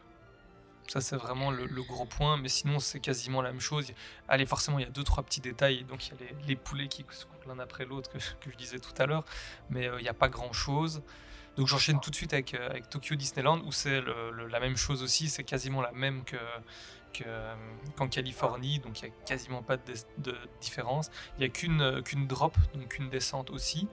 Ça, 0.88 1.02
c'est 1.02 1.16
vraiment 1.16 1.50
le, 1.50 1.66
gros 1.82 2.06
point, 2.06 2.38
mais 2.38 2.50
sinon, 2.50 2.80
c'est 2.80 3.00
quasiment 3.00 3.42
la 3.42 3.52
même 3.52 3.62
chose. 3.62 3.92
Allez, 4.28 4.46
forcément, 4.46 4.78
il 4.78 4.84
y 4.84 4.88
a 4.88 4.92
deux, 4.92 5.04
trois 5.04 5.24
petits 5.24 5.42
détails. 5.42 5.84
Donc, 5.86 6.08
il 6.08 6.12
y 6.12 6.14
a 6.14 6.48
les, 6.48 6.56
poulets 6.56 6.88
qui 6.88 7.04
se 7.10 7.26
coupent 7.26 7.46
l'un 7.48 7.58
après 7.60 7.86
l'autre, 7.86 8.12
que, 8.12 8.20
je 8.20 8.56
disais 8.56 8.80
tout 8.80 8.94
à 9.00 9.08
l'heure, 9.08 9.26
mais 9.70 9.88
euh, 9.88 10.00
il 10.00 10.04
n'y 10.04 10.10
a 10.10 10.14
pas 10.14 10.30
grand 10.30 10.54
chose. 10.54 11.02
Donc, 11.58 11.68
j'enchaîne 11.68 12.00
tout 12.00 12.12
de 12.12 12.16
suite 12.16 12.34
avec, 12.34 12.54
euh, 12.54 12.80
Tokyo 12.92 13.16
Disneyland, 13.16 13.62
où 13.62 13.72
c'est 13.72 14.02
la 14.02 14.60
même 14.60 14.78
chose 14.78 15.02
aussi. 15.02 15.28
C'est 15.30 15.44
quasiment 15.44 15.82
la 15.82 15.92
même 15.92 16.24
que, 16.24 16.38
euh, 17.26 17.56
qu'en 17.96 18.08
Californie, 18.08 18.80
donc 18.80 19.02
il 19.02 19.06
n'y 19.06 19.12
a 19.12 19.26
quasiment 19.26 19.64
pas 19.64 19.78
de, 19.78 20.36
différence. 20.60 21.10
Il 21.38 21.40
n'y 21.40 21.46
a 21.46 21.50
qu'une 21.50 22.02
qu'une 22.04 22.28
drop, 22.28 22.58
donc 22.74 22.98
une 22.98 23.10
descente 23.10 23.50
aussi. 23.52 23.88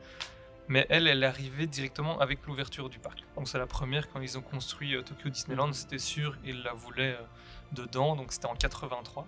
Mais 0.72 0.86
elle, 0.88 1.06
elle 1.06 1.22
est 1.22 1.26
arrivée 1.26 1.66
directement 1.66 2.18
avec 2.18 2.46
l'ouverture 2.46 2.88
du 2.88 2.98
parc. 2.98 3.22
Donc 3.36 3.46
c'est 3.46 3.58
la 3.58 3.66
première 3.66 4.08
quand 4.10 4.22
ils 4.22 4.38
ont 4.38 4.40
construit 4.40 4.96
euh, 4.96 5.02
Tokyo 5.02 5.28
Disneyland, 5.28 5.70
c'était 5.74 5.98
sûr, 5.98 6.34
ils 6.46 6.62
la 6.62 6.72
voulaient 6.72 7.12
euh, 7.12 7.24
dedans, 7.72 8.16
donc 8.16 8.32
c'était 8.32 8.46
en 8.46 8.54
83. 8.54 9.26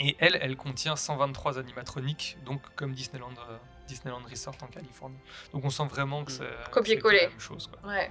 Et 0.00 0.16
elle, 0.18 0.38
elle 0.40 0.56
contient 0.56 0.96
123 0.96 1.58
animatroniques, 1.58 2.38
donc 2.46 2.62
comme 2.74 2.94
Disneyland, 2.94 3.34
euh, 3.50 3.58
Disneyland 3.86 4.22
Resort 4.30 4.54
en 4.62 4.68
Californie. 4.68 5.18
Donc 5.52 5.66
on 5.66 5.68
sent 5.68 5.86
vraiment 5.90 6.24
que 6.24 6.32
c'est 6.32 6.38
c'est 6.64 6.70
Copier-coller. 6.70 7.24
la 7.24 7.28
même 7.28 7.40
chose. 7.40 7.66
quoi. 7.66 7.90
Ouais. 7.90 8.10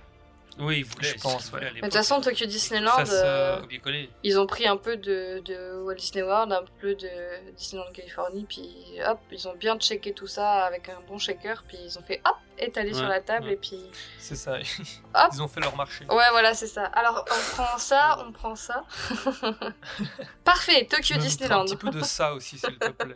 Oui, 0.59 0.79
ils 0.79 0.85
voulaient. 0.85 1.09
Je 1.09 1.21
pense, 1.21 1.51
ouais. 1.51 1.71
de 1.71 1.79
toute 1.81 1.93
façon, 1.93 2.19
Tokyo 2.19 2.45
Disneyland, 2.45 3.03
euh, 3.11 3.61
ils 4.23 4.39
ont 4.39 4.47
pris 4.47 4.67
un 4.67 4.77
peu 4.77 4.97
de, 4.97 5.39
de 5.45 5.83
Walt 5.83 5.95
Disney 5.95 6.23
World, 6.23 6.51
un 6.51 6.63
peu 6.79 6.95
de 6.95 7.09
Disneyland 7.55 7.91
Californie, 7.93 8.45
puis 8.47 8.75
hop, 9.05 9.19
ils 9.31 9.47
ont 9.47 9.55
bien 9.55 9.77
checké 9.77 10.13
tout 10.13 10.27
ça 10.27 10.65
avec 10.65 10.89
un 10.89 10.97
bon 11.07 11.17
shaker, 11.17 11.63
puis 11.67 11.77
ils 11.83 11.97
ont 11.99 12.01
fait 12.03 12.21
hop, 12.25 12.35
étalé 12.57 12.93
sur 12.93 13.07
la 13.07 13.21
table, 13.21 13.47
ouais. 13.47 13.53
et 13.53 13.57
puis 13.57 13.79
C'est 14.19 14.35
ça, 14.35 14.53
Hop. 15.13 15.29
ils 15.33 15.41
ont 15.41 15.47
fait 15.47 15.59
leur 15.61 15.75
marché. 15.75 16.05
Ouais, 16.05 16.25
voilà, 16.31 16.53
c'est 16.53 16.67
ça. 16.67 16.85
Alors, 16.85 17.23
on 17.29 17.55
prend 17.55 17.77
ça, 17.77 18.17
on 18.27 18.31
prend 18.31 18.55
ça. 18.55 18.83
Parfait, 20.43 20.87
Tokyo 20.89 21.17
Disneyland. 21.17 21.61
Un 21.61 21.65
petit 21.65 21.75
peu 21.75 21.89
de 21.91 22.01
ça 22.03 22.33
aussi, 22.33 22.57
s'il 22.57 22.77
te 22.77 22.89
plaît. 22.89 23.13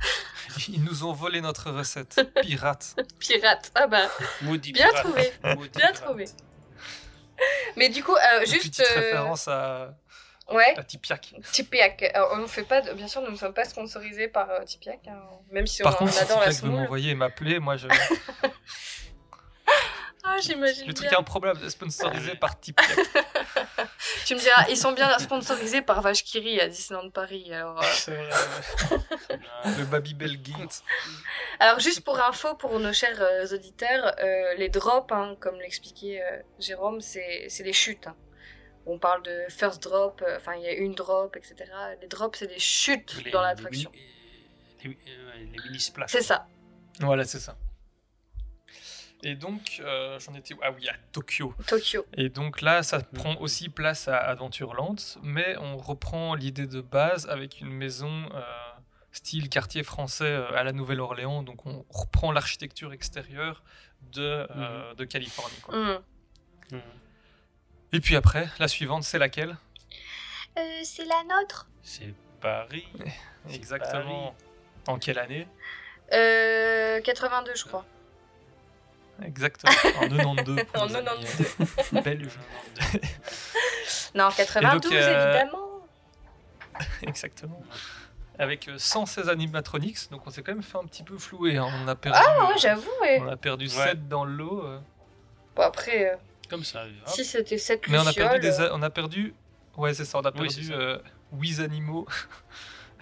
Ils 0.68 0.82
nous 0.82 1.04
ont 1.04 1.12
volé 1.12 1.40
notre 1.40 1.70
recette. 1.70 2.20
Pirate. 2.42 2.96
Pirate. 3.18 3.70
Ah 3.74 3.86
bah, 3.86 4.08
Maudit 4.42 4.72
bien 4.72 4.88
pirate. 4.88 5.04
trouvé. 5.04 5.32
Maudit 5.44 5.68
Bien 5.76 5.88
pirate. 5.92 6.02
trouvé. 6.02 6.24
Mais 7.76 7.88
du 7.88 8.02
coup, 8.02 8.14
euh, 8.14 8.44
juste. 8.46 8.70
petite 8.70 8.80
euh, 8.80 9.00
référence 9.00 9.48
à, 9.48 9.94
Ouais. 10.50 10.74
à 10.76 10.82
Tipiak. 10.82 11.34
Tipiak. 11.52 12.02
Alors, 12.14 12.32
on 12.36 12.46
fait 12.48 12.64
pas, 12.64 12.80
de- 12.80 12.92
bien 12.92 13.06
sûr, 13.06 13.22
nous 13.22 13.30
ne 13.30 13.36
sommes 13.36 13.54
pas 13.54 13.64
sponsorisés 13.64 14.26
par 14.28 14.50
euh, 14.50 14.64
Tipiak, 14.64 14.98
hein, 15.06 15.20
même 15.52 15.66
si 15.66 15.82
Par 15.82 15.94
on, 15.94 15.98
contre, 15.98 16.10
on 16.10 16.14
si 16.16 16.22
adore 16.24 16.40
la 16.40 16.46
Tipiak 16.50 16.64
veut 16.64 16.70
m'envoyer 16.76 17.10
et 17.12 17.14
m'appeler, 17.14 17.58
moi 17.60 17.76
je. 17.76 17.86
Ah, 20.32 20.38
j'imagine 20.40 20.86
Le 20.86 20.94
truc 20.94 21.08
bien. 21.10 21.18
improbable, 21.18 21.70
sponsorisé 21.70 22.34
par 22.36 22.58
Tipiak. 22.60 22.88
Tu 24.26 24.34
me 24.34 24.40
diras, 24.40 24.66
ils 24.68 24.76
sont 24.76 24.92
bien 24.92 25.18
sponsorisés 25.18 25.82
par 25.82 26.00
Vache 26.02 26.22
Kiri 26.22 26.60
à 26.60 26.68
Disneyland 26.68 27.10
Paris. 27.10 27.52
Alors, 27.52 27.82
euh, 27.82 27.86
C'est 27.92 28.14
vrai. 28.14 28.28
Le 29.78 29.84
Babybel 29.86 30.40
Gate. 30.40 30.82
alors 31.58 31.80
juste 31.80 32.02
pour 32.02 32.20
info, 32.20 32.54
pour 32.54 32.78
nos 32.78 32.92
chers 32.92 33.20
euh, 33.20 33.46
auditeurs, 33.52 34.14
euh, 34.22 34.54
les 34.54 34.68
drops, 34.68 35.10
hein, 35.12 35.36
comme 35.40 35.58
l'expliquait 35.58 36.22
euh, 36.22 36.36
Jérôme, 36.58 37.00
c'est 37.00 37.46
c'est 37.48 37.64
les 37.64 37.72
chutes. 37.72 38.06
hein. 38.06 38.16
On 38.86 38.98
parle 38.98 39.22
de 39.22 39.44
first 39.48 39.82
drop, 39.82 40.22
euh, 40.26 40.36
enfin 40.36 40.54
il 40.56 40.62
y 40.62 40.68
a 40.68 40.72
une 40.72 40.94
drop, 40.94 41.36
etc. 41.36 41.56
Les 42.00 42.08
drops, 42.08 42.38
c'est 42.38 42.46
des 42.46 42.58
chutes 42.58 43.22
Les- 43.24 43.30
dans 43.30 43.40
les 43.42 43.48
l'attraction. 43.48 43.90
Les, 44.84 44.90
euh, 44.90 45.32
les 45.52 45.58
mini 45.64 45.80
splash. 45.80 46.10
C'est 46.12 46.22
ça. 46.22 46.46
Voilà, 47.00 47.24
c'est 47.24 47.40
ça. 47.40 47.56
Et 49.22 49.34
donc, 49.34 49.80
euh, 49.84 50.18
j'en 50.18 50.34
étais. 50.34 50.54
Ah 50.62 50.70
oui, 50.72 50.88
à 50.88 50.94
Tokyo. 51.12 51.54
Tokyo. 51.66 52.06
Et 52.16 52.28
donc 52.30 52.62
là, 52.62 52.82
ça 52.82 53.00
prend 53.00 53.36
aussi 53.36 53.68
place 53.68 54.08
à 54.08 54.16
Adventureland, 54.16 54.96
mais 55.22 55.56
on 55.58 55.76
reprend 55.76 56.34
l'idée 56.34 56.66
de 56.66 56.80
base 56.80 57.28
avec 57.28 57.60
une 57.60 57.70
maison 57.70 58.10
euh, 58.34 58.40
style 59.12 59.48
quartier 59.50 59.82
français 59.82 60.24
euh, 60.24 60.56
à 60.56 60.64
la 60.64 60.72
Nouvelle-Orléans. 60.72 61.42
Donc 61.42 61.66
on 61.66 61.84
reprend 61.90 62.32
l'architecture 62.32 62.92
extérieure 62.92 63.62
de, 64.12 64.46
euh, 64.56 64.94
de 64.94 65.04
Californie. 65.04 65.60
quoi. 65.62 65.76
Mhm. 65.76 65.98
Mhm. 66.72 66.80
Et 67.92 68.00
puis 68.00 68.16
après, 68.16 68.48
la 68.58 68.68
suivante, 68.68 69.02
c'est 69.04 69.18
laquelle? 69.18 69.56
Euh, 70.58 70.80
c'est 70.84 71.04
la 71.04 71.22
nôtre. 71.24 71.68
C'est 71.82 72.14
Paris. 72.40 72.88
Exactement. 73.52 74.34
En 74.86 74.98
quelle 74.98 75.18
année? 75.18 75.46
Euh, 76.12 77.00
82, 77.02 77.54
je 77.54 77.64
crois. 77.64 77.84
Exactement. 79.24 79.72
En 79.98 80.08
92. 80.08 80.64
pour 80.72 80.82
En 80.82 80.86
nos 80.86 80.96
amis, 80.96 81.06
92. 81.26 81.66
euh, 81.94 82.00
Belges. 82.02 82.38
Non, 84.14 84.28
92, 84.36 84.92
euh, 84.92 84.96
évidemment. 85.32 85.68
Exactement. 87.02 87.62
Avec 88.38 88.68
euh, 88.68 88.78
116 88.78 89.28
animatronics, 89.28 90.10
donc 90.10 90.26
on 90.26 90.30
s'est 90.30 90.42
quand 90.42 90.52
même 90.52 90.62
fait 90.62 90.78
un 90.78 90.84
petit 90.86 91.02
peu 91.02 91.18
flouer. 91.18 91.56
hein. 91.58 91.68
On 91.84 91.88
a 91.88 91.94
perdu, 91.94 92.18
Ah 92.20 92.46
ouais, 92.46 92.52
euh, 92.54 92.58
j'avoue, 92.58 92.90
ouais. 93.02 93.20
on 93.22 93.28
a 93.28 93.36
perdu 93.36 93.66
Ouais. 93.66 93.70
7 93.88 94.08
dans 94.08 94.24
le 94.24 94.32
lot. 94.32 94.62
euh. 94.64 94.78
Bon, 95.54 95.62
après, 95.62 96.12
euh, 96.12 96.16
Comme 96.48 96.64
ça. 96.64 96.84
hop. 96.84 97.08
si 97.08 97.24
c'était 97.24 97.58
7 97.58 97.86
Mais 97.88 97.98
on 97.98 98.06
a 98.06 98.12
perdu 98.12 98.40
des, 98.40 98.60
euh, 98.60 98.70
a- 98.70 98.74
on 98.74 98.82
a 98.82 98.88
perdu, 98.90 99.34
ouais 99.76 99.92
c'est 99.92 100.06
ça, 100.06 100.18
on 100.18 100.22
a 100.22 100.30
Oui, 100.32 100.48
perdu 100.48 100.64
ça. 100.64 100.72
euh, 100.72 100.98
8 101.32 101.60
animaux 101.60 102.06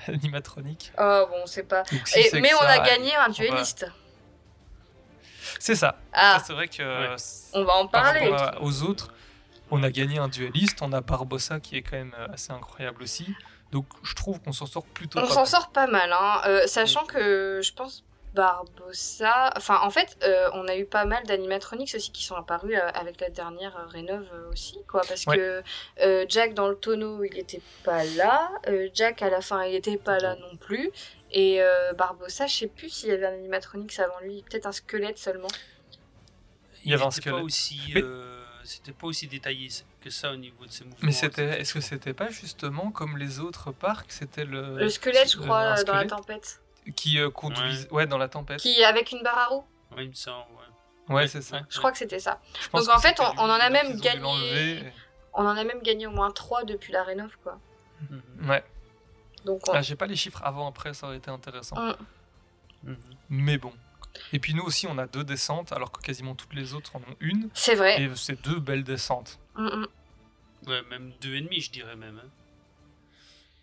animatroniques. 0.09 0.93
Oh, 0.99 1.27
bon, 1.31 1.47
c'est 1.47 1.62
pas. 1.64 1.83
Donc, 1.85 2.07
si 2.09 2.19
Et- 2.19 2.41
mais 2.41 2.53
on 2.55 2.59
ça, 2.59 2.69
a 2.71 2.79
gagné 2.87 3.14
un 3.14 3.25
on 3.25 3.29
va- 3.29 3.33
dueliste. 3.33 3.87
C'est 5.59 5.75
ça. 5.75 5.99
Ah. 6.13 6.39
Ça, 6.39 6.45
c'est 6.47 6.53
vrai 6.53 6.69
que 6.69 6.83
Ouais. 6.83 7.09
euh, 7.11 7.17
On 7.55 7.65
va 7.65 7.75
en 7.75 7.87
par 7.87 8.03
parler. 8.05 8.29
rapport 8.31 8.61
à- 8.61 8.63
aux 8.63 8.83
autres, 8.83 9.09
on 9.71 9.83
a 9.83 9.91
gagné 9.91 10.19
un 10.19 10.29
dueliste. 10.29 10.79
On 10.83 10.93
a 10.93 11.01
Barbossa 11.01 11.61
qui 11.61 11.77
est 11.77 11.83
quand 11.83 11.97
même 11.97 12.15
euh, 12.19 12.29
assez 12.33 12.53
incroyable 12.53 13.03
aussi. 13.03 13.35
Donc 13.73 13.87
je 14.03 14.15
trouve 14.15 14.41
qu'on 14.41 14.53
s'en 14.53 14.67
sort 14.67 14.85
plutôt 14.85 15.19
On 15.19 15.23
pas 15.23 15.29
s'en 15.29 15.41
mal. 15.41 15.47
sort 15.47 15.71
pas 15.73 15.87
mal, 15.87 16.11
hein. 16.13 16.41
Euh, 16.47 16.67
sachant 16.67 17.05
que 17.05 17.61
je 17.63 17.73
pense 17.75 18.03
Barbossa. 18.39 19.53
Enfin, 19.57 19.80
en 19.82 19.91
fait, 19.91 20.16
euh, 20.22 20.49
on 20.55 20.66
a 20.68 20.76
eu 20.76 20.84
pas 20.84 21.05
mal 21.05 21.24
d'animatronics 21.24 21.93
aussi 21.95 22.12
qui 22.12 22.24
sont 22.24 22.36
apparus 22.36 22.76
euh, 22.76 22.89
avec 22.95 23.20
la 23.20 23.30
dernière 23.30 23.76
euh, 23.76 23.86
rénov 23.86 24.26
euh, 24.32 24.51
aussi, 24.53 24.78
quoi. 24.89 25.03
Parce 25.09 25.26
Ouais. 25.26 25.36
que 25.36 25.62
euh, 26.03 26.24
Jack 26.28 26.55
dans 26.55 26.68
le 26.68 26.76
tonneau, 26.76 27.22
il 27.24 27.36
était 27.39 27.61
pas 27.84 28.05
là. 28.05 28.51
Euh, 28.68 28.89
Jack 28.95 29.22
à 29.22 29.30
la 29.30 29.41
fin, 29.41 29.64
il 29.64 29.74
était 29.74 29.97
pas 29.99 30.18
là 30.18 30.36
non 30.36 30.57
plus. 30.57 30.91
Et 31.30 31.61
euh, 31.61 31.93
Barbossa, 31.93 32.47
je 32.47 32.55
sais 32.55 32.66
plus 32.68 32.89
s'il 32.89 33.09
y 33.11 33.12
avait 33.12 33.26
un 33.26 33.34
animatronics 33.34 33.99
avant 33.99 34.18
lui, 34.22 34.43
peut-être 34.49 34.66
un 34.66 34.72
squelette 34.72 35.18
seulement. 35.18 35.49
Il 36.84 36.91
y 36.91 36.95
avait 36.95 37.03
un 37.03 37.07
pas 37.07 37.11
squelette. 37.11 37.43
aussi, 37.45 37.80
Mais- 37.95 38.03
c'était 38.64 38.93
pas 38.93 39.07
aussi 39.09 39.26
détaillé 39.26 39.68
que 40.01 40.11
ça 40.11 40.30
au 40.32 40.36
niveau 40.36 40.64
de 40.64 40.70
ses 40.70 40.84
mouvements. 40.84 40.99
Mais 41.03 41.12
c'était, 41.12 41.61
est-ce 41.61 41.74
que 41.74 41.80
c'était 41.80 42.14
pas 42.14 42.28
justement 42.28 42.91
comme 42.91 43.18
les 43.18 43.41
autres 43.41 43.72
parcs 43.72 44.11
C'était 44.12 44.45
le. 44.45 44.76
Le 44.78 44.89
squelette, 44.89 45.30
je 45.32 45.39
crois, 45.39 45.82
dans 45.82 45.95
la 45.95 46.05
tempête. 46.07 46.61
Qui 46.97 47.18
euh, 47.18 47.30
conduisait. 47.30 47.91
Ouais. 47.93 48.07
dans 48.07 48.18
la 48.18 48.28
tempête. 48.28 48.61
Qui, 48.61 48.82
avec 48.84 49.12
une 49.12 49.22
barre 49.22 49.39
à 49.39 49.47
roue 49.47 49.64
Ouais, 49.97 50.05
il 50.05 50.09
me 50.11 50.14
semble, 50.14 50.47
ouais. 50.53 51.14
Ouais, 51.14 51.28
c'est 51.28 51.41
ça. 51.43 51.62
Je 51.70 51.78
crois 51.78 51.91
que 51.93 51.99
c'était 51.99 52.18
ça. 52.18 52.41
Je 52.62 52.68
pense 52.68 52.86
Donc 52.86 52.95
en 52.95 52.99
fait, 53.01 53.18
on, 53.20 53.24
on 53.39 53.45
en 53.45 53.51
a 53.51 53.70
même 53.70 53.99
gagné. 54.01 54.20
On 55.34 55.47
en 55.47 55.57
a 55.57 55.64
même 55.64 55.80
gagné 55.82 56.07
au 56.07 56.11
moins 56.11 56.30
3 56.30 56.64
depuis 56.64 56.93
la 56.93 57.03
rénov, 57.05 57.36
quoi. 57.43 57.59
Ouais. 58.43 58.62
Donc 59.45 59.62
on- 59.68 59.72
Ah, 59.72 59.82
j'ai 59.82 59.97
pas 59.97 60.07
les 60.07 60.16
chiffres 60.16 60.43
avant-après, 60.45 60.93
ça 60.95 61.07
aurait 61.07 61.16
été 61.16 61.30
intéressant. 61.30 61.76
Mm. 61.80 61.95
Mhm. 62.84 62.97
Mais 63.30 63.59
bon. 63.59 63.72
Et 64.32 64.39
puis 64.39 64.53
nous 64.55 64.62
aussi, 64.64 64.86
on 64.86 64.99
a 64.99 65.07
deux 65.07 65.24
descentes, 65.24 65.72
alors 65.72 65.93
que 65.93 66.01
quasiment 66.01 66.34
toutes 66.34 66.55
les 66.55 66.74
autres 66.74 66.97
en 66.97 67.01
ont 67.01 67.16
une. 67.20 67.49
C'est 67.55 67.74
vrai. 67.74 68.03
Et 68.03 68.11
c'est 68.16 68.41
deux 68.43 68.59
belles 68.61 68.84
descentes. 68.84 69.39
Mm, 69.57 69.66
mm. 69.66 69.86
Ouais, 70.66 70.82
même 70.91 71.12
deux 71.20 71.34
et 71.36 71.41
demi, 71.41 71.61
je 71.61 71.70
dirais 71.70 71.97
même. 71.97 72.20
hein. 72.22 72.28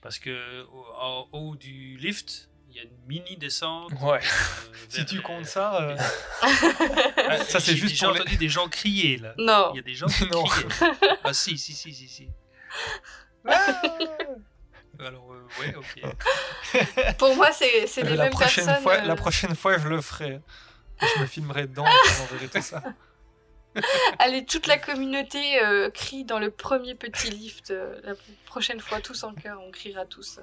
Parce 0.02 0.18
que 0.20 0.64
au- 0.66 0.86
en 1.00 1.28
haut 1.32 1.56
du 1.56 1.98
lift, 1.98 2.48
y 2.76 2.80
a 2.80 2.84
une 2.84 2.98
mini 3.08 3.38
descente. 3.38 3.92
Ouais. 4.02 4.20
euh, 4.20 4.20
Si 4.90 5.06
tu 5.06 5.16
les- 5.18 5.22
comptes 5.22 5.46
ça, 5.46 5.82
euh, 5.82 5.98
Ah, 6.42 7.38
ça 7.44 7.60
c'est 7.60 7.72
j'ai 7.72 7.78
juste 7.78 8.02
les- 8.02 8.08
entendu 8.08 8.38
des 8.38 8.50
gens 8.50 8.68
crier 8.70 9.18
là. 9.18 9.34
Non. 9.38 9.72
Il 9.74 9.78
y 9.78 9.80
a 9.80 9.84
des 9.84 9.96
gens 9.96 10.08
qui 10.08 10.26
Non. 10.32 10.44
criaient. 10.44 10.68
ah 11.24 11.34
si, 11.34 11.58
si, 11.58 11.74
si, 11.74 11.94
si, 11.94 12.08
si. 12.08 12.28
Alors 15.00 15.34
euh, 15.34 15.48
ouais, 15.60 15.76
ok. 15.76 17.16
Pour 17.18 17.36
moi, 17.36 17.52
c'est 17.52 17.86
c'est 17.88 18.04
les 18.04 18.16
la 18.16 18.24
mêmes 18.26 18.32
prochaine 18.34 18.66
personnes. 18.66 18.84
fois, 18.84 18.94
euh, 18.94 19.02
la 19.06 19.16
prochaine 19.16 19.56
fois, 19.56 19.78
je 19.78 19.88
le 19.88 20.02
ferai. 20.02 20.40
Je 21.02 21.22
me 21.22 21.26
filmerai 21.26 21.68
dedans 21.68 21.86
et 21.86 22.10
je 22.10 22.22
enverrai 22.22 22.48
tout 22.48 22.62
ça. 22.62 22.82
Allez, 24.20 24.46
toute 24.46 24.68
la 24.68 24.78
communauté 24.78 25.62
euh, 25.62 25.90
crie 25.90 26.24
dans 26.24 26.40
le 26.40 26.50
premier 26.50 26.96
petit 26.96 27.30
lift. 27.30 27.72
euh, 27.72 28.00
la 28.04 28.14
prochaine 28.46 28.80
fois, 28.80 29.02
tous 29.02 29.24
en 29.26 29.34
chœur, 29.34 29.60
on 29.62 29.72
criera 29.72 30.06
tous. 30.06 30.40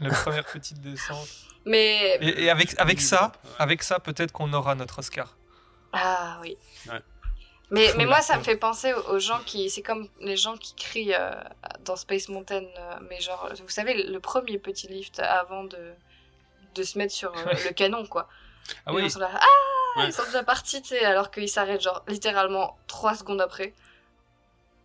La 0.00 0.10
première 0.10 0.44
petite 0.44 0.80
descente. 0.80 1.28
Mais 1.64 2.18
Et, 2.20 2.44
et 2.44 2.50
avec, 2.50 2.78
avec 2.78 3.00
ça, 3.00 3.32
avec 3.58 3.82
ça, 3.82 3.98
peut-être 3.98 4.30
qu'on 4.32 4.52
aura 4.52 4.74
notre 4.74 4.98
Oscar. 5.00 5.36
ah 5.92 6.38
oui. 6.42 6.56
Ouais. 6.88 7.00
Mais, 7.70 7.92
mais 7.96 8.06
moi, 8.06 8.20
ça 8.22 8.38
me 8.38 8.44
fait 8.44 8.56
penser 8.56 8.92
aux, 8.92 9.18
gens 9.18 9.40
qui. 9.44 9.68
C'est 9.70 9.82
comme 9.82 10.08
les 10.20 10.36
gens 10.36 10.56
qui 10.56 10.74
crient 10.76 11.14
euh, 11.14 11.32
dans 11.80 11.96
Space 11.96 12.28
Mountain, 12.28 12.62
euh, 12.62 12.94
mais 13.10 13.20
genre, 13.20 13.50
vous 13.60 13.68
savez, 13.68 14.04
le 14.04 14.20
premier 14.20 14.58
petit 14.58 14.86
lift 14.86 15.18
avant 15.18 15.64
de, 15.64 15.92
de 16.76 16.82
se 16.84 16.96
mettre 16.96 17.12
sur 17.12 17.36
euh, 17.36 17.44
le 17.64 17.72
canon, 17.72 18.06
quoi. 18.06 18.28
Ah 18.84 18.90
Les 18.90 18.96
oui. 18.96 19.02
gens 19.02 19.08
sont 19.08 19.18
là, 19.20 19.30
ah 19.34 19.44
Ouais. 19.98 20.06
Ils 20.08 20.12
sont 20.12 20.24
déjà 20.24 20.44
partis, 20.44 20.80
tu 20.82 20.88
sais, 20.90 21.04
alors 21.04 21.30
qu'ils 21.32 21.48
s'arrêtent, 21.48 21.80
genre, 21.80 22.04
littéralement 22.06 22.76
3 22.86 23.14
secondes 23.16 23.40
après. 23.40 23.72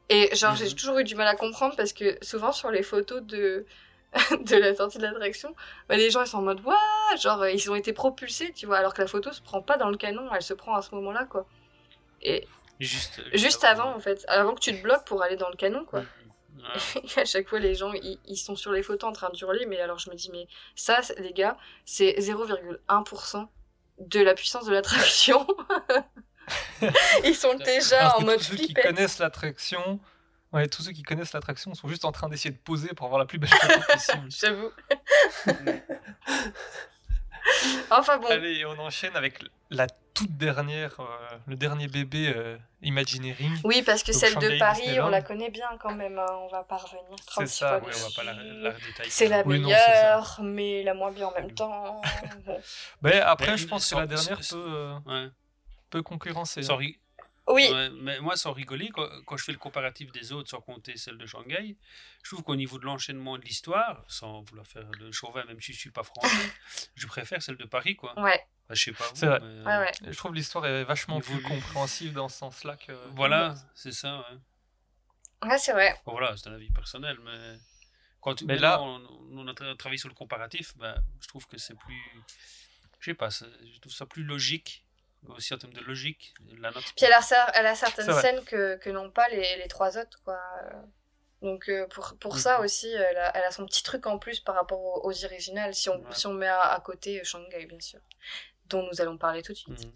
Et 0.10 0.34
genre, 0.36 0.56
j'ai 0.56 0.66
Mhm. 0.70 0.74
toujours 0.76 0.98
eu 1.00 1.04
du 1.04 1.16
mal 1.16 1.28
à 1.28 1.36
comprendre 1.36 1.76
parce 1.76 1.94
que 1.94 2.18
souvent 2.24 2.52
sur 2.52 2.72
les 2.72 2.82
photos 2.82 3.22
de, 3.22 3.66
de 4.32 4.56
la 4.58 4.76
sortie 4.76 4.98
de 4.98 5.04
l'attraction, 5.04 5.56
bah, 5.88 5.96
les 5.96 6.12
gens 6.12 6.22
ils 6.22 6.28
sont 6.28 6.40
en 6.40 6.42
mode, 6.42 6.62
waouh 6.66 6.76
Genre, 7.18 7.42
euh, 7.44 7.52
ils 7.52 7.72
ont 7.72 7.76
été 7.76 7.94
propulsés, 7.94 8.52
tu 8.54 8.66
vois, 8.66 8.78
alors 8.78 8.94
que 8.94 9.02
la 9.02 9.08
photo 9.08 9.32
se 9.32 9.42
prend 9.42 9.62
pas 9.62 9.78
dans 9.78 9.90
le 9.90 9.98
canon, 9.98 10.30
elle 10.34 10.42
se 10.42 10.54
prend 10.54 10.76
à 10.76 10.82
ce 10.82 10.94
moment-là, 10.96 11.26
quoi. 11.26 11.46
Et 12.22 12.48
Juste, 12.82 13.22
juste 13.34 13.64
avant, 13.64 13.96
en 13.96 14.00
fait, 14.00 14.26
avant 14.28 14.56
que 14.56 14.60
tu 14.60 14.76
te 14.76 14.82
bloques 14.82 15.06
pour 15.06 15.22
aller 15.22 15.38
dans 15.38 15.50
le 15.50 15.56
canon, 15.56 15.86
quoi. 15.86 16.02
Et 16.96 17.20
à 17.20 17.26
chaque 17.26 17.48
fois, 17.48 17.60
les 17.60 17.76
gens, 17.76 17.94
ils, 17.94 18.38
sont 18.38 18.56
sur 18.56 18.72
les 18.72 18.82
photos 18.82 19.10
en 19.10 19.14
train 19.14 19.30
d'hurler, 19.30 19.68
mais 19.68 19.80
alors 19.80 20.00
je 20.00 20.10
me 20.10 20.16
dis, 20.16 20.32
mais 20.32 20.48
ça, 20.76 21.00
les 21.18 21.32
gars, 21.32 21.56
c'est 21.86 22.16
0,1% 22.18 23.48
de 24.00 24.20
la 24.20 24.34
puissance 24.34 24.66
de 24.66 24.74
l'attraction. 24.74 25.46
ils 27.24 27.36
sont 27.36 27.54
déjà 27.54 28.18
en 28.18 28.22
mode 28.22 28.40
ceux 28.40 28.56
qui 28.56 28.74
connaissent 28.74 29.20
l'attraction, 29.20 30.00
ouais, 30.54 30.68
tous 30.68 30.82
ceux 30.84 30.92
qui 30.92 31.04
connaissent 31.04 31.34
l'attraction 31.34 31.74
sont 31.74 31.88
juste 31.88 32.06
en 32.06 32.12
train 32.12 32.30
d'essayer 32.30 32.52
de 32.52 32.60
poser 32.60 32.90
pour 32.90 33.06
avoir 33.06 33.20
la 33.20 33.26
plus 33.26 33.38
belle 33.40 33.50
photo 33.50 33.80
possible. 33.94 34.28
J'avoue. 34.30 34.72
enfin 37.90 38.18
bon. 38.18 38.28
Allez, 38.28 38.66
on 38.66 38.78
enchaîne 38.80 39.16
avec 39.16 39.40
la 39.70 39.88
toute 40.14 40.36
dernière, 40.38 41.00
euh, 41.00 41.38
le 41.48 41.56
dernier 41.56 41.88
bébé 41.88 42.32
euh, 42.36 42.58
Imagineering. 42.84 43.58
Oui, 43.64 43.82
parce 43.84 44.04
que 44.04 44.12
Donc, 44.12 44.20
celle 44.20 44.36
de 44.36 44.58
Paris, 44.60 45.00
on 45.00 45.08
la 45.10 45.22
connaît 45.22 45.50
bien 45.50 45.70
quand 45.80 45.94
même. 45.96 46.20
hein, 46.20 46.26
On 46.42 46.48
va 46.50 46.64
pas 46.64 46.78
revenir 46.78 47.04
36 47.28 47.54
ça, 47.58 47.78
ouais, 47.80 47.84
on 47.96 48.10
va 48.10 48.16
pas 48.16 48.24
la, 48.24 48.34
la 48.34 48.72
détailler. 48.72 49.10
C'est 49.10 49.28
la 49.28 49.42
Oui, 49.44 49.60
non, 49.60 49.70
c'est 49.70 49.76
ça. 49.76 49.88
meilleure, 49.92 50.40
mais 50.44 50.84
la 50.84 50.94
moins 50.94 51.12
bien 51.12 51.28
en 51.28 51.34
même 51.34 51.52
temps. 51.54 52.02
Bon. 53.02 53.12
Après, 53.24 53.52
Mais 53.52 53.58
je 53.58 53.68
pense 53.68 53.84
que 53.84 53.90
sans- 53.90 54.00
la 54.00 54.08
dernière 54.08 54.44
sans- 54.44 54.56
peut, 54.58 54.66
euh, 54.68 55.00
Ouais. 55.06 55.30
peut 55.90 56.04
concurrencer. 56.04 56.62
Sans 56.64 56.74
hein. 56.76 56.78
ri- 56.78 57.00
Oui, 57.48 57.68
Ouais, 57.72 57.90
mais 57.90 58.20
moi, 58.20 58.38
sans 58.38 58.54
rigoler, 58.54 58.90
quand, 58.90 59.08
quand 59.26 59.36
je 59.36 59.44
fais 59.44 59.52
le 59.52 59.58
comparatif 59.58 60.12
des 60.12 60.32
autres, 60.32 60.50
sans 60.50 60.62
compter 60.62 60.96
celle 60.96 61.18
de 61.18 61.26
Shanghai, 61.26 61.76
je 62.24 62.30
trouve 62.30 62.44
qu'au 62.44 62.56
niveau 62.56 62.78
de 62.80 62.86
l'enchaînement 62.86 63.38
de 63.38 63.44
l'histoire, 63.44 64.06
sans 64.08 64.42
vouloir 64.44 64.66
faire 64.68 64.90
le 65.00 65.12
chauvin, 65.12 65.44
même 65.46 65.60
si 65.60 65.74
je 65.74 65.80
suis 65.80 65.92
pas 65.92 66.04
français, 66.04 66.28
je 66.96 67.08
préfère 67.08 67.42
celle 67.42 67.58
de 67.58 67.66
Paris, 67.66 67.96
quoi. 67.96 68.14
ouais, 68.22 68.40
Enfin, 68.66 68.74
je 68.76 68.84
sais 68.84 68.92
pas. 68.94 69.08
vous, 69.08 69.16
C'est 69.16 69.26
vrai. 69.26 69.40
mais, 69.42 69.66
ouais, 69.66 69.78
ouais. 69.80 69.92
Je 70.12 70.18
trouve 70.18 70.34
l'histoire 70.36 70.66
est 70.68 70.84
vachement 70.84 71.20
plus 71.20 71.36
du- 71.38 71.42
compréhensive 71.44 72.14
dans 72.14 72.30
ce 72.30 72.38
sens-là 72.38 72.78
que. 72.78 72.94
Voilà, 73.16 73.56
c'est 73.76 73.92
ça. 73.92 74.20
Ouais. 75.44 75.50
Ouais, 75.50 75.58
c'est 75.58 75.74
vrai. 75.74 76.00
Bon, 76.06 76.12
voilà, 76.12 76.38
c'est 76.38 76.48
un 76.48 76.54
avis 76.54 76.70
personnel, 76.70 77.18
mais 77.24 77.58
quand 78.22 78.44
Mais 78.44 78.58
là- 78.58 78.80
on, 78.82 79.02
on 79.32 79.48
a 79.48 79.54
tra- 79.54 79.76
travaillé 79.76 79.98
sur 79.98 80.10
le 80.10 80.14
comparatif, 80.16 80.78
ben, 80.78 80.96
je 81.20 81.28
trouve 81.28 81.48
que 81.48 81.58
c'est 81.58 81.76
plus, 81.78 82.02
je 83.00 83.06
sais 83.06 83.16
pas, 83.16 83.30
je 83.30 83.80
trouve 83.80 83.92
ça 83.92 84.06
plus 84.06 84.24
logique, 84.24 84.86
aussi 85.30 85.54
en 85.54 85.58
termes 85.58 85.74
de 85.74 85.82
logique, 85.82 86.34
la 86.60 86.72
note. 86.72 86.84
Puis 86.96 87.06
elle 87.06 87.14
a, 87.14 87.20
cer- 87.22 87.52
elle 87.54 87.66
a 87.68 87.76
certaines 87.76 88.12
scènes 88.22 88.44
que, 88.44 88.78
que 88.78 88.90
n'ont 88.90 89.12
pas 89.12 89.28
les, 89.30 89.58
les 89.58 89.68
trois 89.68 89.98
autres, 89.98 90.20
quoi. 90.24 90.40
Donc 91.42 91.70
euh, 91.70 91.88
pour, 91.88 92.16
pour 92.20 92.38
ça 92.38 92.60
Mhm. 92.60 92.66
aussi, 92.66 92.90
elle 92.92 93.18
a, 93.18 93.36
elle 93.36 93.44
a 93.44 93.52
son 93.52 93.66
petit 93.66 93.82
truc 93.84 94.06
en 94.06 94.20
plus 94.20 94.40
par 94.40 94.56
rapport 94.56 94.80
aux, 94.80 95.08
aux 95.10 95.26
originales, 95.26 95.74
si 95.74 95.90
on, 95.90 95.96
Ouais. 96.00 96.14
si 96.14 96.28
on 96.28 96.34
met 96.34 96.48
à, 96.48 96.62
à 96.62 96.80
côté 96.82 97.24
Shanghai, 97.24 97.66
bien 97.66 97.80
sûr, 97.80 98.00
dont 98.66 98.88
nous 98.92 99.02
allons 99.02 99.18
parler 99.18 99.42
tout 99.42 99.54
de 99.54 99.58
suite. 99.58 99.86
Mhm. 99.86 99.92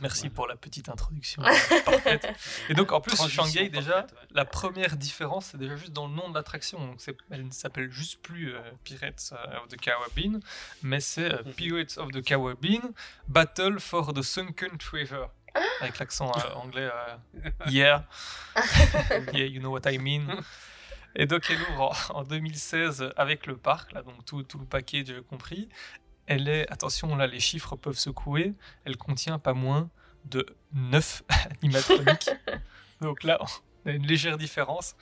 Merci 0.00 0.28
pour 0.28 0.46
la 0.46 0.56
petite 0.56 0.88
introduction. 0.88 1.42
Parfaite. 1.84 2.28
Et 2.68 2.74
donc, 2.74 2.92
en 2.92 3.00
plus, 3.00 3.14
Transition 3.16 3.44
Shanghai, 3.44 3.68
déjà, 3.70 4.02
parfaite, 4.02 4.12
ouais. 4.12 4.26
la 4.32 4.44
première 4.44 4.96
différence, 4.96 5.46
c'est 5.46 5.58
déjà 5.58 5.76
juste 5.76 5.92
dans 5.92 6.06
le 6.06 6.14
nom 6.14 6.28
de 6.28 6.34
l'attraction. 6.34 6.96
Elle 7.30 7.46
ne 7.46 7.50
s'appelle 7.50 7.90
juste 7.90 8.20
plus 8.22 8.54
euh, 8.54 8.60
Pirates 8.84 9.32
euh, 9.32 9.58
of 9.60 9.68
the 9.68 9.76
Caribbean, 9.80 10.40
mais 10.82 11.00
c'est 11.00 11.32
euh, 11.32 11.42
Mhm. 11.46 11.52
Pirates 11.54 11.98
of 11.98 12.10
the 12.12 12.22
Caribbean 12.22 12.92
Battle 13.28 13.78
for 13.78 14.12
the 14.12 14.22
Sunken 14.22 14.76
Treasure. 14.78 15.30
Avec 15.80 15.98
l'accent 15.98 16.30
euh, 16.36 16.54
anglais, 16.54 16.90
euh, 16.92 17.50
yeah. 17.70 18.06
yeah, 19.32 19.46
you 19.46 19.60
know 19.60 19.70
what 19.70 19.90
I 19.90 19.98
mean. 19.98 20.26
Et 21.14 21.26
donc, 21.26 21.44
elle 21.48 21.60
ouvre 21.72 21.94
en, 22.10 22.18
en 22.18 22.22
2016 22.24 23.12
avec 23.16 23.46
le 23.46 23.56
parc, 23.56 23.92
là, 23.92 24.02
donc 24.02 24.22
tout, 24.26 24.42
tout 24.42 24.58
le 24.58 24.66
package 24.66 25.14
compris. 25.30 25.68
Elle 26.26 26.48
est, 26.48 26.70
attention, 26.72 27.14
là, 27.16 27.26
les 27.26 27.40
chiffres 27.40 27.76
peuvent 27.76 27.98
secouer. 27.98 28.54
Elle 28.84 28.96
contient 28.96 29.38
pas 29.38 29.52
moins 29.54 29.88
de 30.24 30.44
9 30.72 31.22
animatroniques. 31.62 32.30
donc 33.00 33.22
là, 33.22 33.38
on 33.84 33.90
a 33.90 33.92
une 33.92 34.06
légère 34.06 34.36
différence. 34.36 34.96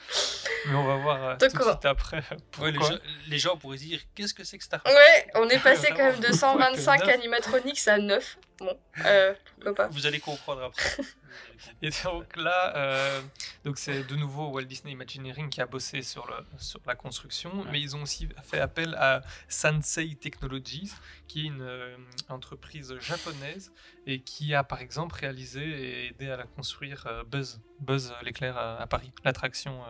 Mais 0.67 0.75
on 0.75 0.85
va 0.87 0.97
voir 0.97 1.23
euh, 1.25 1.37
tout 1.39 1.47
de 1.47 1.63
suite 1.63 1.85
après 1.85 2.19
Ouais, 2.19 2.37
pourquoi. 2.51 2.71
les, 2.71 2.79
gens, 2.79 2.99
les 3.29 3.39
gens 3.39 3.57
pourraient 3.57 3.79
se 3.79 3.85
dire 3.85 4.01
qu'est-ce 4.15 4.35
que 4.35 4.45
c'est 4.45 4.59
que 4.59 4.65
Star 4.65 4.81
Ouais, 4.87 5.27
on 5.35 5.49
est 5.49 5.59
passé 5.63 5.89
quand 5.89 6.05
même 6.05 6.21
de 6.21 6.27
Vraiment, 6.27 6.39
pourquoi 6.59 6.71
que 6.71 6.77
125 6.79 7.01
neuf? 7.07 7.15
animatronics 7.15 7.89
à 7.89 7.99
9. 7.99 8.39
Bon, 8.59 8.79
euh, 9.05 9.35
pourquoi 9.55 9.75
pas. 9.75 9.89
Vous 9.89 10.07
allez 10.07 10.21
comprendre 10.21 10.63
après. 10.63 11.03
Et 11.83 11.91
donc 12.05 12.37
là, 12.37 12.77
euh, 12.77 13.21
donc 13.65 13.79
c'est 13.79 14.05
de 14.05 14.15
nouveau 14.15 14.49
Walt 14.51 14.63
Disney 14.65 14.93
Imagineering 14.93 15.51
qui 15.51 15.61
a 15.61 15.67
bossé 15.67 16.03
sur, 16.03 16.27
le, 16.29 16.37
sur 16.59 16.81
la 16.87 16.95
construction, 16.95 17.65
mais 17.73 17.81
ils 17.81 17.97
ont 17.97 18.03
aussi 18.03 18.29
fait 18.45 18.61
appel 18.61 18.95
à 18.95 19.23
Sansei 19.49 20.15
Technologies, 20.15 20.93
qui 21.27 21.41
est 21.41 21.49
une 21.49 21.63
euh, 21.63 21.97
entreprise 22.29 22.95
japonaise 23.01 23.73
et 24.07 24.21
qui 24.21 24.55
a 24.55 24.63
par 24.63 24.81
exemple 24.81 25.17
réalisé 25.17 25.63
et 25.63 26.07
aidé 26.09 26.31
à 26.31 26.37
la 26.37 26.45
construire 26.45 27.05
euh, 27.09 27.25
Buzz, 27.25 27.61
Buzz 27.81 28.15
l'éclair 28.23 28.57
à, 28.57 28.81
à 28.81 28.87
Paris, 28.87 29.11
l'attraction. 29.25 29.83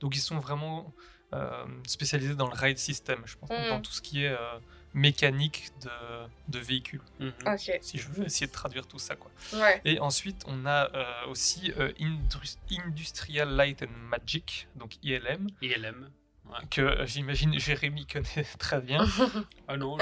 Donc 0.00 0.16
ils 0.16 0.20
sont 0.20 0.40
vraiment 0.40 0.92
spécialisés 1.86 2.34
dans 2.34 2.48
le 2.48 2.56
ride 2.56 2.78
system, 2.78 3.22
je 3.24 3.36
pense, 3.36 3.50
Mm. 3.50 3.68
dans 3.68 3.80
tout 3.80 3.92
ce 3.92 4.02
qui 4.02 4.24
est 4.24 4.36
mécanique 4.94 5.70
de, 5.82 5.88
de 6.48 6.58
véhicules, 6.58 7.00
Mhm. 7.18 7.32
Si 7.80 7.98
je 7.98 8.08
veux 8.08 8.24
essayer 8.26 8.46
de 8.46 8.52
traduire 8.52 8.86
tout 8.86 8.98
ça. 8.98 9.16
quoi. 9.16 9.30
ouais. 9.54 9.80
Et 9.84 9.98
ensuite, 10.00 10.42
on 10.46 10.66
a 10.66 10.90
euh, 10.94 11.26
aussi 11.28 11.72
euh, 11.78 11.92
Indus- 12.00 12.58
Industrial 12.86 13.48
Light 13.54 13.82
and 13.82 13.96
Magic, 14.08 14.66
donc 14.76 14.96
ILM, 15.02 15.48
ILM. 15.62 16.10
Que 16.70 16.80
euh, 16.80 17.06
j'imagine 17.06 17.58
Jérémy 17.58 18.06
connaît 18.06 18.44
très 18.58 18.80
bien. 18.80 19.06
Ah 19.72 19.76
non. 19.76 19.96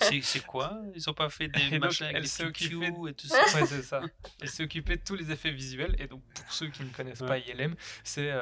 C'est- 0.00 0.44
quoi? 0.44 0.76
Ils 0.96 1.08
ont 1.08 1.14
pas 1.14 1.28
fait 1.30 1.46
des 1.46 1.78
machins 1.78 2.06
avec 2.06 2.24
occupée 2.40 2.90
cues 2.90 3.08
et 3.10 3.14
tout 3.14 3.28
ça? 3.28 3.38
Ouais, 3.54 3.64
c'est 3.64 3.82
ça. 3.82 4.00
Elle 4.42 4.48
s'est 4.48 4.64
occupée 4.64 4.96
de 4.96 5.02
tous 5.04 5.14
les 5.14 5.30
effets 5.30 5.52
visuels. 5.52 5.94
Et 6.00 6.08
donc, 6.08 6.20
pour 6.34 6.52
ceux 6.52 6.66
qui 6.66 6.82
ne 6.82 6.88
connaissent 6.88 7.20
pas 7.20 7.38
ILM, 7.38 7.76
c'est 8.02 8.32
euh, 8.32 8.40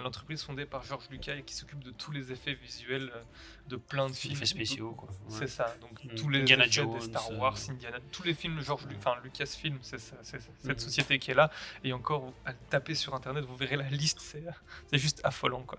l'entreprise 0.00 0.40
fondée 0.44 0.66
par 0.66 0.84
George 0.84 1.06
Lucas 1.10 1.34
et 1.34 1.42
qui 1.42 1.54
s'occupe 1.54 1.82
de 1.82 1.90
tous 1.90 2.12
les 2.12 2.30
effets 2.30 2.54
visuels 2.54 3.10
euh, 3.12 3.22
de 3.66 3.74
plein 3.74 4.08
de 4.08 4.12
films. 4.14 4.34
Effets 4.36 4.46
spéciaux, 4.46 4.92
quoi. 4.92 5.08
C'est 5.28 5.48
ça. 5.48 5.74
Donc, 5.80 5.92
Mm. 6.04 6.14
tous 6.14 6.28
les 6.28 6.40
Indiana 6.42 6.64
effets 6.64 6.72
Jones, 6.74 6.94
des 6.94 7.00
Star 7.06 7.32
Wars, 7.38 7.58
Indiana, 7.68 7.98
tous 8.12 8.22
les 8.22 8.34
films 8.34 8.56
de 8.58 8.62
George 8.62 8.86
Lucas, 8.86 8.98
enfin 9.10 9.16
Lucasfilm, 9.24 9.78
c'est 9.82 9.98
cette 9.98 10.64
Mm. 10.64 10.78
société 10.78 11.18
qui 11.18 11.32
est 11.32 11.34
là. 11.34 11.50
Et 11.82 11.92
encore, 11.92 12.32
à 12.46 12.52
taper 12.52 12.94
sur 12.94 13.14
internet, 13.16 13.44
vous 13.44 13.56
verrez 13.56 13.76
la 13.76 13.88
liste. 13.90 14.20
C'est 14.20 14.98
juste 14.98 15.20
affolant, 15.24 15.62
quoi. 15.62 15.78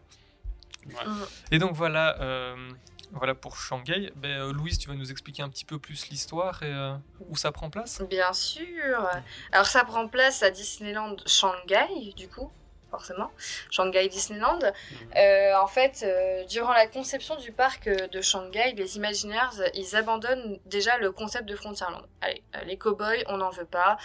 Et 1.52 1.60
donc 1.60 1.74
voilà, 1.74 2.20
euh, 2.22 2.56
voilà 3.12 3.36
pour 3.36 3.58
Shanghai. 3.58 4.12
Ben, 4.16 4.32
euh, 4.32 4.54
Louise, 4.54 4.78
tu 4.78 4.90
vas 4.90 4.96
nous 4.96 5.12
expliquer 5.12 5.42
un 5.42 5.50
petit 5.50 5.66
peu 5.66 5.80
plus 5.80 6.10
l'histoire 6.10 6.64
et 6.64 6.74
euh, 6.74 6.96
où 7.30 7.36
ça 7.36 7.52
prend 7.52 7.70
place? 7.70 8.02
Bien 8.10 8.34
sûr. 8.34 9.10
Alors 9.52 9.66
ça 9.66 9.84
prend 9.84 10.08
place 10.08 10.44
à 10.44 10.50
Disneyland 10.50 11.16
Shanghai, 11.26 12.14
du 12.16 12.28
coup, 12.28 12.52
forcément. 12.92 13.32
Shanghai 13.72 14.08
Disneyland. 14.10 14.60
Euh, 15.16 15.54
en 15.56 15.68
fait, 15.68 16.06
durant 16.50 16.74
la 16.74 16.88
conception 16.88 17.36
du 17.38 17.52
parc 17.52 17.88
de 17.88 18.22
Shanghai, 18.22 18.74
les 18.76 18.98
Imagineers, 18.98 19.72
ils 19.74 19.96
abandonnent 19.96 20.60
déjà 20.66 20.98
le 20.98 21.12
concept 21.12 21.48
de 21.48 21.56
Frontierland. 21.56 22.06
Allez, 22.22 22.44
les 22.66 22.78
cow-boys, 22.78 23.24
on 23.28 23.38
n'en 23.38 23.50
veut 23.50 23.66
pas. 23.66 23.98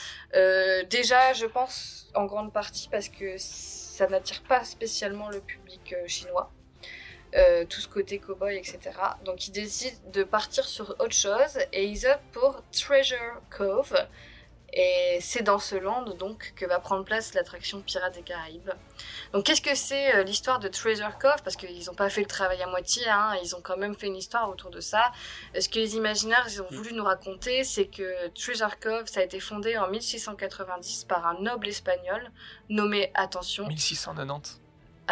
Déjà, 0.89 1.33
je 1.33 1.47
pense 1.47 2.11
en 2.14 2.26
grande 2.26 2.53
partie 2.53 2.89
parce 2.89 3.09
que 3.09 3.37
ça 3.39 4.07
n'attire 4.07 4.43
pas 4.43 4.64
spécialement 4.64 5.28
le 5.28 5.41
public 5.41 5.95
chinois. 6.07 6.51
Euh, 7.37 7.64
tout 7.64 7.81
ce 7.81 7.87
côté 7.87 8.18
cowboy, 8.18 8.57
etc. 8.57 8.78
Donc 9.24 9.47
ils 9.47 9.53
décident 9.53 9.97
de 10.12 10.24
partir 10.24 10.64
sur 10.64 10.91
autre 10.99 11.14
chose 11.14 11.59
et 11.72 11.85
ils 11.85 12.05
optent 12.07 12.33
pour 12.33 12.61
Treasure 12.72 13.41
Cove. 13.57 13.97
Et 14.72 15.18
c'est 15.20 15.43
dans 15.43 15.59
ce 15.59 15.76
land 15.76 16.14
donc 16.16 16.53
que 16.57 16.64
va 16.64 16.81
prendre 16.81 17.05
place 17.05 17.35
l'attraction 17.35 17.83
Pirates 17.83 18.14
des 18.14 18.22
Caraïbes. 18.22 18.70
Donc 19.33 19.45
qu'est-ce 19.45 19.62
que 19.62 19.76
c'est 19.76 20.16
euh, 20.16 20.22
l'histoire 20.24 20.59
de 20.59 20.66
Treasure 20.66 21.18
Cove? 21.18 21.43
Parce 21.45 21.55
qu'ils 21.55 21.87
n'ont 21.87 21.95
pas 21.95 22.11
fait 22.11 22.20
le 22.20 22.26
travail 22.26 22.62
à 22.62 22.66
moitié, 22.66 23.09
hein, 23.09 23.35
ils 23.43 23.55
ont 23.55 23.61
quand 23.61 23.76
même 23.76 23.95
fait 23.95 24.07
une 24.09 24.16
histoire 24.16 24.49
autour 24.49 24.70
de 24.70 24.81
ça. 24.81 25.12
Euh, 25.57 25.61
Ce 25.61 25.68
que 25.68 25.78
les 25.78 25.95
imaginaires 25.95 26.47
ils 26.49 26.61
ont 26.62 26.68
voulu 26.70 26.93
nous 26.95 27.05
raconter, 27.05 27.62
c'est 27.62 27.87
que 27.87 28.28
Treasure 28.28 28.78
Cove, 28.81 29.07
ça 29.07 29.20
a 29.20 29.22
été 29.22 29.39
fondé 29.39 29.76
en 29.76 29.89
1690 29.89 31.05
par 31.05 31.26
un 31.26 31.41
noble 31.41 31.68
espagnol 31.68 32.31
nommé, 32.68 33.12
attention, 33.14 33.66
1690. 33.68 34.61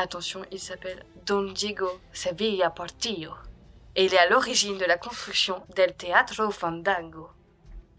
Attention, 0.00 0.44
il 0.52 0.60
s'appelle 0.60 1.02
Don 1.26 1.50
Diego 1.50 1.88
Sevilla 2.12 2.70
Portillo. 2.70 3.32
Et 3.96 4.04
il 4.04 4.14
est 4.14 4.18
à 4.18 4.28
l'origine 4.28 4.78
de 4.78 4.84
la 4.84 4.96
construction 4.96 5.60
del 5.74 5.92
Teatro 5.96 6.52
Fandango. 6.52 7.28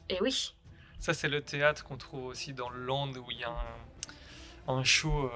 Et 0.07 0.17
oui, 0.21 0.55
Ça, 0.99 1.13
c'est 1.13 1.27
le 1.27 1.41
théâtre 1.41 1.83
qu'on 1.83 1.97
trouve 1.97 2.27
aussi 2.27 2.53
dans 2.53 2.69
le 2.69 2.85
Land 2.85 3.11
où 3.17 3.29
il 3.31 3.39
y 3.39 3.43
a 3.43 3.49
un, 3.49 4.73
un 4.73 4.83
show 4.85 5.25
euh, 5.25 5.29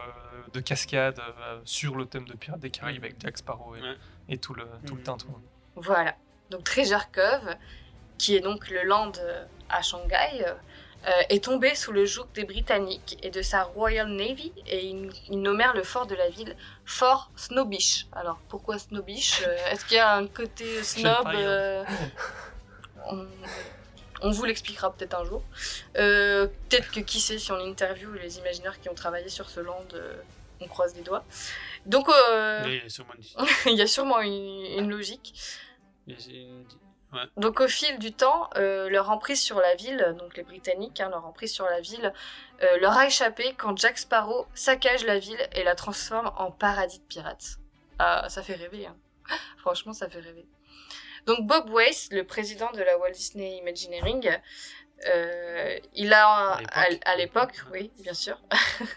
de 0.53 0.61
cascade 0.61 1.19
euh, 1.19 1.59
sur 1.65 1.95
le 1.97 2.05
thème 2.05 2.25
de 2.29 2.33
Pirates 2.33 2.61
des 2.61 2.69
Caraïbes 2.71 3.03
avec 3.03 3.19
Jack 3.19 3.37
Sparrow 3.39 3.75
et, 3.75 3.81
et 4.29 4.37
tout 4.37 4.53
le, 4.53 4.65
tout 4.87 4.95
le 4.95 5.03
tintouin. 5.03 5.41
voilà. 5.75 6.15
Donc 6.49 6.63
Treasure 6.63 7.11
Cove, 7.11 7.55
qui 8.17 8.37
est 8.37 8.41
donc 8.41 8.69
le 8.69 8.83
land 8.83 9.11
euh, 9.19 9.45
à 9.69 9.81
Shanghai, 9.81 10.45
euh, 11.05 11.11
est 11.29 11.43
tombé 11.43 11.75
sous 11.75 11.91
le 11.91 12.05
joug 12.05 12.25
des 12.33 12.45
Britanniques 12.45 13.17
et 13.23 13.29
de 13.29 13.41
sa 13.41 13.63
Royal 13.63 14.07
Navy 14.07 14.51
et 14.67 14.85
ils, 14.85 15.09
ils 15.29 15.41
nommèrent 15.41 15.73
le 15.73 15.83
fort 15.83 16.07
de 16.07 16.15
la 16.15 16.29
ville 16.29 16.55
Fort 16.85 17.29
Snowbish. 17.35 18.07
Alors 18.13 18.37
pourquoi 18.49 18.79
Snowbish 18.79 19.41
Euh, 19.45 19.55
Est-ce 19.71 19.85
qu'il 19.85 19.97
y 19.97 19.99
a 19.99 20.15
un 20.15 20.27
côté 20.27 20.81
snob 20.83 21.25
hein. 21.25 21.35
euh, 21.35 21.83
on, 23.07 23.27
on 24.21 24.31
vous 24.31 24.45
l'expliquera 24.45 24.93
peut-être 24.93 25.15
un 25.19 25.25
jour. 25.25 25.43
Peut-être 25.93 26.91
que 26.91 27.01
qui 27.01 27.19
sait 27.19 27.37
si 27.37 27.51
on 27.51 27.59
interview 27.59 28.11
les 28.13 28.37
imaginaires 28.37 28.79
qui 28.79 28.87
ont 28.89 28.93
travaillé 28.95 29.27
sur 29.29 29.49
ce 29.49 29.59
land, 29.59 29.85
on 30.61 30.67
croise 30.67 30.95
les 30.95 31.01
doigts. 31.01 31.25
Donc 31.85 32.07
il 32.65 32.75
y 32.75 32.81
a 32.85 32.89
sûrement 32.89 33.13
une- 33.17 33.45
il 33.73 33.77
y 33.77 33.81
a 33.81 33.87
sûrement 33.87 34.21
une, 34.21 34.65
une 34.79 34.89
logique. 34.89 35.33
il 36.07 36.13
y 36.13 36.37
a 36.37 36.41
une- 36.43 36.65
ouais. 37.13 37.21
Donc 37.37 37.59
au 37.59 37.67
fil 37.67 37.97
du 37.99 38.13
temps, 38.13 38.49
euh, 38.57 38.89
leur 38.89 39.09
emprise 39.09 39.41
sur 39.41 39.59
la 39.59 39.75
ville, 39.75 40.15
donc 40.19 40.35
les 40.37 40.43
Britanniques, 40.43 40.99
hein, 40.99 41.09
leur 41.09 41.25
emprise 41.25 41.53
sur 41.53 41.65
la 41.65 41.79
ville, 41.81 42.13
euh, 42.61 42.77
leur 42.79 42.97
a 42.97 43.05
échappé 43.07 43.53
quand 43.57 43.77
Jack 43.77 43.97
Sparrow 43.97 44.45
saccage 44.53 45.05
la 45.05 45.19
ville 45.19 45.39
et 45.53 45.63
la 45.63 45.75
transforme 45.75 46.31
en 46.37 46.51
paradis 46.51 46.99
de 46.99 47.05
pirates. 47.05 47.57
Ah, 47.99 48.27
ça 48.29 48.41
fait 48.41 48.55
rêver, 48.55 48.85
hein. 48.87 48.95
franchement 49.57 49.93
ça 49.93 50.09
fait 50.09 50.19
rêver. 50.19 50.45
Donc 51.25 51.45
Bob 51.47 51.69
Weiss, 51.69 52.09
le 52.11 52.25
président 52.25 52.69
de 52.71 52.81
la 52.81 52.97
Walt 52.97 53.11
Disney 53.11 53.57
Imagineering, 53.57 54.29
euh, 55.07 55.77
il 55.93 56.11
a 56.13 56.59
à 57.05 57.15
l'époque, 57.15 57.63
oui, 57.71 57.91
bien 58.01 58.13
sûr. 58.13 58.37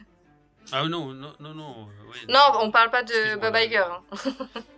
Ah 0.73 0.83
non, 0.89 1.13
non, 1.15 1.33
non, 1.39 1.55
non. 1.55 1.87
oui, 2.11 2.19
non, 2.29 2.41
on 2.61 2.73
parle 2.73 2.91
pas 2.91 3.05
de 3.05 3.37
Bob 3.37 3.55
Iger. 3.55 3.85
hein. 3.89 4.03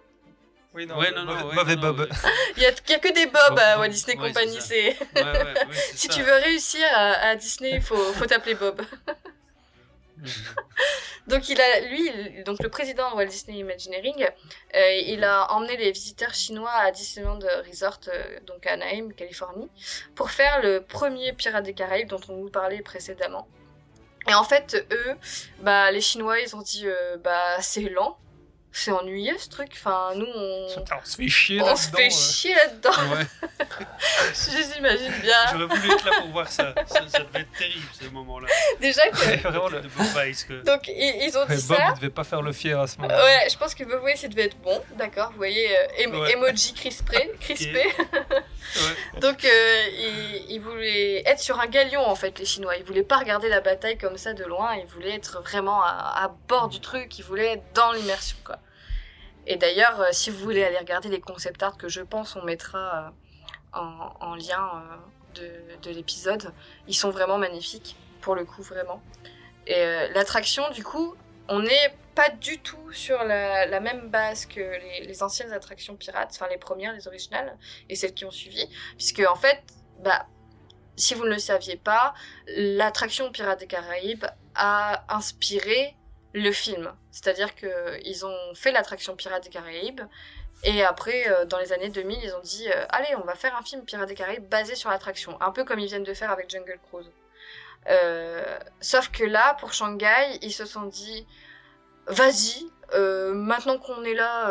Oui, 0.78 0.86
non, 0.86 0.96
Ouais, 0.96 1.10
non, 1.10 1.24
non, 1.24 1.34
mauvais, 1.34 1.44
ouais, 1.48 1.54
mauvais 1.56 1.74
non, 1.76 1.82
Bob. 1.82 2.08
Il 2.56 2.62
y 2.62 2.66
a, 2.66 2.68
a 2.68 2.72
que 2.72 3.12
des 3.12 3.26
Bob 3.26 3.34
Bob, 3.48 3.58
à 3.58 3.72
Bob, 3.74 3.80
Walt 3.80 3.88
Disney 3.88 4.16
ouais, 4.16 4.28
Company. 4.32 4.56
c'est 4.60 4.96
si 5.94 6.06
ça. 6.06 6.14
tu 6.14 6.22
veux 6.22 6.34
réussir 6.36 6.86
à, 6.94 7.30
à 7.30 7.34
Disney, 7.36 7.72
il 7.74 7.82
faut, 7.82 7.96
faut 7.96 8.26
t'appeler 8.26 8.54
Bob. 8.54 8.80
donc 11.26 11.48
il 11.48 11.60
a, 11.60 11.80
lui, 11.80 12.08
il- 12.08 12.44
donc 12.44 12.62
le 12.62 12.68
président 12.68 13.10
de 13.10 13.16
Walt 13.16 13.26
Disney 13.26 13.58
Imagineering, 13.58 14.26
euh, 14.74 14.92
il 15.06 15.22
a 15.24 15.52
emmené 15.52 15.76
les 15.76 15.90
visiteurs 15.92 16.34
chinois 16.34 16.70
à 16.72 16.90
Disneyland 16.90 17.38
Resort, 17.68 18.00
euh, 18.08 18.38
donc 18.46 18.66
à 18.66 18.72
Anaheim, 18.72 19.10
Californie, 19.16 19.68
pour 20.14 20.30
faire 20.30 20.62
le 20.62 20.80
premier 20.82 21.32
Pirates 21.32 21.64
des 21.64 21.74
Caraïbes 21.74 22.08
dont 22.08 22.20
on 22.28 22.36
vous 22.42 22.50
parlait 22.50 22.82
précédemment. 22.82 23.46
Et 24.28 24.34
en 24.34 24.44
fait, 24.44 24.86
eux, 24.92 25.14
bah, 25.60 25.90
les 25.90 26.00
Chinois, 26.00 26.38
ils 26.40 26.54
ont 26.54 26.62
dit, 26.62 26.86
euh, 26.86 27.16
bah, 27.18 27.60
c'est 27.60 27.80
lent, 27.88 28.18
c'est 28.72 28.92
ennuyeux 28.92 29.36
ce 29.38 29.48
truc. 29.48 29.70
Enfin, 29.74 30.10
nous, 30.14 30.26
on, 30.26 30.66
on 30.66 31.04
se 31.04 31.16
fait 31.16 31.28
chier 31.28 31.60
on 31.62 31.66
là-dedans. 31.66 31.76
se 31.76 31.90
fait 31.90 32.06
euh. 32.06 32.10
chier 32.10 32.54
là-dedans. 32.54 32.90
Ouais. 33.16 33.26
Je 34.34 34.74
l'imagine 34.74 35.12
bien. 35.22 35.34
J'aurais 35.52 35.66
voulu 35.66 35.92
être 35.92 36.04
là 36.04 36.12
pour 36.20 36.28
voir 36.28 36.48
ça. 36.48 36.74
Ça, 36.86 37.00
ça 37.08 37.18
devait 37.20 37.40
être 37.40 37.52
terrible, 37.58 37.86
ce 38.00 38.06
moment-là. 38.08 38.46
Déjà 38.80 39.02
que- 39.08 39.16
Vraiment, 39.48 39.68
le- 39.68 39.80
de 39.80 39.88
Bob 39.88 40.06
que- 40.48 40.64
Donc, 40.64 40.86
ils, 40.88 41.24
ils 41.24 41.36
ont 41.38 41.44
dit 41.46 41.52
Ouais, 41.52 41.62
Bob, 41.68 41.76
ça. 41.78 41.84
il 41.88 41.94
devait 41.96 42.10
pas 42.10 42.24
faire 42.24 42.42
le 42.42 42.52
fier 42.52 42.78
à 42.78 42.86
ce 42.86 42.98
moment-là. 42.98 43.24
Ouais, 43.24 43.48
je 43.50 43.56
pense 43.56 43.74
que 43.74 43.84
Bob 43.84 44.02
Weiss, 44.04 44.22
il 44.22 44.28
devait 44.30 44.44
être 44.46 44.58
bon, 44.60 44.80
d'accord. 44.96 45.30
Vous 45.30 45.36
voyez, 45.38 45.68
euh, 45.76 45.86
em- 46.04 46.14
Ouais. 46.20 46.32
emoji 46.32 46.74
crispé. 46.74 47.30
crispé. 47.40 47.84
Donc, 49.20 49.44
euh, 49.44 49.84
ils, 49.92 50.46
ils 50.52 50.60
voulaient 50.60 51.22
être 51.26 51.40
sur 51.40 51.58
un 51.58 51.66
galion, 51.66 52.04
en 52.06 52.14
fait, 52.14 52.38
les 52.38 52.44
Chinois. 52.44 52.76
Ils 52.76 52.84
voulaient 52.84 53.02
pas 53.02 53.18
regarder 53.18 53.48
la 53.48 53.60
bataille 53.60 53.98
comme 53.98 54.16
ça 54.18 54.34
de 54.34 54.44
loin. 54.44 54.76
Ils 54.76 54.86
voulaient 54.86 55.14
être 55.14 55.40
vraiment 55.42 55.82
à, 55.82 56.24
à 56.24 56.28
bord 56.48 56.68
du 56.68 56.80
truc. 56.80 57.18
Ils 57.18 57.24
voulaient 57.24 57.54
être 57.54 57.72
dans 57.74 57.92
l'immersion, 57.92 58.36
quoi. 58.44 58.57
Et 59.48 59.56
d'ailleurs, 59.56 60.00
euh, 60.00 60.08
si 60.12 60.30
vous 60.30 60.38
voulez 60.38 60.62
aller 60.62 60.76
regarder 60.76 61.08
les 61.08 61.20
concept 61.20 61.62
art 61.62 61.78
que 61.78 61.88
je 61.88 62.02
pense 62.02 62.36
on 62.36 62.44
mettra 62.44 63.06
euh, 63.06 63.80
en, 63.80 64.12
en 64.20 64.34
lien 64.34 64.70
euh, 64.74 65.76
de, 65.80 65.88
de 65.88 65.90
l'épisode, 65.90 66.52
ils 66.86 66.94
sont 66.94 67.10
vraiment 67.10 67.38
magnifiques, 67.38 67.96
pour 68.20 68.34
le 68.34 68.44
coup, 68.44 68.62
vraiment. 68.62 69.02
Et 69.66 69.82
l'attraction, 70.14 70.70
du 70.70 70.82
coup, 70.82 71.14
on 71.48 71.60
n'est 71.60 71.94
pas 72.14 72.30
du 72.30 72.58
tout 72.58 72.92
sur 72.92 73.22
la, 73.22 73.80
même 73.80 74.08
base 74.08 74.46
que 74.46 74.60
les, 74.60 75.06
les 75.06 75.22
anciennes 75.22 75.52
attractions 75.52 75.94
pirates, 75.94 76.30
enfin 76.34 76.48
les 76.48 76.56
premières, 76.56 76.94
les 76.94 77.06
originales, 77.06 77.56
et 77.90 77.94
celles 77.94 78.14
qui 78.14 78.24
ont 78.24 78.30
suivi, 78.30 78.66
puisque 78.96 79.20
en 79.20 79.36
fait, 79.36 79.62
bah, 80.00 80.26
si 80.96 81.14
vous 81.14 81.24
ne 81.24 81.30
le 81.30 81.38
saviez 81.38 81.76
pas, 81.76 82.14
l'attraction 82.48 83.30
Pirates 83.30 83.60
des 83.60 83.66
Caraïbes 83.66 84.26
a 84.54 85.04
inspiré 85.14 85.94
le 86.34 86.52
film. 86.52 86.92
C'est-à-dire 87.10 87.54
qu'ils 87.54 88.26
ont 88.26 88.54
fait 88.54 88.72
l'attraction 88.72 89.16
Pirates 89.16 89.44
des 89.44 89.50
Caraïbes, 89.50 90.02
et 90.64 90.82
après, 90.82 91.30
euh, 91.30 91.44
dans 91.44 91.58
les 91.58 91.72
années 91.72 91.88
2000, 91.88 92.18
ils 92.22 92.34
ont 92.34 92.40
dit 92.40 92.68
euh, 92.68 92.84
Allez, 92.88 93.14
on 93.16 93.24
va 93.24 93.34
faire 93.34 93.56
un 93.56 93.62
film 93.62 93.84
Pirates 93.84 94.08
des 94.08 94.14
Caraïbes 94.14 94.48
basé 94.48 94.74
sur 94.74 94.90
l'attraction, 94.90 95.40
un 95.40 95.52
peu 95.52 95.64
comme 95.64 95.78
ils 95.78 95.86
viennent 95.86 96.04
de 96.04 96.14
faire 96.14 96.30
avec 96.30 96.50
Jungle 96.50 96.78
Cruise. 96.90 97.10
Euh, 97.88 98.58
sauf 98.80 99.10
que 99.10 99.24
là, 99.24 99.54
pour 99.60 99.72
Shanghai, 99.72 100.38
ils 100.42 100.52
se 100.52 100.64
sont 100.64 100.84
dit 100.84 101.26
Vas-y, 102.08 102.66
maintenant 103.34 103.78
qu'on 103.78 104.02
est 104.02 104.14
là, 104.14 104.50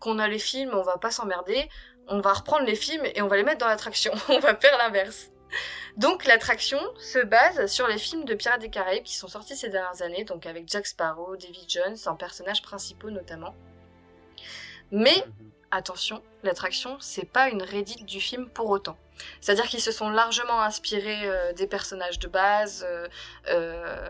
qu'on 0.00 0.18
a 0.18 0.26
les 0.26 0.38
films, 0.38 0.70
on 0.74 0.82
va 0.82 0.96
pas 0.96 1.10
s'emmerder, 1.10 1.68
on 2.08 2.20
va 2.20 2.32
reprendre 2.32 2.64
les 2.64 2.74
films 2.74 3.04
et 3.04 3.22
on 3.22 3.28
va 3.28 3.36
les 3.36 3.42
mettre 3.42 3.58
dans 3.58 3.68
l'attraction. 3.68 4.12
on 4.28 4.38
va 4.40 4.56
faire 4.56 4.76
l'inverse. 4.78 5.30
Donc 5.96 6.24
l'attraction 6.26 6.78
se 6.98 7.18
base 7.18 7.66
sur 7.66 7.86
les 7.88 7.98
films 7.98 8.24
de 8.24 8.34
Pirates 8.34 8.60
des 8.60 8.70
Caraïbes 8.70 9.04
qui 9.04 9.16
sont 9.16 9.28
sortis 9.28 9.56
ces 9.56 9.68
dernières 9.68 10.02
années, 10.02 10.24
donc 10.24 10.46
avec 10.46 10.68
Jack 10.68 10.86
Sparrow, 10.86 11.36
Davy 11.36 11.64
Jones, 11.68 11.96
en 12.06 12.16
personnages 12.16 12.62
principaux 12.62 13.10
notamment. 13.10 13.54
Mais 14.92 15.24
attention, 15.70 16.22
l'attraction, 16.42 16.96
c'est 17.00 17.24
pas 17.30 17.48
une 17.48 17.62
Reddit 17.62 18.04
du 18.04 18.20
film 18.20 18.48
pour 18.48 18.70
autant. 18.70 18.96
C'est-à-dire 19.40 19.64
qu'ils 19.66 19.80
se 19.80 19.92
sont 19.92 20.10
largement 20.10 20.60
inspirés 20.60 21.24
euh, 21.26 21.52
des 21.54 21.66
personnages 21.66 22.18
de 22.18 22.28
base, 22.28 22.84
euh, 22.86 23.08
euh, 23.48 24.08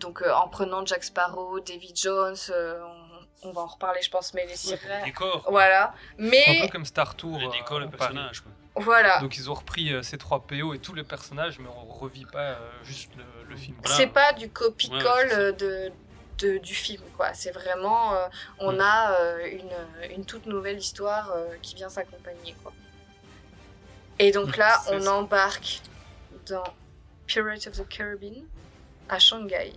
donc 0.00 0.22
euh, 0.22 0.32
en 0.34 0.48
prenant 0.48 0.84
Jack 0.84 1.04
Sparrow, 1.04 1.60
Davy 1.60 1.92
Jones, 1.94 2.34
euh, 2.50 2.82
on, 3.44 3.48
on 3.48 3.52
va 3.52 3.62
en 3.62 3.66
reparler, 3.66 4.02
je 4.02 4.10
pense, 4.10 4.34
mais 4.34 4.42
les 4.44 4.50
Le 4.52 4.56
sirènes. 4.56 5.04
décor. 5.04 5.46
Voilà, 5.48 5.88
Un 5.88 5.92
mais 6.18 6.58
peu 6.62 6.68
comme 6.68 6.84
Star 6.84 7.14
Tour. 7.14 7.38
Le 7.38 7.48
décor, 7.52 7.78
le 7.78 7.88
personnage. 7.88 8.40
Quoi. 8.40 8.50
Voilà. 8.76 9.20
Donc 9.20 9.36
ils 9.36 9.50
ont 9.50 9.54
repris 9.54 9.92
euh, 9.92 10.02
ces 10.02 10.18
trois 10.18 10.46
PO 10.46 10.74
et 10.74 10.78
tous 10.78 10.94
les 10.94 11.04
personnages, 11.04 11.58
mais 11.58 11.68
on 11.68 11.84
revit 11.92 12.26
pas 12.26 12.50
euh, 12.52 12.70
juste 12.84 13.10
le, 13.16 13.24
le 13.48 13.56
film. 13.56 13.76
C'est 13.84 14.08
pas 14.08 14.32
du 14.32 14.50
copie-colle 14.50 15.00
Ouais, 15.28 15.34
euh, 15.34 15.52
de, 15.52 15.92
de- 16.38 16.58
du 16.58 16.74
film, 16.74 17.02
quoi. 17.16 17.32
C'est 17.34 17.52
vraiment, 17.52 18.14
euh, 18.14 18.26
on 18.58 18.72
Mm. 18.72 18.80
a 18.80 19.16
une, 19.46 20.14
une 20.16 20.24
toute 20.24 20.46
nouvelle 20.46 20.78
histoire 20.78 21.32
qui 21.62 21.74
vient 21.76 21.88
s'accompagner, 21.88 22.54
quoi. 22.62 22.72
Et 24.18 24.30
donc 24.32 24.56
là, 24.56 24.80
C'est 24.84 24.94
on 24.96 25.00
ça. 25.02 25.12
embarque 25.14 25.80
dans 26.48 26.64
Pirates 27.26 27.66
of 27.68 27.74
the 27.76 27.88
Caribbean 27.88 28.44
à 29.08 29.18
Shanghai. 29.18 29.72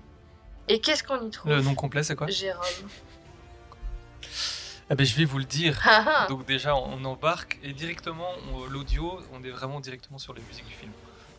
Et 0.68 0.80
qu'est-ce 0.82 1.03
qu'on 1.03 1.26
y 1.26 1.30
trouve? 1.32 1.52
Le 1.52 1.61
nom 1.61 1.76
complet, 1.76 2.03
c'est 2.03 2.15
quoi? 2.15 2.28
Jérôme. 2.28 2.64
Eh 4.89 4.95
ben, 4.95 5.05
je 5.05 5.15
vais 5.15 5.26
vous 5.26 5.38
le 5.38 5.43
dire. 5.45 5.80
Ah 5.84 6.05
ah. 6.07 6.27
Donc 6.30 6.45
déjà, 6.45 6.76
on 6.76 7.03
embarque 7.03 7.59
et 7.64 7.73
directement, 7.73 8.27
on- 8.53 8.65
l'audio, 8.65 9.19
on 9.34 9.43
est 9.43 9.49
vraiment 9.49 9.80
directement 9.81 10.18
sur 10.18 10.34
les 10.34 10.41
musiques 10.41 10.65
du 10.68 10.73
film. 10.73 10.91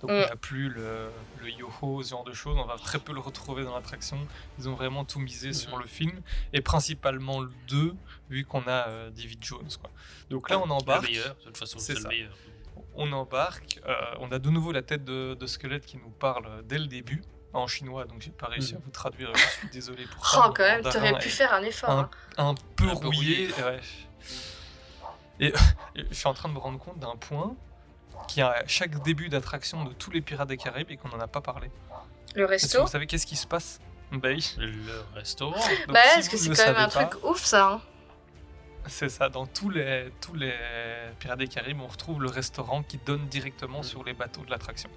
Donc 0.03 0.11
Mm. 0.11 0.15
on 0.15 0.21
n'a 0.21 0.37
plus 0.37 0.69
le, 0.69 1.09
le 1.41 1.51
yo-ho, 1.51 2.03
ce 2.03 2.11
genre 2.11 2.23
de 2.25 2.33
choses, 2.33 2.57
on 2.59 2.67
va 2.67 2.77
très 2.77 2.99
peu 2.99 3.13
le 3.13 3.21
retrouver 3.21 3.65
dans 3.65 3.75
l'attraction. 3.75 4.19
Ils 4.59 4.69
ont 4.69 4.75
vraiment 4.75 5.05
tout 5.05 5.19
misé 5.19 5.53
sur 5.53 5.75
Mhm. 5.77 5.83
le 5.83 5.89
film, 5.89 6.21
et 6.53 6.61
principalement 6.61 7.41
le 7.41 7.51
2, 7.69 7.95
vu 8.31 8.45
qu'on 8.45 8.63
a 8.69 8.87
euh, 8.89 9.11
David 9.11 9.43
Jones. 9.43 9.69
Quoi. 9.81 9.91
Donc 10.31 10.51
là, 10.51 10.59
on 10.61 10.69
embarque. 10.71 11.03
Le 11.07 11.09
meilleur, 11.09 11.35
de 11.37 11.45
toute 11.47 11.57
façon, 11.57 11.79
C'est 11.79 11.87
c'est 11.87 11.95
le 11.95 12.01
ça. 12.03 12.09
meilleur. 12.09 12.33
On 12.95 13.11
embarque, 13.13 13.81
euh, 13.89 13.95
on 14.21 14.31
a 14.31 14.39
de 14.39 14.51
nouveau 14.51 14.71
la 14.73 14.83
tête 14.83 15.05
de, 15.05 15.35
de 15.35 15.47
squelette 15.47 15.87
qui 15.87 15.97
nous 15.97 16.11
parle 16.11 16.47
euh, 16.47 16.63
dès 16.63 16.79
le 16.79 16.87
début, 16.87 17.23
en 17.53 17.67
chinois, 17.67 18.05
donc 18.05 18.21
j'ai 18.21 18.31
pas 18.31 18.47
réussi 18.47 18.75
à 18.75 18.79
vous 18.79 18.91
traduire, 18.91 19.31
je 19.35 19.41
suis 19.59 19.69
désolé 19.69 20.05
pour 20.07 20.27
ça. 20.29 20.45
Oh, 20.47 20.53
quand 20.55 20.63
même, 20.65 20.83
t'aurais 20.83 21.19
pu 21.19 21.29
faire 21.31 21.53
un 21.55 21.63
effort. 21.63 21.91
un, 21.91 22.01
hein. 22.01 22.11
un 22.39 22.55
peu 22.77 22.89
Un 22.89 22.97
peu 22.97 23.07
rouillé. 23.09 23.49
ouais. 23.63 23.81
Et 25.41 25.53
je 25.97 26.15
suis 26.15 26.27
en 26.29 26.35
train 26.35 26.49
de 26.49 26.55
me 26.55 26.59
rendre 26.59 26.79
compte 26.79 26.99
d'un 26.99 27.17
point 27.17 27.55
qui 28.27 28.41
est 28.41 28.45
à 28.45 28.65
chaque 28.67 29.03
début 29.03 29.29
d'attraction 29.29 29.85
de 29.85 29.93
tous 29.93 30.11
les 30.11 30.21
Pirates 30.21 30.49
des 30.49 30.57
Caraïbes 30.57 30.91
et 30.91 30.97
qu'on 30.97 31.09
n'en 31.09 31.21
a 31.21 31.29
pas 31.29 31.41
parlé. 31.41 31.71
Le 32.35 32.45
que 32.45 32.51
resto 32.51 32.83
vous 32.83 32.89
savez 32.89 33.07
qu'est-ce 33.07 33.27
qui 33.27 33.37
se 33.37 33.47
passe? 33.47 33.81
Bah 34.13 34.29
oui. 34.31 34.55
Le 34.59 35.03
restaurant. 35.15 35.53
Donc, 35.87 35.95
Bah, 35.95 36.01
si 36.13 36.19
est-ce 36.21 36.31
que 36.31 36.37
c'est 36.37 36.51
quand 36.51 36.67
même 36.73 36.77
un 36.77 36.89
truc 36.89 37.25
ouf, 37.25 37.45
ça 37.45 37.73
hein 37.73 37.81
C'est 38.87 39.09
ça, 39.11 39.29
dans 39.29 39.45
tous 39.47 39.69
les, 39.69 40.11
tous 40.21 40.35
les 40.35 40.55
Pirates 41.19 41.39
des 41.39 41.49
Caraïbes, 41.49 41.81
on 41.83 41.87
retrouve 41.89 42.23
le 42.23 42.31
restaurant 42.31 42.83
qui 42.83 42.97
donne 42.99 43.27
directement 43.27 43.83
sur 43.83 44.03
les 44.05 44.15
bateaux 44.15 44.41
de 44.43 44.51
l'attraction. 44.51 44.89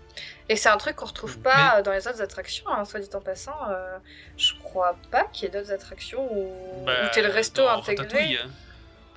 Et 0.48 0.56
c'est 0.56 0.70
un 0.70 0.78
truc 0.78 0.96
qu'on 0.96 1.08
retrouve 1.08 1.38
Mm. 1.38 1.42
pas 1.42 1.78
euh, 1.78 1.82
dans 1.82 1.92
les 1.92 2.08
autres 2.08 2.22
attractions, 2.22 2.70
hein, 2.70 2.86
soit 2.86 3.00
dit 3.02 3.10
en 3.14 3.20
passant. 3.22 3.56
euh, 3.70 3.98
je 4.38 4.54
crois 4.64 4.96
pas 5.10 5.26
qu'il 5.34 5.44
y 5.44 5.48
ait 5.48 5.60
d'autres 5.60 5.74
attractions 5.74 6.26
où, 6.32 6.86
Bah, 6.86 6.94
où 7.04 7.08
t'es 7.14 7.22
le 7.22 7.30
resto 7.30 7.68
intégré. 7.68 8.06
Ratatouille. 8.06 8.40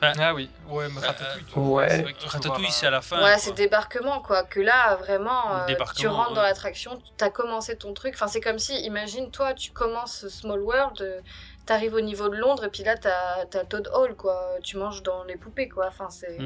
Ah 0.03 0.35
oui, 0.35 0.51
ouais, 0.69 0.87
mais 0.93 1.01
Ratatouille, 1.01 1.45
tu 1.51 1.59
ouais. 1.59 1.89
c'est 1.89 2.19
tu 2.19 2.27
Ratatouille, 2.27 2.69
à 2.83 2.91
la 2.91 3.01
fin. 3.01 3.23
Ouais, 3.25 3.39
c'est 3.39 3.53
débarquement 3.55 4.21
quoi. 4.21 4.43
Que 4.45 4.61
là, 4.61 4.97
vraiment, 4.97 5.55
euh, 5.63 5.75
tu 5.97 6.09
rentres 6.09 6.35
dans 6.35 6.43
l'attraction, 6.43 7.01
t'as 7.17 7.31
commencé 7.31 7.77
ton 7.79 7.95
truc. 7.95 8.13
Enfin, 8.15 8.27
c'est 8.27 8.41
comme 8.43 8.59
si, 8.59 8.75
imagine, 8.85 9.31
toi, 9.31 9.55
tu 9.55 9.71
commences 9.71 10.29
Small 10.29 10.61
World, 10.61 11.01
euh, 11.01 11.21
t'arrives 11.67 11.95
au 11.95 12.01
niveau 12.01 12.29
de 12.29 12.37
Londres, 12.37 12.65
et 12.65 12.69
puis 12.71 12.83
là, 12.85 12.97
t'as 12.97 13.45
t'as 13.47 13.65
Toad 13.65 13.89
Hall 13.95 14.15
quoi. 14.17 14.57
Tu 14.63 14.77
manges 14.77 15.03
dans 15.03 15.25
les 15.25 15.37
poupées 15.37 15.69
quoi. 15.69 15.87
Enfin, 15.89 16.09
c'est. 16.11 16.39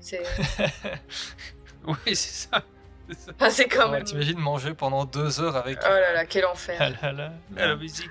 C'est 0.00 0.22
Oui, 1.86 1.96
c'est 2.16 2.48
ça. 2.50 2.62
C'est 3.10 3.50
c'est 3.50 3.68
quand 3.68 3.86
Ouais, 3.86 3.98
même. 3.98 4.04
T'imagines 4.04 4.38
manger 4.38 4.72
pendant 4.74 5.04
deux 5.04 5.40
heures 5.40 5.56
avec. 5.56 5.78
Oh 5.82 5.88
là 5.88 6.12
là, 6.14 6.24
quel 6.24 6.46
enfer. 6.46 6.76
Ah 6.80 6.88
là 6.88 7.12
là. 7.12 7.32
Ah, 7.56 7.66
la 7.68 7.76
musique. 7.76 8.10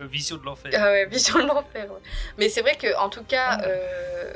Le 0.00 0.06
vision 0.06 0.36
de 0.38 0.44
l'enfer. 0.44 0.72
Ah 0.74 0.84
ouais, 0.86 1.06
vision 1.06 1.38
de 1.38 1.46
l'enfer. 1.46 1.90
ouais. 1.92 2.00
Mais 2.38 2.48
c'est 2.48 2.62
vrai 2.62 2.76
que, 2.76 2.96
en 2.98 3.08
tout 3.10 3.22
cas, 3.24 3.60
euh, 3.62 4.32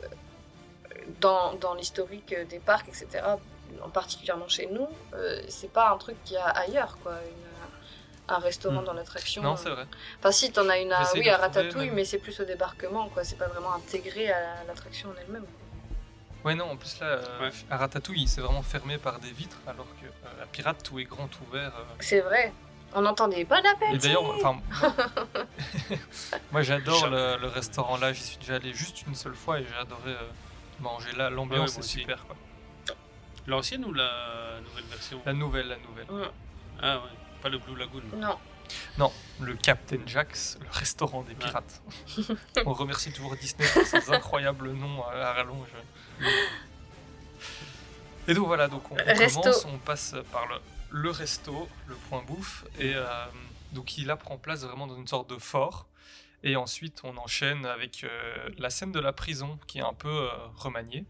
dans, 1.21 1.55
dans 1.55 1.75
l'historique 1.75 2.35
des 2.49 2.59
parcs, 2.59 2.87
etc., 2.89 3.25
en 3.83 3.89
particulièrement 3.89 4.49
chez 4.49 4.67
nous, 4.67 4.87
euh, 5.15 5.43
c'est 5.49 5.73
pas 5.73 5.91
un 5.91 5.97
truc 5.97 6.17
qu'il 6.25 6.35
y 6.35 6.39
a 6.39 6.45
ailleurs, 6.47 6.99
quoi. 7.03 7.15
Une- 7.15 7.46
un 8.29 8.39
restaurant 8.39 8.83
Hmm. 8.83 8.85
dans 8.85 8.93
l'attraction. 8.93 9.43
Non, 9.43 9.57
c'est 9.57 9.71
vrai. 9.71 9.87
Enfin, 10.19 10.33
si, 10.33 10.51
t'en 10.53 10.69
as 10.69 10.79
une 10.79 10.93
à, 10.93 11.03
oui, 11.15 11.29
à 11.29 11.37
Ratatouille, 11.37 11.87
même. 11.87 11.95
mais 11.95 12.05
c'est 12.05 12.19
plus 12.19 12.39
au 12.41 12.45
débarquement, 12.45 13.09
quoi. 13.09 13.23
C'est 13.25 13.37
pas 13.39 13.47
vraiment 13.49 13.75
intégré 13.75 14.31
à 14.33 14.65
l'attraction 14.67 15.11
en 15.11 15.15
elle-même. 15.21 15.45
Ouais, 16.45 16.55
non, 16.55 16.71
en 16.71 16.77
plus 16.77 16.99
là, 17.01 17.07
euh, 17.07 17.41
Ouais. 17.41 17.51
à 17.71 17.77
Ratatouille, 17.77 18.27
c'est 18.29 18.41
vraiment 18.41 18.63
fermé 18.63 18.99
par 18.99 19.19
des 19.19 19.31
vitres, 19.33 19.59
alors 19.67 19.87
que 20.01 20.07
euh, 20.07 20.43
à 20.43 20.47
Pirate, 20.47 20.83
tout 20.83 20.99
est 20.99 21.05
grand 21.05 21.29
ouvert. 21.49 21.73
euh. 21.77 21.83
C'est 22.01 22.21
vrai. 22.21 22.53
On 22.95 23.05
entendait 23.05 23.45
bon 23.45 23.57
appétit 23.57 23.95
Et 23.95 23.99
d'ailleurs, 23.99 24.25
enfin, 24.25 24.61
moi 26.53 26.63
j'adore 26.63 27.09
le, 27.09 27.37
le 27.41 27.47
restaurant 27.49 27.97
là, 27.97 28.13
j'y 28.13 28.23
suis 28.23 28.37
déjà 28.39 28.55
allé 28.55 28.73
juste 28.73 29.03
une 29.07 29.15
seule 29.15 29.35
fois 29.35 29.61
et 29.61 29.65
j'ai 29.69 29.75
adoré 29.77 30.13
euh, 30.13 30.21
manger 30.81 31.13
là. 31.17 31.29
Ouais, 31.29 31.35
L'ambiance 31.35 31.77
est 31.77 31.81
aussi. 31.81 32.01
super 32.01 32.25
quoi. 32.27 32.37
L'ancienne 33.47 33.85
ou 33.85 33.93
la 33.93 34.11
nouvelle 34.65 34.85
version? 34.85 35.21
La 35.27 35.33
nouvelle, 35.33 35.69
la 35.69 35.77
nouvelle. 35.77 36.31
Ah 36.83 36.97
ouais, 36.99 37.03
pas 37.47 37.51
le 37.51 37.59
Blue 37.59 37.77
Lagoon. 37.77 38.03
Non. 38.17 38.39
Non, 38.99 39.13
le 39.41 39.55
Captain 39.55 40.01
Jack's, 40.05 40.59
le 40.61 40.69
restaurant 40.71 41.23
des 41.23 41.35
pirates. 41.35 41.81
On 42.65 42.73
remercie 42.73 43.13
toujours 43.13 43.37
Disney 43.37 43.69
pour 43.73 43.85
ces 43.85 44.11
incroyables 44.11 44.73
noms 44.73 45.05
à 45.05 45.33
rallonge. 45.33 45.69
Et 48.27 48.35
donc 48.35 48.47
voilà, 48.49 48.67
donc 48.67 48.91
on, 48.91 48.95
on 48.95 49.05
Resto. 49.05 49.41
commence, 49.41 49.65
on 49.67 49.79
passe 49.79 50.17
par 50.33 50.47
le, 50.49 50.57
le 50.91 51.11
resto, 51.11 51.69
le 51.87 51.95
point 51.95 52.25
bouffe, 52.25 52.65
et 52.81 52.97
euh, 52.97 53.07
donc 53.71 53.97
il 53.99 54.09
là 54.09 54.17
prend 54.17 54.37
place 54.37 54.65
vraiment 54.65 54.89
dans 54.89 54.97
une 54.97 55.07
sorte 55.07 55.31
de 55.31 55.39
fort. 55.39 55.87
Et 56.43 56.57
ensuite, 56.57 57.03
on 57.05 57.17
enchaîne 57.19 57.65
avec 57.67 58.03
euh, 58.03 58.49
la 58.59 58.71
scène 58.71 58.91
de 58.91 59.01
la 59.01 59.13
prison 59.13 59.61
qui 59.69 59.79
est 59.79 59.83
un 59.85 59.95
peu 59.95 60.09
euh, 60.09 60.29
remaniée. 60.57 61.05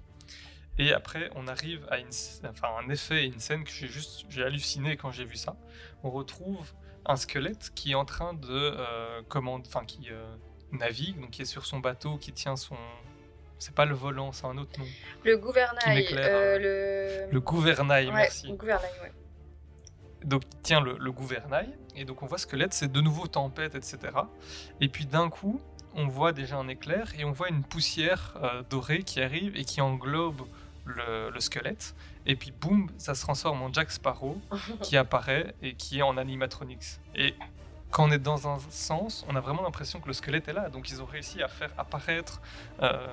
Et 0.78 0.92
après, 0.92 1.30
on 1.34 1.46
arrive 1.48 1.86
à 1.90 1.98
une, 1.98 2.08
sc- 2.10 2.46
enfin, 2.48 2.68
un 2.84 2.88
effet 2.90 3.24
et 3.24 3.26
une 3.26 3.38
scène 3.40 3.64
que 3.64 3.70
j'ai 3.70 3.86
juste 3.88 4.26
j'ai 4.28 4.42
halluciné 4.44 4.96
quand 4.96 5.10
j'ai 5.10 5.24
vu 5.24 5.36
ça. 5.36 5.56
On 6.02 6.10
retrouve 6.10 6.72
un 7.06 7.16
squelette 7.16 7.70
qui 7.74 7.92
est 7.92 7.94
en 7.94 8.04
train 8.04 8.34
de 8.34 8.48
euh, 8.50 9.22
commande, 9.28 9.64
enfin 9.66 9.84
qui 9.86 10.08
euh, 10.10 10.24
navigue, 10.72 11.18
donc 11.20 11.30
qui 11.30 11.42
est 11.42 11.46
sur 11.46 11.64
son 11.64 11.78
bateau, 11.80 12.18
qui 12.18 12.32
tient 12.32 12.56
son, 12.56 12.76
c'est 13.58 13.74
pas 13.74 13.86
le 13.86 13.94
volant, 13.94 14.32
c'est 14.32 14.44
un 14.46 14.58
autre 14.58 14.78
nom. 14.78 14.86
Le 15.24 15.38
gouvernail. 15.38 15.94
m'éclaire, 15.96 16.26
euh, 16.28 16.58
le... 17.28 17.32
Le 17.32 17.40
gouvernail, 17.40 18.08
Ouais, 18.08 18.12
merci. 18.12 18.48
le 18.48 18.56
gouvernail, 18.56 18.90
ouais. 19.02 19.12
Donc 20.24 20.42
il 20.52 20.60
tient 20.62 20.80
le, 20.80 20.96
le 20.98 21.12
gouvernail, 21.12 21.68
et 21.94 22.04
donc 22.04 22.22
on 22.22 22.26
voit 22.26 22.38
squelette, 22.38 22.74
c'est 22.74 22.90
de 22.90 23.00
nouveau 23.00 23.28
tempête, 23.28 23.74
etc. 23.76 23.98
Et 24.80 24.88
puis 24.88 25.06
d'un 25.06 25.30
coup, 25.30 25.60
on 25.94 26.08
voit 26.08 26.32
déjà 26.32 26.56
un 26.56 26.68
éclair 26.68 27.12
et 27.18 27.24
on 27.24 27.30
voit 27.32 27.48
une 27.48 27.62
poussière 27.62 28.34
euh, 28.42 28.62
dorée 28.68 29.02
qui 29.04 29.22
arrive 29.22 29.56
et 29.56 29.64
qui 29.64 29.80
englobe 29.80 30.42
le, 30.86 31.30
le 31.30 31.40
squelette. 31.40 31.94
Et 32.24 32.36
puis 32.36 32.52
boum, 32.52 32.88
ça 32.98 33.14
se 33.14 33.22
transforme 33.22 33.62
en 33.62 33.72
Jack 33.72 33.90
Sparrow 33.90 34.40
qui 34.82 34.96
apparaît 34.96 35.54
et 35.62 35.74
qui 35.74 35.98
est 35.98 36.02
en 36.02 36.16
animatronics. 36.16 36.98
Et 37.14 37.34
quand 37.90 38.08
on 38.08 38.10
est 38.10 38.18
dans 38.18 38.48
un 38.48 38.58
sens, 38.70 39.24
on 39.28 39.36
a 39.36 39.40
vraiment 39.40 39.62
l'impression 39.62 40.00
que 40.00 40.08
le 40.08 40.12
squelette 40.12 40.48
est 40.48 40.52
là. 40.52 40.68
Donc 40.68 40.90
ils 40.90 41.02
ont 41.02 41.06
réussi 41.06 41.42
à 41.42 41.48
faire 41.48 41.70
apparaître 41.78 42.40
euh, 42.82 43.06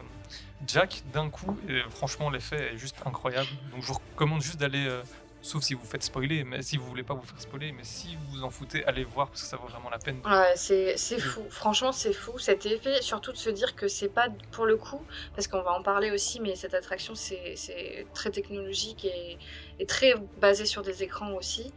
Jack 0.68 1.04
d'un 1.14 1.30
coup. 1.30 1.58
Et 1.70 1.82
franchement, 1.90 2.30
l'effet 2.30 2.74
est 2.74 2.78
juste 2.78 2.98
incroyable. 3.06 3.50
Donc 3.72 3.82
je 3.82 3.88
vous 3.88 4.00
recommande 4.12 4.42
juste 4.42 4.60
d'aller, 4.60 4.86
euh, 4.88 5.02
sauf 5.44 5.62
si 5.62 5.76
vous 5.76 5.86
faites 5.86 6.02
spoiler, 6.02 6.44
mais 6.44 6.64
si 6.64 6.78
vous 6.78 6.86
voulez 6.88 7.04
pas 7.04 7.14
vous 7.14 7.22
faire 7.22 7.40
spoiler, 7.40 7.72
mais 7.72 7.84
si 7.84 8.16
vous 8.16 8.38
vous 8.38 8.44
en 8.44 8.50
foutez, 8.50 8.84
allez 8.86 9.04
voir 9.04 9.28
parce 9.28 9.42
que 9.44 9.48
ça 9.48 9.58
vaut 9.58 9.68
vraiment 9.68 9.92
la 9.92 10.00
peine. 10.00 10.20
Ouais, 10.26 10.54
c'est 10.56 10.98
c'est 10.98 11.20
fou. 11.20 11.44
Franchement, 11.52 11.92
c'est 11.92 12.14
fou 12.14 12.40
cet 12.40 12.66
effet. 12.66 13.02
Surtout 13.02 13.32
de 13.32 13.38
se 13.38 13.52
dire 13.52 13.76
que 13.76 13.88
c'est 13.88 14.10
pas 14.10 14.30
pour 14.52 14.66
le 14.66 14.78
coup, 14.78 15.06
parce 15.36 15.48
qu'on 15.48 15.62
va 15.62 15.74
en 15.74 15.84
parler 15.84 16.10
aussi, 16.10 16.40
mais 16.40 16.56
cette 16.56 16.74
attraction, 16.74 17.14
c'est 17.14 18.08
très 18.16 18.32
technologique 18.32 19.06
et, 19.06 19.38
et 19.80 19.86
très 19.86 20.16
basé 20.40 20.66
sur 20.66 20.82
des 20.82 21.04
écrans 21.04 21.34
aussi. 21.34 21.72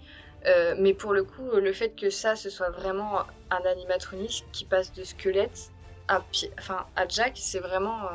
Euh, 0.47 0.77
mais 0.79 0.95
pour 0.95 1.13
le 1.13 1.25
coup, 1.25 1.51
le 1.57 1.73
fait 1.73 1.91
que 1.91 2.09
ça, 2.09 2.37
ce 2.37 2.51
soit 2.51 2.71
vraiment 2.71 3.25
un 3.51 3.63
animatronique 3.69 4.45
qui 4.53 4.65
passe 4.65 4.93
de 4.93 5.03
squelette 5.03 5.73
à, 6.07 6.23
enfin, 6.61 6.87
à 6.95 7.09
Jack, 7.09 7.33
c'est 7.35 7.59
vraiment. 7.59 8.05
euh, 8.05 8.11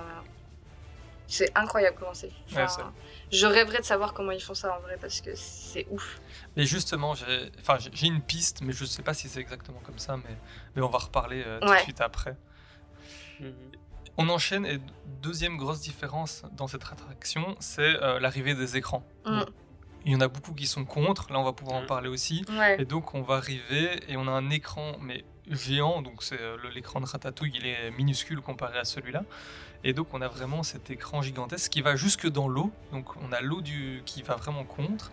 c'est 1.27 1.51
incroyable 1.57 1.97
comment 1.99 2.13
c'est. 2.13 2.31
Ouais, 2.55 2.65
je 3.31 3.45
rêverais 3.45 3.79
de 3.79 3.85
savoir 3.85 4.13
comment 4.13 4.31
ils 4.31 4.41
font 4.41 4.53
ça 4.53 4.77
en 4.77 4.81
vrai, 4.81 4.97
parce 4.99 5.21
que 5.21 5.31
c'est 5.35 5.87
ouf. 5.89 6.19
Et 6.57 6.65
justement, 6.65 7.13
j'ai 7.15 7.51
enfin, 7.59 7.77
j'ai- 7.79 7.91
j'ai 7.93 8.07
une 8.07 8.21
piste, 8.21 8.61
mais 8.61 8.73
je 8.73 8.85
sais 8.85 9.01
pas 9.03 9.13
si 9.13 9.29
c'est 9.29 9.39
exactement 9.39 9.79
comme 9.85 9.99
ça, 9.99 10.17
mais, 10.17 10.35
mais 10.75 10.81
on 10.81 10.89
va 10.89 10.99
reparler 10.99 11.43
euh, 11.45 11.59
tout 11.59 11.65
de 11.67 11.71
Ouais. 11.71 11.83
suite 11.83 12.01
après. 12.01 12.35
Mhm. 13.39 13.53
On 14.17 14.27
enchaîne 14.29 14.65
et 14.65 14.79
deuxième 15.21 15.57
grosse 15.57 15.79
différence 15.79 16.43
dans 16.51 16.67
cette 16.67 16.83
attraction, 16.83 17.55
c'est 17.59 17.81
euh, 18.03 18.19
l'arrivée 18.19 18.53
des 18.53 18.75
écrans. 18.77 19.03
Mm. 19.25 19.41
Il 20.05 20.11
y 20.11 20.15
en 20.15 20.21
a 20.21 20.27
beaucoup 20.27 20.53
qui 20.53 20.67
sont 20.67 20.83
contre. 20.83 21.31
Là, 21.31 21.39
on 21.39 21.43
va 21.43 21.53
pouvoir 21.53 21.77
en 21.77 21.83
Mm. 21.83 21.87
parler 21.87 22.09
aussi. 22.09 22.43
Ouais. 22.49 22.75
Et 22.81 22.85
donc, 22.85 23.13
on 23.13 23.21
va 23.21 23.35
arriver 23.35 23.99
et 24.09 24.17
on 24.17 24.27
a 24.27 24.31
un 24.31 24.49
écran, 24.49 24.97
mais 24.99 25.23
géant. 25.49 26.01
Donc, 26.01 26.23
c'est 26.23 26.39
euh, 26.41 26.57
le- 26.61 26.69
l'écran 26.69 26.99
de 26.99 27.05
Ratatouille, 27.05 27.53
il 27.55 27.65
est 27.65 27.89
minuscule 27.91 28.41
comparé 28.41 28.77
à 28.79 28.83
celui-là. 28.83 29.23
Et 29.83 29.93
donc, 29.93 30.13
on 30.13 30.21
a 30.21 30.27
vraiment 30.27 30.63
cet 30.63 30.89
écran 30.91 31.21
gigantesque 31.21 31.71
qui 31.71 31.81
va 31.81 31.95
jusque 31.95 32.27
dans 32.27 32.47
l'eau. 32.47 32.71
Donc, 32.91 33.15
on 33.17 33.31
a 33.31 33.41
l'eau 33.41 33.61
du 33.61 34.01
qui 34.05 34.21
va 34.21 34.35
vraiment 34.35 34.63
contre. 34.63 35.11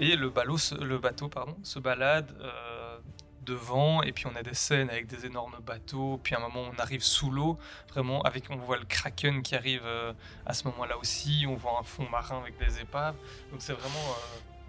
Et 0.00 0.16
le, 0.16 0.30
ballot 0.30 0.58
se- 0.58 0.74
le 0.74 0.98
bateau 0.98 1.28
pardon, 1.28 1.56
se 1.62 1.78
balade 1.78 2.34
euh, 2.40 2.98
devant. 3.44 4.02
Et 4.02 4.12
puis, 4.12 4.26
on 4.26 4.36
a 4.36 4.42
des 4.42 4.54
scènes 4.54 4.90
avec 4.90 5.06
des 5.06 5.24
énormes 5.26 5.56
bateaux. 5.66 6.20
Puis, 6.22 6.34
à 6.34 6.38
un 6.38 6.42
moment, 6.42 6.62
on 6.74 6.78
arrive 6.80 7.02
sous 7.02 7.30
l'eau. 7.30 7.58
Vraiment, 7.90 8.22
avec, 8.22 8.44
on 8.50 8.56
voit 8.56 8.76
le 8.78 8.84
kraken 8.84 9.42
qui 9.42 9.54
arrive 9.54 9.82
euh, 9.84 10.12
à 10.46 10.52
ce 10.54 10.64
moment-là 10.68 10.98
aussi. 10.98 11.44
On 11.48 11.54
voit 11.56 11.78
un 11.80 11.82
fond 11.82 12.06
marin 12.10 12.38
avec 12.38 12.58
des 12.58 12.80
épaves. 12.80 13.14
Donc, 13.50 13.60
c'est 13.62 13.72
vraiment. 13.74 14.14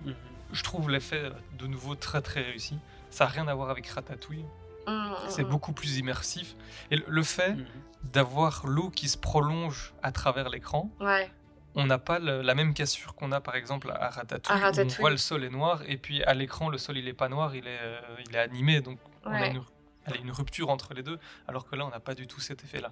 euh, 0.07 0.11
je 0.51 0.63
trouve 0.63 0.89
l'effet 0.89 1.31
de 1.57 1.67
nouveau 1.67 1.95
très 1.95 2.21
très 2.21 2.41
réussi. 2.41 2.77
Ça 3.09 3.25
n'a 3.25 3.31
rien 3.31 3.47
à 3.47 3.53
voir 3.55 3.69
avec 3.69 3.87
Ratatouille. 3.87 4.45
Mm, 4.87 5.13
C'est 5.29 5.43
mm, 5.43 5.49
beaucoup 5.49 5.71
plus 5.73 5.97
immersif. 5.97 6.55
Et 6.91 6.97
le- 7.07 7.23
fait 7.23 7.53
Mhm. 7.55 7.65
D'avoir 8.03 8.65
l'eau 8.67 8.89
qui 8.89 9.07
se 9.09 9.17
prolonge 9.17 9.93
à 10.03 10.11
travers 10.11 10.49
l'écran. 10.49 10.89
Ouais. 10.99 11.31
on 11.75 11.87
n'a 11.87 11.97
pas 11.97 12.19
le- 12.19 12.43
la 12.43 12.53
même 12.53 12.75
cassure 12.75 13.15
qu'on 13.15 13.31
a 13.31 13.41
par 13.41 13.55
exemple 13.55 13.89
à 13.99 14.09
Ratatouille, 14.09 14.55
À 14.55 14.59
où 14.59 14.61
Ratatouille. 14.61 14.95
on 14.99 15.01
voit 15.01 15.09
le 15.09 15.17
sol 15.17 15.43
est 15.43 15.49
noir 15.49 15.81
et 15.87 15.97
puis 15.97 16.23
à 16.23 16.35
l'écran 16.35 16.69
le 16.69 16.77
sol 16.77 16.99
il 16.99 17.07
est 17.07 17.13
pas 17.13 17.29
noir, 17.29 17.55
il 17.55 17.65
est, 17.65 17.79
euh, 17.81 17.99
il 18.29 18.35
est 18.35 18.39
animé 18.39 18.79
donc 18.81 18.99
on 19.25 19.31
a 19.31 19.39
Ouais. 19.39 19.49
une, 19.49 19.63
elle 20.05 20.13
a 20.13 20.17
une 20.17 20.29
rupture 20.31 20.69
entre 20.69 20.93
les 20.93 21.01
deux 21.01 21.17
alors 21.47 21.65
que 21.67 21.75
là 21.75 21.83
on 21.87 21.89
n'a 21.89 21.99
pas 21.99 22.13
du 22.13 22.27
tout 22.27 22.39
cet 22.39 22.63
effet 22.63 22.79
là. 22.79 22.91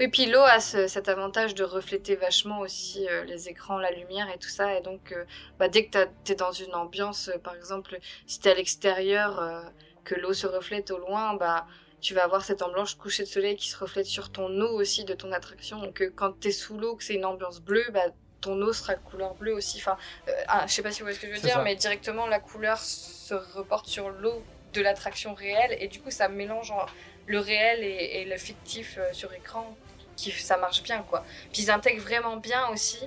Oui, 0.00 0.08
puis 0.08 0.26
l'eau 0.26 0.40
a 0.40 0.58
ce- 0.58 0.88
cet 0.88 1.08
avantage 1.08 1.54
de 1.54 1.62
refléter 1.62 2.16
vachement 2.16 2.58
aussi 2.58 3.06
euh, 3.08 3.22
les 3.24 3.48
écrans, 3.48 3.78
la 3.78 3.92
lumière 3.92 4.28
et 4.34 4.38
tout 4.38 4.48
ça. 4.48 4.74
Et 4.76 4.80
donc, 4.82 5.12
euh, 5.12 5.24
bah, 5.60 5.68
dès 5.68 5.86
que 5.86 5.90
t'as- 5.90 6.06
t'es 6.24 6.34
dans 6.34 6.50
une 6.50 6.74
ambiance, 6.74 7.30
par 7.44 7.54
exemple, 7.54 7.98
si 8.26 8.40
t'es 8.40 8.50
à 8.50 8.54
l'extérieur, 8.54 9.64
que 10.02 10.16
l'eau 10.16 10.32
se 10.32 10.48
reflète 10.48 10.90
au 10.90 10.98
loin, 10.98 11.34
bah, 11.36 11.66
tu 12.00 12.14
vas 12.14 12.24
avoir 12.24 12.44
cette 12.44 12.62
ambiance 12.62 12.94
coucher 12.94 13.24
de 13.24 13.28
soleil 13.28 13.56
qui 13.56 13.68
se 13.68 13.76
reflète 13.76 14.06
sur 14.06 14.30
ton 14.30 14.48
eau 14.60 14.80
aussi 14.80 15.04
de 15.04 15.14
ton 15.14 15.32
attraction. 15.32 15.80
Donc, 15.80 16.00
euh, 16.00 16.12
quand 16.14 16.32
t'es 16.38 16.52
sous 16.52 16.78
l'eau, 16.78 16.96
que 16.96 17.04
c'est 17.04 17.14
une 17.14 17.24
ambiance 17.24 17.60
bleue, 17.60 17.86
bah, 17.92 18.06
ton 18.40 18.60
eau 18.62 18.72
sera 18.72 18.94
couleur 18.94 19.34
bleue 19.34 19.54
aussi. 19.54 19.78
Enfin, 19.78 19.96
euh, 20.28 20.32
ah, 20.48 20.64
je 20.66 20.72
sais 20.72 20.82
pas 20.82 20.92
si 20.92 21.00
vous 21.00 21.06
voyez 21.06 21.16
ce 21.16 21.20
que 21.20 21.28
je 21.28 21.34
veux 21.34 21.40
dire, 21.40 21.54
ça. 21.54 21.62
mais 21.62 21.76
directement 21.76 22.26
la 22.26 22.40
couleur 22.40 22.78
se 22.78 23.34
reporte 23.34 23.86
sur 23.86 24.10
l'eau 24.10 24.42
de 24.72 24.80
l'attraction 24.80 25.34
réelle 25.34 25.76
et 25.80 25.88
du 25.88 26.00
coup 26.00 26.10
ça 26.10 26.28
mélange 26.28 26.72
le 27.26 27.38
réel 27.38 27.82
et, 27.82 28.20
et 28.20 28.24
le 28.24 28.36
fictif 28.36 28.98
euh, 28.98 29.12
sur 29.12 29.32
écran 29.32 29.76
qui 30.16 30.30
ça 30.30 30.56
marche 30.56 30.82
bien 30.82 31.02
quoi 31.02 31.24
puis 31.52 31.62
ils 31.62 31.70
intègrent 31.70 32.02
vraiment 32.02 32.36
bien 32.36 32.68
aussi 32.68 32.98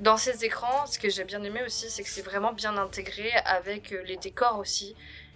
dans 0.00 0.16
ces 0.16 0.44
écrans 0.44 0.86
ce 0.86 0.98
que 0.98 1.08
j'ai 1.08 1.24
bien 1.24 1.42
aimé 1.42 1.60
aussi 1.64 1.90
c'est 1.90 2.02
que 2.02 2.08
c'est 2.08 2.22
vraiment 2.22 2.52
bien 2.52 2.76
intégré 2.76 3.32
avec 3.44 3.92
euh, 3.92 4.02
les 4.04 4.16
décors 4.16 4.58
aussi 4.58 4.94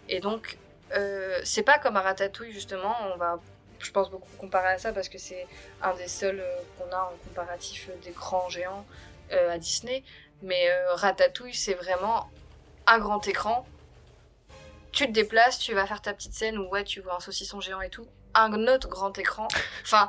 et 0.08 0.20
donc 0.20 0.58
euh, 0.94 1.40
c'est 1.44 1.62
pas 1.62 1.78
comme 1.78 1.96
à 1.96 2.02
Ratatouille 2.02 2.52
justement 2.52 2.94
on 3.12 3.16
va 3.16 3.38
je 3.78 3.90
pense 3.90 4.10
beaucoup 4.10 4.30
comparer 4.38 4.68
à 4.68 4.78
ça 4.78 4.92
parce 4.92 5.08
que 5.08 5.18
c'est 5.18 5.46
un 5.82 5.94
des 5.94 6.08
seuls 6.08 6.40
euh, 6.40 6.56
qu'on 6.78 6.94
a 6.94 7.00
en 7.00 7.28
comparatif 7.28 7.88
euh, 7.88 8.04
d'écran 8.04 8.48
géant 8.48 8.84
à 9.30 9.56
Disney 9.56 10.04
mais 10.42 10.68
Ratatouille 10.90 11.54
c'est 11.54 11.72
vraiment 11.72 12.28
un 12.86 12.98
grand 12.98 13.26
écran 13.26 13.64
tu 14.92 15.06
te 15.06 15.10
déplaces, 15.10 15.58
tu 15.58 15.72
vas 15.72 15.86
faire 15.86 16.02
ta 16.02 16.12
petite 16.12 16.34
scène 16.34 16.58
où 16.58 16.68
ouais, 16.68 16.84
tu 16.84 17.00
vois 17.00 17.16
un 17.16 17.20
saucisson 17.20 17.60
géant 17.60 17.80
et 17.80 17.88
tout, 17.88 18.06
un 18.34 18.52
autre 18.68 18.88
grand 18.88 19.16
écran. 19.18 19.48
Enfin, 19.82 20.08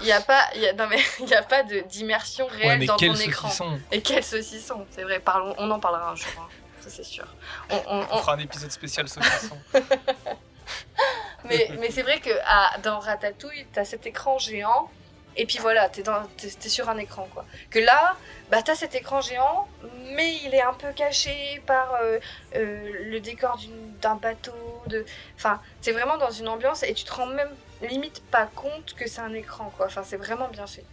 il 0.00 0.06
n'y 0.06 0.12
a 0.12 0.20
pas, 0.20 0.42
y 0.56 0.66
a, 0.66 0.72
non 0.72 0.86
mais 0.88 0.98
il 1.20 1.28
y 1.28 1.34
a 1.34 1.42
pas 1.42 1.62
de 1.62 1.80
d'immersion 1.80 2.46
réelle 2.46 2.80
Ouais, 2.80 2.86
dans 2.86 2.96
ton 2.96 3.14
écran. 3.14 3.50
Et 3.92 4.02
quel 4.02 4.24
saucisson, 4.24 4.86
c'est 4.90 5.02
vrai. 5.02 5.20
Parlons, 5.20 5.54
on 5.58 5.70
en 5.70 5.80
parlera 5.80 6.10
un 6.10 6.16
jour, 6.16 6.28
hein, 6.38 6.48
ça 6.84 6.90
c'est 6.90 7.04
sûr. 7.04 7.26
On, 7.70 7.76
on- 7.76 7.82
On 8.00 8.06
on- 8.10 8.18
fera 8.18 8.34
un 8.34 8.38
épisode 8.38 8.70
spécial 8.70 9.08
saucisson. 9.08 9.58
mais 11.44 11.68
mais 11.78 11.90
c'est 11.90 12.02
vrai 12.02 12.20
que 12.20 12.30
à- 12.46 12.78
dans 12.78 12.98
Ratatouille, 12.98 13.66
t'as 13.72 13.84
cet 13.84 14.06
écran 14.06 14.38
géant. 14.38 14.90
Et 15.36 15.46
puis 15.46 15.58
voilà, 15.58 15.88
t'es 15.88 16.02
dans- 16.04 16.26
t'es 16.36 16.48
t'es 16.48 16.68
sur 16.68 16.88
un 16.88 16.96
écran 16.96 17.28
quoi. 17.32 17.44
Que 17.70 17.80
là, 17.80 18.16
bah 18.50 18.62
t'as 18.62 18.76
cet 18.76 18.94
écran 18.94 19.20
géant, 19.20 19.66
mais 20.14 20.36
il 20.44 20.54
est 20.54 20.62
un 20.62 20.74
peu 20.74 20.92
caché 20.92 21.60
par 21.66 21.94
euh, 22.02 22.18
euh, 22.54 22.92
le 23.10 23.18
décor 23.20 23.58
d'un 24.00 24.14
bateau. 24.14 24.52
De, 24.86 25.04
enfin, 25.36 25.60
c'est 25.80 25.90
vraiment 25.92 26.18
dans 26.18 26.30
une 26.30 26.46
ambiance 26.48 26.82
et 26.84 26.94
tu 26.94 27.04
te 27.04 27.12
rends 27.12 27.26
même 27.26 27.50
limite 27.82 28.22
pas 28.30 28.46
compte 28.46 28.94
que 28.94 29.08
c'est 29.08 29.20
un 29.22 29.32
écran 29.34 29.72
quoi. 29.76 29.86
Enfin, 29.86 30.02
c'est 30.04 30.16
vraiment 30.18 30.48
bien 30.48 30.66
fait. 30.68 30.84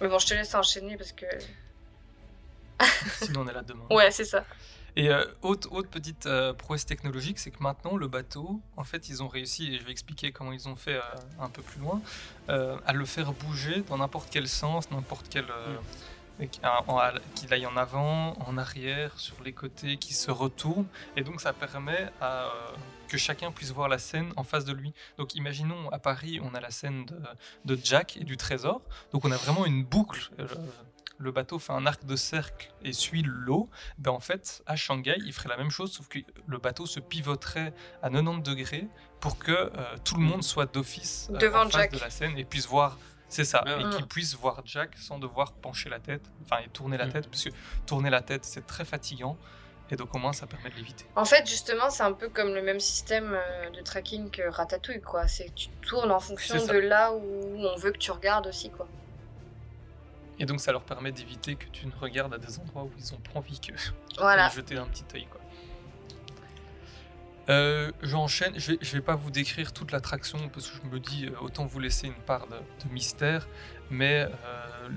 Mais 0.00 0.08
bon, 0.08 0.18
je 0.18 0.26
te 0.26 0.34
laisse 0.34 0.54
enchaîner 0.54 0.96
parce 0.98 1.12
que 1.12 1.26
Sinon 3.22 3.40
on 3.40 3.48
est 3.48 3.52
là 3.52 3.62
demain. 3.62 3.84
ouais, 3.90 4.10
c'est 4.10 4.24
ça. 4.24 4.44
Et 4.98 5.08
euh, 5.10 5.24
autre, 5.42 5.70
autre 5.72 5.88
petite 5.88 6.26
euh, 6.26 6.52
prouesse 6.52 6.84
technologique, 6.84 7.38
c'est 7.38 7.50
que 7.52 7.62
maintenant 7.62 7.96
le 7.96 8.08
bateau, 8.08 8.60
en 8.76 8.84
fait, 8.84 9.08
ils 9.08 9.22
ont 9.22 9.28
réussi, 9.28 9.72
et 9.72 9.78
je 9.78 9.84
vais 9.84 9.92
expliquer 9.92 10.32
comment 10.32 10.52
ils 10.52 10.68
ont 10.68 10.76
fait 10.76 10.96
euh, 10.96 11.02
un 11.40 11.48
peu 11.48 11.62
plus 11.62 11.80
loin, 11.80 12.00
à 12.48 12.92
le 12.92 13.04
faire 13.04 13.32
bouger 13.32 13.82
dans 13.88 13.98
n'importe 13.98 14.28
quel 14.30 14.48
sens, 14.48 14.90
n'importe 14.90 15.26
quel. 15.30 15.44
en- 16.40 17.12
qu'il 17.34 17.52
aille 17.52 17.66
en 17.66 17.76
avant, 17.76 18.34
en 18.46 18.58
arrière, 18.58 19.18
sur 19.18 19.42
les 19.44 19.52
côtés, 19.52 19.96
qu'il 19.96 20.14
se 20.14 20.30
retourne. 20.30 20.86
Et 21.16 21.22
donc 21.24 21.40
ça 21.40 21.52
permet 21.52 22.10
à, 22.20 22.48
que 23.08 23.18
chacun 23.18 23.50
puisse 23.50 23.72
voir 23.72 23.88
la 23.88 23.98
scène 23.98 24.32
en 24.36 24.44
face 24.44 24.64
de 24.64 24.72
lui. 24.72 24.92
Donc 25.16 25.34
imaginons 25.34 25.90
à 25.90 25.98
Paris, 25.98 26.40
on 26.42 26.54
a 26.54 26.60
la 26.60 26.70
scène 26.70 27.06
de, 27.06 27.20
de 27.64 27.80
Jack 27.82 28.16
et 28.18 28.24
du 28.24 28.36
trésor. 28.36 28.80
Donc 29.12 29.24
on 29.24 29.32
a 29.32 29.36
vraiment 29.36 29.66
une 29.66 29.82
boucle. 29.84 30.30
Le 31.18 31.32
bateau 31.32 31.58
fait 31.58 31.72
un 31.72 31.84
arc 31.86 32.04
de 32.04 32.16
cercle 32.16 32.72
et 32.82 32.92
suit 32.92 33.22
l'eau. 33.26 33.68
Ben 33.98 34.12
en 34.12 34.20
fait, 34.20 34.62
à 34.66 34.76
Shanghai, 34.76 35.16
il 35.24 35.32
ferait 35.32 35.48
la 35.48 35.56
même 35.56 35.70
chose, 35.70 35.92
sauf 35.92 36.08
que 36.08 36.18
le 36.46 36.58
bateau 36.58 36.86
se 36.86 37.00
pivoterait 37.00 37.72
à 38.02 38.08
90 38.10 38.42
degrés 38.42 38.86
pour 39.20 39.38
que 39.38 39.50
euh, 39.52 39.70
tout 40.04 40.14
le 40.14 40.22
monde 40.22 40.42
soit 40.44 40.72
d'office 40.72 41.28
euh, 41.32 41.38
Devant 41.38 41.62
en 41.66 41.70
face 41.70 41.72
Jack. 41.82 41.92
de 41.92 41.98
la 41.98 42.10
scène 42.10 42.38
et 42.38 42.44
puisse 42.44 42.66
voir. 42.66 42.96
C'est 43.30 43.44
ça, 43.44 43.62
Ah 43.66 43.76
et 43.78 43.90
qu'il 43.96 44.06
puisse 44.06 44.34
voir 44.36 44.62
Jack 44.64 44.96
sans 44.96 45.18
devoir 45.18 45.52
pencher 45.52 45.90
la 45.90 45.98
tête, 46.00 46.22
enfin 46.44 46.62
et 46.64 46.68
tourner 46.70 46.96
la 46.96 47.06
Mm. 47.06 47.12
tête, 47.12 47.28
parce 47.28 47.44
que 47.44 47.50
tourner 47.84 48.08
la 48.08 48.22
tête 48.22 48.44
c'est 48.46 48.66
très 48.66 48.86
fatigant, 48.86 49.36
et 49.90 49.96
donc 49.96 50.14
au 50.14 50.18
moins 50.18 50.32
ça 50.32 50.46
permet 50.46 50.70
de 50.70 50.76
l'éviter. 50.76 51.04
En 51.14 51.26
fait, 51.26 51.46
justement, 51.46 51.90
c'est 51.90 52.04
un 52.04 52.12
peu 52.14 52.30
comme 52.30 52.54
le 52.54 52.62
même 52.62 52.80
système 52.80 53.34
euh, 53.34 53.68
de 53.70 53.82
tracking 53.82 54.30
que 54.30 54.48
Ratatouille, 54.48 55.02
quoi. 55.02 55.28
C'est 55.28 55.46
que 55.48 55.54
tu 55.54 55.68
tournes 55.86 56.10
en 56.10 56.20
fonction 56.20 56.64
de 56.64 56.78
là 56.78 57.12
où 57.12 57.20
on 57.66 57.76
veut 57.76 57.90
que 57.92 57.98
tu 57.98 58.10
regardes 58.12 58.46
aussi, 58.46 58.70
quoi. 58.70 58.88
Et 60.38 60.46
donc 60.46 60.60
ça 60.60 60.72
leur 60.72 60.82
permet 60.82 61.12
d'éviter 61.12 61.56
que 61.56 61.66
tu 61.66 61.86
ne 61.86 61.92
regardes 61.92 62.34
à 62.34 62.38
des 62.38 62.58
endroits 62.58 62.84
où 62.84 62.90
ils 62.98 63.14
ont 63.14 63.18
pas 63.18 63.38
envie 63.38 63.60
que 63.60 63.72
Voilà. 64.18 64.48
de 64.50 64.54
jeter 64.54 64.76
un 64.76 64.86
petit 64.86 65.04
œil. 65.14 65.26
Quoi. 65.26 65.40
Euh, 67.48 67.90
J'enchaîne, 68.02 68.58
je 68.58 68.72
vais, 68.72 68.78
je 68.80 68.92
vais 68.92 69.00
pas 69.00 69.14
vous 69.16 69.30
décrire 69.30 69.72
toute 69.72 69.90
l'attraction 69.90 70.48
parce 70.50 70.68
que 70.68 70.78
je 70.82 70.88
me 70.88 71.00
dis 71.00 71.26
euh, 71.26 71.40
autant 71.40 71.64
vous 71.64 71.80
laisser 71.80 72.06
une 72.06 72.14
part 72.14 72.46
de, 72.46 72.56
de 72.56 72.92
mystère, 72.92 73.48
mais 73.90 74.28
euh, 74.44 74.88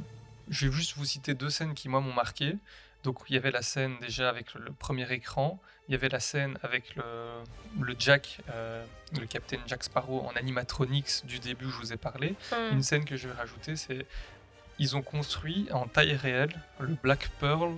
je 0.50 0.68
vais 0.68 0.72
juste 0.72 0.98
vous 0.98 1.06
citer 1.06 1.34
deux 1.34 1.50
scènes 1.50 1.74
qui 1.74 1.90
moi 1.90 2.02
m'ont 2.02 2.14
marqué. 2.14 2.58
Donc 3.04 3.20
il 3.30 3.36
y 3.36 3.38
avait 3.38 3.52
la 3.52 3.62
scène 3.62 3.98
déjà 4.00 4.30
avec 4.30 4.54
le, 4.54 4.72
premier 4.74 5.12
écran, 5.12 5.60
il 5.88 5.94
y 5.94 5.96
avait 5.96 6.10
la 6.10 6.20
scène 6.20 6.58
avec 6.62 6.96
le, 6.96 7.04
le 7.80 7.96
Jack, 7.98 8.42
euh, 8.50 8.86
le 9.20 9.26
capitaine 9.26 9.62
Jack 9.66 9.84
Sparrow 9.84 10.22
en 10.22 10.36
animatronics 10.36 11.26
du 11.26 11.40
début 11.40 11.66
où 11.66 11.72
je 11.72 11.78
vous 11.78 11.94
ai 11.94 11.98
parlé. 11.98 12.36
Hmm. 12.52 12.74
Une 12.74 12.84
scène 12.84 13.06
que 13.06 13.18
je 13.18 13.28
vais 13.28 13.34
rajouter, 13.34 13.76
c'est 13.76 14.06
ils 14.82 14.96
ont 14.98 15.02
construit 15.02 15.68
en 15.72 15.86
taille 15.88 16.16
réelle 16.16 16.54
le 16.80 16.96
Black 17.04 17.30
Pearl 17.40 17.76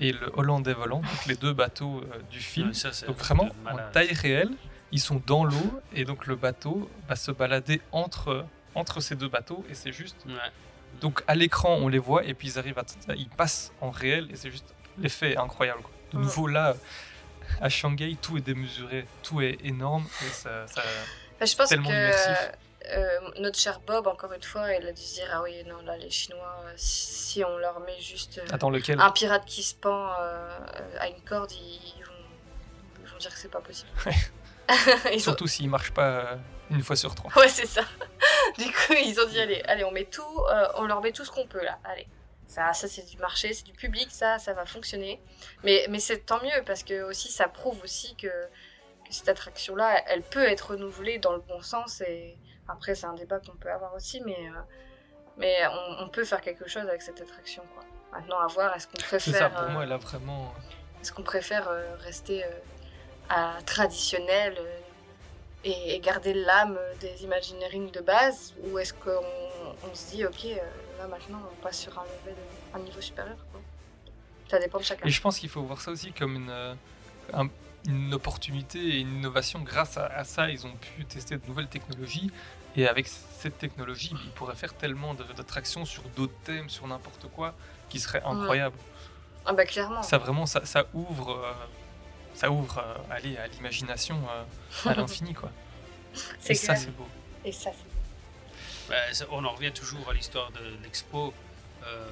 et 0.00 0.12
le 0.12 0.30
Hollandais 0.34 0.74
volant, 0.74 0.98
donc 1.00 1.26
les 1.26 1.36
deux 1.36 1.52
bateaux 1.52 2.02
euh, 2.02 2.18
du 2.30 2.40
film. 2.40 2.68
Ouais, 2.68 2.74
ça, 2.74 2.92
c'est 2.92 3.06
donc 3.06 3.16
vraiment 3.16 3.48
en 3.66 3.76
taille 3.92 4.12
réelle, 4.12 4.50
ils 4.92 5.00
sont 5.00 5.20
dans 5.26 5.44
l'eau 5.44 5.80
et 5.94 6.04
donc 6.04 6.26
le 6.26 6.36
bateau 6.36 6.90
va 7.08 7.16
se 7.16 7.30
balader 7.30 7.80
entre 7.92 8.44
entre 8.74 9.00
ces 9.00 9.14
deux 9.16 9.28
bateaux 9.28 9.64
et 9.70 9.74
c'est 9.74 9.92
juste. 9.92 10.16
Ouais. 10.26 10.34
Donc 11.00 11.22
à 11.26 11.34
l'écran 11.34 11.74
on 11.80 11.88
les 11.88 11.98
voit 11.98 12.24
et 12.24 12.34
puis 12.34 12.48
ils 12.48 12.58
arrivent 12.58 12.78
à 12.78 12.84
ils 13.16 13.28
passent 13.28 13.72
en 13.80 13.90
réel 13.90 14.28
et 14.32 14.36
c'est 14.36 14.50
juste 14.50 14.74
l'effet 14.98 15.32
est 15.32 15.36
incroyable. 15.38 15.82
quoi. 15.82 15.90
De 16.12 16.18
nouveau 16.24 16.46
là. 16.46 16.74
À 17.60 17.68
Shanghai, 17.68 18.16
tout 18.20 18.36
est 18.38 18.40
démesuré, 18.40 19.06
tout 19.22 19.40
est 19.42 19.58
énorme 19.64 20.04
et 20.22 20.30
ça, 20.30 20.66
ça- 20.66 20.82
Bah, 21.38 21.44
je 21.46 21.54
pense 21.54 21.68
tellement 21.68 21.88
que 21.90 21.94
immersif. 21.94 22.50
Euh, 22.90 23.20
notre 23.38 23.58
cher 23.58 23.80
Bob, 23.80 24.06
encore 24.06 24.32
une 24.32 24.42
fois, 24.42 24.72
il 24.74 24.86
a 24.86 24.92
dû 24.92 25.00
se 25.02 25.14
dire 25.14 25.28
Ah 25.32 25.42
oui, 25.42 25.62
non, 25.64 25.80
là, 25.82 25.96
les 25.96 26.10
Chinois, 26.10 26.56
euh, 26.66 26.72
si 26.76 27.44
on 27.44 27.56
leur 27.58 27.80
met 27.80 27.98
juste 28.00 28.38
euh, 28.38 28.46
Attends, 28.52 28.70
lequel 28.70 29.00
un 29.00 29.10
pirate 29.10 29.44
qui 29.46 29.62
se 29.62 29.74
pend 29.74 30.10
euh, 30.20 30.58
à 30.98 31.08
une 31.08 31.20
corde, 31.22 31.52
ils 31.52 32.02
vont, 32.04 32.12
ils 33.02 33.08
vont 33.10 33.16
dire 33.18 33.30
que 33.32 33.38
c'est 33.38 33.50
pas 33.50 33.60
possible. 33.60 33.90
Ils 35.12 35.16
ont- 35.16 35.18
Surtout 35.18 35.46
s'il 35.46 35.68
marche 35.68 35.92
pas 35.92 36.38
une 36.70 36.82
fois 36.82 36.96
sur 36.96 37.14
trois. 37.14 37.30
Ouais, 37.36 37.48
c'est 37.48 37.66
ça. 37.66 37.82
Du 38.58 38.64
coup, 38.64 38.92
ils 38.92 39.18
ont 39.20 39.26
dit 39.28 39.40
allez, 39.40 39.60
allez, 39.66 39.84
on 39.84 39.90
met 39.90 40.04
tout, 40.04 40.22
on 40.76 40.84
leur 40.84 41.00
met 41.02 41.12
tout 41.12 41.24
ce 41.24 41.30
qu'on 41.30 41.46
peut 41.46 41.62
là. 41.64 41.78
Allez. 41.84 42.06
Ça, 42.46 42.72
ça 42.72 42.86
c'est 42.88 43.02
du 43.10 43.16
marché, 43.18 43.52
c'est 43.52 43.64
du 43.64 43.72
public, 43.72 44.08
ça, 44.10 44.38
ça 44.38 44.52
va 44.52 44.64
fonctionner. 44.64 45.20
Mais, 45.64 45.86
mais 45.90 45.98
c'est 45.98 46.18
tant 46.24 46.40
mieux 46.42 46.62
parce 46.64 46.82
que 46.84 47.02
aussi 47.02 47.32
ça 47.32 47.48
prouve 47.48 47.82
aussi 47.82 48.14
que, 48.16 48.28
que 48.28 49.10
cette 49.10 49.28
attraction-là, 49.28 50.02
elle 50.06 50.22
peut 50.22 50.44
être 50.46 50.70
renouvelée 50.70 51.18
dans 51.18 51.32
le 51.32 51.40
bon 51.40 51.60
sens. 51.62 52.00
Et 52.02 52.36
après, 52.68 52.94
c'est 52.94 53.06
un 53.06 53.14
débat 53.14 53.38
qu'on 53.40 53.56
peut 53.56 53.70
avoir 53.70 53.94
aussi, 53.94 54.20
mais, 54.22 54.36
euh, 54.48 54.60
mais 55.36 55.54
on, 55.66 56.04
on 56.04 56.08
peut 56.08 56.24
faire 56.24 56.40
quelque 56.40 56.68
chose 56.68 56.86
avec 56.88 57.02
cette 57.02 57.20
attraction. 57.20 57.62
Quoi. 57.74 57.84
Maintenant, 58.12 58.38
à 58.38 58.46
voir, 58.46 58.74
est-ce 58.76 58.86
qu'on 58.86 58.96
C'est 58.98 59.06
préfère. 59.06 59.34
ça, 59.38 59.50
pour 59.50 59.62
euh, 59.64 59.68
moi, 59.70 59.82
elle 59.84 59.92
a 59.92 59.96
vraiment. 59.98 60.52
Est-ce 61.00 61.12
qu'on 61.12 61.22
préfère 61.22 61.68
euh, 61.68 61.96
rester 61.98 62.44
euh, 62.44 62.48
à 63.28 63.54
traditionnel 63.66 64.54
euh, 64.58 64.78
et, 65.64 65.94
et 65.94 66.00
garder 66.00 66.32
l'âme 66.34 66.78
des 67.00 67.24
Imagineering 67.24 67.90
de 67.90 68.00
base 68.00 68.54
Ou 68.64 68.78
est-ce 68.78 68.94
qu'on 68.94 69.10
on 69.90 69.94
se 69.94 70.10
dit, 70.10 70.24
ok, 70.24 70.44
euh, 70.46 70.56
là 70.98 71.06
maintenant 71.08 71.40
on 71.52 71.62
passe 71.62 71.78
sur 71.80 71.98
un, 71.98 72.04
level, 72.04 72.36
un 72.74 72.78
niveau 72.78 73.00
supérieur 73.00 73.36
quoi. 73.50 73.60
Ça 74.48 74.58
dépend 74.58 74.78
de 74.78 74.84
chacun. 74.84 75.06
Et 75.06 75.10
je 75.10 75.20
pense 75.20 75.38
qu'il 75.38 75.48
faut 75.48 75.62
voir 75.62 75.80
ça 75.80 75.90
aussi 75.90 76.12
comme 76.12 76.36
une, 76.36 76.50
euh, 76.50 76.74
un- 77.32 77.48
une 77.86 78.14
opportunité 78.14 78.78
et 78.78 78.98
une 79.00 79.16
innovation. 79.18 79.60
Grâce 79.60 79.96
à, 79.96 80.06
à 80.06 80.24
ça, 80.24 80.50
ils 80.50 80.66
ont 80.66 80.74
pu 80.76 81.04
tester 81.04 81.36
de 81.36 81.46
nouvelles 81.46 81.68
technologies. 81.68 82.30
Et 82.76 82.88
avec 82.88 83.06
cette 83.08 83.58
technologie, 83.58 84.12
ils 84.24 84.30
pourraient 84.32 84.56
faire 84.56 84.74
tellement 84.74 85.14
d'attractions 85.14 85.84
sur 85.84 86.02
d'autres 86.16 86.36
thèmes, 86.44 86.68
sur 86.68 86.86
n'importe 86.88 87.28
quoi, 87.28 87.54
qui 87.88 88.00
serait 88.00 88.22
incroyable. 88.24 88.76
Ah 89.46 89.52
bah 89.52 89.64
clairement. 89.64 90.02
Ça 90.02 90.18
vraiment, 90.18 90.46
ça, 90.46 90.64
ça 90.64 90.86
ouvre, 90.94 91.30
euh, 91.36 91.52
ça 92.34 92.50
ouvre, 92.50 92.78
euh, 92.78 92.94
allez, 93.14 93.36
à 93.36 93.46
l'imagination 93.46 94.18
euh, 94.28 94.90
à 94.90 94.94
l'infini, 94.96 95.34
quoi. 95.34 95.52
C'est 96.40 96.52
Et 96.52 96.56
ça, 96.56 96.74
c'est 96.74 96.90
beau. 96.96 97.06
Et 97.44 97.52
ça, 97.52 97.70
c'est 97.72 99.14
ça- 99.14 99.26
on 99.30 99.44
en 99.44 99.50
revient 99.52 99.72
toujours 99.72 100.08
à 100.10 100.14
l'histoire 100.14 100.50
de 100.52 100.82
l'expo 100.82 101.32
euh, 101.84 102.08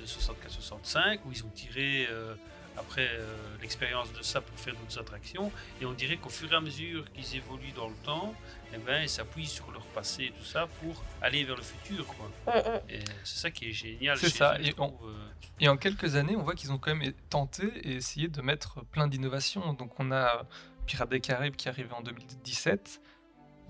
de 0.00 0.04
64-65 0.04 1.20
où 1.24 1.32
ils 1.32 1.44
ont 1.44 1.48
tiré 1.54 2.06
euh, 2.10 2.34
après 2.78 3.08
euh, 3.10 3.56
l'expérience 3.62 4.12
de 4.12 4.22
ça 4.22 4.40
pour 4.40 4.58
faire 4.58 4.74
d'autres 4.74 4.98
attractions 4.98 5.50
et 5.80 5.86
on 5.86 5.92
dirait 5.92 6.16
qu'au 6.16 6.28
fur 6.28 6.52
et 6.52 6.56
à 6.56 6.60
mesure 6.60 7.10
qu'ils 7.12 7.36
évoluent 7.36 7.72
dans 7.74 7.88
le 7.88 7.94
temps 8.04 8.34
eh 8.74 8.78
ben, 8.78 9.02
ils 9.02 9.08
s'appuient 9.08 9.46
sur 9.46 9.70
leur 9.70 9.84
passé 9.86 10.24
et 10.24 10.30
tout 10.32 10.44
ça 10.44 10.66
pour 10.80 11.02
aller 11.22 11.44
vers 11.44 11.56
le 11.56 11.62
futur 11.62 12.06
quoi. 12.06 12.28
Mm, 12.54 12.58
mm. 12.58 12.80
et 12.90 13.04
c'est 13.24 13.38
ça 13.38 13.50
qui 13.50 13.68
est 13.68 13.72
génial 13.72 14.16
C'est 14.18 14.28
ça. 14.28 14.56
eux, 14.58 14.62
je 14.62 14.68
Et, 14.70 14.74
on- 14.78 14.88
trouve, 14.90 15.08
euh. 15.10 15.28
et 15.60 15.68
en 15.68 15.76
quelques 15.76 16.16
années, 16.16 16.36
on 16.36 16.42
voit 16.42 16.54
qu'ils 16.54 16.72
ont 16.72 16.78
quand 16.78 16.94
même 16.94 17.12
tenté 17.30 17.66
et 17.88 17.94
essayé 17.96 18.28
de 18.28 18.42
mettre 18.42 18.84
plein 18.86 19.06
d'innovations. 19.08 19.72
Donc 19.72 19.98
on 19.98 20.12
a 20.12 20.44
Pirates 20.86 21.08
des 21.10 21.20
Caraïbes 21.20 21.56
qui 21.56 21.68
est 21.68 21.70
arrivé 21.70 21.90
en 21.92 22.02
2017, 22.02 23.00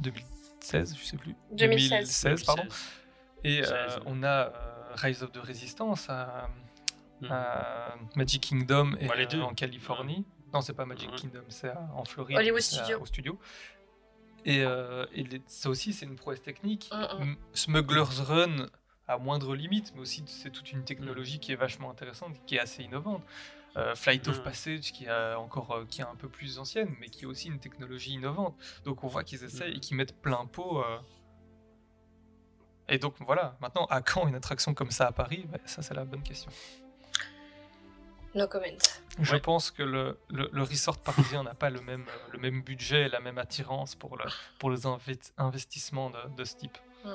2016, 0.00 0.96
je 1.00 1.04
sais 1.04 1.16
plus. 1.16 1.34
2016. 1.52 2.44
pardon. 2.44 2.62
2016. 2.64 2.92
Et 3.44 3.60
euh, 3.62 3.88
16, 3.88 3.96
ouais. 3.98 4.02
on 4.06 4.22
a 4.22 4.28
euh, 4.28 4.50
Rise 4.96 5.22
of 5.22 5.32
the 5.32 5.38
Resistance 5.38 6.08
à, 6.10 6.48
Mhm. 7.20 7.28
à 7.32 7.94
Magic 8.14 8.42
Kingdom 8.42 8.92
et 9.00 9.08
Ouais, 9.08 9.16
les 9.16 9.24
euh, 9.24 9.28
deux. 9.28 9.40
en 9.42 9.54
Californie. 9.54 10.24
Non, 10.52 10.60
c'est 10.60 10.74
pas 10.74 10.84
Magic 10.86 11.10
Ouais. 11.10 11.16
Kingdom, 11.16 11.42
c'est 11.48 11.72
en 11.94 12.04
Floride. 12.04 12.36
Hollywood 12.36 12.60
à- 12.60 12.98
au 12.98 13.06
studio. 13.06 13.38
Et, 14.44 14.62
euh, 14.64 15.06
et 15.12 15.24
les- 15.24 15.42
ça 15.46 15.68
aussi, 15.70 15.92
c'est 15.92 16.06
une 16.06 16.16
prouesse 16.16 16.40
technique. 16.42 16.90
Mm, 16.92 17.24
mm. 17.24 17.36
Smuggler's 17.52 18.20
Run 18.20 18.66
à 19.08 19.18
moindre 19.18 19.54
limite, 19.56 19.92
mais 19.94 20.02
aussi 20.02 20.22
c'est 20.26 20.50
toute 20.50 20.70
une 20.72 20.84
technologie 20.84 21.38
qui 21.40 21.52
est 21.52 21.56
vachement 21.56 21.90
intéressante, 21.90 22.34
qui 22.46 22.56
est 22.56 22.60
assez 22.60 22.82
innovante. 22.84 23.22
Euh, 23.76 23.94
Flight 23.94 24.26
of 24.28 24.38
Mm. 24.38 24.42
Passage, 24.42 24.92
qui 24.92 25.04
est 25.04 25.34
encore 25.34 25.72
euh, 25.72 25.84
qui 25.84 26.00
est 26.00 26.04
un 26.04 26.14
peu 26.14 26.28
plus 26.28 26.58
ancienne, 26.58 26.94
mais 27.00 27.08
qui 27.08 27.24
est 27.24 27.26
aussi 27.26 27.48
une 27.48 27.58
technologie 27.58 28.12
innovante. 28.12 28.54
Donc 28.84 29.04
on 29.04 29.08
voit 29.08 29.24
qu'ils 29.24 29.42
essayent 29.44 29.72
Mm. 29.72 29.76
et 29.76 29.80
qu'ils 29.80 29.96
mettent 29.96 30.20
plein 30.22 30.46
pot. 30.46 30.80
euh. 30.82 30.98
Et 32.88 32.98
donc 32.98 33.14
voilà, 33.20 33.56
maintenant, 33.60 33.86
à 33.86 34.00
quand 34.00 34.28
une 34.28 34.34
attraction 34.36 34.72
comme 34.74 34.90
ça 34.92 35.08
à 35.08 35.12
Paris? 35.12 35.44
Ben, 35.48 35.58
Ça, 35.66 35.82
c'est 35.82 35.94
la 35.94 36.04
bonne 36.04 36.22
question. 36.22 36.50
No 38.36 38.46
comment. 38.46 38.66
Je 39.18 39.32
Ouais. 39.32 39.40
pense 39.40 39.70
que 39.70 39.82
le, 39.82 40.18
le, 40.28 40.48
le 40.52 40.62
resort 40.62 40.98
parisien 40.98 41.42
n'a 41.42 41.54
pas 41.54 41.70
le 41.70 41.80
même, 41.80 42.04
euh, 42.06 42.32
le 42.32 42.38
même 42.38 42.60
budget 42.62 43.06
et 43.06 43.08
la 43.08 43.18
même 43.20 43.38
attirance 43.38 43.94
pour, 43.94 44.16
le, 44.18 44.24
pour 44.58 44.70
les 44.70 44.82
investissements 45.38 46.10
de, 46.10 46.18
de 46.36 46.44
ce 46.44 46.54
type. 46.56 46.76
Mm. 47.04 47.08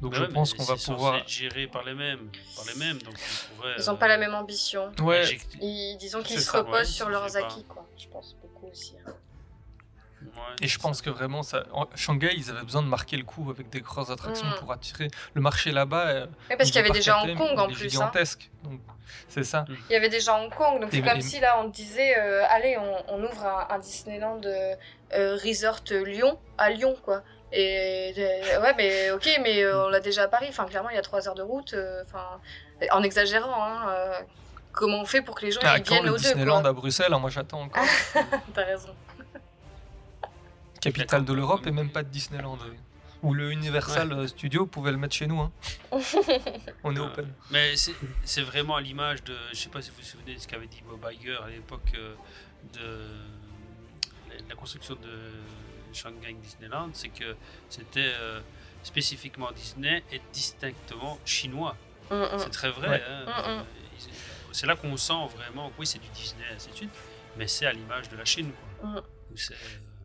Donc 0.00 0.12
Ben 0.12 0.18
je 0.18 0.22
ouais, 0.24 0.28
pense 0.32 0.54
qu'on 0.54 0.64
va 0.64 0.76
pouvoir. 0.76 1.16
être 1.16 1.28
géré 1.28 1.66
par 1.66 1.84
les 1.84 1.92
mêmes 1.94 2.30
par 2.56 2.64
les 2.64 2.74
mêmes 2.78 2.98
donc 3.02 3.14
ils 3.78 3.84
n'ont 3.86 3.92
euh, 3.92 3.96
pas 3.96 4.08
la 4.08 4.16
même 4.16 4.34
ambition. 4.34 4.90
Ouais, 5.00 5.24
Ils, 5.60 5.98
disons 5.98 6.22
qu'ils 6.22 6.38
se 6.40 6.50
ça, 6.50 6.58
reposent 6.58 6.72
ouais, 6.72 6.84
sur 6.86 7.10
leurs 7.10 7.36
acquis, 7.36 7.64
quoi. 7.64 7.86
Je 7.98 8.08
pense 8.08 8.34
beaucoup 8.40 8.68
aussi. 8.68 8.94
hein. 9.06 9.12
Ouais, 10.22 10.40
Et 10.62 10.68
je 10.68 10.78
pense 10.78 10.98
ça. 10.98 11.04
que 11.04 11.10
vraiment, 11.10 11.42
ça, 11.42 11.64
en 11.72 11.86
Shanghai, 11.94 12.30
ils 12.36 12.50
avaient 12.50 12.62
besoin 12.62 12.82
de 12.82 12.86
marquer 12.88 13.16
le 13.16 13.24
coup 13.24 13.50
avec 13.50 13.70
des 13.70 13.80
grosses 13.80 14.10
attractions 14.10 14.46
Mm. 14.46 14.54
pour 14.60 14.72
attirer 14.72 15.08
le 15.34 15.40
marché 15.40 15.72
là-bas. 15.72 16.06
euh, 16.08 16.26
Oui, 16.50 16.56
parce 16.56 16.70
qu'il 16.70 16.76
y 16.80 16.84
avait 16.84 16.90
déjà 16.90 17.22
Hong 17.22 17.36
Kong 17.36 17.58
en 17.58 17.66
plus. 17.66 17.86
hein. 17.86 17.88
gigantesque. 17.88 18.50
Donc, 18.64 18.80
c'est 19.28 19.44
ça. 19.44 19.64
Il 19.88 19.92
y 19.92 19.96
avait 19.96 20.08
déjà 20.08 20.34
Hong 20.36 20.54
Kong, 20.54 20.80
donc 20.80 20.90
c'est 20.92 21.02
comme 21.02 21.18
et- 21.18 21.22
si 21.22 21.40
là 21.40 21.58
on 21.60 21.68
disait 21.68 22.16
euh, 22.18 22.44
allez, 22.48 22.76
on, 22.78 23.14
on 23.14 23.22
ouvre 23.24 23.44
un, 23.46 23.66
un 23.74 23.78
Disneyland 23.78 24.40
euh, 24.44 24.74
euh, 25.14 25.36
Resort 25.44 25.80
Lyon 25.90 26.38
à 26.58 26.70
Lyon, 26.70 26.94
quoi. 27.02 27.22
Et 27.52 28.12
euh, 28.16 28.60
ouais, 28.62 28.74
mais 28.76 29.10
ok, 29.10 29.28
mais 29.42 29.62
euh, 29.64 29.86
on 29.86 29.88
l'a 29.88 29.98
déjà 30.00 30.24
à 30.24 30.28
Paris. 30.28 30.46
Enfin, 30.50 30.66
clairement, 30.66 30.90
il 30.90 30.96
y 30.96 30.98
a 30.98 31.02
trois 31.02 31.26
heures 31.28 31.34
de 31.34 31.42
route. 31.42 31.74
euh, 31.74 32.02
Enfin, 32.06 32.40
en 32.92 33.02
exagérant, 33.02 33.64
hein. 33.64 33.88
euh, 33.90 34.12
comment 34.72 35.00
on 35.00 35.04
fait 35.04 35.20
pour 35.22 35.34
que 35.34 35.44
les 35.46 35.50
gens 35.50 35.60
Ah, 35.64 35.78
ils 35.78 35.82
viennent 35.82 36.04
le 36.04 36.10
aux 36.12 36.16
deux, 36.16 36.22
Disneyland 36.22 36.60
quoi 36.60 36.70
à 36.70 36.72
Bruxelles, 36.72 37.12
hein, 37.12 37.18
moi 37.18 37.30
j'attends 37.30 37.62
encore. 37.62 37.82
T'as 38.54 38.64
raison. 38.64 38.94
Capitale 40.80 41.24
de 41.24 41.32
l'Europe 41.32 41.66
et 41.66 41.70
même 41.70 41.90
pas 41.90 42.02
de 42.02 42.08
Disneyland. 42.08 42.58
Ou 43.22 43.34
le 43.34 43.52
Universal 43.52 44.12
euh, 44.12 44.26
Studio 44.26 44.64
pouvait 44.64 44.92
le 44.92 44.96
mettre 44.96 45.14
chez 45.14 45.26
nous. 45.26 45.40
hein. 45.40 45.52
On 46.84 46.96
est 46.96 46.98
Euh, 46.98 47.04
open. 47.04 47.28
Mais 47.50 47.74
c'est 48.24 48.40
vraiment 48.42 48.76
à 48.76 48.80
l'image 48.80 49.22
de. 49.24 49.36
Je 49.52 49.56
sais 49.56 49.68
pas 49.68 49.82
si 49.82 49.90
vous 49.90 49.96
vous 49.96 50.02
souvenez 50.02 50.34
de 50.36 50.40
ce 50.40 50.48
qu'avait 50.48 50.66
dit 50.66 50.82
Bob 50.88 51.06
Iger 51.12 51.36
à 51.44 51.48
l'époque 51.50 51.92
euh, 51.96 52.14
de 52.72 53.08
la 54.48 54.54
construction 54.54 54.94
de 54.94 55.18
Shanghai 55.92 56.34
Disneyland, 56.42 56.90
c'est 56.94 57.10
que 57.10 57.36
c'était 57.68 58.12
euh, 58.14 58.40
spécifiquement 58.82 59.50
Disney 59.52 60.02
et 60.12 60.20
distinctement 60.32 61.18
chinois. 61.26 61.76
Mm, 62.10 62.14
mm. 62.14 62.38
C'est 62.38 62.50
très 62.50 62.70
vrai. 62.70 62.88
Ouais. 62.88 63.02
hein. 63.06 63.24
Mm, 63.26 63.28
mm. 63.28 63.58
Euh, 63.58 63.62
C'est 64.52 64.66
là 64.66 64.76
qu'on 64.76 64.96
sent 64.96 65.26
vraiment 65.36 65.68
que 65.68 65.74
oui, 65.80 65.86
c'est 65.86 65.98
du 65.98 66.08
Disney, 66.14 66.44
ainsi 66.54 66.70
de 66.70 66.74
suite, 66.74 66.90
mais 67.36 67.46
c'est 67.46 67.66
à 67.66 67.72
l'image 67.72 68.08
de 68.08 68.16
la 68.16 68.24
Chine. 68.24 68.50
quoi. 68.80 69.04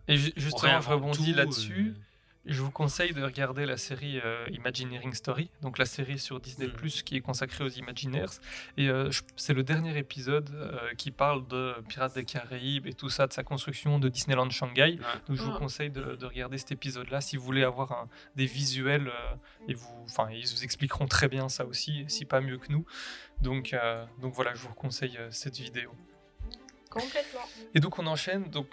Mm. 0.08 0.12
Et 0.12 0.18
justement, 0.18 0.82
je 0.82 0.90
rebondis 0.90 1.34
là-dessus. 1.34 1.94
euh, 1.98 2.02
Je 2.48 2.62
vous 2.62 2.70
conseille 2.70 3.12
de 3.12 3.24
regarder 3.24 3.66
la 3.66 3.76
série 3.76 4.20
euh, 4.24 4.46
Imagineering 4.52 5.16
Story, 5.16 5.50
donc 5.64 5.80
la 5.80 5.86
série 5.88 6.20
sur 6.20 6.40
Disney 6.40 6.68
Mhm. 6.68 6.74
Plus 6.74 7.02
qui 7.02 7.16
est 7.16 7.22
consacrée 7.22 7.64
aux 7.64 7.70
Imagineers. 7.70 8.30
Et 8.78 8.88
euh, 8.88 9.10
c'est 9.36 9.56
le 9.56 9.64
dernier 9.64 9.98
épisode 9.98 10.52
euh, 10.54 10.94
qui 10.96 11.10
parle 11.10 11.48
de 11.48 11.74
Pirates 11.90 12.14
des 12.14 12.24
Caraïbes 12.24 12.86
et 12.86 12.94
tout 12.94 13.10
ça, 13.10 13.26
de 13.26 13.34
sa 13.34 13.42
construction 13.42 13.98
de 13.98 14.10
Disneyland 14.10 14.52
Shanghai. 14.52 15.00
ouais. 15.00 15.20
Donc 15.28 15.38
je 15.38 15.42
vous 15.42 15.54
Mhm. 15.54 15.58
conseille 15.58 15.90
de, 15.90 16.16
de 16.16 16.26
regarder 16.28 16.60
cet 16.60 16.72
épisode-là 16.72 17.20
si 17.20 17.36
vous 17.36 17.44
voulez 17.44 17.64
avoir 17.64 17.92
un- 17.94 18.08
des 18.36 18.46
visuels 18.46 19.08
euh, 19.08 19.68
et 19.68 19.74
vous, 19.74 20.04
enfin 20.04 20.30
ils 20.32 20.46
vous 20.48 20.64
expliqueront 20.64 21.08
très 21.08 21.28
bien 21.28 21.50
ça 21.50 21.66
aussi, 21.66 22.06
si 22.10 22.26
pas 22.26 22.42
mieux 22.42 22.60
que 22.60 22.72
nous. 22.72 22.86
Donc, 23.42 23.74
euh, 23.74 24.06
donc 24.22 24.36
voilà, 24.36 24.54
je 24.54 24.60
vous 24.62 24.74
conseille 24.76 25.18
euh, 25.18 25.30
cette 25.32 25.58
vidéo. 25.58 25.90
Complètement. 26.92 27.42
Et 27.74 27.80
donc 27.80 27.98
on 28.00 28.06
enchaîne. 28.06 28.44
Donc 28.52 28.68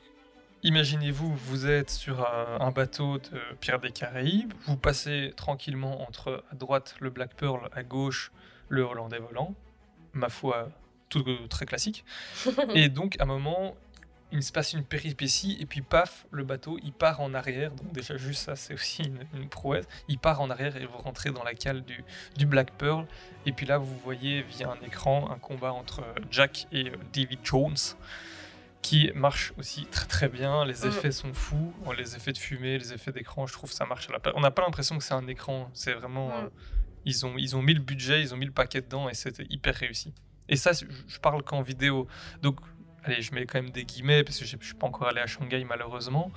imaginez-vous, 0.62 1.34
vous 1.34 1.66
êtes 1.66 1.90
sur 1.90 2.26
un, 2.60 2.70
bateau 2.70 3.18
de 3.18 3.39
Pirates 3.60 3.82
des 3.82 3.90
Caraïbes, 3.90 4.52
vous 4.66 4.76
passez 4.76 5.32
tranquillement 5.36 6.02
entre 6.02 6.44
à 6.51 6.55
droite 6.55 6.94
le 7.01 7.10
Black 7.10 7.34
Pearl, 7.34 7.68
à 7.72 7.82
gauche 7.82 8.32
le 8.68 8.82
Hollandais 8.82 9.18
volant, 9.18 9.55
ma 10.12 10.28
foi 10.28 10.68
tout 11.09 11.24
très 11.48 11.66
classique. 11.66 12.05
et 12.74 12.89
donc 12.89 13.20
à 13.20 13.24
un 13.24 13.26
moment 13.26 13.76
il 14.34 14.43
se 14.43 14.51
passe 14.51 14.72
une 14.72 14.82
péripétie 14.82 15.59
et 15.60 15.66
puis 15.66 15.82
paf 15.82 16.26
le 16.30 16.43
bateau 16.43 16.78
il 16.82 16.93
part 16.93 17.20
en 17.20 17.34
arrière. 17.34 17.72
Donc 17.72 17.93
déjà 17.93 18.16
juste 18.16 18.44
ça 18.44 18.56
c'est 18.56 18.72
aussi 18.72 19.02
une, 19.02 19.26
une 19.34 19.48
prouesse. 19.48 19.84
Il 20.09 20.18
part 20.18 20.40
en 20.40 20.48
arrière 20.48 20.76
et 20.76 20.86
vous 20.86 20.97
rentrez 20.97 21.30
dans 21.30 21.44
la 21.44 21.55
cale 21.55 21.84
du, 21.84 22.02
du 22.39 22.47
Black 22.47 22.70
Pearl. 22.78 23.06
Et 23.44 23.52
puis 23.52 23.66
là 23.66 23.76
vous 23.76 23.98
voyez 24.05 24.43
via 24.43 24.70
un 24.70 24.86
écran 24.86 25.30
un 25.30 25.39
combat 25.39 25.72
entre 25.72 26.02
Jack 26.30 26.66
et 26.72 26.89
euh, 26.89 26.97
David 27.12 27.40
Jones 27.44 27.76
qui 28.82 29.10
marche 29.14 29.52
aussi 29.59 29.86
très 29.86 30.06
très 30.06 30.28
bien. 30.28 30.64
Les 30.64 30.84
Mm. 30.84 30.88
effets 30.88 31.12
sont 31.12 31.32
fous, 31.32 31.72
les 31.96 32.16
effets 32.16 32.32
de 32.32 32.38
fumée, 32.38 32.78
les 32.78 32.92
effets 32.92 33.12
d'écran, 33.12 33.46
je 33.46 33.52
trouve 33.52 33.70
ça 33.72 33.86
marche. 33.86 34.09
à 34.10 34.12
la 34.12 34.18
On 34.36 34.40
n'a 34.40 34.50
pas 34.50 34.62
l'impression 34.62 34.98
que 34.98 35.04
c'est 35.04 35.14
un 35.14 35.26
écran, 35.28 35.70
c'est 35.72 35.94
vraiment. 35.94 36.28
Mm. 36.28 36.44
euh, 36.44 36.48
ils, 37.04 37.24
ont, 37.26 37.34
ils 37.38 37.56
ont 37.56 37.62
mis 37.62 37.74
le 37.74 37.80
budget, 37.80 38.20
ils 38.20 38.34
ont 38.34 38.36
mis 38.36 38.46
le 38.46 38.52
paquet 38.52 38.80
dedans 38.80 39.09
et 39.09 39.14
c'était 39.14 39.46
hyper 39.50 39.74
réussi. 39.74 40.12
Et 40.48 40.56
ça, 40.56 40.72
je 40.72 40.84
je 41.09 41.18
parle 41.18 41.42
qu'en 41.42 41.62
vidéo. 41.62 42.06
Donc, 42.42 42.59
allez, 43.04 43.22
je 43.22 43.32
mets 43.34 43.46
quand 43.46 43.62
même 43.62 43.70
des 43.70 43.84
guillemets 43.84 44.24
parce 44.24 44.38
que 44.38 44.44
je 44.44 44.56
ne 44.56 44.62
suis 44.62 44.74
pas 44.74 44.86
encore 44.88 45.09
allé 45.09 45.20
à 45.20 45.26
Shanghai 45.26 45.64
malheureusement. 45.64 46.30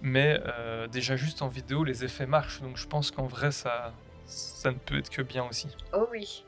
Mais 0.00 0.40
euh, 0.46 0.86
déjà, 0.86 1.16
juste 1.16 1.42
en 1.42 1.48
vidéo, 1.48 1.82
les 1.84 2.04
effets 2.04 2.26
marchent. 2.26 2.60
Donc, 2.60 2.76
je 2.76 2.86
pense 2.86 3.10
qu'en 3.10 3.26
vrai, 3.26 3.50
ça, 3.50 3.92
ça 4.26 4.70
ne 4.70 4.76
peut 4.76 4.98
être 4.98 5.10
que 5.10 5.22
bien 5.22 5.44
aussi. 5.44 5.68
Oh 5.92 6.06
oui. 6.12 6.44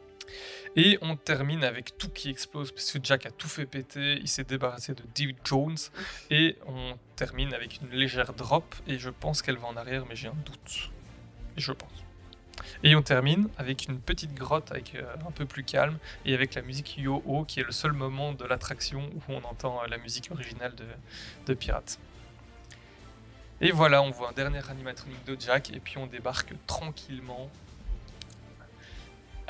Et 0.77 0.99
on 1.03 1.17
termine 1.17 1.65
avec 1.65 1.99
tout 1.99 2.09
qui 2.09 2.31
explose 2.31 2.71
parce 2.71 2.93
que 2.93 2.99
Jack 3.03 3.27
a 3.27 3.31
tout 3.31 3.49
fait 3.49 3.67
péter, 3.67 4.19
il 4.21 4.29
s'est 4.29 4.45
débarrassé 4.45 4.95
de 4.95 5.03
David 5.15 5.37
Jones 5.45 5.77
et 6.31 6.57
on 6.67 6.97
termine 7.17 7.53
avec 7.55 7.81
une 7.83 7.91
légère 7.91 8.33
drop 8.35 8.75
et 8.87 8.99
je 8.99 9.11
pense 9.11 9.43
qu'elle 9.43 9.59
va 9.59 9.67
en 9.69 9.77
arrière 9.77 10.07
mais 10.09 10.15
j'ai 10.15 10.29
un 10.29 10.37
doute. 10.45 10.91
Je 11.57 11.73
pense. 11.73 11.91
Et 12.85 12.95
on 12.95 13.03
termine 13.03 13.49
avec 13.59 13.87
une 13.89 13.99
petite 13.99 14.35
grotte 14.35 14.71
avec 14.71 14.95
euh, 14.95 15.15
un 15.27 15.31
peu 15.33 15.45
plus 15.45 15.65
calme 15.65 15.99
et 16.25 16.35
avec 16.35 16.55
la 16.55 16.63
musique 16.63 16.97
Yo-Oh 16.97 17.45
qui 17.45 17.61
est 17.61 17.65
le 17.65 17.73
seul 17.73 17.93
moment 17.93 18.33
de 18.33 18.45
l'attraction 18.45 19.11
où 19.15 19.21
on 19.29 19.43
entend 19.45 19.83
euh, 19.83 19.87
la 19.89 19.99
musique 19.99 20.31
originale 20.31 20.75
de, 20.75 20.85
de 21.47 21.55
Pirates. 21.55 21.99
Et 23.61 23.73
voilà, 23.73 24.03
on 24.03 24.11
voit 24.11 24.31
un 24.31 24.33
dernier 24.33 24.63
animatronique 24.71 25.25
de 25.27 25.37
Jack 25.39 25.71
et 25.71 25.81
puis 25.81 25.99
on 25.99 26.07
débarque 26.07 26.55
tranquillement 26.67 27.51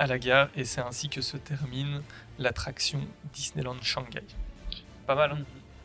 à 0.01 0.07
la 0.07 0.19
gare 0.19 0.49
et 0.57 0.65
c'est 0.65 0.81
ainsi 0.81 1.09
que 1.11 1.21
se 1.21 1.37
termine 1.37 2.03
l'attraction 2.39 3.01
Disneyland 3.35 3.81
Shanghai. 3.83 4.25
pas 5.07 5.15
mal. 5.15 5.33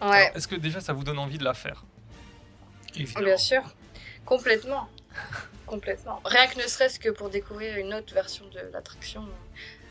hein. 0.02 0.10
Ouais. 0.10 0.32
Est-ce 0.36 0.48
que 0.48 0.56
déjà 0.56 0.80
ça 0.80 0.94
vous 0.94 1.04
donne 1.04 1.20
envie 1.20 1.38
de 1.38 1.44
la 1.44 1.54
faire? 1.54 1.84
Bien 2.94 3.38
sûr, 3.38 3.62
complètement. 4.26 4.88
complètement. 5.66 6.22
Rien 6.26 6.48
que 6.48 6.58
ne 6.58 6.68
serait-ce 6.68 6.98
que 7.00 7.10
pour 7.10 7.30
découvrir 7.30 7.78
une 7.78 7.94
autre 7.94 8.14
version 8.14 8.46
de 8.48 8.60
l'attraction. 8.72 9.28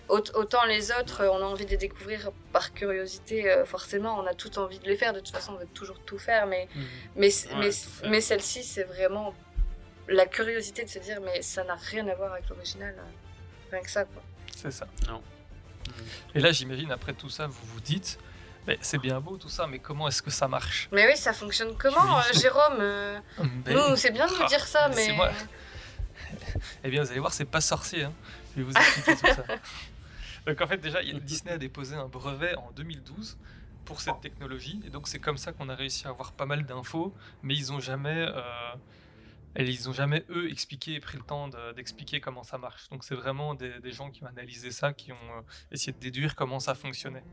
Aut- 0.09 0.31
Autant 0.35 0.65
les 0.65 0.91
autres, 0.93 1.23
euh, 1.23 1.31
on 1.31 1.39
a 1.39 1.45
envie 1.45 1.65
de 1.67 1.71
les 1.71 1.77
découvrir 1.77 2.31
par 2.53 2.73
curiosité, 2.73 3.51
euh, 3.51 3.65
forcément, 3.67 4.19
on 4.19 4.27
a 4.27 4.35
tout 4.35 4.59
envie 4.59 4.79
de 4.79 4.87
les 4.87 4.97
faire, 4.97 5.13
de 5.13 5.21
toute 5.21 5.35
façon 5.35 5.53
on 5.55 5.59
veut 5.59 5.67
toujours 5.75 5.99
tout 6.01 6.19
faire, 6.19 6.47
mais, 6.47 6.69
mais, 7.17 7.29
Ouais, 7.29 7.55
mais, 7.59 7.69
tout 7.71 7.75
faire. 7.91 8.11
mais 8.11 8.21
celle-ci 8.21 8.63
c'est 8.65 8.85
vraiment 8.85 9.35
la 10.09 10.27
curiosité 10.27 10.85
de 10.85 10.91
se 10.91 10.99
dire 10.99 11.21
mais 11.23 11.41
ça 11.43 11.65
n'a 11.65 11.75
rien 11.77 12.07
à 12.09 12.15
voir 12.15 12.33
avec 12.35 12.49
l'original, 12.51 12.95
euh, 12.99 13.03
rien 13.75 13.83
que 13.85 13.91
ça 13.91 14.05
quoi. 14.05 14.23
C'est 14.57 14.71
ça. 14.71 14.87
Non. 15.09 15.23
Et 16.35 16.41
là, 16.41 16.51
j'imagine, 16.53 16.91
après 16.93 17.13
tout 17.13 17.29
ça, 17.29 17.47
vous 17.47 17.67
vous 17.67 17.81
dites, 17.81 18.19
mais 18.67 18.79
c'est 18.81 18.99
bien 18.99 19.21
beau 19.21 19.37
tout 19.37 19.49
ça, 19.51 19.67
mais 19.67 19.79
comment 19.79 20.09
est-ce 20.09 20.23
que 20.23 20.31
ça 20.31 20.49
marche? 20.49 20.89
Mais 20.93 21.07
oui, 21.07 21.17
ça 21.17 21.33
fonctionne 21.33 21.77
comment, 21.77 22.17
Oui. 22.19 22.23
euh, 22.35 22.39
Jérôme 22.41 22.79
euh, 22.81 23.19
Nous, 23.67 23.97
c'est 23.97 24.11
bien 24.11 24.27
de 24.27 24.33
nous 24.33 24.39
ah, 24.43 24.47
dire 24.47 24.67
ça, 24.67 24.91
c'est 24.93 25.09
mais. 25.11 25.17
moi. 25.17 25.31
Eh 26.83 26.91
bien, 26.91 27.03
vous 27.03 27.11
allez 27.11 27.21
voir, 27.21 27.33
c'est 27.33 27.45
pas 27.45 27.61
sorcier. 27.61 28.05
hein. 28.05 28.13
Je 28.57 28.63
vais 28.63 28.67
vous 28.67 28.73
expliquer 28.73 29.17
tout 29.17 29.27
ça. 29.27 29.45
Donc, 30.47 30.61
en 30.61 30.67
fait, 30.67 30.79
déjà, 30.79 31.03
il 31.03 31.13
y 31.13 31.17
a- 31.17 31.21
Disney 31.21 31.53
a 31.53 31.59
déposé 31.59 31.95
un 31.97 32.07
brevet 32.07 32.55
en 32.57 32.71
2012 32.73 33.37
pour 33.85 34.01
cette 34.01 34.21
technologie. 34.21 34.81
Et 34.87 34.91
donc, 34.91 35.09
c'est 35.09 35.19
comme 35.19 35.37
ça 35.39 35.53
qu'on 35.53 35.69
a 35.69 35.75
réussi 35.75 36.07
à 36.07 36.11
avoir 36.11 36.33
pas 36.33 36.47
mal 36.47 36.65
d'infos. 36.65 37.15
Mais 37.43 37.55
ils 37.55 37.73
ont 37.73 37.81
jamais. 37.81 38.27
euh, 38.29 38.43
et 39.57 39.65
ils 39.65 39.89
ont 39.89 39.93
jamais, 39.93 40.25
eux, 40.31 40.51
expliqué 40.51 40.95
et 40.95 41.01
pris 41.01 41.17
le 41.19 41.25
temps 41.25 41.49
de- 41.49 41.73
d'expliquer 41.73 42.21
comment 42.21 42.43
ça 42.43 42.59
marche. 42.59 42.89
Donc, 42.91 43.05
c'est 43.05 43.15
vraiment 43.15 43.55
des, 43.55 43.81
des 43.81 43.93
gens 43.93 44.11
qui 44.11 44.23
ont 44.25 44.27
analysé 44.27 44.71
ça, 44.71 44.93
qui 44.93 45.13
ont 45.13 45.17
euh, 45.39 45.43
essayé 45.71 45.93
de 45.93 45.99
déduire 45.99 46.35
comment 46.35 46.61
ça 46.61 46.75
fonctionnait. 46.75 47.25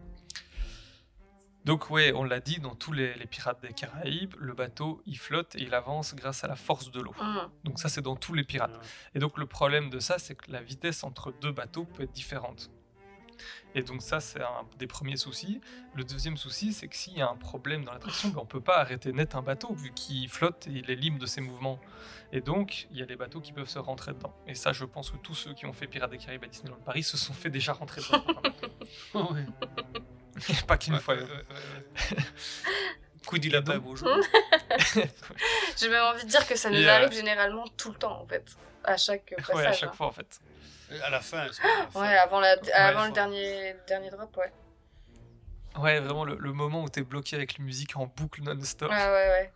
Donc 1.64 1.91
ouais, 1.91 2.11
on 2.14 2.23
l'a 2.23 2.39
dit, 2.39 2.60
dans 2.60 2.73
tous 2.73 2.91
les, 2.91 3.14
les 3.14 3.27
pirates 3.27 3.61
des 3.61 3.72
Caraïbes, 3.72 4.34
le 4.39 4.53
bateau, 4.56 5.03
il 5.06 5.15
flotte 5.18 5.56
et 5.56 5.61
il 5.61 5.76
avance 5.76 6.15
grâce 6.15 6.43
à 6.43 6.48
la 6.48 6.56
force 6.56 6.89
de 6.89 6.99
l'eau. 6.99 7.14
Mhm. 7.22 7.49
Donc 7.65 7.80
ça, 7.80 7.88
c'est 7.88 8.02
dans 8.02 8.15
tous 8.15 8.34
les 8.34 8.43
pirates. 8.43 8.80
Et 9.14 9.19
donc 9.19 9.38
le 9.38 9.45
problème 9.45 9.91
de 9.91 9.99
ça, 9.99 10.18
c'est 10.18 10.34
que 10.34 10.52
la 10.52 10.64
vitesse 10.64 11.03
entre 11.03 11.31
deux 11.39 11.52
bateaux 11.52 11.85
peut 11.85 12.02
être 12.02 12.11
différente. 12.11 12.72
Et 13.76 13.84
donc 13.84 14.02
ça, 14.02 14.20
c'est 14.20 14.42
un 14.42 14.66
des 14.78 14.88
premiers 14.88 15.18
soucis. 15.18 15.62
Le 15.96 16.04
deuxième 16.04 16.38
souci, 16.38 16.74
c'est 16.74 16.88
que 16.88 16.96
s'il 16.96 17.18
y 17.18 17.22
a 17.22 17.30
un 17.30 17.36
problème 17.36 17.84
dans 17.84 17.94
l'attraction, 17.94 18.30
ben, 18.30 18.40
on 18.42 18.46
peut 18.46 18.62
pas 18.62 18.80
arrêter 18.80 19.14
net 19.14 19.36
un 19.36 19.42
bateau, 19.42 19.74
vu 19.74 19.92
qu'il 19.94 20.28
flotte 20.30 20.68
et 20.68 20.72
il 20.72 20.90
est 20.92 20.96
libre 20.96 21.20
de 21.20 21.26
ses 21.26 21.42
mouvements. 21.42 21.80
Et 22.34 22.42
donc, 22.42 22.88
il 22.92 22.98
y 22.98 23.02
a 23.02 23.06
des 23.06 23.16
bateaux 23.16 23.42
qui 23.42 23.52
peuvent 23.52 23.70
se 23.70 23.80
rentrer 23.80 24.14
dedans. 24.14 24.34
Et 24.48 24.56
ça, 24.56 24.74
je 24.74 24.86
pense 24.86 25.12
que 25.12 25.18
tous 25.18 25.36
ceux 25.36 25.54
qui 25.54 25.66
ont 25.66 25.74
fait 25.74 25.88
Pirates 25.88 26.12
des 26.12 26.18
Caraïbes 26.18 26.44
à 26.44 26.48
Disneyland 26.48 26.80
Paris 26.86 27.04
se 27.04 27.18
sont 27.18 27.34
fait 27.34 27.50
déjà 27.50 27.74
rentrer 27.74 28.02
dedans. 28.02 28.24
pas 30.68 30.78
qu'une 30.78 30.98
fois. 30.98 31.16
Coup 33.26 33.38
du 33.38 33.49
lapin, 33.49 33.77
bonjour. 33.77 34.10
J'ai 35.77 35.89
même 35.89 36.03
envie 36.03 36.23
de 36.23 36.30
dire 36.30 36.48
que 36.48 36.56
ça 36.56 36.69
nous 36.69 36.84
euh, 36.84 36.89
arrive 36.89 37.11
généralement 37.11 37.65
tout 37.77 37.91
le 37.91 37.98
temps 37.98 38.22
en 38.22 38.26
fait, 38.26 38.43
à 38.84 38.98
chaque 38.98 39.34
passage. 39.38 39.56
Ouais, 39.56 39.65
à 39.65 39.73
chaque 39.73 39.89
hein. 39.89 39.93
fois 39.93 40.07
en 40.07 40.11
fait. 40.11 40.39
À 41.03 41.10
la 41.10 41.19
fin. 41.22 41.48
Ouais, 41.95 42.18
avant, 42.18 42.39
la, 42.39 42.57
avant 42.73 43.06
le 43.06 43.11
dernier, 43.11 43.76
dernier 43.88 44.10
drop, 44.10 44.35
ouais. 44.38 44.52
Ouais, 45.80 45.99
vraiment 46.02 46.26
le, 46.26 46.35
le 46.35 46.52
moment 46.52 46.84
où 46.84 46.89
t'es 46.89 47.03
bloqué 47.03 47.35
avec 47.35 47.57
la 47.57 47.64
musique 47.64 47.95
en 47.95 48.07
boucle 48.07 48.41
non-stop. 48.41 48.89
Ouais, 48.89 48.98
ouais, 48.98 49.11
ouais. 49.30 49.53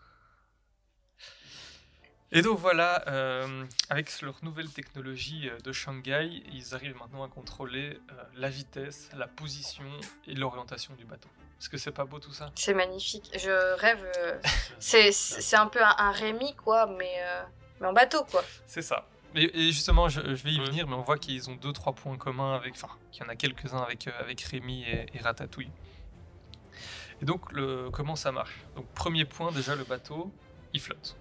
Et 2.38 2.42
donc 2.42 2.60
voilà, 2.60 3.02
euh, 3.08 3.64
avec 3.90 4.22
leur 4.22 4.36
nouvelle 4.44 4.70
technologie 4.70 5.48
euh, 5.50 5.58
de 5.60 5.72
Shanghai, 5.72 6.44
ils 6.52 6.76
arrivent 6.76 6.98
maintenant 6.98 7.24
à 7.24 7.30
contrôler 7.30 7.98
euh, 8.12 8.24
la 8.36 8.50
vitesse, 8.50 9.10
la 9.16 9.26
position 9.26 9.86
et 10.28 10.36
l'orientation 10.36 10.94
du 10.96 11.06
bateau. 11.06 11.30
Est-ce 11.62 11.70
que 11.70 11.78
c'est 11.78 11.94
pas 11.94 12.04
beau 12.04 12.20
tout 12.20 12.34
ça? 12.34 12.52
C'est 12.56 12.74
magnifique. 12.74 13.32
Je 13.40 13.76
rêve. 13.80 14.06
euh, 14.18 14.38
c'est 14.80 15.14
c'est 15.14 15.56
un 15.56 15.68
peu 15.68 15.82
un, 15.82 15.96
un 15.98 16.12
Rémi, 16.12 16.54
quoi, 16.56 16.88
mais, 16.88 17.14
euh, 17.22 17.44
mais 17.80 17.88
en 17.88 17.94
bateau, 17.94 18.26
quoi. 18.26 18.44
C'est 18.68 18.82
ça. 18.82 19.08
Et, 19.34 19.68
et 19.68 19.72
justement, 19.72 20.10
je, 20.10 20.20
je 20.36 20.44
vais 20.44 20.52
y 20.52 20.60
venir, 20.60 20.88
mais 20.90 20.96
on 20.96 21.04
voit 21.04 21.18
qu'ils 21.18 21.50
ont 21.50 21.56
deux, 21.56 21.72
trois 21.72 21.94
points 21.94 22.18
communs 22.18 22.54
avec, 22.54 22.74
enfin, 22.74 22.90
qu'il 23.14 23.24
y 23.24 23.26
en 23.26 23.30
a 23.30 23.38
quelques-uns 23.38 23.82
avec, 23.82 24.10
euh, 24.10 24.12
avec 24.20 24.42
Rémi 24.42 24.84
et, 24.84 25.06
et 25.14 25.20
Ratatouille. 25.20 25.72
Et 27.22 27.26
donc, 27.26 27.50
le, 27.54 27.90
comment 27.92 28.18
ça 28.18 28.34
marche? 28.34 28.60
Donc, 28.76 28.88
premier 28.94 29.24
point, 29.24 29.54
déjà, 29.54 29.74
le 29.76 29.86
bateau, 29.86 30.34
il 30.74 30.82
flotte. 30.82 31.16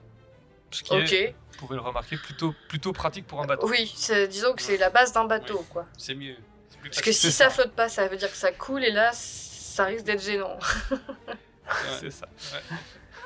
Ce 0.74 0.82
qui 0.82 0.92
Ok. 0.94 1.12
est, 1.12 1.34
vous 1.52 1.58
pouvez 1.58 1.76
le 1.76 1.82
remarquer, 1.82 2.16
plutôt, 2.16 2.54
plutôt 2.68 2.92
pratique 2.92 3.26
pour 3.26 3.40
un 3.42 3.46
bateau. 3.46 3.68
Oui, 3.68 3.92
c'est- 3.96 4.26
disons 4.28 4.54
que 4.54 4.62
c'est 4.62 4.76
la 4.76 4.90
base 4.90 5.12
d'un 5.12 5.24
bateau, 5.24 5.64
quoi. 5.70 5.86
C'est 5.96 6.14
mieux. 6.14 6.36
C'est 6.68 6.78
plus 6.80 6.90
Parce 6.90 7.02
que 7.02 7.12
si 7.12 7.30
ça. 7.30 7.44
ça. 7.44 7.50
flotte 7.50 7.72
pas, 7.72 7.88
ça 7.88 8.08
veut 8.08 8.16
dire 8.16 8.30
que 8.30 8.36
ça 8.36 8.50
coule, 8.52 8.84
et 8.84 8.90
là, 8.90 9.10
ça 9.12 9.84
risque 9.84 10.04
d'être 10.04 10.22
gênant. 10.22 10.58
C'est 12.00 12.10
ça. 12.10 12.26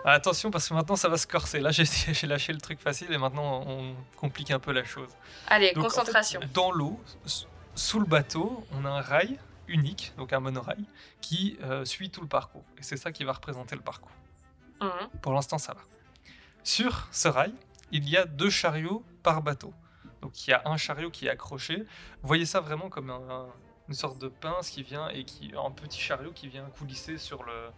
Ah, 0.04 0.12
attention 0.12 0.50
parce 0.52 0.68
que 0.68 0.74
maintenant 0.74 0.94
ça 0.94 1.08
va 1.08 1.16
se 1.16 1.26
corser. 1.26 1.58
Là 1.58 1.70
j'ai 1.72 1.84
j'ai 2.14 2.26
lâché 2.28 2.52
le 2.52 2.60
truc 2.60 2.78
facile 2.80 3.12
et 3.12 3.18
maintenant 3.18 3.64
on 3.66 3.96
complique 4.16 4.50
un 4.52 4.60
peu 4.60 4.70
la 4.72 4.84
chose. 4.84 5.08
Allez, 5.48 5.72
Donc, 5.72 5.86
en 5.86 5.88
fait, 5.90 5.96
concentration. 5.96 6.40
dans 6.54 6.70
l'eau, 6.70 7.00
s- 7.26 7.46
sous 7.74 7.98
le 7.98 8.06
bateau, 8.06 8.64
on 8.72 8.84
a 8.84 8.90
un 8.90 9.00
rail 9.00 9.38
unique, 9.66 10.12
donc 10.16 10.32
un 10.32 10.38
monorail, 10.40 10.84
qui 11.20 11.58
euh, 11.64 11.84
suit 11.84 12.10
tout 12.10 12.20
le 12.20 12.28
parcours. 12.28 12.64
Et 12.78 12.82
c'est 12.82 12.96
ça 12.96 13.10
qui 13.10 13.24
va 13.24 13.32
représenter 13.32 13.74
le 13.74 13.82
parcours. 13.82 14.12
Mhm. 14.80 15.08
Pour 15.20 15.32
l'instant 15.32 15.58
ça 15.58 15.74
va. 15.74 15.80
Sur 16.68 17.08
ce 17.12 17.28
rail, 17.28 17.54
il 17.92 18.06
y 18.06 18.18
a 18.18 18.26
deux 18.26 18.50
chariots 18.50 19.02
par 19.22 19.40
bateau. 19.42 19.72
Donc 20.20 20.46
il 20.46 20.50
y 20.50 20.52
a 20.52 20.60
un 20.66 20.76
chariot 20.76 21.10
qui 21.10 21.26
est 21.26 21.30
accroché. 21.30 21.84
Voyez 22.22 22.44
ça 22.44 22.60
vraiment 22.60 22.90
comme 22.90 23.08
un- 23.08 23.30
un- 23.30 23.46
une 23.88 23.94
sorte 23.94 24.18
de 24.18 24.28
pince 24.28 24.68
qui 24.68 24.82
vient 24.82 25.08
et 25.08 25.24
qui 25.24 25.52
un 25.56 25.70
petit 25.70 25.98
chariot 25.98 26.30
qui 26.32 26.46
vient 26.46 26.64
coulisser 26.78 27.16
sur 27.16 27.42
le 27.44 27.70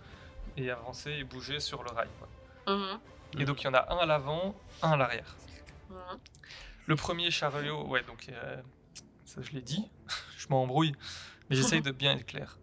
et 0.57 0.69
avancer 0.73 1.13
et 1.13 1.23
bouger 1.23 1.61
sur 1.61 1.85
le 1.85 1.91
rail. 1.93 2.09
quoi. 2.19 2.75
Mhm. 2.77 2.99
Et 3.39 3.45
donc 3.45 3.63
il 3.63 3.67
y 3.67 3.69
en 3.69 3.75
a 3.75 3.93
un 3.95 3.99
à 3.99 4.07
l'avant, 4.07 4.57
un 4.83 4.91
à 4.91 4.97
l'arrière. 4.97 5.37
Mhm. 5.89 6.19
Le 6.87 6.97
premier 6.97 7.31
chariot, 7.31 7.87
ouais, 7.87 8.03
donc 8.03 8.27
euh, 8.31 8.61
ça 9.25 9.41
je 9.41 9.53
l'ai 9.53 9.63
dit, 9.63 9.89
je 10.37 10.49
m'embrouille, 10.51 10.97
mais 11.49 11.55
j'essaye 11.55 11.81
de 11.81 11.93
bien 11.93 12.17
être 12.17 12.27
clair. 12.27 12.59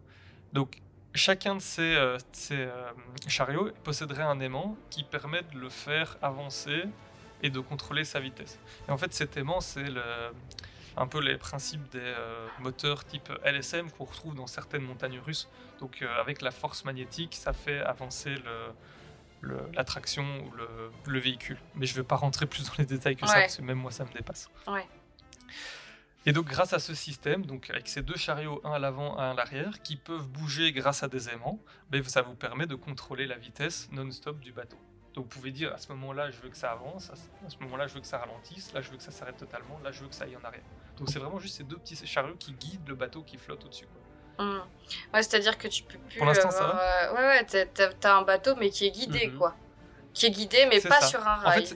Donc 0.52 0.82
chacun 1.18 1.54
de 1.56 1.60
ces, 1.60 1.82
euh, 1.82 2.16
ces, 2.32 2.56
euh, 2.56 2.90
chariots 3.26 3.70
posséderait 3.84 4.22
un 4.22 4.40
aimant 4.40 4.76
qui 4.90 5.04
permet 5.04 5.42
de 5.42 5.58
le 5.58 5.68
faire 5.68 6.16
avancer 6.22 6.84
et 7.42 7.50
de 7.50 7.60
contrôler 7.60 8.04
sa 8.04 8.20
vitesse. 8.20 8.58
Et 8.88 8.90
en 8.90 8.96
fait, 8.98 9.12
cet 9.12 9.36
aimant, 9.36 9.60
c'est 9.60 9.84
un 10.96 11.06
peu 11.06 11.20
les 11.20 11.36
principes 11.38 11.88
des 11.90 11.98
euh, 12.00 12.48
moteurs 12.58 13.04
type 13.04 13.30
LSM 13.44 13.90
qu'on 13.92 14.04
retrouve 14.04 14.34
dans 14.34 14.46
certaines 14.48 14.82
montagnes 14.82 15.20
russes. 15.20 15.48
Donc 15.80 16.02
avec 16.18 16.42
la 16.42 16.50
force 16.50 16.84
magnétique, 16.84 17.36
ça 17.36 17.52
fait 17.52 17.78
avancer 17.80 18.30
le, 18.34 18.72
le- 19.42 19.70
l'attraction 19.74 20.24
ou 20.44 20.50
le, 20.56 20.68
le 21.06 21.18
véhicule. 21.20 21.58
Mais 21.76 21.86
je 21.86 21.92
ne 21.92 21.98
vais 21.98 22.06
pas 22.06 22.16
rentrer 22.16 22.46
plus 22.46 22.64
dans 22.66 22.72
les 22.78 22.86
détails 22.86 23.14
que 23.14 23.26
ça, 23.28 23.34
parce 23.42 23.56
que 23.58 23.62
même 23.62 23.78
moi, 23.78 23.92
ça 23.92 24.04
me 24.04 24.12
dépasse. 24.12 24.50
Ouais. 24.66 24.84
Et 26.28 26.32
donc, 26.32 26.46
grâce 26.46 26.72
à 26.72 26.78
ce 26.78 26.94
système, 26.94 27.44
donc 27.46 27.70
avec 27.70 27.88
ces 27.88 28.02
deux 28.02 28.16
chariots, 28.16 28.60
un 28.64 28.72
à 28.72 28.78
l'avant, 28.78 29.18
un 29.18 29.30
à 29.30 29.34
l'arrière, 29.34 29.80
qui 29.82 29.96
peuvent 29.96 30.26
bouger 30.28 30.72
grâce 30.72 31.02
à 31.02 31.08
des 31.08 31.28
aimants, 31.30 31.58
ben, 31.90 32.02
ça 32.04 32.22
vous 32.22 32.34
permet 32.34 32.66
de 32.66 32.74
contrôler 32.74 33.26
la 33.26 33.36
vitesse 33.38 33.88
non-stop 33.92 34.38
du 34.40 34.52
bateau. 34.52 34.76
Donc, 35.14 35.24
vous 35.24 35.30
pouvez 35.30 35.50
dire 35.50 35.72
à 35.72 35.78
ce 35.78 35.88
moment-là, 35.92 36.30
je 36.30 36.38
veux 36.40 36.50
que 36.50 36.56
ça 36.56 36.70
avance, 36.72 37.10
à 37.10 37.48
ce 37.48 37.56
moment-là, 37.60 37.86
je 37.86 37.94
veux 37.94 38.00
que 38.00 38.06
ça 38.06 38.18
ralentisse, 38.18 38.72
là, 38.74 38.80
je 38.82 38.90
veux 38.90 38.96
que 38.98 39.02
ça 39.02 39.10
s'arrête 39.10 39.36
totalement, 39.38 39.78
là, 39.82 39.90
je 39.90 40.02
veux 40.02 40.08
que 40.08 40.14
ça 40.14 40.24
aille 40.24 40.36
en 40.36 40.44
arrière. 40.46 40.62
Donc, 40.98 41.08
c'est 41.10 41.18
vraiment 41.18 41.38
juste 41.38 41.56
ces 41.56 41.64
deux 41.64 41.76
petits 41.78 41.96
chariots 42.06 42.36
qui 42.38 42.52
guident 42.52 42.88
le 42.88 42.94
bateau 42.94 43.22
qui 43.22 43.36
flotte 43.38 43.64
au-dessus. 43.64 43.86
Mhm. 44.38 44.60
Ouais, 45.14 45.22
c'est-à-dire 45.22 45.56
que 45.58 45.66
tu 45.66 45.82
peux 45.82 45.98
plus. 45.98 46.18
Pour 46.18 46.26
l'instant, 46.26 46.50
ça 46.50 46.78
euh, 46.78 47.14
Ouais, 47.14 47.26
ouais, 47.48 47.66
t'as- 48.00 48.16
un 48.18 48.22
bateau, 48.22 48.54
mais 48.56 48.70
qui 48.70 48.86
est 48.86 48.90
guidé, 48.90 49.28
Mhm. 49.28 49.38
quoi. 49.38 49.56
Qui 50.12 50.26
est 50.26 50.30
guidé, 50.30 50.66
mais 50.70 50.80
pas 50.80 51.00
ça. 51.00 51.06
sur 51.06 51.26
un 51.26 51.36
En 51.36 51.40
rail. 51.40 51.66
fait, 51.66 51.74